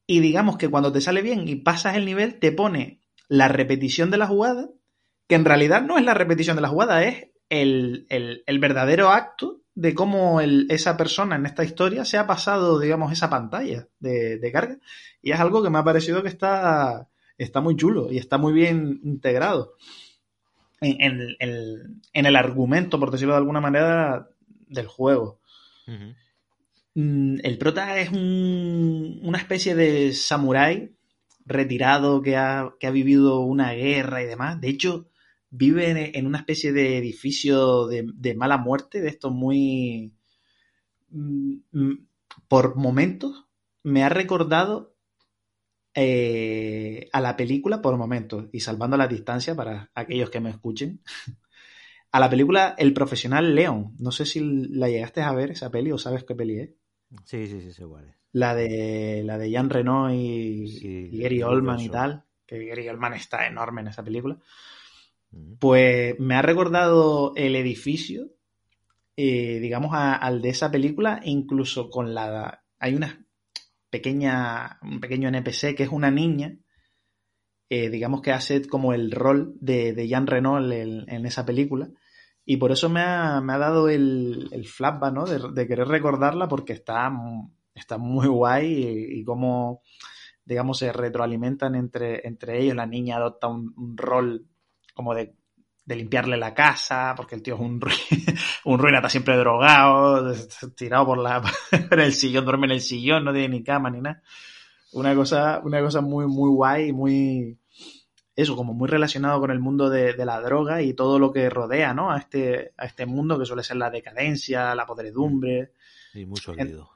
y 0.06 0.20
digamos 0.20 0.58
que 0.58 0.70
cuando 0.70 0.92
te 0.92 1.02
sale 1.02 1.22
bien 1.22 1.48
y 1.48 1.56
pasas 1.56 1.96
el 1.96 2.06
nivel, 2.06 2.40
te 2.40 2.52
pone 2.52 3.02
la 3.28 3.48
repetición 3.48 4.12
de 4.12 4.18
la 4.18 4.28
jugada, 4.28 4.70
que 5.28 5.36
en 5.36 5.46
realidad 5.46 5.82
no 5.82 5.98
es 5.98 6.06
la 6.06 6.14
repetición 6.14 6.56
de 6.56 6.62
la 6.62 6.70
jugada, 6.70 7.04
es 7.04 7.28
el, 7.50 8.06
verdadero 8.62 9.10
acto 9.10 9.62
de 9.76 9.94
cómo 9.94 10.42
esa 10.42 10.96
persona 10.96 11.36
en 11.36 11.46
esta 11.46 11.64
historia 11.64 12.06
se 12.06 12.18
ha 12.18 12.26
pasado, 12.26 12.80
digamos, 12.80 13.12
esa 13.12 13.30
pantalla 13.30 13.88
de, 14.00 14.38
de, 14.38 14.52
carga. 14.52 14.78
Y 15.22 15.32
es 15.32 15.40
algo 15.40 15.62
que 15.62 15.70
me 15.70 15.80
ha 15.80 15.84
parecido 15.84 16.24
que 16.24 16.30
está, 16.30 17.10
está 17.38 17.62
muy 17.62 17.76
chulo 17.76 18.12
y 18.12 18.18
está 18.18 18.38
muy 18.38 18.54
bien 18.54 19.02
integrado 19.04 19.74
en, 20.82 21.36
el 22.14 22.36
argumento, 22.36 23.00
por 23.00 23.12
decirlo 23.12 23.34
de 23.34 23.40
alguna 23.40 23.62
manera, 23.62 24.30
del 24.68 24.88
juego. 24.88 25.40
Mm, 26.96 27.38
el 27.44 27.58
prota 27.58 28.00
es 28.00 28.12
una 28.12 29.38
especie 29.38 29.76
de 29.76 30.14
samurái 30.14 30.96
retirado 31.46 32.22
que 32.22 32.36
ha, 32.36 32.74
vivido 32.92 33.42
una 33.42 33.72
guerra 33.74 34.22
y 34.22 34.26
demás. 34.26 34.60
De 34.60 34.70
hecho, 34.70 35.10
vive 35.50 36.18
en, 36.18 36.26
una 36.26 36.40
especie 36.40 36.74
de 36.74 36.98
edificio 36.98 37.88
de, 37.88 38.36
mala 38.36 38.58
muerte, 38.58 39.02
de 39.02 39.10
esto 39.10 39.30
muy... 39.32 40.14
Mm, 41.10 41.58
mm, 41.72 42.08
por 42.48 42.76
momentos 42.76 43.46
me 43.84 44.04
ha 44.04 44.10
recordado 44.10 44.97
eh, 46.00 47.10
a 47.12 47.20
la 47.20 47.36
película 47.36 47.82
por 47.82 47.98
momentos 47.98 48.50
y 48.52 48.60
salvando 48.60 48.98
la 48.98 49.08
distancia 49.08 49.56
para 49.56 49.90
aquellos 49.96 50.30
que 50.30 50.40
me 50.40 50.52
escuchen. 50.52 51.02
a 52.12 52.20
la 52.20 52.30
película 52.30 52.76
El 52.78 52.94
Profesional 52.94 53.56
León. 53.56 53.96
No 53.98 54.12
sé 54.12 54.28
si 54.28 54.40
la 54.70 54.90
llegaste 54.90 55.24
a 55.24 55.34
ver 55.34 55.50
esa 55.50 55.72
peli 55.72 55.92
o 55.92 55.98
sabes 55.98 56.24
qué 56.24 56.36
peli 56.36 56.60
es. 56.60 56.70
Sí, 57.26 57.48
sí, 57.48 57.62
sí, 57.62 57.74
sí 57.74 57.82
igual. 57.82 58.16
La 58.32 58.54
de, 58.54 59.24
la 59.26 59.40
de 59.40 59.50
Jean 59.50 59.72
Reno 59.72 60.14
y, 60.14 61.10
Gary 61.20 61.42
Oldman 61.42 61.80
y 61.80 61.90
tal. 61.90 62.26
Que 62.46 62.64
Gary 62.64 62.88
Oldman 62.90 63.14
está 63.16 63.48
enorme 63.48 63.82
en 63.82 63.88
esa 63.88 64.04
película. 64.04 64.38
Pues 65.58 66.14
me 66.20 66.36
ha 66.36 66.44
recordado 66.44 67.34
el 67.36 67.56
edificio, 67.56 68.30
eh, 69.16 69.58
digamos, 69.60 69.94
al 69.94 70.44
de 70.44 70.50
esa 70.50 70.70
película, 70.70 71.22
incluso 71.24 71.90
con 71.90 72.14
la... 72.14 72.64
Hay 72.78 72.94
unas 72.94 73.18
pequeña, 73.90 74.80
un 74.82 75.00
pequeño 75.00 75.30
NPC 75.30 75.76
que 75.76 75.84
es 75.84 75.90
una 75.90 76.12
niña, 76.12 76.58
eh, 77.70 77.90
digamos 77.90 78.22
que 78.22 78.32
hace 78.32 78.66
como 78.68 78.94
el 78.94 79.12
rol 79.12 79.56
de, 79.60 79.94
de 79.94 80.08
Jean 80.08 80.28
Renault 80.28 80.72
en, 80.72 81.26
esa 81.26 81.46
película. 81.46 81.90
Y 82.46 82.58
por 82.58 82.72
eso 82.72 82.90
me 82.90 83.02
ha, 83.02 83.42
dado 83.42 83.90
el, 83.90 84.48
el 84.52 84.66
flashback, 84.66 85.14
¿no? 85.14 85.26
De, 85.26 85.68
querer 85.68 85.88
recordarla 85.88 86.48
porque 86.48 86.74
está, 86.74 87.12
está 87.76 87.98
muy 87.98 88.28
guay 88.28 89.10
y, 89.20 89.24
como, 89.26 89.82
digamos, 90.46 90.78
se 90.80 90.94
retroalimentan 90.94 91.76
entre, 91.76 92.26
entre 92.26 92.62
ellos. 92.62 92.76
La 92.76 92.86
niña 92.86 93.18
adopta 93.18 93.48
un 93.48 93.98
rol 93.98 94.48
como 94.94 95.14
de 95.14 95.36
de 95.88 95.96
limpiarle 95.96 96.36
la 96.36 96.54
casa, 96.54 97.14
porque 97.16 97.34
el 97.34 97.42
tío 97.42 97.56
es 97.56 97.62
un, 97.62 97.80
un 98.66 98.78
ruina, 98.78 98.98
está 98.98 99.10
siempre 99.10 99.38
drogado, 99.38 100.36
tirado 100.76 101.06
por 101.06 101.18
la 101.18 101.42
en 101.72 102.00
el 102.00 102.12
sillón, 102.12 102.44
duerme 102.44 102.66
en 102.66 102.74
el 102.74 102.82
sillón, 102.82 103.24
no 103.24 103.32
tiene 103.32 103.48
ni 103.48 103.64
cama 103.64 103.90
ni 103.90 104.02
nada. 104.02 104.22
Una 104.92 105.16
cosa, 105.16 105.62
una 105.64 105.82
cosa 105.82 106.02
muy, 106.02 106.28
muy 106.28 106.50
guay, 106.50 106.92
muy 106.92 107.58
eso, 108.36 108.58
como 108.58 108.74
muy 108.74 108.90
relacionado 108.90 109.40
con 109.40 109.50
el 109.50 109.60
mundo 109.60 109.90
de, 109.90 110.14
la 110.26 110.42
droga 110.42 110.82
y 110.82 110.94
todo 110.94 111.20
lo 111.20 111.32
que 111.32 111.50
rodea, 111.50 111.94
¿no? 111.94 112.12
A 112.12 112.18
este, 112.18 112.74
a 112.76 112.86
este 112.86 113.06
mundo 113.06 113.40
que 113.40 113.46
suele 113.46 113.64
ser 113.64 113.78
la 113.78 113.90
decadencia, 113.90 114.76
la 114.76 114.86
podredumbre. 114.86 115.72
Y 116.14 116.26
mucho 116.26 116.52
olvido. 116.52 116.90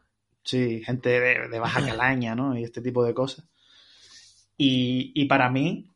Sí, 0.44 0.84
gente 0.84 1.18
de, 1.22 1.60
baja 1.60 1.80
calaña, 1.86 2.36
¿no? 2.36 2.58
Y 2.58 2.64
este 2.66 2.82
tipo 2.82 3.06
de 3.06 3.14
cosas. 3.14 3.48
Y, 4.58 5.14
y 5.16 5.26
para 5.26 5.50
mí, 5.50 5.90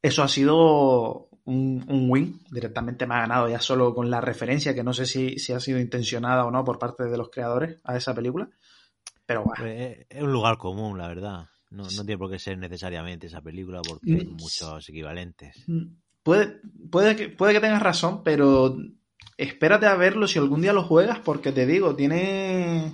eso 0.00 0.22
ha 0.22 0.28
sido 0.28 1.27
un, 1.48 2.10
win, 2.10 2.40
directamente 2.50 3.06
me 3.06 3.14
ha 3.14 3.20
ganado 3.20 3.48
ya 3.48 3.60
solo 3.60 3.94
con 3.94 4.10
la 4.10 4.20
referencia, 4.20 4.74
que 4.74 4.84
no 4.84 4.92
sé 4.92 5.06
si, 5.06 5.38
si 5.38 5.52
ha 5.52 5.60
sido 5.60 5.80
intencionada 5.80 6.44
o 6.44 6.50
no 6.50 6.64
por 6.64 6.78
parte 6.78 7.04
de 7.04 7.16
los 7.16 7.30
creadores 7.30 7.80
a 7.84 7.96
esa 7.96 8.14
película. 8.14 8.48
Pero 9.24 9.44
bueno. 9.44 9.64
Es 9.66 10.22
un 10.22 10.32
lugar 10.32 10.58
común, 10.58 10.98
la 10.98 11.08
verdad. 11.08 11.46
No, 11.70 11.84
no 11.84 12.04
tiene 12.04 12.18
por 12.18 12.30
qué 12.30 12.38
ser 12.38 12.58
necesariamente 12.58 13.26
esa 13.26 13.42
película 13.42 13.80
porque 13.86 14.12
hay 14.12 14.26
mm. 14.26 14.36
muchos 14.36 14.88
equivalentes. 14.88 15.64
Mm. 15.66 15.86
Puede, 16.22 16.60
puede, 16.90 17.16
que, 17.16 17.28
puede 17.28 17.54
que 17.54 17.60
tengas 17.60 17.82
razón, 17.82 18.22
pero 18.22 18.76
espérate 19.36 19.86
a 19.86 19.94
verlo 19.94 20.26
si 20.26 20.38
algún 20.38 20.60
día 20.60 20.72
lo 20.72 20.82
juegas 20.82 21.18
porque 21.20 21.52
te 21.52 21.66
digo, 21.66 21.94
tiene 21.94 22.92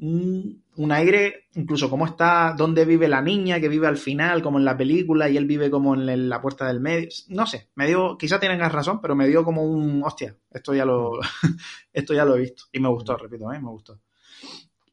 un, 0.00 0.92
aire, 0.92 1.48
incluso 1.54 1.90
cómo 1.90 2.06
está, 2.06 2.54
dónde 2.56 2.84
vive 2.84 3.06
la 3.06 3.20
niña, 3.20 3.60
que 3.60 3.68
vive 3.68 3.86
al 3.86 3.98
final, 3.98 4.42
como 4.42 4.58
en 4.58 4.64
la 4.64 4.76
película, 4.76 5.28
y 5.28 5.36
él 5.36 5.44
vive 5.44 5.70
como 5.70 5.94
en 5.94 6.28
la 6.28 6.40
puerta 6.40 6.66
del 6.66 6.80
medio. 6.80 7.08
No 7.28 7.46
sé, 7.46 7.68
me 7.74 7.86
dio, 7.86 8.16
quizá 8.16 8.40
tienen 8.40 8.60
razón, 8.60 9.00
pero 9.00 9.14
me 9.14 9.28
dio 9.28 9.44
como 9.44 9.62
un, 9.62 10.02
hostia, 10.02 10.36
esto 10.50 10.74
ya 10.74 10.84
lo, 10.84 11.20
esto 11.92 12.14
ya 12.14 12.24
lo 12.24 12.36
he 12.36 12.40
visto. 12.40 12.64
Y 12.72 12.80
me 12.80 12.88
gustó, 12.88 13.16
repito, 13.16 13.52
¿eh? 13.52 13.60
me 13.60 13.68
gustó. 13.68 14.00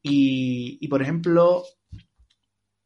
Y, 0.02 0.78
y, 0.82 0.88
por 0.88 1.02
ejemplo, 1.02 1.64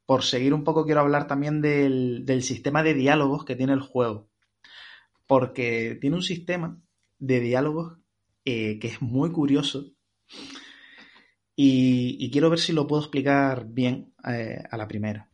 por 0.06 0.24
seguir 0.24 0.54
un 0.54 0.64
poco, 0.64 0.86
quiero 0.86 1.02
hablar 1.02 1.28
también 1.28 1.62
del, 1.62 2.26
del 2.26 2.44
sistema 2.44 2.84
de 2.84 2.94
diálogos 2.94 3.46
que 3.46 3.56
tiene 3.56 3.74
el 3.74 3.82
juego. 3.82 4.30
Porque 5.26 5.98
tiene 6.00 6.18
un 6.18 6.24
sistema 6.24 6.80
de 7.20 7.40
diálogos 7.40 7.98
eh, 8.44 8.80
que 8.80 8.88
es 8.88 9.02
muy 9.02 9.32
curioso 9.32 9.86
y, 11.56 12.32
quiero 12.32 12.50
ver 12.50 12.60
si 12.60 12.74
lo 12.74 12.88
puedo 12.88 13.02
explicar 13.02 13.66
bien 13.68 14.14
eh, 14.28 14.64
a 14.70 14.78
la 14.78 14.88
primera. 14.88 15.30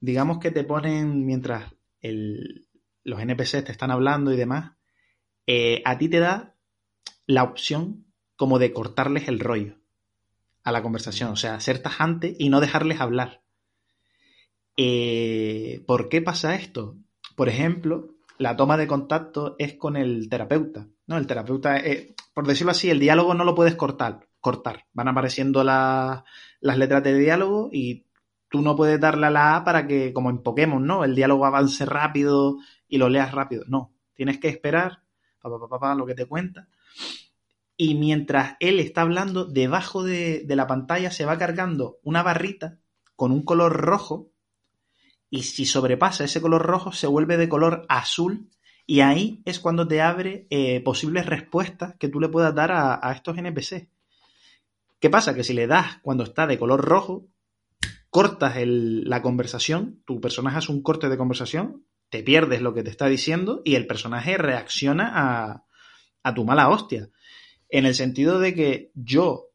Digamos 0.00 0.38
que 0.38 0.50
te 0.50 0.64
ponen 0.64 1.24
mientras 1.26 1.72
los 2.02 3.20
NPCs 3.20 3.64
te 3.64 3.72
están 3.72 3.90
hablando 3.90 4.32
y 4.32 4.36
demás, 4.36 4.72
eh, 5.46 5.82
a 5.84 5.98
ti 5.98 6.08
te 6.08 6.18
da 6.18 6.56
la 7.26 7.42
opción 7.42 8.06
como 8.36 8.58
de 8.58 8.72
cortarles 8.72 9.28
el 9.28 9.38
rollo 9.38 9.76
a 10.64 10.72
la 10.72 10.82
conversación, 10.82 11.30
o 11.30 11.36
sea, 11.36 11.60
ser 11.60 11.80
tajante 11.80 12.34
y 12.38 12.48
no 12.48 12.60
dejarles 12.60 13.00
hablar. 13.00 13.42
Eh, 14.76 15.82
¿Por 15.86 16.08
qué 16.08 16.22
pasa 16.22 16.54
esto? 16.54 16.96
Por 17.36 17.48
ejemplo, 17.48 18.14
la 18.38 18.56
toma 18.56 18.76
de 18.76 18.86
contacto 18.86 19.56
es 19.58 19.74
con 19.74 19.96
el 19.96 20.28
terapeuta. 20.28 20.88
¿no? 21.06 21.18
El 21.18 21.26
terapeuta, 21.26 21.82
por 22.34 22.46
decirlo 22.46 22.72
así, 22.72 22.90
el 22.90 23.00
diálogo 23.00 23.34
no 23.34 23.44
lo 23.44 23.54
puedes 23.54 23.74
cortar, 23.74 24.29
cortar. 24.40 24.86
Van 24.92 25.08
apareciendo 25.08 25.64
las 25.64 26.24
letras 26.60 27.02
de 27.02 27.18
diálogo 27.18 27.68
y 27.72 28.06
tú 28.48 28.62
no 28.62 28.76
puedes 28.76 29.00
darle 29.00 29.26
a 29.26 29.30
la 29.30 29.56
A 29.56 29.64
para 29.64 29.86
que, 29.86 30.12
como 30.12 30.30
en 30.30 30.42
Pokémon, 30.42 30.84
¿no? 30.84 31.04
El 31.04 31.14
diálogo 31.14 31.46
avance 31.46 31.84
rápido 31.86 32.58
y 32.88 32.98
lo 32.98 33.08
leas 33.08 33.32
rápido. 33.32 33.64
No, 33.68 33.92
tienes 34.14 34.38
que 34.38 34.48
esperar, 34.48 35.02
papá, 35.40 35.94
lo 35.94 36.06
que 36.06 36.14
te 36.14 36.26
cuenta. 36.26 36.68
Y 37.76 37.94
mientras 37.94 38.56
él 38.60 38.78
está 38.80 39.02
hablando, 39.02 39.44
debajo 39.44 40.02
de, 40.02 40.44
de 40.44 40.56
la 40.56 40.66
pantalla 40.66 41.10
se 41.10 41.24
va 41.24 41.38
cargando 41.38 41.98
una 42.02 42.22
barrita 42.22 42.78
con 43.16 43.32
un 43.32 43.42
color 43.42 43.72
rojo 43.72 44.30
y 45.30 45.44
si 45.44 45.64
sobrepasa 45.64 46.24
ese 46.24 46.40
color 46.40 46.62
rojo 46.62 46.92
se 46.92 47.06
vuelve 47.06 47.36
de 47.36 47.48
color 47.48 47.86
azul 47.88 48.50
y 48.90 49.02
ahí 49.02 49.40
es 49.44 49.60
cuando 49.60 49.86
te 49.86 50.00
abre 50.00 50.48
eh, 50.50 50.80
posibles 50.80 51.24
respuestas 51.24 51.94
que 51.96 52.08
tú 52.08 52.18
le 52.18 52.28
puedas 52.28 52.52
dar 52.52 52.72
a, 52.72 53.12
estos 53.12 53.38
NPC. 53.38 53.88
¿Qué 55.00 55.10
pasa? 55.10 55.34
Que 55.34 55.44
si 55.44 55.54
le 55.54 55.66
das 55.66 55.98
cuando 56.02 56.24
está 56.24 56.46
de 56.46 56.58
color 56.58 56.84
rojo, 56.84 57.26
cortas 58.10 58.54
la 58.64 59.22
conversación, 59.22 60.02
tu 60.06 60.20
personaje 60.20 60.58
hace 60.58 60.72
un 60.72 60.82
corte 60.82 61.08
de 61.08 61.16
conversación, 61.16 61.86
te 62.10 62.22
pierdes 62.22 62.60
lo 62.60 62.74
que 62.74 62.82
te 62.82 62.90
está 62.90 63.06
diciendo 63.06 63.62
y 63.64 63.76
el 63.76 63.86
personaje 63.86 64.36
reacciona 64.36 65.10
a, 65.14 65.64
a 66.22 66.34
tu 66.34 66.44
mala 66.44 66.68
hostia. 66.68 67.08
En 67.68 67.86
el 67.86 67.94
sentido 67.94 68.40
de 68.40 68.54
que 68.54 68.90
yo, 68.94 69.46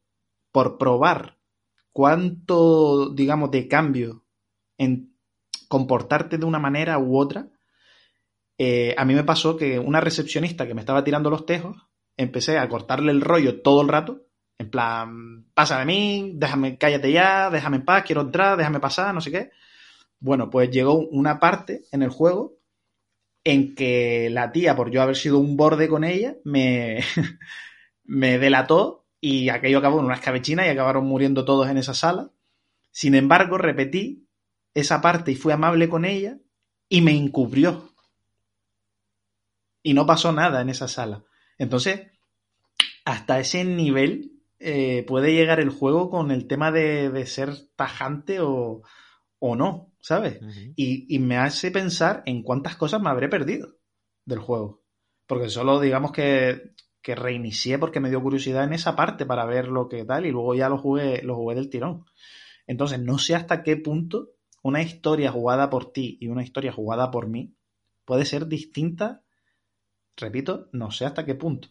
por 0.52 0.78
probar 0.78 1.38
cuánto, 1.92 3.10
digamos, 3.10 3.50
de 3.50 3.68
cambio 3.68 4.24
en 4.78 5.14
comportarte 5.68 6.38
de 6.38 6.46
una 6.46 6.58
manera 6.58 6.98
u 6.98 7.18
otra, 7.18 7.50
eh, 8.58 8.94
a 8.96 9.04
mí 9.04 9.14
me 9.14 9.24
pasó 9.24 9.56
que 9.56 9.78
una 9.78 10.00
recepcionista 10.00 10.66
que 10.66 10.74
me 10.74 10.80
estaba 10.80 11.04
tirando 11.04 11.30
los 11.30 11.46
tejos, 11.46 11.76
empecé 12.16 12.58
a 12.58 12.68
cortarle 12.68 13.12
el 13.12 13.20
rollo 13.20 13.60
todo 13.60 13.82
el 13.82 13.88
rato, 13.88 14.25
en 14.58 14.70
plan, 14.70 15.46
pasa 15.54 15.78
de 15.78 15.84
mí, 15.84 16.32
déjame, 16.34 16.78
cállate 16.78 17.12
ya, 17.12 17.50
déjame 17.50 17.78
en 17.78 17.84
paz, 17.84 18.04
quiero 18.04 18.22
entrar, 18.22 18.56
déjame 18.56 18.80
pasar, 18.80 19.14
no 19.14 19.20
sé 19.20 19.30
qué. 19.30 19.50
Bueno, 20.18 20.50
pues 20.50 20.70
llegó 20.70 20.94
una 20.98 21.38
parte 21.38 21.84
en 21.92 22.02
el 22.02 22.10
juego 22.10 22.58
en 23.44 23.74
que 23.74 24.28
la 24.30 24.50
tía, 24.52 24.74
por 24.74 24.90
yo 24.90 25.02
haber 25.02 25.16
sido 25.16 25.38
un 25.38 25.56
borde 25.56 25.88
con 25.88 26.04
ella, 26.04 26.36
me, 26.44 27.04
me 28.04 28.38
delató 28.38 29.06
y 29.20 29.50
aquello 29.50 29.78
acabó 29.78 30.00
en 30.00 30.06
una 30.06 30.14
escabechina 30.14 30.66
y 30.66 30.70
acabaron 30.70 31.06
muriendo 31.06 31.44
todos 31.44 31.68
en 31.68 31.76
esa 31.76 31.94
sala. 31.94 32.30
Sin 32.90 33.14
embargo, 33.14 33.58
repetí 33.58 34.26
esa 34.74 35.00
parte 35.00 35.32
y 35.32 35.36
fui 35.36 35.52
amable 35.52 35.88
con 35.88 36.04
ella 36.04 36.38
y 36.88 37.02
me 37.02 37.12
encubrió 37.12 37.90
y 39.82 39.94
no 39.94 40.06
pasó 40.06 40.32
nada 40.32 40.62
en 40.62 40.70
esa 40.70 40.88
sala. 40.88 41.24
Entonces, 41.58 42.08
hasta 43.04 43.38
ese 43.38 43.64
nivel 43.64 44.35
eh, 44.58 45.04
puede 45.06 45.32
llegar 45.32 45.60
el 45.60 45.70
juego 45.70 46.10
con 46.10 46.30
el 46.30 46.46
tema 46.46 46.70
de, 46.72 47.26
ser 47.26 47.50
tajante 47.76 48.38
o, 48.40 48.82
no, 49.40 49.92
¿sabes? 50.00 50.40
y, 50.76 51.18
me 51.18 51.36
hace 51.36 51.70
pensar 51.70 52.22
en 52.26 52.42
cuántas 52.42 52.76
cosas 52.76 53.00
me 53.00 53.10
habré 53.10 53.28
perdido 53.28 53.76
del 54.24 54.38
juego. 54.38 54.82
Porque 55.26 55.48
solo 55.48 55.80
digamos 55.80 56.12
que, 56.12 56.74
que 57.02 57.14
reinicié 57.14 57.78
porque 57.78 58.00
me 58.00 58.10
dio 58.10 58.22
curiosidad 58.22 58.64
en 58.64 58.72
esa 58.72 58.96
parte 58.96 59.26
para 59.26 59.44
ver 59.44 59.68
lo 59.68 59.88
que 59.88 60.04
tal 60.04 60.26
y 60.26 60.30
luego 60.30 60.54
ya 60.54 60.68
lo 60.68 60.78
jugué, 60.78 61.22
lo 61.22 61.36
jugué 61.36 61.54
del 61.54 61.70
tirón. 61.70 62.04
Entonces, 62.66 63.00
no 63.00 63.18
sé 63.18 63.34
hasta 63.34 63.62
qué 63.62 63.76
punto 63.76 64.30
una 64.62 64.82
historia 64.82 65.30
jugada 65.30 65.70
por 65.70 65.92
ti 65.92 66.18
y 66.20 66.28
una 66.28 66.42
historia 66.42 66.72
jugada 66.72 67.10
por 67.10 67.28
mí 67.28 67.54
puede 68.04 68.24
ser 68.24 68.46
distinta 68.46 69.22
repito, 70.16 70.68
no 70.72 70.90
sé 70.90 71.04
hasta 71.04 71.24
qué 71.24 71.34
punto. 71.34 71.68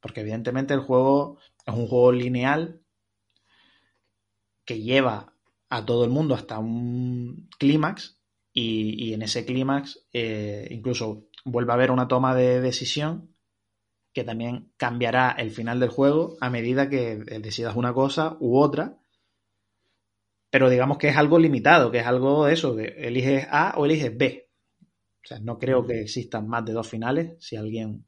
Porque 0.00 0.20
evidentemente 0.20 0.74
el 0.74 0.80
juego 0.80 1.38
es 1.70 1.76
un 1.76 1.86
juego 1.86 2.12
lineal 2.12 2.82
que 4.64 4.80
lleva 4.80 5.34
a 5.68 5.84
todo 5.84 6.04
el 6.04 6.10
mundo 6.10 6.34
hasta 6.34 6.58
un 6.58 7.48
clímax 7.58 8.20
y, 8.52 9.14
en 9.14 9.22
ese 9.22 9.44
clímax 9.44 10.06
eh, 10.12 10.66
incluso 10.70 11.28
vuelve 11.44 11.72
a 11.72 11.74
haber 11.74 11.90
una 11.90 12.08
toma 12.08 12.34
de 12.34 12.60
decisión 12.60 13.34
que 14.12 14.24
también 14.24 14.72
cambiará 14.76 15.30
el 15.38 15.50
final 15.50 15.78
del 15.78 15.88
juego 15.88 16.36
a 16.40 16.50
medida 16.50 16.88
que 16.88 17.16
decidas 17.16 17.76
una 17.76 17.94
cosa 17.94 18.36
u 18.40 18.58
otra. 18.58 18.98
Pero 20.50 20.68
digamos 20.68 20.98
que 20.98 21.08
es 21.08 21.16
algo 21.16 21.38
limitado, 21.38 21.92
que 21.92 21.98
es 21.98 22.06
algo 22.06 22.46
de 22.46 22.52
eso, 22.54 22.74
de 22.74 22.86
eliges 22.98 23.46
A 23.50 23.74
o 23.76 23.86
eliges 23.86 24.16
B. 24.16 24.50
O 25.22 25.28
sea, 25.28 25.38
no 25.38 25.58
creo 25.58 25.86
que 25.86 26.00
existan 26.00 26.48
más 26.48 26.64
de 26.64 26.72
dos 26.72 26.88
finales. 26.88 27.36
Si 27.38 27.54
alguien 27.54 28.06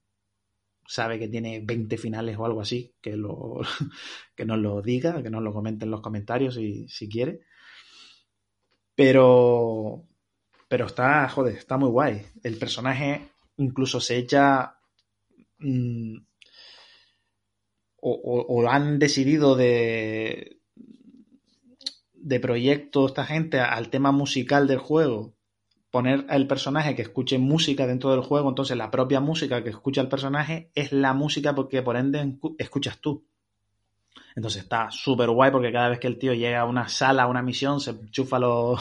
sabe 0.93 1.19
que 1.19 1.29
tiene 1.29 1.61
20 1.65 1.97
finales 1.97 2.37
o 2.37 2.45
algo 2.45 2.61
así, 2.61 2.95
que, 3.01 3.17
lo, 3.17 3.61
que 4.37 4.45
nos 4.45 4.59
lo 4.59 4.83
diga, 4.83 5.23
que 5.23 5.31
nos 5.31 5.43
lo 5.43 5.51
comente 5.51 5.87
en 5.87 5.91
los 5.91 6.03
comentarios 6.03 6.55
si, 6.57 6.87
si 6.87 7.09
quiere. 7.09 7.41
Pero, 8.95 10.05
pero 10.69 10.87
está, 10.87 11.27
joder, 11.31 11.57
está 11.57 11.79
muy 11.79 11.89
guay. 11.89 12.27
El 12.43 12.59
personaje 12.59 13.31
incluso 13.57 14.01
se 14.01 14.19
echa... 14.19 14.77
Mm, 15.61 16.19
o, 18.05 18.11
o, 18.49 18.69
han 18.69 18.99
decidido 18.99 19.55
de, 19.55 20.61
de 22.15 22.41
proyecto 22.41 23.07
esta 23.07 23.25
gente 23.25 23.61
al 23.61 23.91
tema 23.91 24.11
musical 24.11 24.67
del 24.67 24.79
juego 24.79 25.37
poner 25.93 26.25
al 26.31 26.47
personaje 26.47 26.97
que 26.97 27.03
escuche 27.03 27.39
música 27.39 27.87
dentro 27.87 28.11
del 28.11 28.23
juego, 28.23 28.49
entonces 28.49 28.77
la 28.79 28.91
propia 28.91 29.21
música 29.21 29.63
que 29.63 29.69
escucha 29.69 30.01
el 30.01 30.09
personaje 30.09 30.71
es 30.75 30.91
la 30.91 31.13
música 31.13 31.55
porque 31.55 31.83
por 31.83 31.97
ende 31.97 32.39
escuchas 32.59 32.99
tú. 32.99 33.27
Entonces 34.35 34.63
está 34.63 34.91
súper 34.91 35.29
guay 35.29 35.51
porque 35.51 35.71
cada 35.71 35.91
vez 35.91 36.01
que 36.01 36.07
el 36.07 36.19
tío 36.19 36.33
llega 36.33 36.61
a 36.61 36.65
una 36.65 36.89
sala, 36.89 37.25
a 37.25 37.29
una 37.29 37.43
misión, 37.43 37.79
se 37.79 37.91
enchufa 37.91 38.39
los, 38.39 38.81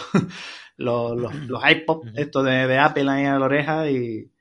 los, 0.77 1.35
los, 1.49 1.69
iPods, 1.69 2.13
esto 2.15 2.43
de, 2.43 2.79
Apple 2.79 3.11
ahí 3.11 3.25
a 3.25 3.37
la 3.37 3.45
oreja 3.45 3.91
y, 3.91 4.31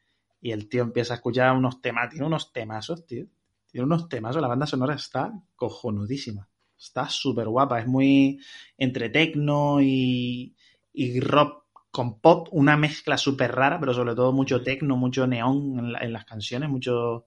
y, 0.41 0.53
el 0.53 0.69
tío 0.69 0.83
empieza 0.83 1.15
a 1.15 1.17
escuchar 1.17 1.57
unos 1.57 1.83
temas, 1.83 2.09
tiene 2.09 2.25
unos 2.25 2.53
temazos, 2.53 3.05
tío. 3.05 3.27
Tiene 3.69 3.85
unos 3.85 4.09
temazos, 4.09 4.41
la 4.41 4.49
banda 4.49 4.67
sonora 4.67 4.95
está 4.95 5.33
cojonudísima. 5.57 6.49
Está 6.79 7.09
súper 7.09 7.49
guapa, 7.49 7.81
es 7.81 7.89
muy 7.89 8.39
entre 8.79 9.09
tecno 9.11 9.81
y, 9.83 10.55
y 10.93 11.19
rock 11.19 11.65
con 11.91 12.21
pop, 12.21 12.49
una 12.53 12.77
mezcla 12.77 13.19
súper 13.19 13.53
rara, 13.53 13.81
pero 13.81 13.93
sobre 13.93 14.15
todo 14.15 14.33
mucho 14.33 14.63
techno, 14.63 14.97
mucho 14.97 15.27
neón 15.27 15.95
en, 16.01 16.13
las 16.13 16.25
canciones, 16.25 16.69
mucho, 16.69 17.27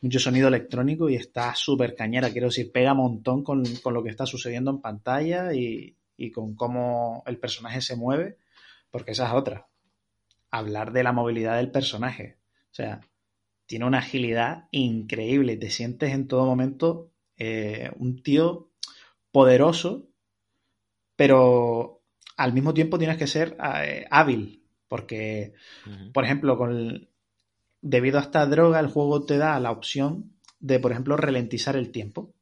mucho 0.00 0.18
sonido 0.18 0.48
electrónico 0.48 1.08
y 1.08 1.14
está 1.14 1.54
súper 1.54 1.94
cañera. 1.94 2.30
Quiero 2.30 2.48
decir, 2.48 2.72
pega 2.72 2.92
un 2.92 2.98
montón 2.98 3.44
con, 3.44 3.62
lo 3.62 4.02
que 4.02 4.10
está 4.10 4.26
sucediendo 4.26 4.70
en 4.70 4.80
pantalla 4.80 5.52
y, 5.54 5.96
con 6.32 6.54
cómo 6.54 7.24
el 7.26 7.38
personaje 7.38 7.80
se 7.80 7.96
mueve, 7.96 8.38
porque 8.90 9.12
esa 9.12 9.26
es 9.26 9.32
otra. 9.32 9.66
Hablar 10.50 10.92
de 10.92 11.02
la 11.02 11.12
movilidad 11.12 11.56
del 11.56 11.70
personaje. 11.70 12.38
O 12.70 12.74
sea, 12.74 13.00
tiene 13.66 13.86
una 13.86 13.98
agilidad 13.98 14.68
increíble. 14.70 15.56
Te 15.56 15.70
sientes 15.70 16.12
en 16.12 16.28
todo 16.28 16.46
momento 16.46 17.10
eh, 17.36 17.90
un 17.96 18.22
tío 18.22 18.70
poderoso, 19.32 20.08
pero 21.16 22.01
al 22.42 22.52
mismo 22.52 22.74
tiempo 22.74 22.98
tienes 22.98 23.18
que 23.18 23.28
ser 23.28 23.56
eh, 23.62 24.04
hábil, 24.10 24.64
porque, 24.88 25.54
por 26.12 26.24
ejemplo, 26.24 26.58
con 26.58 27.08
debido 27.80 28.18
a 28.18 28.22
esta 28.22 28.44
droga, 28.46 28.80
el 28.80 28.88
juego 28.88 29.24
te 29.24 29.38
da 29.38 29.60
la 29.60 29.70
opción 29.70 30.32
de, 30.58 30.80
por 30.80 30.90
ejemplo, 30.90 31.16
ralentizar 31.16 31.76
el 31.76 31.92
tiempo. 31.92 32.34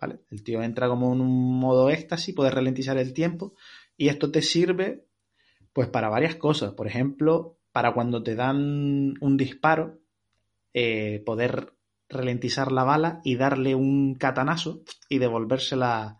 ¿Vale? 0.00 0.18
El 0.28 0.42
tío 0.42 0.60
entra 0.60 0.88
como 0.88 1.12
en 1.14 1.20
un 1.20 1.60
modo 1.60 1.88
éxtasis, 1.88 2.34
puedes 2.34 2.52
ralentizar 2.52 2.98
el 2.98 3.12
tiempo 3.12 3.54
y 3.96 4.08
esto 4.08 4.32
te 4.32 4.42
sirve 4.42 5.06
pues 5.72 5.86
para 5.86 6.08
varias 6.08 6.34
cosas. 6.34 6.72
Por 6.72 6.88
ejemplo, 6.88 7.58
para 7.70 7.94
cuando 7.94 8.24
te 8.24 8.34
dan 8.34 9.14
un 9.20 9.36
disparo, 9.36 10.00
eh, 10.74 11.22
poder 11.24 11.74
ralentizar 12.08 12.72
la 12.72 12.82
bala 12.82 13.20
y 13.22 13.36
darle 13.36 13.76
un 13.76 14.16
catanazo 14.16 14.82
y 15.08 15.18
devolvérsela 15.18 16.18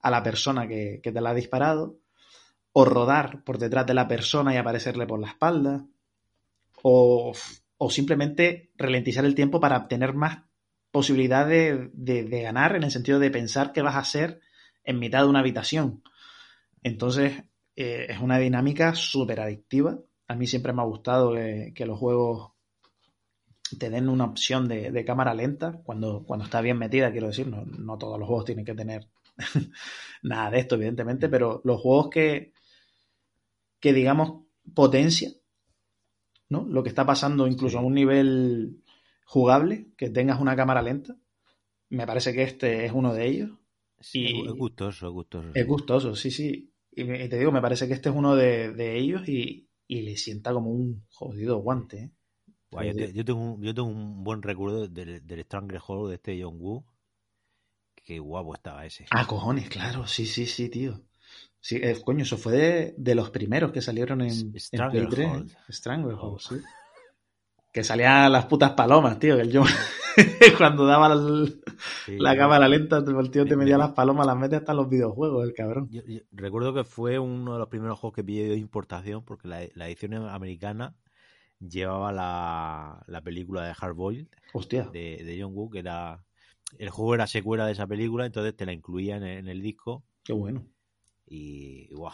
a 0.00 0.10
la 0.10 0.22
persona 0.24 0.66
que, 0.66 0.98
que 1.00 1.12
te 1.12 1.20
la 1.20 1.30
ha 1.30 1.34
disparado 1.34 2.00
o 2.72 2.84
rodar 2.84 3.42
por 3.44 3.58
detrás 3.58 3.86
de 3.86 3.94
la 3.94 4.08
persona 4.08 4.54
y 4.54 4.56
aparecerle 4.56 5.06
por 5.06 5.20
la 5.20 5.28
espalda, 5.28 5.86
o, 6.82 7.32
simplemente 7.90 8.70
ralentizar 8.76 9.24
el 9.24 9.34
tiempo 9.34 9.60
para 9.60 9.76
obtener 9.76 10.14
más 10.14 10.44
posibilidad 10.90 11.46
de, 11.46 11.90
de, 11.92 12.42
ganar 12.42 12.76
en 12.76 12.82
el 12.82 12.90
sentido 12.90 13.18
de 13.18 13.30
pensar 13.30 13.72
qué 13.72 13.82
vas 13.82 13.94
a 13.94 14.00
hacer 14.00 14.40
en 14.84 14.98
mitad 14.98 15.22
de 15.22 15.28
una 15.28 15.40
habitación. 15.40 16.02
Entonces, 16.82 17.44
eh, 17.76 18.06
es 18.08 18.18
una 18.20 18.38
dinámica 18.38 18.94
súper 18.94 19.40
adictiva. 19.40 19.98
A 20.28 20.34
mí 20.34 20.46
siempre 20.46 20.72
me 20.72 20.82
ha 20.82 20.86
gustado 20.86 21.32
que, 21.32 21.86
los 21.86 21.98
juegos 21.98 22.52
te 23.78 23.88
den 23.88 24.08
una 24.08 24.24
opción 24.24 24.68
de, 24.68 25.04
cámara 25.04 25.34
lenta 25.34 25.80
cuando, 25.84 26.24
cuando 26.26 26.44
está 26.44 26.60
bien 26.60 26.78
metida, 26.78 27.12
quiero 27.12 27.28
decir. 27.28 27.46
No, 27.46 27.64
no 27.64 27.98
todos 27.98 28.18
los 28.18 28.26
juegos 28.26 28.46
tienen 28.46 28.64
que 28.64 28.74
tener 28.74 29.08
nada 30.22 30.50
de 30.50 30.58
esto, 30.60 30.74
evidentemente, 30.76 31.28
pero 31.28 31.60
los 31.64 31.80
juegos 31.80 32.10
que, 32.10 32.52
que 33.80 33.92
digamos, 33.92 34.44
potencia, 34.74 35.32
¿no? 36.48 36.66
Lo 36.66 36.82
que 36.82 36.88
está 36.88 37.06
pasando 37.06 37.46
incluso 37.46 37.78
a 37.78 37.82
un 37.82 37.94
nivel 37.94 38.82
jugable, 39.24 39.88
que 39.96 40.10
tengas 40.10 40.40
una 40.40 40.56
cámara 40.56 40.82
lenta. 40.82 41.16
Me 41.88 42.06
parece 42.06 42.32
que 42.32 42.42
este 42.42 42.84
es 42.84 42.92
uno 42.92 43.14
de 43.14 43.26
ellos. 43.26 43.50
y 44.12 44.46
es 44.46 44.52
gustoso, 44.52 45.08
es 45.08 45.12
gustoso. 45.12 45.50
Es 45.54 45.66
gustoso, 45.66 46.14
sí, 46.14 46.30
sí. 46.30 46.72
Y, 46.92 47.04
te 47.04 47.38
digo, 47.38 47.52
me 47.52 47.62
parece 47.62 47.86
que 47.86 47.94
este 47.94 48.08
es 48.08 48.14
uno 48.14 48.34
de, 48.34 48.98
ellos 48.98 49.28
y, 49.28 49.68
le 49.88 50.16
sienta 50.16 50.52
como 50.52 50.70
un 50.70 51.04
jodido 51.08 51.58
guante. 51.58 52.12
¿eh? 52.80 53.12
yo, 53.14 53.24
tengo 53.24 53.40
un, 53.40 53.62
yo 53.62 53.74
tengo 53.74 53.88
un 53.88 54.22
buen 54.22 54.42
recuerdo 54.42 54.88
del, 54.88 55.26
del 55.26 55.44
Stranglehold 55.44 56.08
de 56.08 56.14
este 56.16 56.42
John 56.42 56.56
Woo. 56.58 56.84
Qué 57.94 58.18
guapo 58.18 58.54
estaba 58.54 58.84
ese. 58.86 59.06
Ah, 59.10 59.26
cojones, 59.26 59.68
claro, 59.68 60.06
sí, 60.06 60.26
sí, 60.26 60.46
sí, 60.46 60.68
tío. 60.68 61.00
Sí, 61.60 61.76
eh, 61.76 62.00
coño, 62.02 62.22
eso 62.22 62.38
fue 62.38 62.94
de, 62.96 63.14
los 63.14 63.30
primeros 63.30 63.70
que 63.70 63.82
salieron 63.82 64.22
en, 64.22 64.58
Stranglehold. 64.58 65.50
Stranglehold, 65.68 66.40
sí. 66.40 66.56
Que 67.72 67.84
salían 67.84 68.32
las 68.32 68.46
putas 68.46 68.72
palomas, 68.72 69.18
tío. 69.18 69.36
Que 69.36 69.42
el 69.42 69.52
yo 69.52 69.62
cuando 70.58 70.86
daba 70.86 71.14
la 72.08 72.36
cámara 72.36 72.68
lenta, 72.68 72.98
el 72.98 73.30
tío 73.30 73.44
te 73.46 73.56
metía 73.56 73.78
las 73.78 73.92
palomas, 73.92 74.26
las 74.26 74.36
mete 74.36 74.56
hasta 74.56 74.72
en 74.72 74.78
los 74.78 74.88
videojuegos, 74.88 75.44
el 75.44 75.54
cabrón. 75.54 75.90
recuerdo 76.32 76.74
que 76.74 76.84
fue 76.84 77.18
uno 77.18 77.52
de 77.52 77.58
los 77.58 77.68
primeros 77.68 77.98
juegos 77.98 78.16
que 78.16 78.24
pillé 78.24 78.48
de 78.48 78.56
importación, 78.56 79.24
porque 79.24 79.48
la, 79.48 79.86
edición 79.86 80.14
americana 80.14 80.94
llevaba 81.60 82.12
la, 83.06 83.20
película 83.22 83.64
de 83.64 83.74
Hardboiled 83.74 84.28
De, 84.92 85.22
de 85.24 85.38
John 85.40 85.54
Woo, 85.54 85.70
que 85.70 85.80
era. 85.80 86.24
El 86.78 86.88
juego 86.90 87.14
era 87.16 87.26
secuela 87.26 87.66
de 87.66 87.72
esa 87.72 87.86
película, 87.86 88.26
entonces 88.26 88.56
te 88.56 88.64
la 88.64 88.72
incluían 88.72 89.24
en, 89.24 89.48
el 89.48 89.60
disco. 89.60 90.04
Qué 90.22 90.32
bueno. 90.32 90.64
Y, 91.30 91.86
guau, 91.94 92.12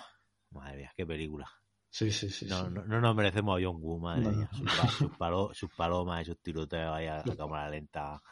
madre 0.50 0.76
mía, 0.76 0.92
qué 0.94 1.06
película. 1.06 1.50
Sí, 1.88 2.10
sí, 2.10 2.28
sí. 2.28 2.44
No, 2.44 2.68
No, 2.68 3.00
nos 3.00 3.16
merecemos 3.16 3.58
a 3.58 3.64
John 3.64 3.78
Woo, 3.80 3.98
madre 3.98 4.30
mía. 4.30 4.50
Sus, 5.54 5.70
palomas 5.70 6.20
y 6.20 6.24
sus 6.26 6.38
tiroteos 6.42 6.94
ahí 6.94 7.06
a 7.06 7.22
la 7.24 7.36
cámara 7.36 7.70
lenta. 7.70 8.22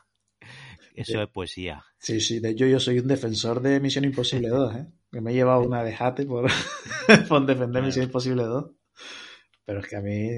Eso 0.94 1.22
es 1.22 1.28
poesía. 1.30 1.82
Sí, 1.98 2.20
sí. 2.20 2.38
De 2.38 2.50
hecho, 2.50 2.66
yo 2.66 2.78
soy 2.78 2.98
un 2.98 3.08
defensor 3.08 3.62
de 3.62 3.80
Misión 3.80 4.04
Imposible 4.04 4.48
2, 4.48 4.76
¿eh? 4.76 4.86
Que 5.10 5.22
me 5.22 5.30
he 5.30 5.34
llevado 5.34 5.62
una 5.62 5.82
de 5.82 5.94
jate 5.94 6.26
por, 6.26 6.50
por 7.28 7.46
defender 7.46 7.82
Misión 7.82 8.04
Imposible 8.04 8.42
2. 8.42 8.70
Pero 9.64 9.80
es 9.80 9.88
que 9.88 9.96
a 9.96 10.02
mí, 10.02 10.28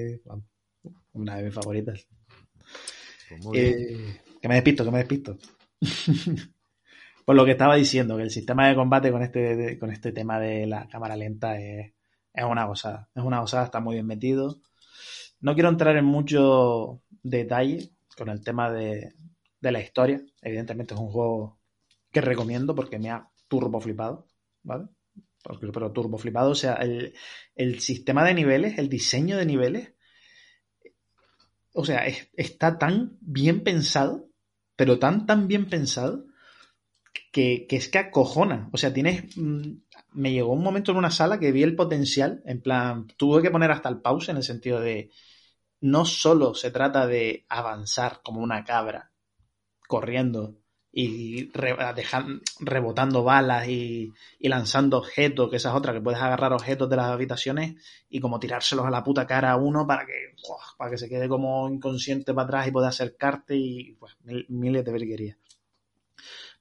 una 1.11 1.35
de 1.35 1.43
mis 1.43 1.53
favoritas. 1.53 2.07
Pues 3.43 3.59
eh, 3.59 4.21
que 4.41 4.47
me 4.47 4.55
despisto, 4.55 4.85
que 4.85 4.91
me 4.91 4.99
despisto. 4.99 5.37
por 7.27 7.35
lo 7.35 7.43
que 7.43 7.51
estaba 7.51 7.75
diciendo, 7.75 8.15
que 8.15 8.23
el 8.23 8.31
sistema 8.31 8.69
de 8.69 8.75
combate 8.75 9.11
con 9.11 9.21
este, 9.21 9.77
con 9.77 9.91
este 9.91 10.13
tema 10.13 10.39
de 10.39 10.65
la 10.65 10.87
cámara 10.87 11.17
lenta 11.17 11.59
es 11.59 11.91
es 12.37 12.45
una 12.45 12.65
gozada. 12.65 13.09
Es 13.15 13.23
una 13.23 13.39
gozada, 13.41 13.65
está 13.65 13.79
muy 13.79 13.95
bien 13.95 14.05
metido. 14.05 14.61
No 15.41 15.55
quiero 15.55 15.69
entrar 15.69 15.97
en 15.97 16.05
mucho 16.05 17.01
detalle 17.23 17.89
con 18.15 18.29
el 18.29 18.43
tema 18.43 18.71
de, 18.71 19.13
la 19.59 19.81
historia. 19.81 20.21
Evidentemente 20.41 20.93
es 20.93 20.99
un 20.99 21.09
juego 21.09 21.59
que 22.11 22.21
recomiendo 22.21 22.75
porque 22.75 22.99
me 22.99 23.09
ha 23.09 23.29
turbo 23.47 23.81
flipado, 23.81 24.27
¿vale? 24.63 24.85
pero 25.73 25.91
turbo 25.91 26.17
flipado, 26.17 26.51
o 26.51 26.55
sea, 26.55 26.75
el, 26.75 27.13
el, 27.55 27.79
sistema 27.79 28.23
de 28.25 28.33
niveles, 28.33 28.77
el 28.77 28.89
diseño 28.89 29.37
de 29.37 29.45
niveles, 29.45 29.93
o 31.73 31.85
sea, 31.85 32.05
está 32.05 32.77
tan 32.77 33.17
bien 33.21 33.63
pensado, 33.63 34.29
pero 34.75 34.99
tan, 34.99 35.25
tan 35.25 35.47
bien 35.47 35.69
pensado, 35.69 36.26
que, 37.31 37.67
es 37.69 37.89
que 37.89 37.99
acojona. 37.99 38.69
O 38.73 38.77
sea, 38.77 38.93
tienes, 38.93 39.37
mm, 39.37 39.71
me 40.13 40.31
llegó 40.31 40.53
un 40.53 40.63
momento 40.63 40.91
en 40.91 40.97
una 40.97 41.11
sala 41.11 41.39
que 41.39 41.51
vi 41.51 41.63
el 41.63 41.75
potencial, 41.75 42.41
en 42.45 42.61
plan, 42.61 43.07
tuve 43.17 43.41
que 43.41 43.51
poner 43.51 43.71
hasta 43.71 43.89
el 43.89 44.01
pause 44.01 44.29
en 44.29 44.37
el 44.37 44.43
sentido 44.43 44.79
de, 44.79 45.11
no 45.81 46.05
solo 46.05 46.55
se 46.55 46.71
trata 46.71 47.07
de 47.07 47.45
avanzar 47.49 48.21
como 48.23 48.41
una 48.41 48.63
cabra, 48.63 49.11
corriendo 49.87 50.57
y 50.91 51.51
rebotando 52.59 53.23
balas 53.23 53.67
y, 53.67 54.13
lanzando 54.39 54.97
objetos, 54.97 55.49
que 55.49 55.57
esa 55.57 55.69
es 55.69 55.75
otra, 55.75 55.93
que 55.93 56.01
puedes 56.01 56.19
agarrar 56.19 56.53
objetos 56.53 56.89
de 56.89 56.95
las 56.95 57.07
habitaciones 57.07 57.75
y 58.09 58.19
como 58.19 58.39
tirárselos 58.39 58.85
a 58.87 58.89
la 58.89 59.03
puta 59.03 59.27
cara 59.27 59.51
a 59.51 59.57
uno 59.57 59.85
para 59.85 60.07
que, 60.07 60.13
para 60.75 60.89
que 60.89 60.97
se 60.97 61.07
quede 61.07 61.29
como 61.29 61.69
inconsciente 61.69 62.33
para 62.33 62.47
atrás 62.47 62.67
y 62.67 62.71
pueda 62.71 62.87
acercarte 62.87 63.55
y 63.55 63.93
pues 63.99 64.17
miles 64.49 64.83
de 64.83 64.91
verguerías. 64.91 65.37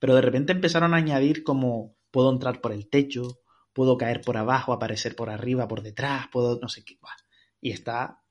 Pero 0.07 0.15
de 0.15 0.23
repente 0.23 0.53
empezaron 0.53 0.95
a 0.95 0.99
añadir 0.99 1.43
como 1.43 1.97
puedo 2.13 2.31
entrar 2.31 2.61
por 2.61 2.71
el 2.71 2.89
techo, 2.89 3.41
puedo 3.73 3.99
caer 3.99 4.21
por 4.21 4.37
abajo, 4.37 4.73
aparecer 4.73 5.17
por 5.17 5.31
arriba, 5.31 5.67
por 5.67 5.83
detrás, 5.83 6.29
puedo 6.31 6.61
no 6.63 6.69
sé 6.69 6.85
qué. 6.85 6.97
Y 7.61 7.73
está, 7.73 8.23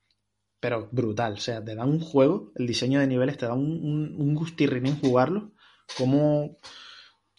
pero 0.61 0.87
brutal. 0.93 1.33
O 1.33 1.41
sea, 1.41 1.61
te 1.61 1.75
da 1.75 1.83
un 1.83 1.99
juego, 1.99 2.53
el 2.55 2.65
diseño 2.65 3.01
de 3.01 3.07
niveles 3.07 3.37
te 3.37 3.45
da 3.45 3.55
un, 3.55 4.15
un, 4.17 4.85
en 4.87 4.99
jugarlo. 5.01 5.51
Como, 5.97 6.55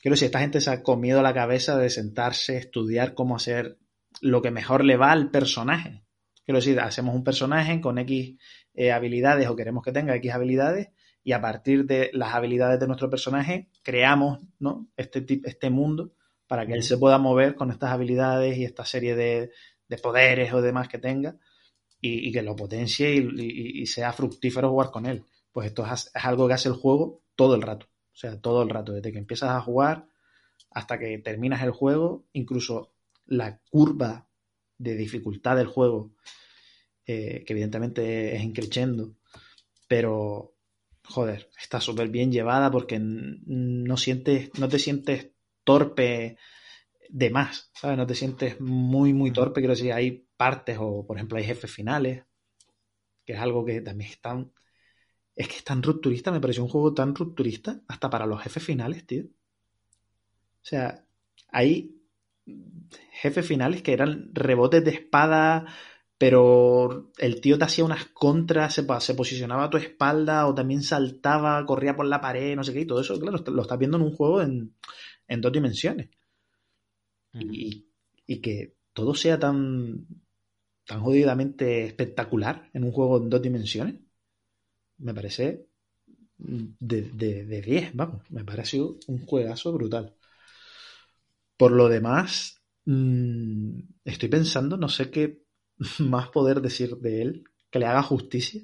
quiero 0.02 0.16
decir, 0.16 0.26
esta 0.26 0.40
gente 0.40 0.60
se 0.60 0.68
ha 0.68 0.82
comido 0.82 1.22
la 1.22 1.32
cabeza 1.32 1.78
de 1.78 1.88
sentarse, 1.88 2.58
estudiar 2.58 3.14
cómo 3.14 3.36
hacer 3.36 3.78
lo 4.20 4.42
que 4.42 4.50
mejor 4.50 4.84
le 4.84 4.98
va 4.98 5.12
al 5.12 5.30
personaje. 5.30 6.04
Quiero 6.44 6.58
decir, 6.58 6.78
hacemos 6.78 7.14
un 7.14 7.24
personaje 7.24 7.80
con 7.80 7.96
X 8.00 8.36
eh, 8.74 8.92
habilidades 8.92 9.48
o 9.48 9.56
queremos 9.56 9.82
que 9.82 9.92
tenga 9.92 10.14
X 10.14 10.30
habilidades 10.30 10.88
y 11.26 11.32
a 11.32 11.40
partir 11.40 11.86
de 11.86 12.10
las 12.12 12.34
habilidades 12.34 12.78
de 12.78 12.86
nuestro 12.86 13.10
personaje 13.10 13.68
creamos 13.82 14.38
¿no? 14.60 14.86
este, 14.96 15.26
este 15.42 15.70
mundo 15.70 16.12
para 16.46 16.64
que 16.64 16.74
él 16.74 16.84
se 16.84 16.98
pueda 16.98 17.18
mover 17.18 17.56
con 17.56 17.72
estas 17.72 17.90
habilidades 17.90 18.56
y 18.56 18.64
esta 18.64 18.84
serie 18.84 19.16
de, 19.16 19.50
poderes 20.00 20.52
o 20.52 20.62
demás 20.62 20.86
que 20.86 20.98
tenga 20.98 21.36
y, 22.00 22.30
que 22.30 22.42
lo 22.42 22.54
potencie 22.54 23.16
y, 23.16 23.84
sea 23.86 24.12
fructífero 24.12 24.70
jugar 24.70 24.92
con 24.92 25.04
él. 25.04 25.24
Pues 25.50 25.66
esto 25.66 25.84
es, 25.84 26.12
algo 26.14 26.46
que 26.46 26.54
hace 26.54 26.68
el 26.68 26.76
juego 26.76 27.24
todo 27.34 27.56
el 27.56 27.62
rato. 27.62 27.86
O 27.86 28.16
sea, 28.16 28.40
todo 28.40 28.62
el 28.62 28.68
rato, 28.68 28.92
desde 28.92 29.10
que 29.10 29.18
empiezas 29.18 29.50
a 29.50 29.60
jugar 29.60 30.06
hasta 30.70 30.96
que 30.96 31.18
terminas 31.18 31.60
el 31.64 31.72
juego, 31.72 32.24
incluso 32.34 32.92
la 33.26 33.58
curva 33.68 34.28
de 34.78 34.94
dificultad 34.94 35.56
del 35.56 35.66
juego, 35.66 36.12
eh, 37.04 37.42
que 37.44 37.52
evidentemente 37.52 38.36
es 38.36 38.44
increchendo, 38.44 39.16
pero 39.88 40.55
joder, 41.08 41.50
está 41.60 41.80
súper 41.80 42.08
bien 42.08 42.32
llevada 42.32 42.70
porque 42.70 42.98
no 43.00 43.96
sientes, 43.96 44.50
no 44.58 44.68
te 44.68 44.78
sientes 44.78 45.30
torpe 45.64 46.36
de 47.08 47.30
más, 47.30 47.70
¿sabes? 47.74 47.96
No 47.96 48.06
te 48.06 48.14
sientes 48.14 48.60
muy, 48.60 49.12
muy 49.12 49.30
torpe, 49.30 49.60
quiero 49.60 49.74
decir, 49.74 49.92
hay 49.92 50.26
partes 50.36 50.78
o, 50.80 51.06
por 51.06 51.16
ejemplo, 51.16 51.38
hay 51.38 51.44
jefes 51.44 51.70
finales, 51.70 52.24
que 53.24 53.32
es 53.34 53.38
algo 53.38 53.64
que 53.64 53.80
también 53.80 54.10
es 54.10 54.20
tan... 54.20 54.52
Es 55.34 55.48
que 55.48 55.56
es 55.56 55.64
tan 55.64 55.82
rupturista, 55.82 56.32
me 56.32 56.40
pareció 56.40 56.62
un 56.62 56.70
juego 56.70 56.94
tan 56.94 57.14
rupturista, 57.14 57.82
hasta 57.88 58.08
para 58.08 58.24
los 58.24 58.40
jefes 58.42 58.62
finales, 58.62 59.06
tío. 59.06 59.24
O 59.24 60.64
sea, 60.68 61.04
hay 61.48 62.00
jefes 63.12 63.46
finales 63.46 63.82
que 63.82 63.92
eran 63.92 64.30
rebotes 64.32 64.82
de 64.82 64.92
espada, 64.92 65.66
pero 66.18 67.12
el 67.18 67.40
tío 67.40 67.58
te 67.58 67.64
hacía 67.64 67.84
unas 67.84 68.06
contras, 68.06 68.74
se, 68.74 68.86
se, 69.00 69.14
posicionaba 69.14 69.64
a 69.64 69.70
tu 69.70 69.76
espalda 69.76 70.46
o 70.46 70.54
también 70.54 70.82
saltaba, 70.82 71.64
corría 71.66 71.94
por 71.94 72.06
la 72.06 72.20
pared, 72.20 72.56
no 72.56 72.64
sé 72.64 72.72
qué, 72.72 72.80
y 72.80 72.86
todo 72.86 73.00
eso, 73.00 73.18
claro, 73.20 73.42
lo 73.46 73.62
estás 73.62 73.78
viendo 73.78 73.98
en 73.98 74.04
un 74.04 74.14
juego 74.14 74.40
en, 74.40 74.74
en 75.28 75.40
dos 75.40 75.52
dimensiones. 75.52 76.08
y, 77.34 77.84
que 78.40 78.74
todo 78.92 79.14
sea 79.14 79.38
tan, 79.38 80.06
tan 80.86 81.00
jodidamente 81.00 81.84
espectacular 81.84 82.70
en 82.72 82.84
un 82.84 82.92
juego 82.92 83.18
en 83.18 83.30
dos 83.30 83.42
dimensiones, 83.42 83.96
me 84.98 85.14
parece 85.14 85.66
de 86.38 87.62
10, 87.62 87.94
vamos, 87.94 88.22
me 88.30 88.44
pareció 88.44 88.98
un 89.06 89.24
juegazo 89.26 89.72
brutal. 89.72 90.14
Por 91.56 91.72
lo 91.72 91.88
demás, 91.88 92.62
mm, 92.86 93.80
estoy 94.04 94.28
pensando, 94.28 94.76
no 94.76 94.88
sé 94.88 95.10
qué 95.10 95.45
más 95.98 96.28
poder 96.28 96.60
decir 96.60 96.96
de 96.96 97.22
él, 97.22 97.44
que 97.70 97.78
le 97.78 97.86
haga 97.86 98.02
justicia, 98.02 98.62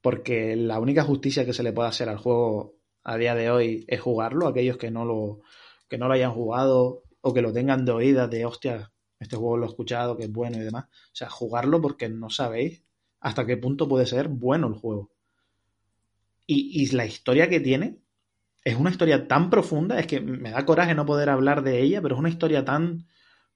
porque 0.00 0.56
la 0.56 0.80
única 0.80 1.04
justicia 1.04 1.44
que 1.44 1.52
se 1.52 1.62
le 1.62 1.72
puede 1.72 1.88
hacer 1.88 2.08
al 2.08 2.18
juego 2.18 2.76
a 3.04 3.16
día 3.16 3.34
de 3.34 3.50
hoy 3.50 3.84
es 3.88 4.00
jugarlo, 4.00 4.48
aquellos 4.48 4.76
que 4.76 4.90
no 4.90 5.04
lo, 5.04 5.40
que 5.88 5.98
no 5.98 6.08
lo 6.08 6.14
hayan 6.14 6.32
jugado 6.32 7.02
o 7.20 7.32
que 7.32 7.42
lo 7.42 7.52
tengan 7.52 7.84
de 7.84 7.92
oídas 7.92 8.30
de 8.30 8.44
hostia, 8.44 8.92
este 9.18 9.36
juego 9.36 9.56
lo 9.56 9.66
he 9.66 9.68
escuchado, 9.68 10.16
que 10.16 10.24
es 10.24 10.32
bueno 10.32 10.56
y 10.56 10.60
demás. 10.60 10.86
O 10.86 11.14
sea, 11.14 11.30
jugarlo 11.30 11.80
porque 11.80 12.08
no 12.08 12.28
sabéis 12.28 12.82
hasta 13.20 13.46
qué 13.46 13.56
punto 13.56 13.88
puede 13.88 14.06
ser 14.06 14.28
bueno 14.28 14.66
el 14.66 14.74
juego. 14.74 15.12
y, 16.46 16.90
la 16.90 17.06
historia 17.06 17.48
que 17.48 17.60
tiene 17.60 18.02
es 18.64 18.76
una 18.76 18.90
historia 18.90 19.26
tan 19.26 19.48
profunda, 19.50 19.98
es 19.98 20.06
que 20.06 20.20
me 20.20 20.50
da 20.50 20.64
coraje 20.64 20.94
no 20.94 21.06
poder 21.06 21.30
hablar 21.30 21.62
de 21.62 21.80
ella, 21.80 22.02
pero 22.02 22.14
es 22.16 22.18
una 22.20 22.28
historia 22.28 22.64
tan 22.64 23.06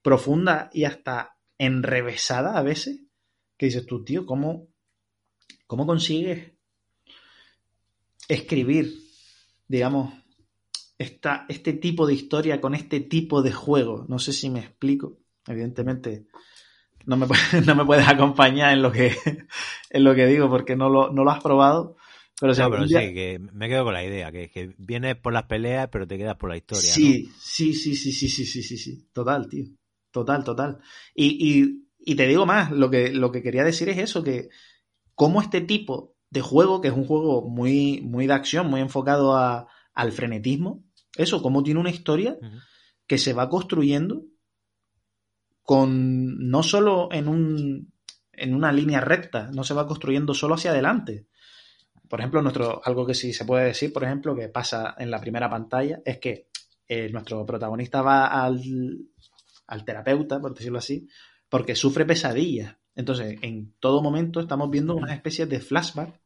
profunda 0.02 0.70
y 0.72 0.84
hasta 0.84 1.35
enrevesada 1.58 2.58
a 2.58 2.62
veces, 2.62 3.00
que 3.56 3.66
dices 3.66 3.86
tú, 3.86 4.04
tío, 4.04 4.26
¿cómo, 4.26 4.68
cómo 5.66 5.86
consigues 5.86 6.52
escribir, 8.28 8.94
digamos, 9.68 10.12
esta, 10.98 11.46
este 11.48 11.72
tipo 11.72 12.06
de 12.06 12.14
historia 12.14 12.60
con 12.60 12.74
este 12.74 13.00
tipo 13.00 13.42
de 13.42 13.52
juego? 13.52 14.04
No 14.08 14.18
sé 14.18 14.32
si 14.32 14.50
me 14.50 14.60
explico. 14.60 15.18
Evidentemente, 15.46 16.26
no 17.06 17.16
me, 17.16 17.26
no 17.66 17.74
me 17.74 17.84
puedes 17.84 18.06
acompañar 18.06 18.72
en 18.72 18.82
lo 18.82 18.92
que, 18.92 19.14
en 19.90 20.04
lo 20.04 20.14
que 20.14 20.26
digo 20.26 20.48
porque 20.50 20.76
no 20.76 20.88
lo, 20.88 21.12
no 21.12 21.24
lo 21.24 21.30
has 21.30 21.42
probado. 21.42 21.96
Pero, 22.38 22.54
sí, 22.54 22.60
que 22.92 23.40
me 23.54 23.66
quedo 23.66 23.84
con 23.84 23.94
la 23.94 24.04
idea, 24.04 24.30
que, 24.30 24.50
que 24.50 24.74
vienes 24.76 25.16
por 25.16 25.32
las 25.32 25.44
peleas, 25.44 25.88
pero 25.90 26.06
te 26.06 26.18
quedas 26.18 26.36
por 26.36 26.50
la 26.50 26.58
historia. 26.58 26.92
Sí, 26.92 27.30
sí, 27.40 27.72
sí, 27.72 27.96
sí, 27.96 28.12
sí, 28.12 28.28
sí, 28.28 28.44
sí, 28.44 28.62
sí, 28.62 28.76
sí, 28.76 29.08
total, 29.10 29.48
tío. 29.48 29.64
Total, 30.16 30.44
total. 30.44 30.78
Y, 31.14 31.26
y, 31.26 31.86
y, 31.98 32.14
te 32.14 32.26
digo 32.26 32.47
más, 32.47 32.70
lo 32.70 32.88
que, 32.88 33.10
lo 33.10 33.30
que 33.30 33.43
quería 33.43 33.64
decir 33.64 33.90
es 33.90 33.98
eso, 33.98 34.24
que 34.24 34.48
como 35.14 35.43
este 35.43 35.60
tipo 35.60 36.16
de 36.30 36.40
juego, 36.40 36.80
que 36.80 36.88
es 36.88 36.94
un 36.94 37.05
juego 37.05 37.47
muy, 37.47 38.01
muy 38.01 38.26
de 38.26 38.32
acción, 38.32 38.70
muy 38.70 38.80
enfocado 38.80 39.36
a, 39.36 39.68
al 39.93 40.12
frenetismo, 40.12 40.82
eso, 41.18 41.43
como 41.43 41.62
tiene 41.62 41.80
una 41.80 41.90
historia 41.90 42.38
que 43.06 43.18
se 43.18 43.34
va 43.34 43.51
construyendo 43.51 44.22
con 45.62 46.48
no 46.48 46.62
solo 46.62 47.10
en, 47.12 47.28
un, 47.28 47.93
en 48.32 48.55
una 48.55 48.72
línea 48.72 49.02
recta, 49.02 49.51
no 49.52 49.64
se 49.64 49.74
va 49.74 49.86
construyendo 49.86 50.32
solo 50.32 50.55
hacia 50.55 50.70
adelante. 50.70 51.26
Por 52.09 52.20
ejemplo, 52.20 52.40
nuestro, 52.40 52.80
algo 52.82 53.05
que 53.05 53.12
sí 53.12 53.34
se 53.34 53.44
puede 53.44 53.66
decir, 53.66 53.93
por 53.93 54.05
ejemplo, 54.05 54.34
que 54.34 54.48
pasa 54.48 54.94
en 54.97 55.10
la 55.10 55.20
primera 55.20 55.51
pantalla, 55.51 56.01
es 56.06 56.16
que 56.16 56.48
eh, 56.88 57.10
nuestro 57.10 57.44
protagonista 57.44 58.01
va 58.01 58.28
al, 58.28 58.62
al 59.66 59.84
terapeuta, 59.84 60.40
por 60.40 60.55
decirlo 60.55 60.78
así, 60.78 61.09
porque 61.48 61.74
sufre 61.74 62.05
pesadillas. 62.05 62.76
Entonces, 62.94 63.38
en 63.43 63.74
todo 63.78 64.02
momento 64.02 64.40
estamos 64.40 64.70
viendo 64.70 64.97
una 64.97 65.14
especie 65.14 65.47
de 65.47 65.60
flashback 65.60 66.20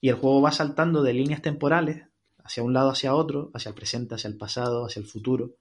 y 0.00 0.08
el 0.08 0.16
juego 0.16 0.40
va 0.42 0.52
saltando 0.52 1.02
de 1.02 1.12
líneas 1.12 1.42
temporales 1.42 2.06
hacia 2.44 2.62
un 2.62 2.72
lado, 2.72 2.90
hacia 2.90 3.14
otro, 3.14 3.50
hacia 3.54 3.70
el 3.70 3.74
presente, 3.74 4.14
hacia 4.14 4.28
el 4.28 4.36
pasado, 4.36 4.86
hacia 4.86 5.00
el 5.00 5.06
futuro. 5.06 5.54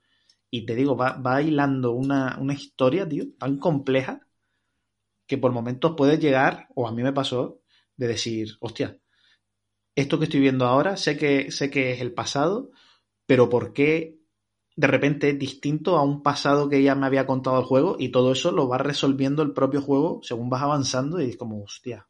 Y 0.49 0.65
te 0.65 0.75
digo, 0.75 0.97
va, 0.97 1.13
va 1.13 1.41
hilando 1.41 1.91
una, 1.91 2.37
una 2.39 2.53
historia, 2.53 3.07
tío, 3.07 3.25
tan 3.37 3.57
compleja 3.57 4.27
que 5.27 5.37
por 5.37 5.51
momentos 5.51 5.93
puedes 5.95 6.19
llegar, 6.19 6.67
o 6.75 6.87
a 6.87 6.91
mí 6.91 7.03
me 7.03 7.13
pasó, 7.13 7.61
de 7.95 8.07
decir, 8.07 8.57
hostia, 8.59 8.97
esto 9.95 10.19
que 10.19 10.25
estoy 10.25 10.39
viendo 10.39 10.65
ahora, 10.65 10.97
sé 10.97 11.17
que, 11.17 11.51
sé 11.51 11.69
que 11.69 11.93
es 11.93 12.01
el 12.01 12.13
pasado, 12.13 12.71
pero 13.25 13.47
¿por 13.49 13.73
qué 13.73 14.17
de 14.75 14.87
repente 14.87 15.29
es 15.29 15.39
distinto 15.39 15.97
a 15.97 16.03
un 16.03 16.23
pasado 16.23 16.69
que 16.69 16.81
ya 16.81 16.95
me 16.95 17.05
había 17.05 17.25
contado 17.25 17.59
el 17.59 17.65
juego? 17.65 17.95
Y 17.99 18.09
todo 18.09 18.31
eso 18.31 18.51
lo 18.51 18.67
va 18.67 18.77
resolviendo 18.77 19.43
el 19.43 19.53
propio 19.53 19.81
juego 19.81 20.21
según 20.23 20.49
vas 20.49 20.63
avanzando 20.63 21.21
y 21.21 21.29
es 21.29 21.37
como, 21.37 21.63
hostia, 21.63 22.07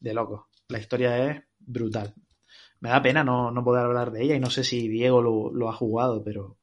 de 0.00 0.14
loco. 0.14 0.48
La 0.68 0.78
historia 0.78 1.30
es 1.30 1.42
brutal. 1.58 2.14
Me 2.80 2.90
da 2.90 3.02
pena 3.02 3.22
no, 3.22 3.50
no 3.50 3.62
poder 3.62 3.84
hablar 3.84 4.10
de 4.10 4.24
ella 4.24 4.34
y 4.34 4.40
no 4.40 4.50
sé 4.50 4.64
si 4.64 4.88
Diego 4.88 5.22
lo, 5.22 5.52
lo 5.52 5.68
ha 5.68 5.72
jugado, 5.72 6.22
pero 6.24 6.58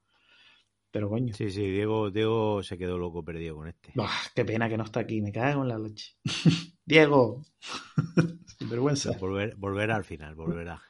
pero 0.91 1.09
coño. 1.09 1.33
Sí, 1.33 1.51
sí, 1.51 1.69
Diego, 1.69 2.09
Diego 2.09 2.63
se 2.63 2.77
quedó 2.77 2.97
loco 2.97 3.23
perdido 3.23 3.55
con 3.55 3.67
este. 3.67 3.93
qué 4.33 4.43
pena 4.45 4.67
que 4.67 4.77
no 4.77 4.83
está 4.83 5.01
aquí, 5.01 5.21
me 5.21 5.31
cago 5.31 5.61
en 5.61 5.67
la 5.67 5.77
leche. 5.77 6.15
Diego. 6.85 7.45
Sin 8.57 8.69
vergüenza. 8.69 9.15
Volver, 9.19 9.55
volverá 9.55 9.95
al 9.95 10.03
final, 10.03 10.33
volverá. 10.35 10.81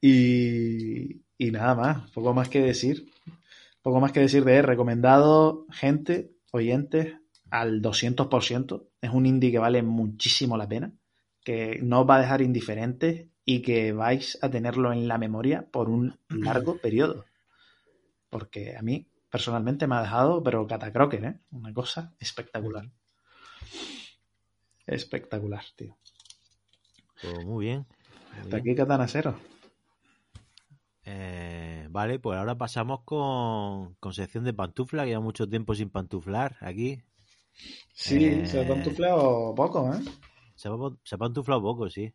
Y, 0.00 1.22
y 1.38 1.50
nada 1.50 1.74
más, 1.74 2.10
poco 2.10 2.34
más 2.34 2.48
que 2.48 2.60
decir. 2.60 3.10
Poco 3.80 4.00
más 4.00 4.12
que 4.12 4.20
decir 4.20 4.44
de 4.44 4.58
él. 4.58 4.64
Recomendado, 4.64 5.64
gente, 5.70 6.32
oyentes, 6.50 7.14
al 7.50 7.80
200%. 7.80 8.88
Es 9.00 9.10
un 9.10 9.24
indie 9.24 9.52
que 9.52 9.58
vale 9.58 9.82
muchísimo 9.82 10.58
la 10.58 10.68
pena, 10.68 10.92
que 11.44 11.78
no 11.82 12.00
os 12.00 12.10
va 12.10 12.16
a 12.16 12.20
dejar 12.20 12.42
indiferentes 12.42 13.26
y 13.44 13.62
que 13.62 13.92
vais 13.92 14.36
a 14.42 14.50
tenerlo 14.50 14.92
en 14.92 15.08
la 15.08 15.16
memoria 15.16 15.66
por 15.70 15.88
un 15.88 16.18
largo 16.28 16.76
periodo 16.82 17.24
porque 18.30 18.76
a 18.76 18.82
mí 18.82 19.06
personalmente 19.30 19.86
me 19.86 19.96
ha 19.96 20.02
dejado, 20.02 20.42
pero 20.42 20.66
catacroque, 20.66 21.16
¿eh? 21.16 21.40
Una 21.50 21.72
cosa 21.72 22.14
espectacular. 22.18 22.90
Espectacular, 24.86 25.64
tío. 25.76 25.96
Pues 27.20 27.44
muy 27.44 27.66
bien. 27.66 27.86
Hasta 28.40 28.58
aquí 28.58 28.74
Katana 28.74 29.08
Cero. 29.08 29.38
Eh, 31.10 31.86
vale, 31.88 32.18
pues 32.18 32.38
ahora 32.38 32.58
pasamos 32.58 33.00
con, 33.04 33.94
con 33.94 34.12
sección 34.12 34.44
de 34.44 34.52
pantufla, 34.52 35.04
que 35.04 35.10
lleva 35.10 35.22
mucho 35.22 35.48
tiempo 35.48 35.74
sin 35.74 35.88
pantuflar 35.88 36.56
aquí. 36.60 37.02
Sí, 37.94 38.44
se 38.44 38.58
ha 38.58 38.62
eh, 38.62 38.66
pantuflado 38.68 39.54
poco, 39.54 39.90
¿eh? 39.90 40.00
Se 40.54 40.68
ha, 40.68 40.72
se 41.02 41.14
ha 41.14 41.18
pantuflado 41.18 41.62
poco, 41.62 41.88
sí. 41.88 42.12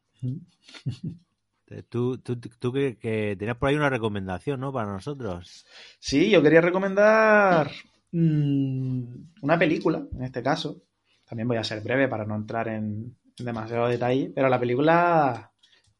Eh, 1.70 1.82
tú, 1.90 2.18
tú, 2.20 2.36
tú 2.36 2.74
que, 2.74 3.36
tenías 3.40 3.58
por 3.58 3.70
ahí 3.70 3.76
una 3.76 3.90
recomendación, 3.90 4.60
¿no? 4.60 4.72
Para 4.72 4.92
nosotros. 4.92 5.66
Sí, 5.98 6.30
yo 6.30 6.44
quería 6.44 6.62
recomendar 6.62 7.72
mm, 8.12 9.04
una 9.42 9.58
película, 9.58 10.06
en 10.14 10.24
este 10.24 10.44
caso. 10.44 10.84
También 11.26 11.48
voy 11.48 11.58
a 11.58 11.64
ser 11.64 11.82
breve 11.82 12.10
para 12.10 12.26
no 12.26 12.36
entrar 12.36 12.68
en, 12.68 13.16
demasiado 13.40 13.88
detalle, 13.88 14.32
pero 14.36 14.50
la 14.50 14.60
película 14.60 15.52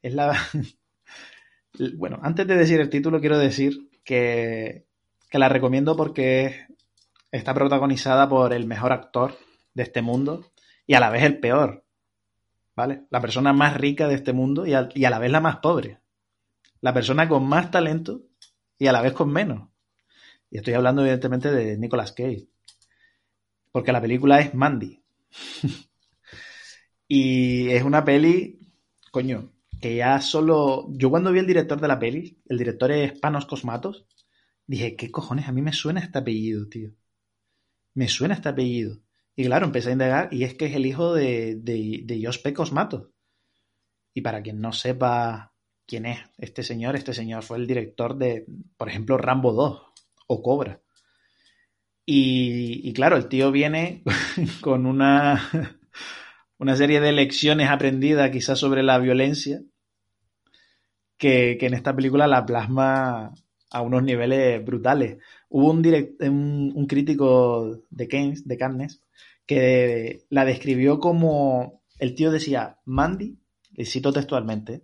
es 0.02 0.14
la... 0.14 0.38
bueno, 1.96 2.20
antes 2.22 2.48
de 2.48 2.56
decir 2.56 2.80
el 2.80 2.90
título, 2.90 3.20
quiero 3.20 3.38
decir 3.38 3.90
que, 4.04 4.86
la 5.32 5.50
recomiendo 5.50 5.96
porque 5.96 6.68
está 7.32 7.56
protagonizada 7.56 8.30
por 8.30 8.54
el 8.54 8.68
mejor 8.68 8.94
actor 8.94 9.36
de 9.74 9.82
este 9.82 10.04
mundo 10.04 10.52
y 10.86 10.94
a 10.94 11.00
la 11.00 11.10
vez 11.10 11.24
el 11.24 11.40
peor. 11.40 11.84
¿vale? 12.76 13.06
La 13.10 13.20
persona 13.20 13.52
más 13.54 13.76
rica 13.76 14.08
de 14.08 14.16
este 14.16 14.34
mundo 14.34 14.68
y 14.68 14.74
a, 14.74 14.90
la 14.94 15.20
vez 15.20 15.32
la 15.32 15.40
más 15.40 15.58
pobre. 15.58 16.00
La 16.82 16.94
persona 16.94 17.28
con 17.28 17.48
más 17.48 17.72
talento 17.72 18.22
y 18.78 18.86
a 18.86 18.92
la 18.92 19.02
vez 19.02 19.14
con 19.14 19.32
menos. 19.32 19.70
Y 20.52 20.58
estoy 20.58 20.76
hablando 20.76 21.02
evidentemente 21.02 21.52
de 21.52 21.78
Nicolas 21.80 22.12
Cage. 22.12 22.48
Porque 23.72 23.92
la 23.92 24.02
película 24.02 24.40
es 24.40 24.54
Mandy. 24.54 25.04
y 27.08 27.70
es 27.70 27.84
una 27.84 28.06
peli, 28.06 28.60
coño, 29.10 29.53
que 29.84 29.98
ya 29.98 30.22
solo... 30.22 30.88
Yo 30.92 31.10
cuando 31.10 31.34
vi 31.34 31.40
el 31.40 31.46
director 31.46 31.82
de 31.82 31.90
la 31.90 32.00
peli, 32.00 32.42
el 32.48 32.58
director 32.58 32.90
es 32.94 33.20
Panos 33.20 33.46
Cosmatos, 33.46 34.06
dije, 34.66 34.96
¿qué 34.96 35.12
cojones? 35.12 35.50
A 35.50 35.52
mí 35.52 35.62
me 35.62 35.74
suena 35.74 36.00
este 36.00 36.20
apellido, 36.20 36.70
tío. 36.70 36.92
Me 37.94 38.08
suena 38.08 38.36
este 38.36 38.48
apellido. 38.48 39.02
Y 39.36 39.44
claro, 39.44 39.66
empecé 39.66 39.90
a 39.90 39.92
indagar 39.92 40.34
y 40.34 40.46
es 40.46 40.54
que 40.54 40.68
es 40.68 40.76
el 40.76 40.86
hijo 40.86 41.14
de, 41.14 41.58
de, 41.58 42.00
de 42.06 42.26
Josh 42.26 42.40
Y 44.14 44.22
para 44.22 44.42
quien 44.42 44.62
no 44.62 44.72
sepa 44.72 45.54
quién 45.86 46.06
es 46.06 46.20
este 46.38 46.64
señor, 46.64 46.96
este 46.96 47.14
señor 47.14 47.44
fue 47.44 47.58
el 47.58 47.68
director 47.68 48.18
de, 48.18 48.46
por 48.78 48.88
ejemplo, 48.88 49.18
Rambo 49.18 49.52
2 49.52 49.82
o 50.28 50.42
Cobra. 50.42 50.82
Y, 52.06 52.94
claro, 52.94 53.18
el 53.18 53.28
tío 53.28 53.52
viene 53.52 54.02
con 54.62 54.86
una, 54.86 55.42
una 56.58 56.78
serie 56.78 57.02
de 57.02 57.12
lecciones 57.12 57.70
aprendidas 57.70 58.32
quizás 58.32 58.58
sobre 58.58 58.82
la 58.82 58.98
violencia 58.98 59.60
que, 61.24 61.58
en 61.62 61.74
esta 61.74 61.96
película 61.96 62.28
la 62.28 62.46
plasma 62.46 63.34
a 63.72 63.82
unos 63.82 64.04
niveles 64.04 64.64
brutales. 64.66 65.20
Hubo 65.48 65.72
un, 65.72 66.74
un, 66.76 66.86
crítico 66.86 67.86
de 67.90 68.10
Keynes, 68.10 68.46
de 68.46 68.58
Cannes, 68.58 69.02
que 69.46 70.26
la 70.30 70.44
describió 70.44 71.00
como, 71.00 71.82
el 71.98 72.14
tío 72.14 72.30
decía, 72.30 72.80
Mandy, 72.84 73.38
le 73.72 73.86
cito 73.86 74.12
textualmente, 74.12 74.84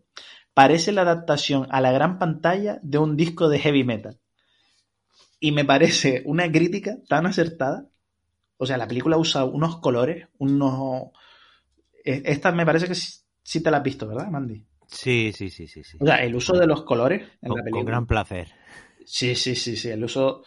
parece 0.53 0.93
la 0.93 1.01
adaptación 1.01 1.67
a 1.71 1.81
la 1.81 1.91
gran 1.91 2.17
pantalla 2.19 2.79
de 2.83 2.99
un 2.99 3.17
disco 3.17 3.49
de 3.49 3.59
heavy 3.59 3.83
metal. 3.83 4.17
Y 5.41 5.51
me 5.51 5.65
parece 5.65 6.23
una 6.25 6.49
crítica 6.49 6.99
tan 7.09 7.25
acertada. 7.25 7.89
O 8.55 8.65
sea, 8.65 8.77
la 8.77 8.87
película 8.87 9.17
usa 9.17 9.43
unos 9.43 9.79
colores, 9.79 10.29
unos... 10.37 11.11
E, 12.05 12.23
esta 12.25 12.53
me 12.53 12.65
parece 12.65 12.87
que 12.87 12.95
sí, 12.95 13.61
te 13.61 13.71
la 13.71 13.77
has 13.77 13.83
visto, 13.83 14.07
¿verdad, 14.07 14.29
Mandy? 14.29 14.68
Sí, 14.91 15.31
sí, 15.33 15.49
sí, 15.49 15.67
sí. 15.67 15.83
sí. 15.83 15.97
O 15.99 16.05
sea, 16.05 16.23
el 16.23 16.35
uso 16.35 16.57
de 16.57 16.65
los 16.65 16.83
colores 16.83 17.21
en 17.41 17.49
la 17.49 17.55
película. 17.63 17.71
Con 17.71 17.85
gran 17.85 18.07
placer. 18.07 18.47
Sí, 19.05 19.35
sí, 19.35 19.55
sí, 19.55 19.75
sí. 19.75 19.89
El 19.89 20.03
uso. 20.03 20.43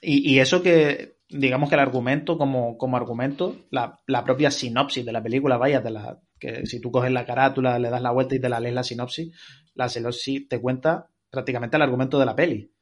Y, 0.00 0.38
eso 0.38 0.62
que, 0.62 1.16
digamos 1.28 1.68
que 1.68 1.74
el 1.74 1.80
argumento, 1.80 2.36
como, 2.36 2.76
como 2.76 2.96
argumento, 2.96 3.56
la, 3.70 3.98
propia 4.24 4.50
sinopsis 4.50 5.04
de 5.04 5.12
la 5.12 5.22
película, 5.22 5.56
vaya, 5.56 5.80
de 5.80 5.90
la, 5.90 6.20
que 6.38 6.66
si 6.66 6.80
tú 6.80 6.90
coges 6.90 7.12
la 7.12 7.24
carátula, 7.24 7.78
le 7.78 7.88
das 7.88 8.02
la 8.02 8.10
vuelta 8.10 8.34
y 8.34 8.40
te 8.40 8.48
la 8.48 8.60
lees 8.60 8.74
la 8.74 8.82
sinopsis, 8.82 9.34
la 9.74 9.88
sinopsis 9.88 10.48
te 10.48 10.60
cuenta 10.60 11.08
prácticamente 11.30 11.76
el 11.76 11.82
argumento 11.82 12.18
de 12.18 12.26
la 12.26 12.36
peli. 12.36 12.72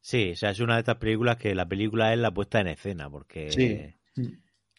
Sí, 0.00 0.32
o 0.32 0.36
sea, 0.36 0.50
es 0.50 0.60
una 0.60 0.74
de 0.74 0.80
estas 0.80 0.96
películas 0.96 1.36
que 1.36 1.54
la 1.54 1.66
película 1.66 2.12
es 2.12 2.18
la 2.18 2.32
puesta 2.32 2.60
en 2.60 2.68
escena, 2.68 3.10
porque 3.10 3.50
Sí, 3.50 3.94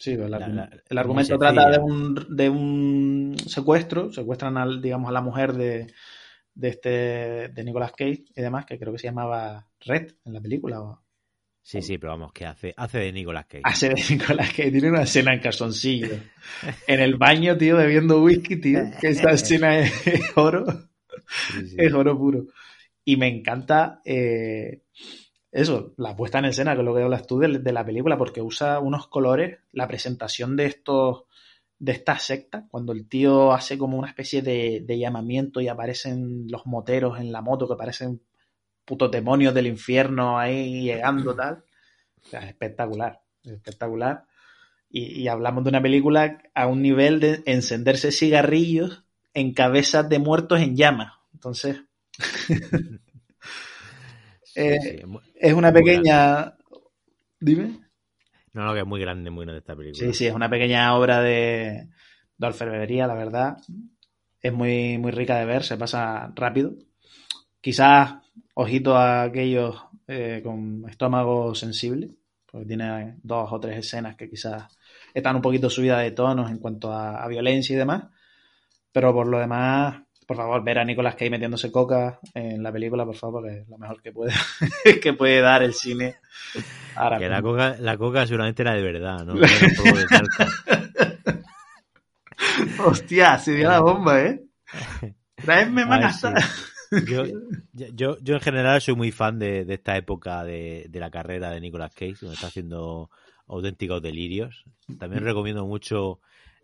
el, 0.06 0.32
La- 0.32 0.40
argu- 0.40 0.54
la- 0.54 0.70
el 0.90 0.98
argumento 0.98 1.38
trata 1.38 1.70
de 1.70 1.78
un, 1.80 2.26
de 2.30 2.50
un 2.50 3.36
secuestro, 3.48 4.12
secuestran 4.12 4.58
al, 4.58 4.82
digamos, 4.82 5.10
a 5.10 5.14
la 5.14 5.22
mujer 5.22 5.54
de, 5.54 5.88
de 6.54 6.68
este 6.70 6.90
de 7.50 7.64
Nicolas 7.64 7.92
Cage 7.92 8.26
y 8.36 8.42
demás, 8.42 8.66
que 8.66 8.80
creo 8.80 8.94
que 8.94 9.00
se 9.00 9.08
llamaba 9.08 9.68
Red 9.82 10.14
en 10.26 10.34
la 10.34 10.42
película. 10.42 10.82
o- 10.82 11.04
Sí, 11.62 11.82
sí, 11.84 11.98
pero 12.00 12.14
vamos, 12.14 12.32
que 12.34 12.46
hace, 12.48 12.74
hace 12.78 12.98
de 12.98 13.12
Nicolas 13.12 13.46
Cage. 13.46 13.62
Hace 13.66 13.90
de 13.90 14.04
Nicolas 14.10 14.48
Cage, 14.50 14.72
tiene 14.72 14.90
una 14.90 15.04
escena 15.04 15.34
en 15.34 15.40
calzoncillo. 15.40 16.08
En 16.88 17.00
el 17.00 17.16
baño, 17.16 17.58
tío, 17.58 17.76
bebiendo 17.78 18.24
whisky, 18.24 18.56
tío. 18.56 18.80
Que 19.00 19.10
esa 19.10 19.32
escena 19.32 19.80
es, 19.80 20.08
es 20.08 20.38
oro. 20.38 20.66
Sí, 21.52 21.68
sí. 21.68 21.76
Es 21.78 21.94
oro 21.94 22.18
puro. 22.18 22.46
Y 23.06 23.18
me 23.18 23.28
encanta 23.28 24.02
eh, 24.06 24.82
eso, 25.52 25.94
la 25.98 26.16
puesta 26.16 26.40
en 26.40 26.46
escena, 26.46 26.74
que 26.74 26.82
es 26.82 26.86
lo 26.86 26.96
que 26.96 27.02
hablas 27.02 27.26
tú 27.26 27.40
de, 27.40 27.72
la 27.72 27.86
película, 27.86 28.18
porque 28.18 28.42
usa 28.42 28.80
unos 28.80 29.08
colores, 29.08 29.60
la 29.72 29.88
presentación 29.88 30.56
de 30.56 30.66
estos 30.66 31.24
de 31.80 31.94
esta 31.94 32.20
secta, 32.20 32.68
cuando 32.70 32.92
el 32.92 33.08
tío 33.08 33.54
hace 33.54 33.78
como 33.78 33.98
una 33.98 34.10
especie 34.10 34.42
de, 34.42 35.00
llamamiento 35.00 35.62
y 35.62 35.70
aparecen 35.70 36.48
los 36.50 36.66
moteros 36.66 37.20
en 37.20 37.32
la 37.32 37.42
moto 37.42 37.70
que 37.70 37.78
parecen 37.78 38.22
putos 38.84 39.10
demonios 39.10 39.54
del 39.54 39.68
infierno 39.68 40.38
ahí 40.38 40.84
llegando 40.84 41.34
tal. 41.34 41.64
Es 42.26 42.44
espectacular, 42.44 43.22
es 43.44 43.54
espectacular. 43.54 44.26
Y, 44.90 45.22
y 45.22 45.28
hablamos 45.30 45.64
de 45.64 45.70
una 45.70 45.82
película 45.82 46.44
a 46.54 46.68
un 46.68 46.82
nivel 46.82 47.22
de 47.22 47.44
encenderse 47.46 48.12
cigarrillos 48.12 49.06
en 49.34 49.54
cabezas 49.54 50.10
de 50.10 50.20
muertos 50.20 50.60
en 50.60 50.76
llamas. 50.76 51.14
Entonces, 51.34 51.82
eh, 54.60 54.80
sí, 54.82 54.96
es 55.00 55.08
muy- 55.08 55.22
es 55.36 55.54
una 55.54 55.72
pequeña... 55.74 56.54
Dime. 57.40 57.80
No, 58.54 58.66
no, 58.66 58.74
que 58.74 58.80
es 58.82 58.86
muy 58.86 59.00
grande, 59.00 59.30
muy 59.30 59.46
grande 59.46 59.60
esta 59.60 59.76
película. 59.76 60.12
Sí, 60.12 60.14
sí, 60.14 60.28
es 60.28 60.34
una 60.34 60.50
pequeña 60.50 60.96
obra 60.96 61.22
de, 61.22 61.88
de 62.38 62.48
orfebrería, 62.48 63.08
la 63.08 63.14
verdad. 63.16 63.58
Es 64.42 64.54
muy, 64.54 64.98
muy 64.98 65.12
rica 65.12 65.38
de 65.38 65.46
ver, 65.46 65.64
se 65.64 65.78
pasa 65.78 66.32
rápido. 66.36 66.74
Quizás, 67.62 68.16
ojito 68.56 68.98
a 68.98 69.24
aquellos 69.24 69.76
eh, 70.08 70.42
con 70.44 70.86
estómago 70.90 71.56
sensible, 71.56 72.12
porque 72.46 72.68
tiene 72.68 73.18
dos 73.24 73.52
o 73.54 73.60
tres 73.60 73.78
escenas 73.80 74.16
que 74.16 74.30
quizás 74.30 74.78
están 75.14 75.38
un 75.38 75.42
poquito 75.44 75.70
subidas 75.70 76.04
de 76.04 76.12
tonos 76.12 76.52
en 76.52 76.60
cuanto 76.60 76.92
a, 76.94 77.24
a 77.24 77.28
violencia 77.28 77.76
y 77.76 77.78
demás. 77.80 78.06
Pero 78.92 79.14
por 79.14 79.28
lo 79.28 79.40
demás, 79.40 80.04
por 80.30 80.38
favor, 80.38 80.64
ver 80.64 80.78
a 80.78 80.86
Nicolas 80.86 81.16
Cage 81.16 81.32
metiéndose 81.32 81.72
coca 81.72 82.20
en 82.36 82.62
la 82.62 82.72
película, 82.72 83.04
por 83.04 83.16
favor, 83.16 83.42
porque 83.42 83.62
es 83.62 83.68
lo 83.68 83.80
mejor 83.80 84.00
que 84.00 84.12
puede, 84.12 84.32
que 85.02 85.14
puede 85.14 85.42
dar 85.42 85.64
el 85.64 85.74
cine. 85.74 86.18
Ahora 86.96 87.18
Que 87.18 87.28
la 87.28 87.42
coca, 87.42 87.78
la 87.80 87.98
coca 87.98 88.28
seguramente 88.28 88.62
era 88.62 88.76
de 88.76 88.84
verdad, 88.84 89.26
¿no? 89.26 89.34
Hostia, 92.86 93.40
se 93.40 93.54
dio 93.54 93.70
la 93.70 93.80
bomba, 93.80 94.22
¿eh? 94.22 94.44
Traedme 95.36 95.82
A 95.82 95.88
más. 95.88 96.22
Yo, 97.08 97.24
yo, 97.74 98.20
yo 98.22 98.36
en 98.36 98.42
general 98.42 98.82
soy 98.82 98.94
muy 98.94 99.12
fan 99.12 99.40
de, 99.40 99.66
de 99.66 99.74
esta 99.74 99.98
época 99.98 100.44
de, 100.44 100.86
de 100.90 101.00
la 101.00 101.10
carrera 101.10 101.50
de 101.50 101.60
Nicolas 101.60 101.92
Cage, 101.96 102.18
donde 102.22 102.36
está 102.36 102.46
haciendo 102.46 103.10
auténticos 103.48 104.00
delirios. 104.00 104.64
También 105.00 105.24
recomiendo 105.24 105.66
mucho 105.66 106.20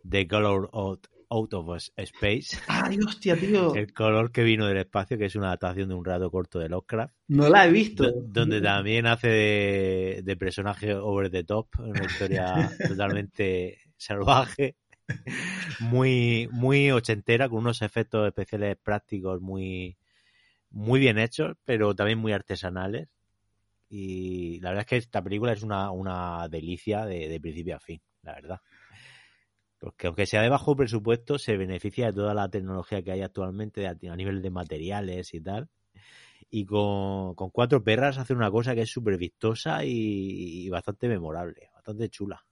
The 0.07 0.27
Color 0.27 0.69
Out, 0.71 1.07
Out 1.29 1.53
of 1.53 1.69
Space, 1.97 2.57
Ay, 2.67 2.97
hostia, 3.05 3.35
tío. 3.39 3.73
El 3.75 3.93
color 3.93 4.31
que 4.31 4.43
vino 4.43 4.67
del 4.67 4.77
espacio, 4.77 5.17
que 5.17 5.25
es 5.25 5.35
una 5.35 5.47
adaptación 5.47 5.89
de 5.89 5.95
un 5.95 6.05
rato 6.05 6.29
corto 6.31 6.59
de 6.59 6.69
Lovecraft, 6.69 7.13
No 7.27 7.49
la 7.49 7.65
he 7.65 7.71
visto. 7.71 8.03
do- 8.03 8.13
donde 8.27 8.61
también 8.61 9.05
hace 9.07 9.27
de, 9.29 10.21
de 10.23 10.35
personaje 10.37 10.93
over 10.95 11.29
the 11.29 11.43
top, 11.43 11.67
una 11.79 12.05
historia 12.05 12.45
totalmente 12.87 13.79
salvaje, 13.97 14.75
muy, 15.79 16.47
muy 16.51 16.91
ochentera, 16.91 17.49
con 17.49 17.59
unos 17.59 17.81
efectos 17.81 18.27
especiales 18.27 18.77
prácticos 18.81 19.41
muy, 19.41 19.97
muy 20.71 20.99
bien 20.99 21.17
hechos, 21.19 21.55
pero 21.65 21.95
también 21.95 22.19
muy 22.19 22.33
artesanales. 22.33 23.07
Y 23.89 24.59
la 24.61 24.69
verdad 24.69 24.83
es 24.83 24.87
que 24.89 24.97
esta 24.97 25.23
película 25.23 25.53
es 25.53 25.63
una, 25.63 25.91
una 25.91 26.47
delicia 26.49 27.05
de, 27.05 27.29
de 27.29 27.39
principio 27.39 27.75
a 27.77 27.79
fin, 27.79 28.01
la 28.23 28.33
verdad. 28.33 28.59
Porque 29.79 30.07
aunque 30.07 30.25
sea 30.25 30.41
de 30.41 30.49
bajo 30.49 30.75
presupuesto, 30.75 31.37
se 31.37 31.57
beneficia 31.57 32.07
de 32.07 32.13
toda 32.13 32.33
la 32.33 32.49
tecnología 32.49 33.03
que 33.03 33.11
hay 33.11 33.21
actualmente 33.21 33.87
a, 33.87 33.95
nivel 34.15 34.41
de 34.41 34.49
materiales 34.49 35.33
y 35.33 35.41
tal. 35.41 35.69
Y 36.49 36.65
con, 36.65 37.35
con 37.35 37.49
cuatro 37.49 37.83
perras 37.83 38.17
hace 38.17 38.33
una 38.33 38.51
cosa 38.51 38.75
que 38.75 38.81
es 38.81 38.89
súper 38.89 39.17
vistosa 39.17 39.83
y, 39.83 40.65
y 40.65 40.69
bastante 40.69 41.07
memorable, 41.07 41.69
bastante 41.73 42.09
chula. 42.09 42.45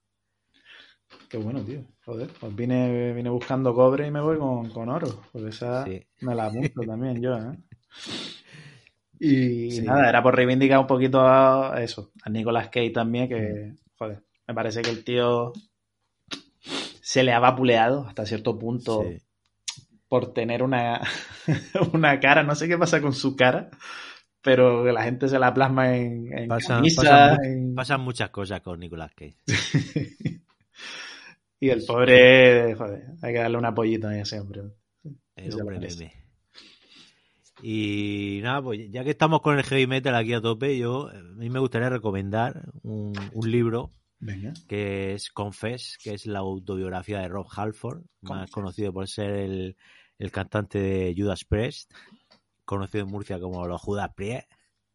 Qué 1.29 1.37
bueno, 1.37 1.61
tío. 1.61 1.83
Joder, 2.05 2.29
pues 2.39 2.55
vine, 2.55 3.13
vine 3.13 3.29
buscando 3.29 3.73
cobre 3.73 4.07
y 4.07 4.11
me 4.11 4.21
voy 4.21 4.37
con, 4.37 4.69
con 4.69 4.89
oro. 4.89 5.07
Porque 5.31 5.49
esa 5.49 5.85
Sí. 5.85 6.01
me 6.21 6.35
la 6.35 6.45
apunto 6.45 6.81
también 6.87 7.21
yo, 7.21 7.35
¿eh? 7.35 7.57
Y 9.19 9.71
Sí. 9.71 9.81
nada, 9.83 10.09
era 10.09 10.21
por 10.21 10.35
reivindicar 10.35 10.79
un 10.79 10.87
poquito 10.87 11.21
a 11.21 11.81
eso, 11.81 12.11
a 12.23 12.29
Nicolas 12.29 12.69
Cage 12.69 12.89
también, 12.91 13.29
que, 13.29 13.73
joder, 13.97 14.23
me 14.47 14.53
parece 14.53 14.81
que 14.81 14.89
el 14.89 15.03
tío 15.03 15.53
se 17.05 17.21
le 17.23 17.33
ha 17.33 17.39
vapuleado 17.39 18.07
hasta 18.07 18.25
cierto 18.25 18.57
punto 18.57 19.03
Sí. 19.03 19.17
por 20.07 20.33
tener 20.33 20.63
una, 20.63 21.01
una 21.93 22.19
cara, 22.21 22.43
no 22.43 22.55
sé 22.55 22.67
qué 22.69 22.77
pasa 22.77 23.01
con 23.01 23.11
su 23.13 23.35
cara, 23.35 23.69
pero 24.41 24.85
la 24.85 25.03
gente 25.03 25.27
se 25.27 25.37
la 25.37 25.53
plasma 25.53 25.95
en, 25.97 26.31
en 26.37 26.47
Pasan- 26.47 26.77
camisa, 26.77 27.01
pasan 27.01 27.35
mu- 27.35 27.43
en- 27.43 27.75
Pasan 27.75 28.01
muchas 28.01 28.29
cosas 28.29 28.61
con 28.61 28.79
Nicolas 28.79 29.11
Cage. 29.13 29.35
y 31.59 31.69
el 31.69 31.83
pobre, 31.85 32.73
joder, 32.75 33.03
hay 33.21 33.33
que 33.33 33.39
darle 33.39 33.57
un 33.57 33.65
apoyito 33.65 34.07
a 34.07 34.17
ese 34.17 34.39
hombre. 34.39 34.61
El 35.35 35.53
hombre 35.59 35.79
meme. 35.79 36.13
Y 37.61 38.39
nada, 38.43 38.61
pues 38.61 38.79
ya 38.91 39.03
que 39.03 39.11
estamos 39.11 39.41
con 39.41 39.57
el 39.57 39.63
heavy 39.63 39.87
metal 39.87 40.15
aquí 40.15 40.33
a 40.33 40.41
tope, 40.41 40.77
yo 40.77 41.07
a 41.09 41.13
mí 41.35 41.49
me 41.49 41.59
gustaría 41.59 41.89
recomendar 41.89 42.63
un, 42.81 43.13
un 43.33 43.51
libro 43.51 43.91
Venga. 44.25 44.53
que 44.67 45.13
es 45.13 45.29
Confess, 45.29 45.97
que 46.01 46.13
es 46.13 46.25
la 46.25 46.39
autobiografía 46.39 47.19
de 47.19 47.27
Rob 47.27 47.47
Halford, 47.55 48.03
más 48.21 48.49
conocido 48.51 48.93
por 48.93 49.07
ser 49.07 49.31
el, 49.31 49.75
el 50.17 50.31
cantante 50.31 50.79
de 50.79 51.13
Judas 51.15 51.43
Priest, 51.43 51.91
conocido 52.65 53.03
en 53.03 53.11
Murcia 53.11 53.39
como 53.39 53.67
los 53.67 53.81
Judas 53.81 54.09
Priest. 54.15 54.47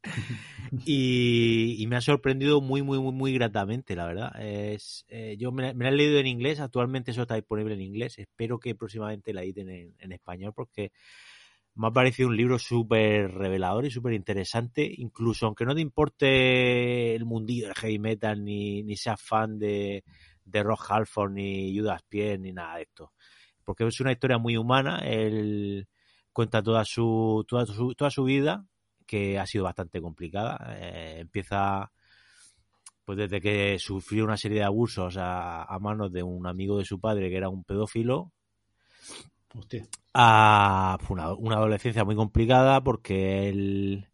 y, 0.87 1.77
y 1.79 1.87
me 1.87 1.97
ha 1.97 2.01
sorprendido 2.01 2.61
muy, 2.61 2.83
muy, 2.83 2.99
muy, 2.99 3.13
muy 3.13 3.35
gratamente, 3.35 3.97
la 3.97 4.07
verdad. 4.07 4.41
Es, 4.41 5.05
eh, 5.09 5.37
yo 5.39 5.53
me, 5.53 5.75
me 5.75 5.85
la 5.85 5.91
he 5.91 5.97
leído 5.97 6.19
en 6.19 6.27
inglés, 6.27 6.61
actualmente 6.61 7.11
eso 7.11 7.23
está 7.23 7.35
disponible 7.35 7.75
en 7.75 7.83
inglés. 7.83 8.19
Espero 8.19 8.59
que 8.59 8.75
próximamente 8.75 9.35
la 9.35 9.43
editen 9.43 9.69
en, 9.69 9.95
en 9.99 10.13
español 10.13 10.53
porque 10.55 10.93
me 11.79 11.87
ha 11.87 11.91
parecido 11.93 12.29
un 12.29 12.37
libro 12.37 12.59
súper 12.59 13.31
revelador 13.31 13.87
y 13.87 13.91
súper 13.93 14.13
interesante, 14.13 14.93
incluso 14.99 15.47
aunque 15.47 15.65
no 15.65 15.77
te 15.77 15.81
importe 15.81 17.15
el 17.15 17.25
mundillo 17.25 17.67
del 17.67 17.77
heavy 17.77 18.01
metal 18.01 18.45
ni, 18.45 18.83
ni 18.83 18.97
seas 18.97 19.23
fan 19.23 19.61
de, 19.61 20.03
de 20.45 20.63
Rock 20.65 20.87
Halford 20.89 21.31
ni 21.31 21.79
Judas 21.79 22.03
Priest 22.09 22.41
ni 22.41 22.53
nada 22.53 22.77
de 22.77 22.83
esto. 22.83 23.13
Porque 23.65 23.87
es 23.87 24.01
una 24.01 24.11
historia 24.11 24.39
muy 24.39 24.57
humana, 24.57 24.99
él 25.05 25.87
cuenta 26.33 26.65
toda 26.65 26.85
su, 26.85 27.45
toda 27.47 27.65
su, 27.65 27.95
toda 27.95 28.11
su 28.11 28.25
vida, 28.25 28.67
que 29.07 29.39
ha 29.39 29.47
sido 29.47 29.63
bastante 29.63 30.01
complicada. 30.01 30.77
Eh, 30.81 31.21
empieza 31.21 31.93
pues 33.05 33.19
desde 33.19 33.41
que 33.41 33.79
sufrió 33.79 34.25
una 34.25 34.37
serie 34.37 34.59
de 34.59 34.65
abusos 34.65 35.15
a 35.17 35.79
manos 35.81 36.11
de 36.11 36.25
un 36.25 36.45
amigo 36.49 36.77
de 36.77 36.85
su 36.85 37.01
padre 37.01 37.31
que 37.31 37.37
era 37.37 37.49
un 37.49 37.63
pedófilo, 37.63 38.33
A 40.15 40.99
fue 41.01 41.15
una, 41.39 41.57
adolescencia 41.57 42.05
muy 42.05 42.17
complicada 42.17 42.83
porque 42.83 43.49
él, 43.49 44.09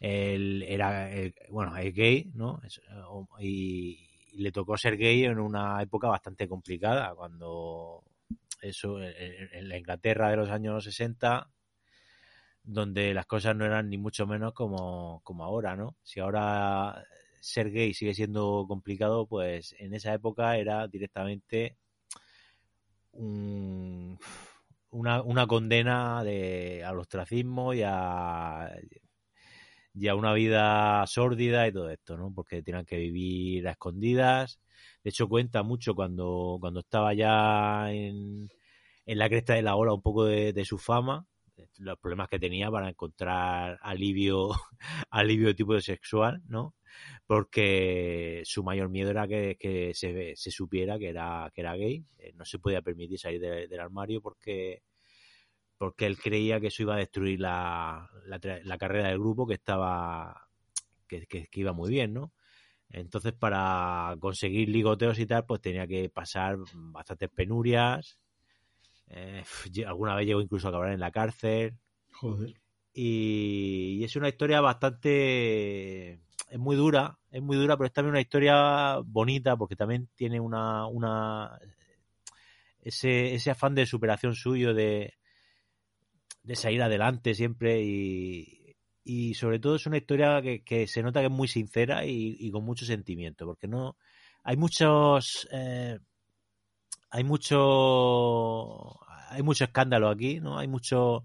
era, 0.00 1.10
eh, 1.12 1.34
bueno, 1.50 1.76
es 1.76 1.94
gay, 1.94 2.30
¿no? 2.34 2.60
Y, 3.40 4.10
le 4.34 4.50
tocó 4.50 4.76
ser 4.76 4.96
gay 4.96 5.24
en 5.24 5.38
una 5.38 5.80
época 5.80 6.08
bastante 6.08 6.48
complicada, 6.48 7.14
cuando 7.14 8.02
eso, 8.60 9.00
en, 9.00 9.48
en 9.52 9.68
la 9.68 9.78
Inglaterra 9.78 10.28
de 10.28 10.36
los 10.36 10.50
años 10.50 10.82
60, 10.82 11.48
donde 12.64 13.14
las 13.14 13.26
cosas 13.26 13.54
no 13.54 13.64
eran 13.64 13.88
ni 13.90 13.98
mucho 13.98 14.26
menos 14.26 14.52
como, 14.54 15.20
como 15.22 15.44
ahora, 15.44 15.76
¿no? 15.76 15.96
Si 16.02 16.18
ahora 16.18 17.04
ser 17.40 17.70
gay 17.70 17.92
sigue 17.92 18.14
siendo 18.14 18.64
complicado, 18.66 19.26
pues 19.26 19.76
en 19.78 19.94
esa 19.94 20.14
época 20.14 20.56
era 20.56 20.88
directamente 20.88 21.76
un, 23.12 24.18
una, 24.94 25.22
una 25.22 25.46
condena 25.46 26.22
de, 26.24 26.84
al 26.84 26.98
ostracismo 26.98 27.74
y 27.74 27.82
a, 27.84 28.70
y 29.92 30.08
a 30.08 30.14
una 30.14 30.32
vida 30.32 31.04
sórdida 31.06 31.66
y 31.66 31.72
todo 31.72 31.90
esto, 31.90 32.16
¿no? 32.16 32.32
Porque 32.32 32.62
tenían 32.62 32.84
que 32.84 32.98
vivir 32.98 33.66
a 33.68 33.72
escondidas. 33.72 34.60
De 35.02 35.10
hecho, 35.10 35.28
cuenta 35.28 35.62
mucho 35.62 35.94
cuando, 35.94 36.58
cuando 36.60 36.80
estaba 36.80 37.12
ya 37.12 37.92
en, 37.92 38.48
en 39.06 39.18
la 39.18 39.28
cresta 39.28 39.54
de 39.54 39.62
la 39.62 39.76
ola 39.76 39.92
un 39.92 40.02
poco 40.02 40.24
de, 40.26 40.52
de 40.52 40.64
su 40.64 40.78
fama, 40.78 41.26
los 41.78 41.98
problemas 41.98 42.28
que 42.28 42.38
tenía 42.38 42.70
para 42.70 42.88
encontrar 42.88 43.78
alivio, 43.82 44.50
alivio 45.10 45.48
de 45.48 45.54
tipo 45.54 45.80
sexual, 45.80 46.42
¿no? 46.46 46.74
Porque 47.26 48.42
su 48.44 48.62
mayor 48.62 48.88
miedo 48.88 49.10
era 49.10 49.26
que, 49.26 49.92
se, 49.94 50.34
se, 50.36 50.50
supiera 50.50 50.98
que 50.98 51.08
era, 51.08 51.50
que 51.54 51.60
era 51.60 51.74
gay. 51.74 52.04
Eh, 52.18 52.32
no 52.34 52.44
se 52.44 52.58
podía 52.58 52.82
permitir 52.82 53.18
salir 53.18 53.40
del 53.40 53.80
armario 53.80 54.20
porque, 54.20 54.82
porque 55.78 56.06
él 56.06 56.18
creía 56.18 56.60
que 56.60 56.68
eso 56.68 56.82
iba 56.82 56.94
a 56.94 56.98
destruir 56.98 57.40
la, 57.40 58.10
la, 58.26 58.78
carrera 58.78 59.08
del 59.08 59.18
grupo 59.18 59.46
que 59.46 59.54
estaba 59.54 60.48
que, 61.08 61.26
que, 61.26 61.48
iba 61.52 61.72
muy 61.72 61.90
bien, 61.90 62.12
¿no? 62.12 62.32
Entonces, 62.90 63.32
para 63.32 64.14
conseguir 64.20 64.68
ligoteos 64.68 65.18
y 65.18 65.26
tal, 65.26 65.44
pues 65.46 65.60
tenía 65.60 65.86
que 65.86 66.08
pasar 66.10 66.58
bastantes 66.74 67.28
penurias. 67.30 68.18
Eh, 69.08 69.44
alguna 69.86 70.14
vez 70.14 70.26
llegó 70.26 70.40
incluso 70.40 70.68
a 70.68 70.70
acabar 70.70 70.92
en 70.92 71.00
la 71.00 71.10
cárcel. 71.10 71.76
Joder. 72.12 72.54
Y, 72.92 74.02
es 74.04 74.14
una 74.14 74.28
historia 74.28 74.60
bastante. 74.60 76.20
Es 76.48 76.58
muy 76.58 76.76
dura, 76.76 77.18
es 77.30 77.42
muy 77.42 77.56
dura, 77.56 77.76
pero 77.76 77.86
es 77.86 77.92
también 77.92 78.12
una 78.12 78.20
historia 78.20 78.98
bonita 79.04 79.56
porque 79.56 79.76
también 79.76 80.08
tiene 80.14 80.40
una. 80.40 80.86
una 80.86 81.58
ese, 82.80 83.34
ese 83.34 83.50
afán 83.50 83.74
de 83.74 83.86
superación 83.86 84.34
suyo, 84.34 84.74
de, 84.74 85.14
de 86.42 86.54
salir 86.54 86.82
adelante 86.82 87.34
siempre 87.34 87.82
y, 87.82 88.64
y 89.04 89.34
sobre 89.34 89.58
todo 89.58 89.76
es 89.76 89.86
una 89.86 89.98
historia 89.98 90.40
que, 90.42 90.86
se 90.86 91.02
nota 91.02 91.20
que 91.20 91.26
es 91.26 91.32
muy 91.32 91.46
sincera 91.46 92.04
y, 92.06 92.50
con 92.50 92.64
mucho 92.64 92.86
sentimiento, 92.86 93.44
porque 93.44 93.68
no 93.68 93.96
hay 94.42 94.56
muchos 94.56 95.46
eh, 95.52 95.98
hay 97.10 97.24
mucho 97.24 99.00
hay 99.28 99.42
mucho 99.42 99.64
escándalo 99.64 100.08
aquí, 100.08 100.40
¿no? 100.40 100.58
Hay 100.58 100.68
mucho 100.68 101.24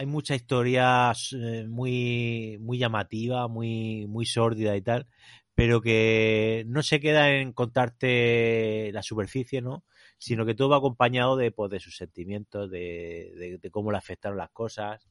hay 0.00 0.06
mucha 0.06 0.34
historia 0.34 1.12
eh, 1.32 1.66
muy 1.68 2.56
muy 2.58 2.78
llamativa, 2.78 3.48
muy 3.48 4.06
muy 4.08 4.24
sórdida 4.24 4.74
y 4.74 4.80
tal, 4.80 5.06
pero 5.54 5.82
que 5.82 6.64
no 6.66 6.82
se 6.82 7.00
queda 7.00 7.30
en 7.36 7.52
contarte 7.52 8.90
la 8.94 9.02
superficie, 9.02 9.60
¿no? 9.60 9.84
Sino 10.16 10.46
que 10.46 10.54
todo 10.54 10.70
va 10.70 10.78
acompañado 10.78 11.36
de, 11.36 11.50
pues, 11.52 11.70
de 11.70 11.80
sus 11.80 11.96
sentimientos, 11.96 12.70
de, 12.70 13.58
de 13.60 13.70
cómo 13.70 13.92
le 13.92 13.98
afectaron 13.98 14.38
las 14.38 14.50
cosas, 14.50 15.06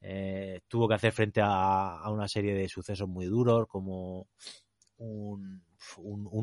eh, 0.00 0.60
tuvo 0.68 0.88
que 0.88 0.94
hacer 0.94 1.12
frente 1.12 1.40
a, 1.42 2.08
una 2.10 2.26
serie 2.26 2.54
de 2.54 2.68
sucesos 2.70 3.08
muy 3.08 3.26
duros, 3.26 3.66
como 3.68 4.28
un, 4.96 5.62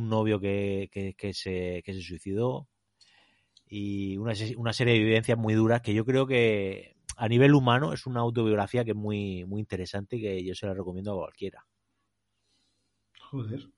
novio 0.10 0.40
que, 0.40 0.90
se, 1.34 1.82
se 1.84 2.02
suicidó 2.02 2.68
y 3.66 4.18
una, 4.18 4.36
serie 4.36 4.94
de 4.94 5.00
vivencias 5.00 5.38
muy 5.38 5.56
duras 5.56 5.82
que 5.82 5.94
yo 5.96 6.06
creo 6.06 6.28
que 6.28 6.98
a 7.18 7.28
nivel 7.28 7.54
humano 7.54 7.94
es 7.94 8.06
una 8.06 8.22
autobiografía 8.22 8.84
que 8.84 8.92
es 8.92 8.98
muy, 8.98 9.46
muy 9.46 9.60
interesante 9.60 10.18
y 10.18 10.22
que 10.22 10.44
yo 10.44 10.56
se 10.56 10.66
la 10.66 10.74
recomiendo 10.74 11.14
a 11.14 11.26
cualquiera. 11.26 11.66
Joder. 13.20 13.70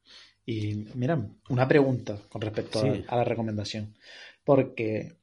Y 0.45 0.85
mira, 0.93 1.19
una 1.49 1.67
pregunta 1.67 2.19
con 2.29 2.41
respecto 2.41 2.79
a, 3.07 3.15
la 3.15 3.23
recomendación. 3.23 3.95
Porque 4.43 5.17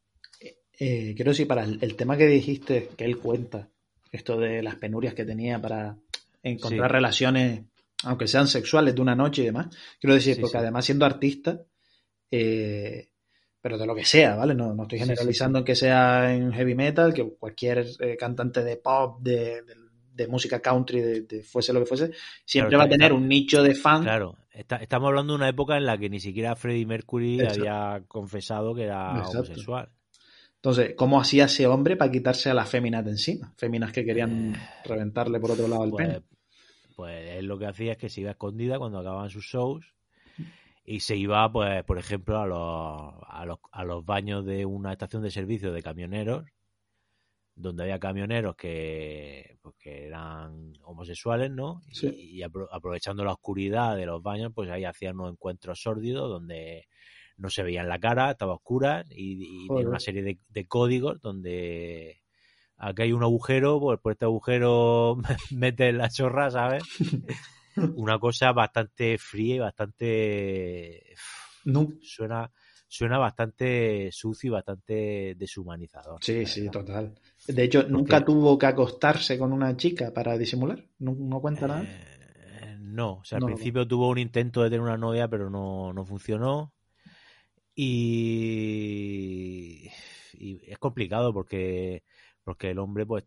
eh, 0.79 1.13
quiero 1.15 1.31
decir, 1.31 1.47
para 1.47 1.65
el, 1.65 1.95
tema 1.95 2.17
que 2.17 2.27
dijiste 2.27 2.91
que 2.97 3.05
él 3.05 3.19
cuenta, 3.19 3.69
esto 4.11 4.37
de 4.39 4.63
las 4.63 4.77
penurias 4.77 5.15
que 5.15 5.25
tenía 5.25 5.61
para 5.61 5.97
encontrar 6.43 6.91
relaciones, 6.91 7.63
aunque 8.03 8.27
sean 8.27 8.49
sexuales, 8.49 8.95
de 8.95 9.01
una 9.01 9.15
noche 9.15 9.43
y 9.43 9.47
demás. 9.47 9.69
Quiero 10.01 10.15
decir, 10.15 10.41
porque 10.41 10.59
además 10.59 10.85
siendo 10.85 11.07
artista, 11.07 11.63
eh, 12.31 13.12
pero 13.63 13.79
de 13.79 13.87
lo 13.87 13.95
que 13.95 14.05
sea, 14.05 14.35
¿vale? 14.35 14.55
No, 14.55 14.75
no 14.75 14.83
estoy 14.83 14.99
generalizando 14.99 15.61
en 15.61 15.65
que 15.65 15.77
sea 15.77 16.35
en 16.35 16.53
heavy 16.53 16.75
metal, 16.75 17.15
que 17.15 17.25
cualquier 17.39 17.87
eh, 18.01 18.17
cantante 18.19 18.65
de 18.65 18.77
pop, 18.77 19.21
de, 19.23 19.63
música 20.29 20.61
country, 20.61 21.01
de, 21.01 21.43
fuese 21.45 21.73
lo 21.73 21.81
que 21.81 21.87
fuese, 21.87 22.11
siempre 22.45 22.77
va 22.77 22.85
a 22.85 22.89
tener 22.89 23.13
un 23.13 23.29
nicho 23.29 23.63
de 23.63 23.77
fan. 23.77 24.03
Claro, 24.03 24.37
estamos 24.51 25.09
hablando 25.09 25.33
de 25.33 25.37
una 25.37 25.49
época 25.49 25.77
en 25.77 25.87
la 25.87 25.97
que 25.97 26.11
ni 26.11 26.19
siquiera 26.19 26.57
Freddie 26.57 26.87
Mercury 26.87 27.41
había 27.41 28.03
confesado 28.09 28.75
que 28.75 28.83
era 28.83 29.23
homosexual. 29.29 29.89
Entonces, 30.57 30.95
¿cómo 30.97 31.21
hacía 31.21 31.45
ese 31.45 31.67
hombre 31.67 31.97
para 31.97 32.11
quitarse 32.11 32.51
a 32.51 32.55
las 32.55 32.69
féminas 32.69 33.05
de 33.05 33.13
encima? 33.13 33.53
Féminas 33.57 33.93
que 33.93 34.05
querían 34.05 34.55
eh, 34.55 34.59
reventarle 34.85 35.41
por 35.41 35.53
otro 35.53 35.67
lado 35.67 35.85
el 35.85 35.91
pues, 35.91 36.07
pene. 36.07 36.23
Pues 36.95 37.31
él 37.37 37.47
lo 37.47 37.59
que 37.59 37.67
hacía 37.67 37.93
es 37.93 37.99
que 37.99 38.09
se 38.09 38.21
iba 38.21 38.31
escondida 38.33 38.79
cuando 38.79 38.99
acababan 38.99 39.31
sus 39.31 39.45
shows 39.45 39.93
y 40.85 41.01
se 41.01 41.17
iba, 41.17 41.51
pues, 41.53 41.85
por 41.85 41.99
ejemplo, 41.99 42.41
a 42.41 42.47
los, 42.47 43.15
a 43.29 43.47
los, 43.47 43.59
a 43.71 43.85
los 43.85 44.05
baños 44.05 44.45
de 44.45 44.67
una 44.67 44.93
estación 44.93 45.23
de 45.23 45.31
servicio 45.31 45.73
de 45.73 45.83
camioneros, 45.83 46.45
donde 47.55 47.85
había 47.85 48.01
camioneros 48.01 48.57
que, 48.57 49.59
pues, 49.63 49.75
eran 49.85 50.75
homosexuales, 50.83 51.51
¿no? 51.51 51.83
Y, 51.89 52.41
y, 52.41 52.43
aprovechando 52.43 53.25
la 53.25 53.33
oscuridad 53.33 53.97
de 53.97 54.07
los 54.07 54.23
baños, 54.23 54.53
pues 54.55 54.71
ahí 54.71 54.85
hacían 54.85 55.17
unos 55.21 55.33
encuentros 55.33 55.81
sórdidos 55.83 56.29
donde 56.29 56.89
no 57.37 57.51
se 57.51 57.63
veía 57.63 57.83
en 57.83 57.89
la 57.89 57.99
cara, 57.99 58.31
estaba 58.31 58.55
oscura 58.55 59.05
y, 59.11 59.69
tiene 59.69 59.89
una 59.89 60.01
serie 60.01 60.39
de, 60.49 60.67
códigos 60.67 61.21
donde 61.21 62.23
aquí 62.77 63.03
hay 63.03 63.13
un 63.13 63.23
agujero, 63.23 63.81
pues 63.81 63.99
por 64.01 64.13
este 64.13 64.25
agujero 64.25 65.17
mete 65.51 65.93
la 65.93 66.09
chorra, 66.09 66.51
¿sabes? 66.51 66.83
una 67.97 68.19
cosa 68.19 68.53
bastante 68.53 69.19
fría 69.19 69.57
y 69.57 69.59
bastante... 69.59 71.15
Suena, 72.03 72.51
suena 72.89 73.19
bastante 73.19 74.11
sucio 74.13 74.49
y 74.49 74.51
bastante 74.51 75.35
deshumanizador. 75.39 76.23
Sí, 76.23 76.45
sí, 76.45 76.69
total. 76.69 77.15
De 77.47 77.65
hecho, 77.65 77.85
¿nunca 77.85 78.25
tuvo 78.25 78.59
que 78.59 78.67
acostarse 78.67 79.39
con 79.39 79.53
una 79.53 79.77
chica 79.77 80.13
para 80.13 80.37
disimular? 80.37 80.85
¿No, 80.99 81.41
cuenta 81.41 81.69
nada? 81.69 81.85
Eh, 81.85 82.77
no, 82.79 83.15
o 83.15 83.25
sea, 83.25 83.39
al 83.39 83.47
principio 83.47 83.89
tuvo 83.89 84.09
un 84.09 84.19
intento 84.19 84.63
de 84.63 84.71
tener 84.71 84.83
una 84.83 84.99
novia, 84.99 85.29
pero 85.29 85.49
no, 85.49 85.93
no 85.93 86.05
funcionó. 86.05 86.73
Y, 87.75 89.89
es 90.39 90.79
complicado 90.79 91.33
porque, 91.33 92.03
porque 92.45 92.71
el 92.71 92.79
hombre 92.79 93.07
pues 93.07 93.25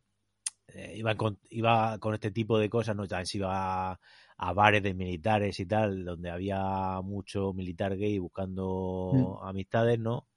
eh, 0.68 0.94
iba, 0.98 1.16
con, 1.16 1.40
iba 1.50 1.98
con 1.98 2.14
este 2.14 2.32
tipo 2.32 2.60
de 2.60 2.70
cosas, 2.70 2.96
¿no? 2.96 3.08
También 3.08 3.26
se 3.26 3.38
iba 3.40 4.00
a, 4.38 4.54
bares 4.54 4.84
de 4.84 4.94
militares 4.94 5.60
y 5.60 5.66
tal, 5.66 6.06
donde 6.06 6.30
había 6.30 7.02
mucho 7.04 7.54
militar 7.54 7.96
gay 7.98 8.18
buscando 8.20 9.40
mm. 9.42 9.48
amistades, 9.48 10.00
¿no? 10.00 10.28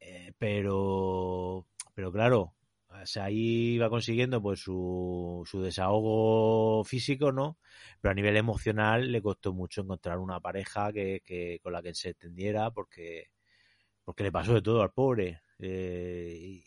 Eh, 0.00 0.32
pero, 0.38 1.66
pero 1.94 2.12
claro, 2.12 2.54
o 3.00 3.06
sea, 3.06 3.24
ahí 3.24 3.74
iba 3.74 3.88
consiguiendo 3.88 4.42
pues 4.42 4.60
su, 4.60 5.42
su 5.46 5.62
desahogo 5.62 6.84
físico, 6.84 7.32
¿no? 7.32 7.58
Pero 8.00 8.12
a 8.12 8.14
nivel 8.14 8.36
emocional 8.36 9.10
le 9.10 9.22
costó 9.22 9.52
mucho 9.52 9.82
encontrar 9.82 10.18
una 10.18 10.40
pareja 10.40 10.92
que, 10.92 11.60
con 11.62 11.72
la 11.72 11.82
que 11.82 11.94
se 11.94 12.10
entendiera 12.10 12.70
porque, 12.70 13.30
porque 14.04 14.24
le 14.24 14.32
pasó 14.32 14.54
de 14.54 14.62
todo 14.62 14.82
al 14.82 14.92
pobre. 14.92 15.40
Eh, 15.58 16.62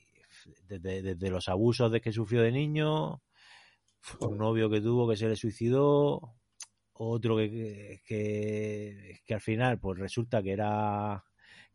desde, 0.67 1.29
los 1.29 1.47
abusos 1.49 1.91
de 1.91 2.01
que 2.01 2.11
sufrió 2.11 2.41
de 2.41 2.51
niño, 2.51 3.21
un 4.19 4.37
novio 4.37 4.69
que 4.69 4.81
tuvo 4.81 5.07
que 5.09 5.17
se 5.17 5.27
le 5.27 5.35
suicidó, 5.35 6.35
otro 6.93 7.37
que, 7.37 8.01
que, 8.05 9.19
que 9.25 9.33
al 9.33 9.41
final 9.41 9.79
pues 9.79 9.99
resulta 9.99 10.41
que 10.41 10.51
era 10.51 11.23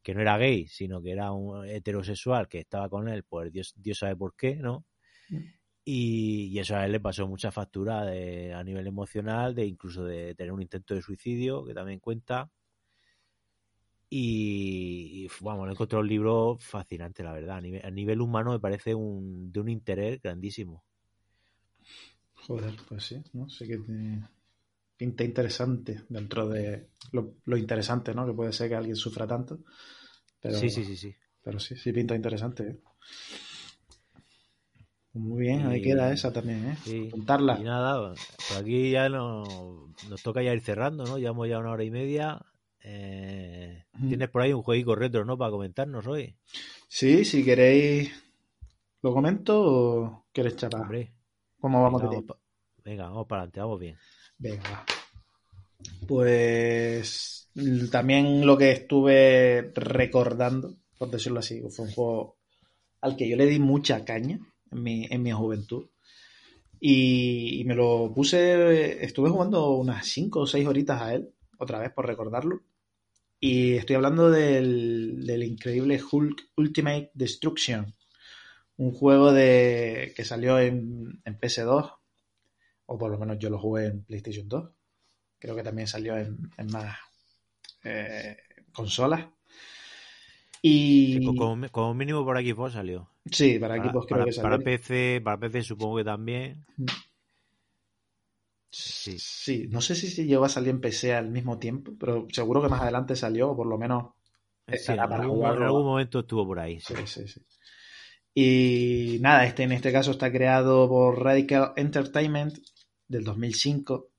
que 0.02 0.14
no 0.14 0.20
era 0.20 0.38
gay, 0.38 0.66
sino 0.66 1.02
que 1.02 1.12
era 1.12 1.32
un 1.32 1.66
heterosexual 1.66 2.48
que 2.48 2.60
estaba 2.60 2.88
con 2.88 3.08
él, 3.08 3.24
pues 3.24 3.52
Dios, 3.52 3.74
Dios 3.76 3.98
sabe 3.98 4.16
por 4.16 4.34
qué, 4.34 4.56
¿no? 4.56 4.86
Mm. 5.28 5.60
Y, 5.84 6.58
eso 6.58 6.76
a 6.76 6.84
él 6.86 6.92
le 6.92 7.00
pasó 7.00 7.26
mucha 7.26 7.50
factura 7.50 8.04
de, 8.04 8.54
a 8.54 8.62
nivel 8.62 8.86
emocional, 8.86 9.54
de 9.54 9.66
incluso 9.66 10.04
de 10.04 10.34
tener 10.34 10.52
un 10.52 10.62
intento 10.62 10.94
de 10.94 11.02
suicidio, 11.02 11.64
que 11.64 11.74
también 11.74 12.00
cuenta. 12.00 12.50
Y, 14.08 15.28
vamos, 15.40 15.66
le 15.66 15.72
encontré 15.72 15.98
un 15.98 16.08
libro 16.08 16.58
fascinante, 16.60 17.22
la 17.22 17.32
verdad. 17.32 17.58
A 17.58 17.60
nivel, 17.60 17.84
a 17.84 17.90
nivel 17.90 18.20
humano 18.20 18.52
me 18.52 18.60
parece 18.60 18.94
un, 18.94 19.52
de 19.52 19.60
un 19.60 19.68
interés 19.68 20.20
grandísimo. 20.20 20.84
Joder, 22.46 22.74
pues 22.88 23.04
sí, 23.04 23.22
¿no? 23.32 23.48
Sé 23.48 23.66
que 23.66 23.78
te 23.78 24.22
pinta 24.96 25.24
interesante 25.24 26.02
dentro 26.08 26.48
de 26.48 26.88
lo, 27.12 27.56
interesante, 27.56 28.14
¿no? 28.14 28.26
Que 28.26 28.32
puede 28.32 28.52
ser 28.52 28.68
que 28.68 28.74
alguien 28.76 28.96
sufra 28.96 29.26
tanto. 29.26 29.60
Pero, 30.40 30.58
sí, 30.58 30.70
sí, 30.70 30.84
sí, 30.84 30.96
sí. 30.96 31.14
Pero 31.42 31.58
sí, 31.58 31.76
sí 31.76 31.92
pinta 31.92 32.14
interesante. 32.14 32.62
¿eh? 32.68 32.80
Muy 35.14 35.42
bien, 35.42 35.66
ahí 35.66 35.82
queda 35.82 36.12
esa 36.12 36.32
también, 36.32 36.68
¿eh? 36.68 36.76
Sí. 36.84 37.08
Contarla. 37.10 37.58
Y 37.58 37.64
nada, 37.64 38.14
por 38.48 38.56
aquí 38.58 38.90
ya 38.90 39.08
no, 39.08 39.92
nos 40.08 40.22
toca 40.22 40.42
ya 40.42 40.52
ir 40.52 40.60
cerrando, 40.60 41.04
¿no? 41.04 41.18
Llevamos 41.18 41.48
ya 41.48 41.58
una 41.58 41.70
hora 41.70 41.84
y 41.84 41.90
media. 41.90 42.40
Eh, 42.82 43.84
tienes 44.08 44.28
por 44.30 44.42
ahí 44.42 44.52
un 44.52 44.62
jueguito 44.62 44.94
retro, 44.94 45.24
¿no? 45.24 45.36
Para 45.36 45.50
comentarnos 45.50 46.06
hoy. 46.06 46.36
Sí, 46.88 47.24
si 47.24 47.44
queréis, 47.44 48.12
¿lo 49.02 49.12
comento 49.12 49.62
o 49.62 50.26
quieres 50.32 50.56
charlar? 50.56 50.82
Hombre, 50.82 51.12
¿Cómo 51.60 51.82
vamos 51.82 52.02
venga, 52.02 52.16
de 52.16 52.34
venga, 52.84 53.04
vamos 53.04 53.26
para 53.26 53.42
adelante, 53.42 53.60
vamos 53.60 53.80
bien. 53.80 53.96
Venga. 54.38 54.84
Pues 56.06 57.48
también 57.90 58.46
lo 58.46 58.56
que 58.56 58.72
estuve 58.72 59.72
recordando, 59.74 60.74
por 60.98 61.10
decirlo 61.10 61.40
así, 61.40 61.60
fue 61.70 61.86
un 61.86 61.92
juego 61.92 62.36
al 63.00 63.16
que 63.16 63.28
yo 63.28 63.36
le 63.36 63.46
di 63.46 63.58
mucha 63.58 64.04
caña 64.04 64.38
en 64.70 64.82
mi, 64.82 65.06
en 65.10 65.22
mi 65.22 65.32
juventud. 65.32 65.86
Y, 66.82 67.62
me 67.66 67.74
lo 67.74 68.12
puse, 68.14 69.04
estuve 69.04 69.28
jugando 69.28 69.72
unas 69.72 70.06
5 70.06 70.40
o 70.40 70.46
6 70.46 70.66
horitas 70.66 71.02
a 71.02 71.14
él, 71.14 71.30
otra 71.58 71.78
vez 71.78 71.92
por 71.92 72.06
recordarlo. 72.06 72.62
Y 73.38 73.74
estoy 73.74 73.96
hablando 73.96 74.30
del, 74.30 75.26
del 75.26 75.42
increíble 75.42 76.00
Hulk 76.10 76.52
Ultimate 76.56 77.10
Destruction, 77.14 77.94
un 78.80 78.92
juego 78.92 79.30
de, 79.30 80.14
que 80.16 80.24
salió 80.24 80.58
en, 80.58 81.20
en 81.26 81.38
PS2, 81.38 81.98
o 82.86 82.98
por 82.98 83.10
lo 83.10 83.18
menos 83.18 83.38
yo 83.38 83.50
lo 83.50 83.58
jugué 83.58 83.86
en 83.86 84.04
PlayStation 84.04 84.48
2. 84.48 84.70
Creo 85.38 85.54
que 85.54 85.62
también 85.62 85.86
salió 85.86 86.16
en, 86.16 86.50
en 86.56 86.66
más 86.68 86.96
eh, 87.84 88.38
consolas. 88.72 89.26
Y... 90.62 91.22
como, 91.70 91.94
mínimo 91.94 92.24
por 92.24 92.38
equipos 92.38 92.72
salió. 92.72 93.10
Sí, 93.30 93.58
para, 93.58 93.76
equipos 93.76 94.06
creo 94.06 94.24
que 94.24 94.32
salió. 94.32 94.50
Para 94.50 94.64
PC, 94.64 95.20
para 95.22 95.38
PC 95.38 95.62
supongo 95.62 95.98
que 95.98 96.04
también. 96.04 96.64
Mm. 96.78 96.86
Sí. 98.70 99.18
sí. 99.18 99.68
no 99.68 99.82
sé 99.82 99.94
si, 99.94 100.08
si 100.08 100.24
llegó 100.24 100.46
a 100.46 100.48
salir 100.48 100.70
en 100.70 100.80
PC 100.80 101.14
al 101.14 101.28
mismo 101.28 101.58
tiempo, 101.58 101.92
pero 102.00 102.26
seguro 102.32 102.62
que 102.62 102.68
más 102.68 102.80
adelante 102.80 103.14
salió, 103.14 103.50
o 103.50 103.56
por 103.56 103.66
lo 103.66 103.76
menos 103.76 104.12
en, 104.66 105.00
algún, 105.00 105.84
momento 105.84 106.20
estuvo 106.20 106.46
por 106.46 106.60
ahí. 106.60 106.80
Sí, 106.80 106.94
sí, 107.04 107.28
sí. 107.28 107.42
Y 108.34 109.18
nada, 109.20 109.44
este 109.46 109.64
en 109.64 109.72
este 109.72 109.92
caso 109.92 110.12
está 110.12 110.30
creado 110.30 110.88
por 110.88 111.22
Radical 111.22 111.72
Entertainment 111.76 112.58
del 113.08 113.24
2005. 113.24 114.10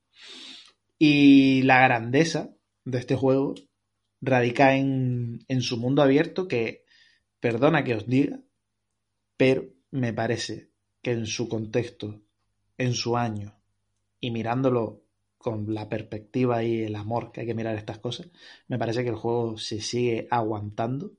Y 0.98 1.62
la 1.62 1.82
grandeza 1.82 2.54
de 2.84 2.98
este 2.98 3.16
juego 3.16 3.54
radica 4.20 4.76
en, 4.76 5.40
en 5.48 5.62
su 5.62 5.78
mundo 5.78 6.02
abierto 6.02 6.46
que, 6.46 6.84
perdona 7.40 7.82
que 7.82 7.94
os 7.94 8.06
diga, 8.06 8.40
pero 9.36 9.64
me 9.90 10.12
parece 10.12 10.70
que 11.02 11.10
en 11.10 11.26
su 11.26 11.48
contexto, 11.48 12.22
en 12.78 12.94
su 12.94 13.16
año, 13.16 13.58
y 14.20 14.30
mirándolo 14.30 15.02
con 15.38 15.74
la 15.74 15.88
perspectiva 15.88 16.62
y 16.62 16.82
el 16.82 16.94
amor 16.94 17.32
que 17.32 17.40
hay 17.40 17.46
que 17.46 17.54
mirar 17.54 17.76
estas 17.76 17.98
cosas, 17.98 18.30
me 18.68 18.78
parece 18.78 19.02
que 19.02 19.10
el 19.10 19.16
juego 19.16 19.58
se 19.58 19.80
sigue 19.80 20.28
aguantando 20.30 21.12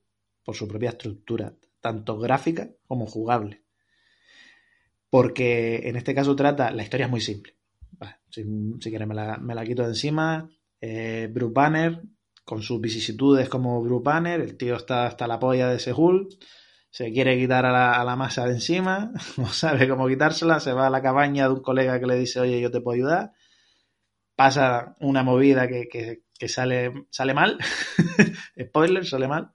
por 0.46 0.56
su 0.56 0.68
propia 0.68 0.92
estructura, 0.92 1.54
tanto 1.84 2.18
gráfica 2.18 2.70
como 2.88 3.06
jugable. 3.06 3.62
Porque 5.10 5.90
en 5.90 5.98
este 5.98 6.16
caso 6.16 6.36
trata, 6.36 6.72
la 6.72 6.82
historia 6.82 7.06
es 7.06 7.12
muy 7.12 7.22
simple. 7.22 7.58
si, 8.30 8.44
quieres 8.80 9.08
me 9.08 9.14
la, 9.14 9.38
me 9.38 9.54
la, 9.54 9.66
quito 9.66 9.84
de 9.84 9.90
encima. 9.90 10.50
Eh, 10.80 11.30
Bruce 11.30 11.54
Banner, 11.54 12.02
con 12.46 12.62
sus 12.62 12.80
vicisitudes 12.80 13.50
como 13.50 13.84
Bruce 13.84 14.04
Banner, 14.04 14.40
el 14.40 14.56
tío 14.58 14.78
está 14.78 15.06
hasta 15.06 15.28
la 15.28 15.40
polla 15.40 15.70
de 15.70 15.80
Sehul, 15.80 16.30
se 16.90 17.12
quiere 17.12 17.38
quitar 17.38 17.66
a 17.66 18.04
la, 18.04 18.16
masa 18.16 18.46
de 18.46 18.54
encima, 18.54 19.12
no 19.38 19.48
sabe 19.48 19.88
cómo 19.90 20.08
quitársela, 20.08 20.60
se 20.62 20.72
va 20.72 20.88
a 20.88 20.90
la 20.90 21.02
cabaña 21.02 21.48
de 21.48 21.54
un 21.54 21.62
colega 21.62 22.00
que 22.00 22.08
le 22.08 22.16
dice, 22.16 22.40
oye, 22.40 22.62
yo 22.62 22.72
te 22.72 22.82
puedo 22.82 22.96
ayudar, 22.96 23.34
pasa 24.36 24.96
una 25.00 25.22
movida 25.24 25.68
que, 25.68 26.24
sale, 26.48 27.08
sale 27.10 27.34
mal, 27.34 27.58
spoiler, 28.60 29.06
sale 29.06 29.28
mal, 29.28 29.52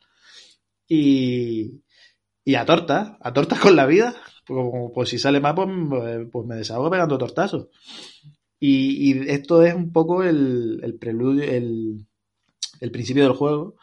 y, 0.87 1.83
y 2.49 2.55
a 2.55 2.65
tortas, 2.65 3.13
a 3.21 3.35
tortas 3.35 3.61
con 3.61 3.77
la 3.77 3.85
vida, 3.85 4.15
pues, 4.47 4.67
pues 4.95 5.11
si 5.11 5.19
sale 5.19 5.39
mal, 5.39 5.55
pues, 5.55 6.27
pues 6.33 6.47
me 6.47 6.55
desahogo 6.57 6.91
pegando 6.91 7.19
tortazos. 7.19 7.69
Y, 8.59 9.29
esto 9.31 9.63
es 9.63 9.75
un 9.75 9.93
poco 9.93 10.23
el, 10.23 10.81
el 10.83 10.99
preludio, 10.99 11.45
el, 11.45 12.07
el 12.81 12.91
principio 12.91 13.25
del 13.25 13.35
juego 13.35 13.77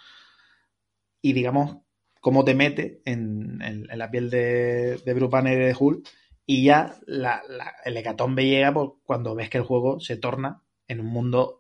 y 1.22 1.34
digamos 1.34 1.78
cómo 2.22 2.44
te 2.44 2.56
mete 2.56 3.04
en, 3.06 3.60
la 3.94 4.10
piel 4.10 4.32
de, 4.32 4.98
de 4.98 5.12
y 5.12 5.56
de 5.56 5.76
Hulk 5.80 6.10
y 6.48 6.64
ya 6.64 7.00
la, 7.06 7.44
el 7.86 7.98
hecatombe 7.98 8.48
llega 8.48 8.74
cuando 9.04 9.36
ves 9.36 9.52
que 9.52 9.60
el 9.60 9.64
juego 9.64 10.00
se 10.00 10.18
torna 10.18 10.64
en 10.88 11.02
un 11.02 11.06
mundo 11.06 11.60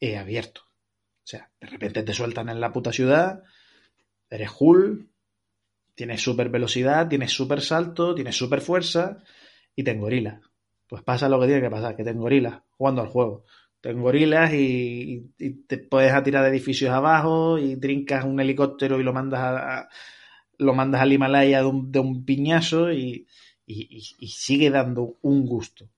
eh, 0.00 0.16
abierto. 0.16 0.62
O 1.22 1.28
sea, 1.30 1.48
de 1.60 1.68
repente 1.68 2.02
te 2.02 2.12
sueltan 2.12 2.48
en 2.48 2.60
la 2.60 2.72
puta 2.72 2.92
ciudad, 2.92 3.44
eres 4.28 4.50
Hulk, 4.58 5.09
tienes 6.00 6.22
super 6.22 6.48
velocidad, 6.48 7.08
tienes 7.08 7.30
super 7.30 7.60
salto, 7.60 8.14
tienes 8.14 8.34
super 8.34 8.62
fuerza 8.62 9.18
y 9.76 9.84
te 9.84 9.90
engorilas. 9.90 10.40
Pues 10.88 11.02
pasa 11.02 11.28
lo 11.28 11.38
que 11.38 11.44
tiene 11.44 11.60
que 11.60 11.68
pasar, 11.68 11.94
que 11.94 12.04
te 12.04 12.08
engorilas 12.08 12.62
jugando 12.70 13.02
al 13.02 13.08
juego 13.08 13.44
en 13.82 14.00
gorilas 14.00 14.50
y, 14.54 15.30
te 15.66 15.76
puedes 15.76 16.14
atirar 16.14 16.42
de 16.42 16.48
edificios 16.48 16.90
abajo 16.90 17.58
y 17.58 17.76
trincas 17.76 18.24
un 18.24 18.40
helicóptero 18.40 18.98
y 18.98 19.02
lo 19.02 19.12
mandas 19.12 19.40
a, 19.42 19.88
lo 20.56 20.72
mandas 20.72 21.02
al 21.02 21.12
Himalaya 21.12 21.58
de 21.60 21.98
un, 22.00 22.24
piñazo 22.24 22.90
y, 22.90 23.26
sigue 23.66 24.70
dando 24.70 25.18
un 25.20 25.44
gusto 25.44 25.90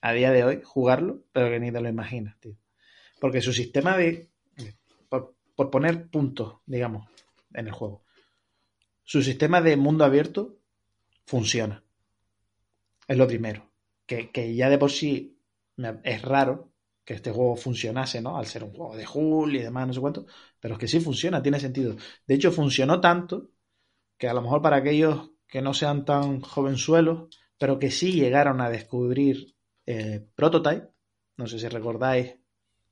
a 0.00 0.14
día 0.14 0.32
de 0.32 0.42
hoy 0.42 0.60
jugarlo, 0.64 1.22
pero 1.32 1.50
que 1.50 1.60
ni 1.60 1.70
te 1.70 1.82
lo 1.82 1.88
imaginas, 1.90 2.40
tío. 2.40 2.56
Porque 3.20 3.42
su 3.42 3.52
sistema 3.52 3.98
de, 3.98 4.30
por, 5.10 5.34
poner 5.70 6.08
puntos, 6.08 6.60
digamos, 6.64 7.06
en 7.52 7.66
el 7.66 7.72
juego, 7.72 8.04
su 9.10 9.22
sistema 9.22 9.60
de 9.60 9.76
mundo 9.76 10.04
abierto 10.04 10.60
funciona. 11.26 11.82
Es 13.08 13.18
lo 13.18 13.26
primero. 13.26 13.68
Que, 14.06 14.30
que 14.30 14.54
ya 14.54 14.70
de 14.70 14.78
por 14.78 14.92
sí 14.92 15.36
es 16.04 16.22
raro 16.22 16.70
que 17.04 17.14
este 17.14 17.32
juego 17.32 17.56
funcionase, 17.56 18.22
¿no? 18.22 18.36
Al 18.36 18.46
ser 18.46 18.62
un 18.62 18.70
juego 18.70 18.96
de 18.96 19.08
Hull 19.12 19.56
y 19.56 19.62
demás, 19.62 19.88
no 19.88 19.94
sé 19.94 20.00
cuánto, 20.00 20.26
pero 20.60 20.74
es 20.74 20.78
que 20.78 20.86
sí 20.86 21.00
funciona, 21.00 21.42
tiene 21.42 21.58
sentido. 21.58 21.96
De 22.24 22.34
hecho, 22.36 22.52
funcionó 22.52 23.00
tanto 23.00 23.50
que 24.16 24.28
a 24.28 24.32
lo 24.32 24.42
mejor 24.42 24.62
para 24.62 24.76
aquellos 24.76 25.32
que 25.48 25.60
no 25.60 25.74
sean 25.74 26.04
tan 26.04 26.40
jovenzuelos, 26.40 27.36
pero 27.58 27.80
que 27.80 27.90
sí 27.90 28.12
llegaron 28.12 28.60
a 28.60 28.70
descubrir 28.70 29.56
eh, 29.86 30.24
Prototype, 30.36 30.86
no 31.36 31.48
sé 31.48 31.58
si 31.58 31.66
recordáis, 31.66 32.36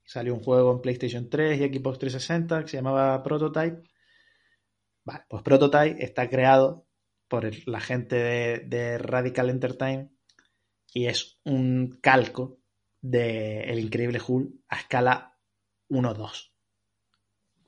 salió 0.04 0.34
un 0.34 0.40
juego 0.40 0.72
en 0.72 0.80
PlayStation 0.80 1.30
3 1.30 1.60
y 1.60 1.78
Xbox 1.78 2.00
360 2.00 2.62
que 2.62 2.70
se 2.70 2.76
llamaba 2.78 3.22
Prototype. 3.22 3.87
Vale, 5.08 5.24
pues 5.26 5.42
Prototype 5.42 6.04
está 6.04 6.28
creado 6.28 6.86
por 7.28 7.50
la 7.66 7.80
gente 7.80 8.16
de, 8.60 8.98
Radical 8.98 9.48
Entertainment 9.48 10.12
y 10.92 11.06
es 11.06 11.40
un 11.44 11.98
calco 12.02 12.60
de 13.00 13.60
El 13.60 13.78
Increíble 13.78 14.20
Hulk 14.20 14.52
a 14.68 14.76
escala 14.76 15.38
1-2. 15.88 16.52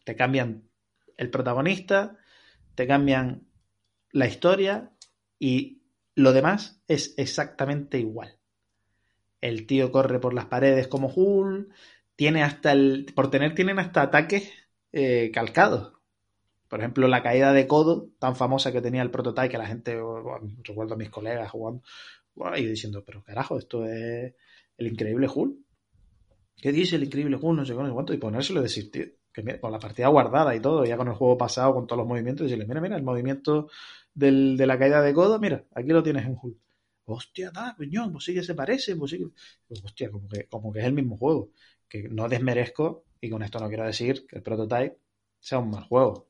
Te 0.05 0.17
cambian 0.17 0.69
el 1.17 1.31
protagonista, 1.31 2.19
te 2.75 2.87
cambian 2.87 3.49
la 4.13 4.27
historia 4.27 4.93
y 5.39 5.83
lo 6.15 6.35
demás 6.35 6.83
es 6.89 7.15
exactamente 7.17 7.99
igual. 7.99 8.39
El 9.41 9.67
tío 9.67 9.91
corre 9.91 10.21
por 10.21 10.35
las 10.35 10.45
paredes 10.45 10.89
como 10.89 11.09
Hulk, 11.09 11.73
tiene 12.17 12.43
hasta 12.43 12.73
el. 12.73 13.11
Por 13.15 13.31
tener, 13.31 13.55
tienen 13.55 13.79
hasta 13.79 14.03
ataques 14.03 14.53
eh, 14.93 15.31
calcados. 15.33 16.00
Por 16.71 16.79
ejemplo, 16.79 17.09
la 17.09 17.21
caída 17.21 17.53
de 17.53 17.67
codo, 17.67 18.11
tan 18.21 18.37
famosa 18.37 18.71
que 18.71 18.81
tenía 18.81 19.03
el 19.03 19.11
prototype, 19.11 19.49
que 19.49 19.59
la 19.59 19.67
gente, 19.67 20.01
recuerdo 20.63 20.95
a 20.95 20.97
mis 20.97 21.11
colegas 21.11 21.51
jugando, 21.51 21.83
y 22.57 22.65
diciendo, 22.65 23.03
pero 23.05 23.25
carajo, 23.25 23.59
esto 23.59 23.85
es 23.85 24.33
el 24.79 24.87
increíble 24.87 25.29
Hulk. 25.35 25.59
¿Qué 26.57 26.71
dice 26.71 26.95
el 26.95 27.03
increíble 27.03 27.39
Hulk? 27.43 27.57
No 27.59 27.65
sé 27.67 27.75
cuánto. 27.75 28.15
Y 28.15 28.19
ponérselo 28.19 28.61
y 28.61 28.63
decir, 28.63 28.89
tío, 28.93 29.05
que 29.33 29.59
con 29.59 29.73
la 29.73 29.81
partida 29.81 30.07
guardada 30.07 30.55
y 30.55 30.61
todo, 30.61 30.85
ya 30.85 30.97
con 30.97 31.09
el 31.09 31.15
juego 31.15 31.37
pasado, 31.37 31.75
con 31.75 31.89
todos 31.89 31.99
los 31.99 32.07
movimientos, 32.07 32.45
decirle, 32.45 32.67
mira, 32.67 32.81
mira, 32.81 32.97
el 32.97 33.03
movimiento 33.03 33.69
de 34.15 34.65
la 34.65 34.79
caída 34.79 35.03
de 35.03 35.13
codo, 35.13 35.41
mira, 35.41 35.65
aquí 35.75 35.89
lo 35.89 36.05
tienes 36.05 36.25
en 36.25 36.37
Hulk. 36.41 36.57
Hostia, 37.07 37.51
da, 37.51 37.75
piñón, 37.77 38.13
pues 38.13 38.25
sí 38.25 38.33
que 38.33 38.45
se 38.45 38.55
parece, 38.55 38.95
pues 38.95 39.11
sí 39.11 39.19
que... 39.19 39.27
Hostia, 39.85 40.09
como 40.13 40.29
que, 40.29 40.47
como 40.47 40.73
que 40.73 40.79
es 40.79 40.85
el 40.85 40.93
mismo 40.93 41.17
juego. 41.19 41.51
Que 41.89 42.09
no 42.09 42.29
desmerezco, 42.29 43.03
y 43.21 43.29
con 43.29 43.43
esto 43.43 43.59
no 43.59 43.67
quiero 43.67 43.85
decir 43.87 44.25
que 44.29 44.37
el 44.37 44.43
prototype 44.43 44.97
sea 45.41 45.59
un 45.59 45.71
mal 45.71 45.83
juego. 45.83 46.30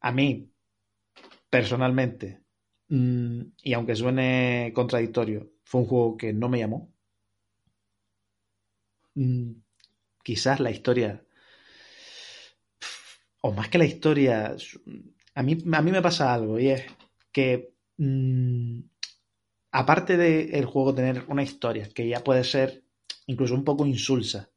A 0.00 0.12
mí, 0.12 0.50
personalmente, 1.50 2.42
mm, 2.88 3.40
y 3.62 3.72
aunque 3.74 3.96
suene 3.96 4.72
contradictorio, 4.74 5.52
fue 5.64 5.82
un 5.82 5.86
juego 5.86 6.16
que 6.16 6.32
no 6.32 6.48
me 6.48 6.58
llamó. 6.58 6.92
Mm, 9.14 9.52
quizás 10.24 10.60
la 10.60 10.70
historia, 10.70 11.24
o 13.42 13.52
más 13.52 13.68
que 13.68 13.78
la 13.78 13.84
historia, 13.84 14.56
a 15.34 15.42
mí, 15.42 15.58
a 15.72 15.82
mí 15.82 15.90
me 15.90 16.02
pasa 16.02 16.32
algo 16.34 16.58
y 16.58 16.68
es 16.68 16.84
que 17.32 17.72
mm, 17.96 18.80
aparte 19.72 20.16
del 20.16 20.54
el 20.54 20.64
juego 20.66 20.94
tener 20.94 21.24
una 21.28 21.42
historia 21.42 21.88
que 21.94 22.08
ya 22.08 22.22
puede 22.22 22.44
ser 22.44 22.84
incluso 23.26 23.54
un 23.54 23.64
poco 23.64 23.86
insulsa, 23.86 24.50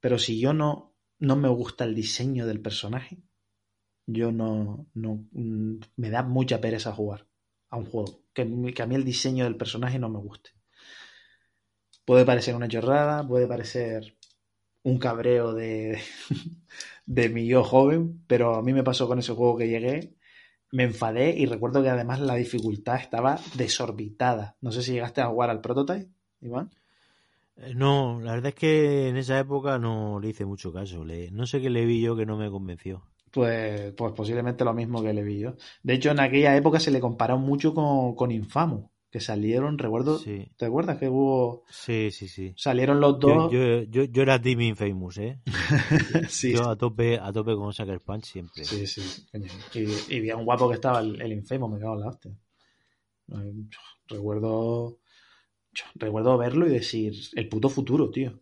pero 0.00 0.18
si 0.18 0.40
yo 0.40 0.52
no, 0.52 0.94
no 1.18 1.36
me 1.36 1.48
gusta 1.48 1.84
el 1.84 1.94
diseño 1.94 2.46
del 2.46 2.60
personaje, 2.60 3.18
yo 4.12 4.32
no, 4.32 4.86
no 4.94 5.24
mm, 5.32 5.76
me 5.96 6.10
da 6.10 6.22
mucha 6.22 6.60
pereza 6.60 6.92
jugar 6.92 7.26
a 7.70 7.76
un 7.76 7.86
juego, 7.86 8.22
que, 8.32 8.42
a 8.42 8.86
mí 8.86 8.94
el 8.94 9.04
diseño 9.04 9.44
del 9.44 9.56
personaje 9.56 9.98
no 9.98 10.08
me 10.08 10.18
guste. 10.18 10.50
Puede 12.04 12.24
parecer 12.24 12.54
una 12.56 12.68
chorrada, 12.68 13.26
puede 13.26 13.46
parecer 13.46 14.16
un 14.82 14.98
cabreo 14.98 15.52
de, 15.54 16.00
de 17.06 17.28
mi 17.28 17.46
yo 17.46 17.62
joven, 17.62 18.24
pero 18.26 18.56
a 18.56 18.62
mí 18.62 18.72
me 18.72 18.82
pasó 18.82 19.06
con 19.06 19.18
ese 19.18 19.32
juego 19.32 19.58
que 19.58 19.68
llegué 19.68 20.16
me 20.72 20.84
enfadé 20.84 21.34
y 21.36 21.46
recuerdo 21.46 21.82
que 21.82 21.88
además 21.88 22.20
la 22.20 22.34
dificultad 22.34 22.96
estaba 22.96 23.40
desorbitada. 23.54 24.56
No 24.60 24.72
sé 24.72 24.82
si 24.82 24.92
llegaste 24.92 25.20
a 25.20 25.26
jugar 25.26 25.50
al 25.50 25.60
prototype, 25.60 26.08
Iván. 26.40 26.70
Eh, 27.56 27.74
no, 27.74 28.20
la 28.20 28.32
verdad 28.32 28.48
es 28.48 28.54
que 28.54 29.08
en 29.08 29.16
esa 29.16 29.38
época 29.38 29.78
no 29.78 30.20
le 30.20 30.28
hice 30.28 30.44
mucho 30.44 30.72
caso. 30.72 31.04
No 31.32 31.46
sé 31.46 31.60
qué 31.60 31.70
le 31.70 31.84
vi 31.86 32.00
yo 32.00 32.16
que 32.16 32.26
no 32.26 32.36
me 32.36 32.50
convenció. 32.50 33.02
Pues, 33.30 33.92
pues 33.92 34.12
posiblemente 34.12 34.64
lo 34.64 34.74
mismo 34.74 35.02
que 35.02 35.12
le 35.12 35.22
vi 35.22 35.38
yo. 35.38 35.54
De 35.82 35.94
hecho, 35.94 36.10
en 36.10 36.20
aquella 36.20 36.56
época 36.56 36.80
se 36.80 36.90
le 36.90 37.00
comparó 37.00 37.38
mucho 37.38 37.72
con, 37.74 38.14
con 38.16 38.32
Infamous, 38.32 38.86
que 39.10 39.20
salieron, 39.20 39.78
recuerdo, 39.78 40.18
Sí, 40.18 40.48
¿te 40.56 40.66
acuerdas 40.66 40.98
que 40.98 41.08
hubo, 41.08 41.64
sí, 41.70 42.10
sí. 42.10 42.26
sí. 42.28 42.52
salieron 42.56 43.00
los 43.00 43.20
dos? 43.20 43.52
yo, 43.52 43.82
yo, 43.82 44.04
yo 44.04 44.22
era 44.22 44.40
Team 44.40 44.60
Infamous, 44.62 45.18
¿eh? 45.18 45.38
sí, 46.28 46.52
Yo 46.52 46.68
a 46.68 46.76
tope, 46.76 47.18
a 47.18 47.32
tope 47.32 47.54
con 47.54 47.72
Sucker 47.72 48.00
Punch 48.00 48.24
siempre. 48.24 48.64
sí, 48.64 48.86
sí. 48.86 49.00
Y, 49.74 50.16
y 50.16 50.20
bien 50.20 50.44
guapo 50.44 50.68
que 50.68 50.74
estaba 50.74 51.00
el, 51.00 51.20
el 51.20 51.32
Infamous, 51.32 51.70
me 51.72 51.78
cago 51.78 51.94
en 51.94 52.00
la 52.00 52.08
hostia. 52.08 52.32
Recuerdo, 54.08 54.98
recuerdo 55.94 56.36
verlo 56.36 56.66
y 56.66 56.70
decir, 56.70 57.14
el 57.34 57.48
puto 57.48 57.68
futuro, 57.68 58.10
tío. 58.10 58.40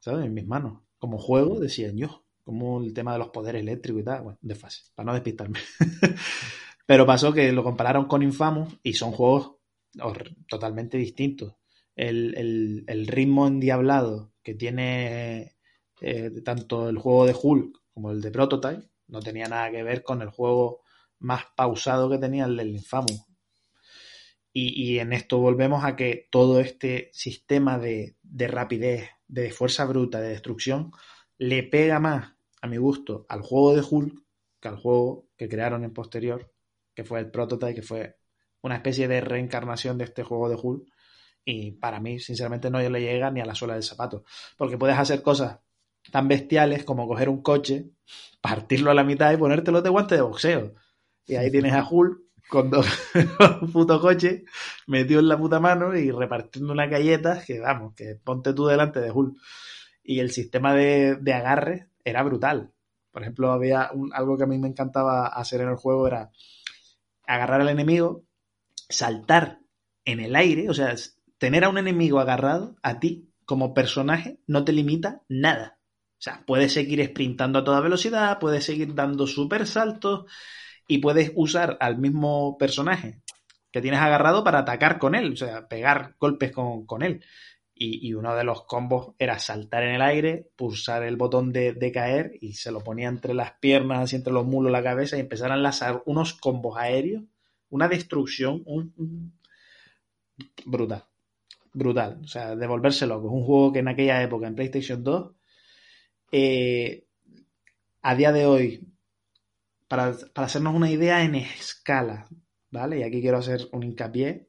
¿Sabes? 0.00 0.24
En 0.26 0.34
mis 0.34 0.46
manos. 0.46 0.80
Como 0.98 1.18
juego, 1.18 1.60
decía 1.60 1.90
yo. 1.94 2.23
Como 2.44 2.80
el 2.82 2.92
tema 2.92 3.12
de 3.14 3.18
los 3.18 3.28
poderes 3.30 3.62
eléctricos 3.62 4.02
y 4.02 4.04
tal. 4.04 4.22
Bueno, 4.22 4.38
de 4.42 4.54
fase, 4.54 4.82
para 4.94 5.06
no 5.06 5.14
despistarme. 5.14 5.58
Pero 6.86 7.06
pasó 7.06 7.32
que 7.32 7.52
lo 7.52 7.64
compararon 7.64 8.06
con 8.06 8.22
Infamous 8.22 8.76
y 8.82 8.92
son 8.94 9.12
juegos 9.12 9.52
totalmente 10.48 10.98
distintos. 10.98 11.54
El, 11.96 12.34
el- 12.36 12.84
el 12.86 13.06
ritmo 13.06 13.46
endiablado 13.46 14.32
que 14.42 14.54
tiene 14.54 15.56
eh, 16.00 16.30
tanto 16.44 16.88
el 16.88 16.98
juego 16.98 17.24
de 17.26 17.36
Hulk 17.40 17.80
como 17.92 18.10
el 18.10 18.20
de 18.20 18.30
Prototype 18.30 18.88
no 19.08 19.20
tenía 19.20 19.46
nada 19.48 19.70
que 19.70 19.82
ver 19.82 20.02
con 20.02 20.20
el 20.22 20.28
juego 20.30 20.82
más 21.20 21.44
pausado 21.56 22.10
que 22.10 22.18
tenía 22.18 22.44
el 22.46 22.56
del 22.56 22.70
Infamous. 22.70 23.24
Y, 24.56 24.98
en 25.00 25.12
esto 25.12 25.38
volvemos 25.38 25.84
a 25.84 25.96
que 25.96 26.28
todo 26.30 26.60
este 26.60 27.10
sistema 27.12 27.76
de 27.78 28.14
rapidez, 28.48 29.10
de 29.26 29.50
fuerza 29.50 29.84
bruta, 29.84 30.20
de 30.20 30.28
destrucción, 30.28 30.92
le 31.38 31.62
pega 31.62 32.00
más, 32.00 32.34
a 32.60 32.66
mi 32.66 32.76
gusto, 32.76 33.26
al 33.28 33.42
juego 33.42 33.74
de 33.74 33.82
Hulk 33.88 34.24
que 34.64 34.68
al 34.68 34.76
juego 34.78 35.28
que 35.36 35.46
crearon 35.46 35.84
en 35.84 35.92
posterior, 35.92 36.50
que 36.94 37.04
fue 37.04 37.20
el 37.20 37.30
Prototype, 37.30 37.74
que 37.74 37.82
fue 37.82 38.16
una 38.62 38.76
especie 38.76 39.08
de 39.08 39.20
reencarnación 39.20 39.98
de 39.98 40.04
este 40.04 40.22
juego 40.22 40.48
de 40.48 40.56
Hulk. 40.56 40.88
Y 41.44 41.72
para 41.72 42.00
mí, 42.00 42.18
sinceramente, 42.18 42.70
no 42.70 42.78
le 42.80 43.00
llega 43.00 43.30
ni 43.30 43.42
a 43.42 43.44
la 43.44 43.54
suela 43.54 43.74
del 43.74 43.82
zapato. 43.82 44.24
Porque 44.56 44.78
puedes 44.78 44.96
hacer 44.96 45.20
cosas 45.20 45.58
tan 46.10 46.28
bestiales 46.28 46.84
como 46.84 47.06
coger 47.06 47.28
un 47.28 47.42
coche, 47.42 47.90
partirlo 48.40 48.90
a 48.90 48.94
la 48.94 49.04
mitad 49.04 49.32
y 49.32 49.36
ponértelo 49.36 49.82
de 49.82 49.90
guante 49.90 50.14
de 50.14 50.22
boxeo. 50.22 50.74
Y 51.26 51.36
ahí 51.36 51.50
tienes 51.50 51.74
a 51.74 51.86
Hulk 51.86 52.22
con 52.48 52.70
dos, 52.70 52.86
un 53.60 53.70
puto 53.70 54.00
coche 54.00 54.44
metido 54.86 55.20
en 55.20 55.28
la 55.28 55.36
puta 55.36 55.60
mano 55.60 55.94
y 55.94 56.10
repartiendo 56.10 56.72
unas 56.72 56.90
galletas 56.90 57.44
que, 57.44 57.60
vamos, 57.60 57.94
que 57.94 58.16
ponte 58.16 58.54
tú 58.54 58.66
delante 58.66 59.00
de 59.00 59.10
Hulk. 59.10 59.36
Y 60.04 60.20
el 60.20 60.32
sistema 60.32 60.74
de, 60.74 61.16
de 61.16 61.34
agarre 61.34 61.88
era 62.04 62.22
brutal. 62.24 62.72
Por 63.12 63.22
ejemplo, 63.22 63.52
había 63.52 63.90
un- 63.94 64.12
algo 64.14 64.38
que 64.38 64.44
a 64.44 64.48
mí 64.48 64.58
me 64.58 64.68
encantaba 64.68 65.28
hacer 65.28 65.62
en 65.62 65.70
el 65.70 65.76
juego 65.76 66.08
era 66.08 66.30
agarrar 67.26 67.60
al 67.60 67.68
enemigo, 67.68 68.24
saltar 68.88 69.60
en 70.04 70.20
el 70.20 70.36
aire, 70.36 70.68
o 70.70 70.74
sea, 70.74 70.94
tener 71.38 71.64
a 71.64 71.68
un 71.68 71.78
enemigo 71.78 72.20
agarrado 72.20 72.76
a 72.82 73.00
ti 73.00 73.30
como 73.46 73.74
personaje 73.74 74.40
no 74.46 74.64
te 74.64 74.72
limita 74.72 75.22
nada. 75.28 75.78
O 76.18 76.22
sea, 76.24 76.44
puedes 76.46 76.72
seguir 76.72 77.04
sprintando 77.06 77.60
a 77.60 77.64
toda 77.64 77.80
velocidad, 77.80 78.38
puedes 78.40 78.64
seguir 78.64 78.94
dando 78.94 79.26
super 79.26 79.66
saltos 79.66 80.26
y 80.88 80.98
puedes 80.98 81.32
usar 81.34 81.76
al 81.80 81.98
mismo 81.98 82.56
personaje 82.58 83.22
que 83.72 83.80
tienes 83.80 84.00
agarrado 84.00 84.44
para 84.44 84.60
atacar 84.60 84.98
con 84.98 85.14
él, 85.14 85.32
o 85.32 85.36
sea, 85.36 85.68
pegar 85.68 86.14
golpes 86.18 86.52
con, 86.52 86.86
con 86.86 87.02
él. 87.02 87.24
Y, 87.76 88.14
uno 88.14 88.36
de 88.36 88.44
los 88.44 88.64
combos 88.66 89.14
era 89.18 89.40
saltar 89.40 89.82
en 89.82 89.96
el 89.96 90.02
aire, 90.02 90.48
pulsar 90.54 91.02
el 91.02 91.16
botón 91.16 91.52
de, 91.52 91.90
caer 91.92 92.38
y 92.40 92.52
se 92.52 92.70
lo 92.70 92.84
ponía 92.84 93.08
entre 93.08 93.34
las 93.34 93.54
piernas, 93.54 94.00
así 94.00 94.16
entre 94.16 94.32
los 94.32 94.46
mulos, 94.46 94.70
la 94.70 94.82
cabeza 94.82 95.16
y 95.16 95.20
empezar 95.20 95.50
a 95.50 95.56
enlazar 95.56 96.02
unos 96.06 96.34
combos 96.34 96.76
aéreos, 96.78 97.24
una 97.70 97.88
destrucción, 97.88 98.62
un, 98.66 99.32
brutal. 100.64 101.04
Brutal. 101.72 102.20
O 102.22 102.28
sea, 102.28 102.54
de 102.54 102.66
volverse 102.68 103.06
loco. 103.06 103.26
Es 103.26 103.32
un 103.32 103.44
juego 103.44 103.72
que 103.72 103.80
en 103.80 103.88
aquella 103.88 104.22
época, 104.22 104.46
en 104.46 104.54
PlayStation 104.54 105.02
2, 105.02 105.32
eh, 106.30 107.06
a 108.02 108.14
día 108.14 108.30
de 108.30 108.46
hoy, 108.46 108.88
para, 109.88 110.16
para 110.32 110.46
hacernos 110.46 110.76
una 110.76 110.90
idea 110.90 111.24
en 111.24 111.34
escala, 111.34 112.28
¿vale? 112.70 113.00
Y 113.00 113.02
aquí 113.02 113.20
quiero 113.20 113.38
hacer 113.38 113.68
un 113.72 113.82
hincapié 113.82 114.48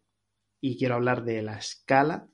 y 0.62 0.78
quiero 0.78 0.96
hablar 0.96 1.24
de 1.24 1.42
la 1.42 1.58
escala 1.58 2.30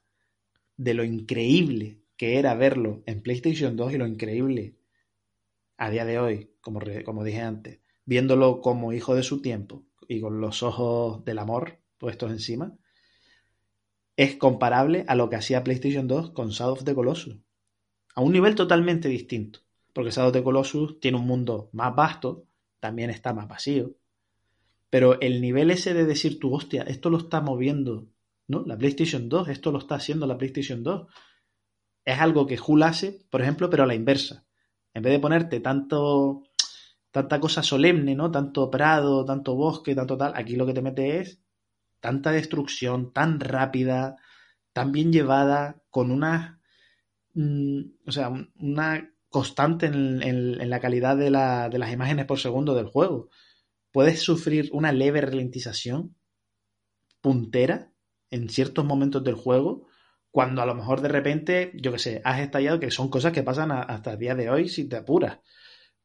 de 0.82 0.96
lo 0.96 1.04
increíble 1.04 2.00
que 2.18 2.40
era 2.40 2.56
verlo 2.56 3.04
en 3.06 3.22
PlayStation 3.22 3.76
2 3.76 3.94
y 3.94 3.98
lo 4.00 4.08
increíble 4.08 4.78
a 5.78 5.92
día 5.92 6.06
de 6.06 6.18
hoy, 6.18 6.50
como, 6.60 6.80
como 7.06 7.24
dije 7.24 7.42
antes, 7.42 7.82
viéndolo 8.04 8.62
como 8.62 8.92
hijo 8.92 9.14
de 9.14 9.22
su 9.22 9.44
tiempo 9.44 9.84
y 10.08 10.20
con 10.20 10.42
los 10.42 10.64
ojos 10.64 11.24
del 11.24 11.38
amor 11.38 11.78
puestos 12.00 12.32
encima, 12.32 12.76
es 14.16 14.38
comparable 14.38 15.06
a 15.08 15.14
lo 15.14 15.30
que 15.30 15.36
hacía 15.36 15.64
PlayStation 15.64 16.08
2 16.08 16.32
con 16.32 16.50
Shadow 16.50 16.74
of 16.74 16.84
the 16.84 16.96
Colossus. 16.96 17.38
A 18.16 18.22
un 18.22 18.34
nivel 18.34 18.56
totalmente 18.56 19.08
distinto. 19.08 19.60
Porque 19.94 20.10
Shadow 20.10 20.30
of 20.30 20.34
the 20.34 20.44
Colossus 20.44 21.00
tiene 21.00 21.18
un 21.18 21.28
mundo 21.28 21.70
más 21.74 21.96
vasto, 21.96 22.46
también 22.80 23.12
está 23.12 23.34
más 23.34 23.48
vacío. 23.48 23.96
Pero 24.90 25.22
el 25.22 25.42
nivel 25.42 25.70
ese 25.70 25.94
de 25.94 26.06
decir 26.06 26.40
tu 26.40 26.54
hostia, 26.54 26.84
esto 26.84 27.12
lo 27.12 27.20
está 27.20 27.40
moviendo, 27.40 28.08
¿no? 28.52 28.64
La 28.66 28.78
PlayStation 28.78 29.30
2, 29.30 29.50
esto 29.50 29.72
lo 29.72 29.80
está 29.80 29.96
haciendo 29.96 30.28
la 30.28 30.38
PlayStation 30.38 30.84
2. 30.84 31.08
Es 32.06 32.20
algo 32.20 32.46
que 32.48 32.60
Hull 32.66 32.84
hace, 32.84 33.20
por 33.30 33.42
ejemplo, 33.42 33.70
pero 33.70 33.84
a 33.84 33.88
la 33.88 33.96
inversa. 33.96 34.46
En 34.94 35.04
vez 35.04 35.14
de 35.14 35.20
ponerte 35.20 35.60
tanto, 35.60 36.44
tanta 37.12 37.40
cosa 37.40 37.64
solemne, 37.64 38.16
¿no? 38.16 38.32
Tanto 38.32 38.70
prado, 38.72 39.26
tanto 39.26 39.56
bosque, 39.56 39.96
tanto 39.96 40.18
tal, 40.18 40.34
aquí 40.36 40.56
lo 40.56 40.66
que 40.66 40.74
te 40.74 40.82
mete 40.82 41.20
es 41.20 41.40
tanta 42.00 42.32
destrucción, 42.32 43.14
tan 43.14 43.40
rápida, 43.40 44.18
tan 44.74 44.92
bien 44.92 45.12
llevada, 45.14 45.82
con 45.90 46.12
una, 46.12 46.62
mm, 47.36 47.82
o 48.08 48.12
sea, 48.12 48.30
un- 48.30 48.52
una 48.60 49.12
constante 49.30 49.88
en, 49.88 50.22
en- 50.24 50.62
en 50.62 50.70
la 50.70 50.80
calidad 50.80 51.18
de, 51.18 51.30
la- 51.32 51.70
de 51.70 51.80
las 51.80 51.94
imágenes 51.94 52.26
por 52.26 52.40
segundo 52.40 52.76
del 52.76 52.88
juego. 52.88 53.30
Puedes 53.92 54.22
sufrir 54.22 54.70
una 54.74 54.92
leve 54.94 55.22
ralentización 55.22 56.16
puntera 57.22 57.91
en 58.32 58.50
ciertos 58.50 58.86
momentos 58.86 59.24
del 59.24 59.36
juego, 59.36 59.88
cuando 60.32 60.62
a 60.62 60.66
lo 60.66 60.76
mejor 60.76 61.02
de 61.02 61.10
repente, 61.10 61.72
yo 61.76 61.92
que 61.92 62.00
sé, 62.00 62.22
has 62.26 62.40
estallado, 62.42 62.80
que 62.80 62.92
son 62.92 63.10
cosas 63.10 63.34
que 63.34 63.44
pasan 63.44 63.72
a- 63.72 63.82
hasta 63.84 64.14
el 64.14 64.20
día 64.20 64.36
de 64.36 64.50
hoy 64.50 64.70
si 64.70 64.88
te 64.90 64.98
apuras. 64.98 65.40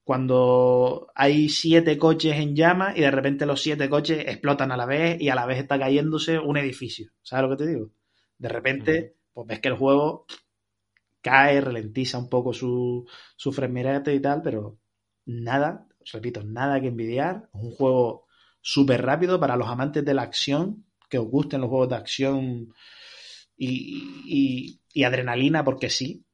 Cuando 0.04 1.08
hay 1.16 1.48
siete 1.48 1.98
coches 1.98 2.36
en 2.36 2.56
llamas 2.56 2.96
y 2.96 3.00
de 3.02 3.10
repente 3.10 3.46
los 3.46 3.62
siete 3.62 3.88
coches 3.90 4.24
explotan 4.28 4.72
a 4.72 4.76
la 4.76 4.86
vez 4.86 5.20
y 5.20 5.28
a 5.30 5.34
la 5.34 5.46
vez 5.46 5.58
está 5.58 5.78
cayéndose 5.78 6.38
un 6.38 6.56
edificio. 6.56 7.10
¿Sabes 7.22 7.50
lo 7.50 7.56
que 7.56 7.64
te 7.64 7.70
digo? 7.70 7.90
De 8.38 8.48
repente, 8.48 9.16
pues 9.34 9.48
ves 9.48 9.60
que 9.60 9.68
el 9.68 9.74
juego 9.76 10.26
cae, 11.22 11.60
ralentiza 11.60 12.18
un 12.18 12.28
poco 12.28 12.52
su, 12.52 13.06
su 13.36 13.50
y 13.52 14.20
tal, 14.20 14.42
pero 14.42 14.78
nada, 15.26 15.88
repito, 16.12 16.42
nada 16.44 16.80
que 16.80 16.88
envidiar. 16.88 17.48
Es 17.54 17.60
un 17.62 17.72
juego 17.72 18.26
súper 18.62 19.02
rápido 19.04 19.40
para 19.40 19.56
los 19.56 19.68
amantes 19.68 20.04
de 20.04 20.14
la 20.14 20.22
acción, 20.22 20.85
que 21.08 21.18
os 21.18 21.28
gusten 21.28 21.60
los 21.60 21.70
juegos 21.70 21.88
de 21.90 21.96
acción 21.96 22.74
y, 23.56 24.02
y- 24.26 24.80
y 24.92 25.04
adrenalina, 25.04 25.64
porque 25.64 25.90
sí, 25.90 26.24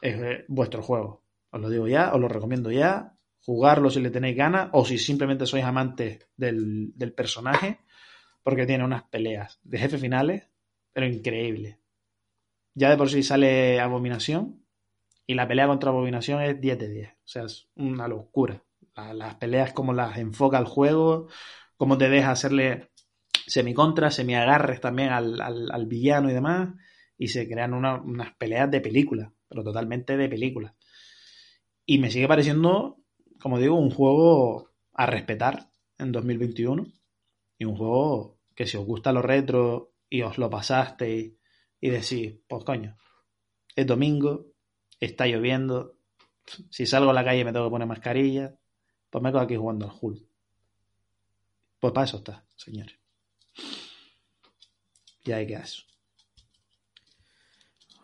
es 0.00 0.16
eh, 0.20 0.44
vuestro 0.48 0.82
juego. 0.82 1.22
Os 1.50 1.60
lo 1.60 1.70
digo 1.70 1.88
ya, 1.88 2.12
os 2.14 2.20
lo 2.20 2.28
recomiendo 2.28 2.70
ya. 2.70 3.12
Jugarlo 3.40 3.90
si 3.90 4.00
le 4.00 4.10
tenéis 4.10 4.36
ganas 4.36 4.70
o 4.72 4.84
si 4.84 4.98
simplemente 4.98 5.46
sois 5.46 5.64
amantes 5.64 6.18
del, 6.36 6.92
del 6.96 7.12
personaje, 7.12 7.78
porque 8.42 8.66
tiene 8.66 8.84
unas 8.84 9.04
peleas 9.04 9.60
de 9.62 9.78
jefe 9.78 9.98
finales, 9.98 10.48
pero 10.92 11.06
increíbles. 11.06 11.78
Ya 12.74 12.90
de 12.90 12.96
por 12.96 13.08
sí 13.10 13.22
sale 13.22 13.80
Abominación 13.80 14.62
y 15.26 15.34
la 15.34 15.48
pelea 15.48 15.66
contra 15.66 15.90
Abominación 15.90 16.42
es 16.42 16.60
10 16.60 16.78
de 16.78 16.88
10. 16.88 17.10
O 17.10 17.28
sea, 17.28 17.44
es 17.44 17.68
una 17.76 18.08
locura. 18.08 18.62
La- 18.96 19.14
las 19.14 19.34
peleas, 19.36 19.72
como 19.72 19.92
las 19.92 20.18
enfoca 20.18 20.58
el 20.58 20.66
juego, 20.66 21.28
cómo 21.76 21.98
te 21.98 22.08
deja 22.08 22.30
hacerle 22.32 22.90
semicontra, 23.46 24.10
semiagarres 24.10 24.80
también 24.80 25.10
al, 25.10 25.40
al, 25.40 25.70
al 25.70 25.86
villano 25.86 26.30
y 26.30 26.34
demás, 26.34 26.74
y 27.18 27.28
se 27.28 27.48
crean 27.48 27.74
una- 27.74 28.00
unas 28.02 28.34
peleas 28.36 28.70
de 28.70 28.80
película, 28.80 29.32
pero 29.48 29.64
totalmente 29.64 30.16
de 30.16 30.28
película. 30.28 30.74
Y 31.84 31.98
me 31.98 32.10
sigue 32.10 32.28
pareciendo, 32.28 32.98
como 33.40 33.58
digo, 33.58 33.76
un 33.76 33.90
juego 33.90 34.70
a 34.92 35.06
respetar 35.06 35.70
en 35.98 36.12
2021 36.12 36.86
y 37.58 37.64
un 37.64 37.76
juego 37.76 38.38
que 38.54 38.66
si 38.66 38.76
os 38.76 38.84
gusta 38.84 39.12
lo 39.12 39.22
retro 39.22 39.92
y 40.08 40.22
os 40.22 40.38
lo 40.38 40.50
pasasteis 40.50 41.34
y 41.80 41.90
decís, 41.90 42.38
pues 42.48 42.64
coño, 42.64 42.96
es 43.76 43.86
domingo, 43.86 44.46
está 45.00 45.26
lloviendo, 45.26 45.98
si 46.70 46.86
salgo 46.86 47.10
a 47.10 47.14
la 47.14 47.24
calle 47.24 47.44
me 47.44 47.52
tengo 47.52 47.66
que 47.66 47.72
poner 47.72 47.88
mascarilla, 47.88 48.56
pues 49.10 49.22
me 49.22 49.30
quedo 49.30 49.40
aquí 49.42 49.56
jugando 49.56 49.86
al 49.86 49.96
Hulk. 50.00 50.24
Pues 51.80 51.92
para 51.94 52.04
eso 52.04 52.18
está, 52.18 52.44
señores. 52.54 52.98
Y 55.26 55.32
hay 55.32 55.46
que 55.46 55.54
eso. 55.54 55.82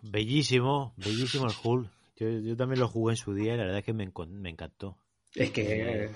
Bellísimo, 0.03 0.94
bellísimo 0.97 1.47
el 1.47 1.55
Hull. 1.62 1.89
Yo, 2.16 2.28
yo, 2.28 2.57
también 2.57 2.81
lo 2.81 2.89
jugué 2.89 3.12
en 3.12 3.16
su 3.16 3.32
día 3.35 3.55
y 3.55 3.57
la 3.57 3.65
verdad 3.65 3.78
es 3.78 3.85
que 3.85 3.93
me, 3.93 4.11
me 4.28 4.51
encantó. 4.51 4.99
Es 5.35 5.51
que, 5.53 6.11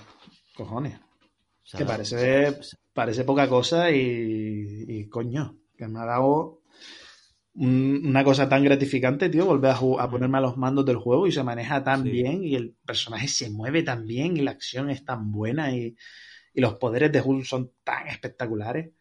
cojones. 0.53 0.95
O 0.97 1.69
sea, 1.69 1.77
que 1.79 1.85
parece, 1.85 2.59
parece 2.93 3.23
poca 3.23 3.47
cosa 3.47 3.89
y, 3.91 4.85
y, 4.87 5.09
coño, 5.09 5.57
que 5.77 5.87
me 5.87 5.99
ha 5.99 6.05
dado 6.05 6.61
una 7.55 8.23
cosa 8.23 8.47
tan 8.47 8.63
gratificante, 8.63 9.29
tío, 9.29 9.45
volver 9.45 9.71
a, 9.71 9.75
a, 9.75 10.09
ponerme 10.09 10.37
a 10.37 10.41
los 10.41 10.57
mandos 10.57 10.85
del 10.85 10.97
juego 10.97 11.25
y 11.25 11.31
se 11.31 11.43
maneja 11.43 11.83
tan 11.83 12.03
sí. 12.03 12.09
bien 12.11 12.43
y 12.43 12.55
el 12.55 12.75
personaje 12.85 13.27
se 13.27 13.49
mueve 13.49 13.81
tan 13.83 14.05
bien 14.05 14.37
y 14.37 14.41
la 14.41 14.51
acción 14.51 14.89
es 14.89 15.03
tan 15.03 15.31
buena 15.31 15.73
y, 15.75 15.95
y 16.53 16.61
los 16.61 16.75
poderes 16.75 17.11
de 17.11 17.21
Hulk 17.21 17.45
son 17.45 17.71
tan 17.83 18.07
espectaculares. 18.07 18.91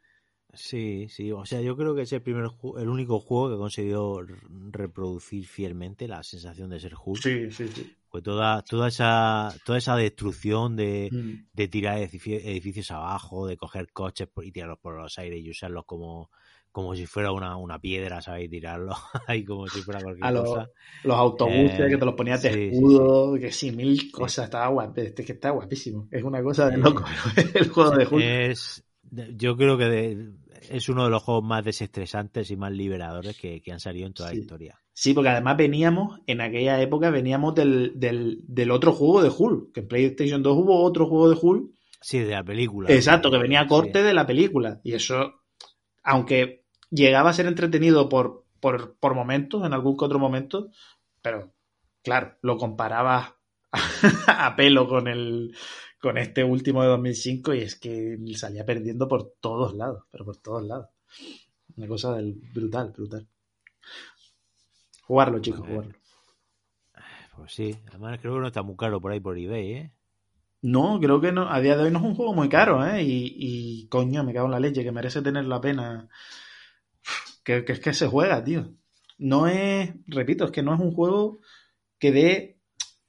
Sí, 0.57 1.07
sí, 1.09 1.31
o 1.33 1.45
sea, 1.45 1.61
yo 1.61 1.77
creo 1.77 1.95
que 1.95 2.03
es 2.03 2.13
el 2.13 2.23
primer 2.23 2.51
el 2.79 2.89
único 2.89 3.21
juego 3.21 3.49
que 3.49 3.55
he 3.55 3.59
conseguido 3.59 4.23
reproducir 4.71 5.47
fielmente 5.47 6.09
la 6.09 6.23
sensación 6.23 6.71
de 6.71 6.81
ser 6.81 6.95
Hulk. 6.95 7.23
Sí, 7.23 7.51
sí, 7.51 7.69
sí. 7.69 7.97
Pues 8.09 8.25
toda, 8.25 8.63
toda 8.63 8.89
esa, 8.89 9.55
toda 9.65 9.79
esa 9.79 9.95
destrucción 9.97 10.75
de, 10.75 11.11
mm. 11.13 11.49
de 11.53 11.69
tirar 11.69 11.99
edificios, 11.99 12.43
edificios, 12.45 12.91
abajo, 12.91 13.47
de 13.47 13.57
coger 13.57 13.93
coches 13.93 14.29
y 14.43 14.53
tirarlos 14.53 14.79
por 14.79 14.97
los 14.97 15.19
aires 15.19 15.41
y 15.45 15.51
usarlos 15.51 15.85
como, 15.85 16.31
como 16.73 16.95
si 16.95 17.07
fuera 17.07 17.33
una, 17.33 17.57
una 17.57 17.79
piedra, 17.79 18.21
¿sabes? 18.23 18.45
Y 18.45 18.49
tirarlos 18.49 18.97
ahí 19.27 19.45
como 19.45 19.67
si 19.67 19.81
fuera 19.83 20.01
cualquier 20.03 20.27
A 20.27 20.31
lo, 20.31 20.45
cosa. 20.45 20.71
Los 21.05 21.17
autobuses 21.17 21.81
eh, 21.81 21.89
que 21.89 21.97
te 21.97 22.05
los 22.05 22.15
ponías 22.15 22.43
de 22.43 22.53
sí, 22.53 22.69
escudo, 22.73 23.33
sí, 23.33 23.41
sí. 23.41 23.47
que 23.47 23.53
sí, 23.53 23.73
mil 23.73 24.11
cosas, 24.11 24.47
estaba 24.47 24.69
guap, 24.69 24.99
este 24.99 25.25
que 25.25 25.33
está 25.33 25.51
guapísimo. 25.51 26.09
Es 26.11 26.23
una 26.23 26.43
cosa 26.43 26.71
de 26.71 26.79
loco 26.79 27.05
el 27.55 27.69
juego 27.69 27.91
de 27.91 28.07
Hulk. 28.07 28.23
Es, 28.23 28.85
yo 29.11 29.57
creo 29.57 29.79
que 29.79 29.85
de, 29.85 30.33
es 30.71 30.89
uno 30.89 31.05
de 31.05 31.11
los 31.11 31.23
juegos 31.23 31.45
más 31.45 31.65
desestresantes 31.65 32.51
y 32.51 32.57
más 32.57 32.73
liberadores 32.73 33.37
que, 33.37 33.61
que 33.63 33.73
han 33.73 33.81
salido 33.81 34.07
en 34.07 34.15
toda 34.15 34.31
sí. 34.31 34.37
la 34.37 34.43
historia. 34.43 34.81
Sí, 34.93 35.13
porque 35.13 35.29
además 35.29 35.57
veníamos, 35.57 36.21
en 36.27 36.41
aquella 36.41 36.81
época, 36.81 37.11
veníamos 37.11 37.55
del, 37.55 37.93
del, 37.97 38.41
del, 38.47 38.71
otro 38.71 38.93
juego 38.93 39.23
de 39.23 39.31
Hulk, 39.37 39.73
que 39.73 39.81
en 39.81 39.89
PlayStation 39.89 40.43
2 40.43 40.57
hubo 40.57 40.83
otro 40.83 41.07
juego 41.07 41.29
de 41.29 41.39
Hulk. 41.41 41.71
Sí, 42.01 42.19
de 42.21 42.31
la 42.31 42.45
película. 42.45 42.91
Exacto, 42.91 43.31
que 43.31 43.39
venía 43.39 43.61
a 43.61 43.67
corte 43.67 44.01
sí. 44.01 44.05
de 44.07 44.15
la 44.15 44.27
película. 44.27 44.81
Y 44.83 44.95
eso, 44.95 45.43
aunque 46.03 46.65
llegaba 46.91 47.31
a 47.31 47.35
ser 47.35 47.47
entretenido 47.47 48.09
por, 48.09 48.45
por, 48.61 48.97
por 48.99 49.15
momentos, 49.15 49.65
en 49.67 49.75
algún 49.75 49.97
que 49.97 50.05
otro 50.05 50.19
momento, 50.19 50.71
pero 51.21 51.53
claro, 52.03 52.37
lo 52.41 52.57
comparabas 52.57 53.35
a, 53.73 53.83
a 54.47 54.57
pelo 54.57 54.89
con 54.89 55.09
el, 55.09 55.55
con 56.07 56.19
este 56.19 56.45
último 56.45 56.83
de 56.83 56.89
2005 56.91 57.55
y 57.55 57.63
es 57.63 57.75
que 57.75 58.17
salía 58.37 58.65
perdiendo 58.65 59.09
por 59.09 59.33
todos 59.41 59.75
lados, 59.75 60.05
pero 60.13 60.25
por 60.25 60.37
todos 60.37 60.65
lados. 60.65 60.87
Una 61.77 61.89
cosa 61.89 62.15
del 62.15 62.35
brutal, 62.55 62.93
brutal. 62.97 63.27
Jugarlo, 65.03 65.41
chicos, 65.41 65.67
jugarlo. 65.67 65.95
Pues 67.35 67.53
sí, 67.53 67.77
además 67.89 68.21
creo 68.21 68.35
que 68.35 68.41
no 68.41 68.47
está 68.47 68.63
muy 68.63 68.77
caro 68.77 69.01
por 69.01 69.11
ahí 69.11 69.19
por 69.19 69.37
eBay, 69.37 69.73
¿eh? 69.73 69.93
No, 70.63 71.01
creo 71.01 71.21
que 71.21 71.33
no, 71.33 71.51
a 71.51 71.61
día 71.61 71.77
de 71.77 71.83
hoy 71.83 71.91
no 71.91 71.99
es 71.99 72.05
un 72.05 72.15
juego 72.15 72.35
muy 72.35 72.49
caro, 72.49 72.87
¿eh? 72.87 73.03
Y, 73.03 73.35
y 73.37 73.89
coño, 73.89 74.23
me 74.23 74.33
cago 74.33 74.47
en 74.47 74.53
la 74.53 74.61
leche, 74.61 74.85
que 74.85 74.93
merece 74.93 75.23
tener 75.23 75.45
la 75.47 75.61
pena. 75.61 76.09
Que, 77.43 77.65
que 77.65 77.73
es 77.73 77.81
que 77.81 77.93
se 77.93 78.07
juega, 78.07 78.45
tío. 78.45 78.77
No 79.19 79.49
es, 79.49 79.93
repito, 80.07 80.45
es 80.45 80.53
que 80.53 80.63
no 80.63 80.73
es 80.73 80.81
un 80.81 80.93
juego 80.93 81.41
que 81.99 82.13
dé 82.13 82.56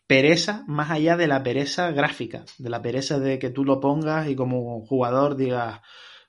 pereza 0.07 0.63
más 0.67 0.89
allá 0.89 1.17
de 1.17 1.27
la 1.27 1.43
pereza 1.43 1.91
gráfica, 1.91 2.45
de 2.57 2.69
la 2.69 2.81
pereza 2.81 3.19
de 3.19 3.38
que 3.39 3.49
tú 3.49 3.65
lo 3.65 3.79
pongas 3.79 4.29
y 4.29 4.35
como 4.35 4.85
jugador 4.85 5.35
digas, 5.35 5.81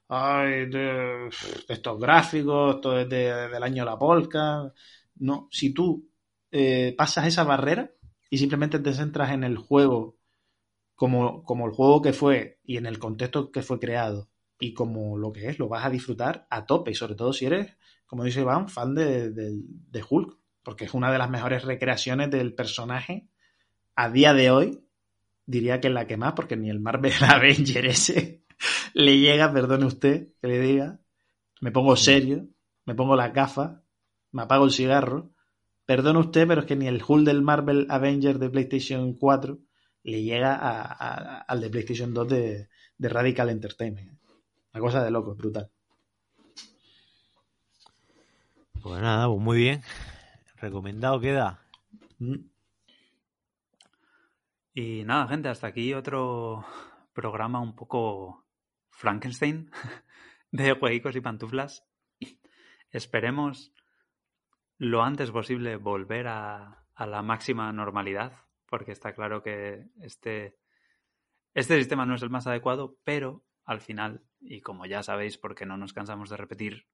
ay, 0.09 0.67
de, 0.67 1.29
estos 1.69 2.01
gráficos, 2.01 2.77
esto 2.77 2.99
es 2.99 3.09
de, 3.09 3.49
del 3.49 3.63
año 3.63 3.85
La 3.85 3.99
Polka. 3.99 4.73
No, 5.17 5.49
si 5.51 5.73
tú 5.73 6.11
eh, 6.51 6.95
pasas 6.99 7.27
esa 7.27 7.45
barrera 7.45 7.91
y 8.31 8.39
simplemente 8.39 8.81
te 8.81 8.93
centras 8.93 9.31
en 9.33 9.45
el 9.45 9.57
juego 9.57 10.19
como, 10.97 11.45
como 11.45 11.67
el 11.67 11.73
juego 11.73 12.03
que 12.03 12.13
fue 12.13 12.61
y 12.65 12.77
en 12.77 12.87
el 12.87 12.99
contexto 12.99 13.53
que 13.53 13.63
fue 13.63 13.79
creado 13.79 14.29
y 14.59 14.75
como 14.75 15.17
lo 15.17 15.33
que 15.33 15.49
es, 15.49 15.61
lo 15.61 15.69
vas 15.69 15.85
a 15.85 15.91
disfrutar 15.91 16.49
a 16.51 16.67
tope 16.67 16.91
y 16.91 16.95
sobre 16.95 17.15
todo 17.15 17.33
si 17.33 17.47
eres, 17.47 17.77
como 18.07 18.25
dice 18.25 18.41
Iván, 18.41 18.69
fan 18.69 18.95
de, 18.97 19.31
de 19.31 20.05
Hulk, 20.09 20.37
porque 20.65 20.87
es 20.87 20.95
una 20.95 21.13
de 21.13 21.19
las 21.19 21.31
mejores 21.31 21.65
recreaciones 21.65 22.31
del 22.31 22.55
personaje 22.55 23.29
a 24.01 24.11
día 24.11 24.33
de 24.33 24.53
hoy, 24.53 24.85
diría 25.45 25.81
que 25.81 25.89
es 25.89 25.93
la 25.93 26.07
que 26.07 26.17
más, 26.17 26.35
porque 26.35 26.57
ni 26.57 26.71
el 26.71 26.79
Marvel 26.79 27.13
Avenger 27.29 27.85
ese 27.87 28.45
le 28.95 29.19
llega, 29.19 29.53
perdone 29.53 29.87
usted 29.87 30.29
que 30.41 30.47
le 30.47 30.61
diga, 30.61 31.01
me 31.61 31.73
pongo 31.73 31.97
serio, 31.97 32.47
me 32.85 32.95
pongo 32.95 33.17
la 33.17 33.31
gafa, 33.31 33.83
me 34.31 34.43
apago 34.43 34.67
el 34.67 34.71
cigarro, 34.71 35.33
perdone 35.85 36.21
usted, 36.21 36.47
pero 36.47 36.61
es 36.61 36.67
que 36.69 36.77
ni 36.77 36.87
el 36.87 37.03
Hulk 37.07 37.27
del 37.27 37.43
Marvel 37.43 37.89
Avenger 37.91 38.39
de 38.39 38.51
PlayStation 38.51 39.15
4 39.15 39.59
le 40.05 40.23
llega 40.23 40.55
a, 40.55 40.81
a, 40.81 41.39
al 41.41 41.61
de 41.61 41.69
PlayStation 41.69 42.15
2 42.15 42.29
de, 42.29 42.69
de, 42.99 43.09
Radical 43.09 43.51
Entertainment. 43.51 44.17
Una 44.75 44.81
cosa 44.81 45.03
de 45.03 45.11
loco, 45.11 45.35
brutal. 45.35 45.71
Pues 48.81 49.03
nada, 49.03 49.27
pues 49.27 49.41
muy 49.41 49.59
bien. 49.59 49.83
Recomendado 50.61 51.19
queda. 51.19 51.61
Mm. 52.21 52.58
Y 54.81 55.03
nada, 55.03 55.27
gente, 55.27 55.49
hasta 55.49 55.67
aquí 55.67 55.93
otro 55.93 56.65
programa 57.13 57.61
un 57.61 57.75
poco 57.75 58.47
Frankenstein 58.91 59.73
de 60.53 60.73
jueguicos 60.75 61.17
y 61.17 61.21
pantuflas. 61.21 61.85
Esperemos 62.93 63.73
lo 64.77 65.03
antes 65.03 65.33
posible 65.33 65.75
volver 65.75 66.29
a, 66.29 66.87
a, 66.95 67.07
la 67.09 67.23
máxima 67.23 67.73
normalidad, 67.73 68.35
porque 68.67 68.93
está 68.93 69.13
claro 69.15 69.43
que 69.43 69.89
este, 70.01 70.57
este 71.55 71.77
sistema 71.79 72.07
no 72.07 72.15
es 72.15 72.23
el 72.23 72.31
más 72.31 72.47
adecuado, 72.47 73.01
pero 73.03 73.45
al 73.65 73.81
final, 73.81 74.23
y 74.39 74.61
como 74.61 74.87
ya 74.87 75.03
sabéis, 75.03 75.39
porque 75.39 75.67
no 75.67 75.77
nos 75.77 75.93
cansamos 75.93 76.31
de 76.31 76.37
repetir, 76.37 76.87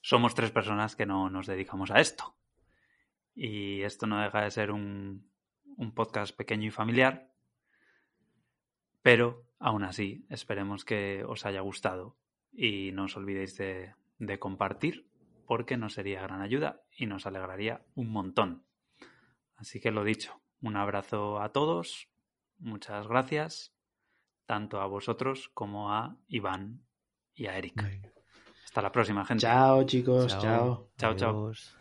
somos 0.00 0.36
tres 0.36 0.52
personas 0.52 0.94
que 0.94 1.06
no 1.06 1.28
nos 1.28 1.48
dedicamos 1.48 1.90
a 1.90 1.98
esto. 1.98 2.36
Y 3.34 3.82
esto 3.82 4.06
no 4.06 4.20
deja 4.20 4.42
de 4.42 4.50
ser 4.52 4.70
un, 4.70 5.29
un 5.80 5.92
podcast 5.92 6.36
pequeño 6.36 6.68
y 6.68 6.70
familiar, 6.70 7.32
pero 9.00 9.46
aún 9.58 9.82
así 9.82 10.26
esperemos 10.28 10.84
que 10.84 11.24
os 11.26 11.46
haya 11.46 11.62
gustado 11.62 12.18
y 12.52 12.92
no 12.92 13.04
os 13.04 13.16
olvidéis 13.16 13.56
de, 13.56 13.94
de 14.18 14.38
compartir 14.38 15.08
porque 15.46 15.78
nos 15.78 15.94
sería 15.94 16.20
gran 16.20 16.42
ayuda 16.42 16.82
y 16.94 17.06
nos 17.06 17.26
alegraría 17.26 17.82
un 17.94 18.10
montón. 18.12 18.66
Así 19.56 19.80
que 19.80 19.90
lo 19.90 20.04
dicho, 20.04 20.42
un 20.60 20.76
abrazo 20.76 21.40
a 21.40 21.50
todos, 21.50 22.08
muchas 22.58 23.08
gracias, 23.08 23.74
tanto 24.44 24.82
a 24.82 24.86
vosotros 24.86 25.48
como 25.54 25.94
a 25.94 26.18
Iván 26.28 26.84
y 27.34 27.46
a 27.46 27.56
Eric. 27.56 27.82
Hasta 28.66 28.82
la 28.82 28.92
próxima, 28.92 29.24
gente. 29.24 29.42
Chao, 29.42 29.82
chicos. 29.84 30.28
Chao. 30.38 30.90
Chao, 30.98 31.16
chao. 31.16 31.52
chao. 31.52 31.79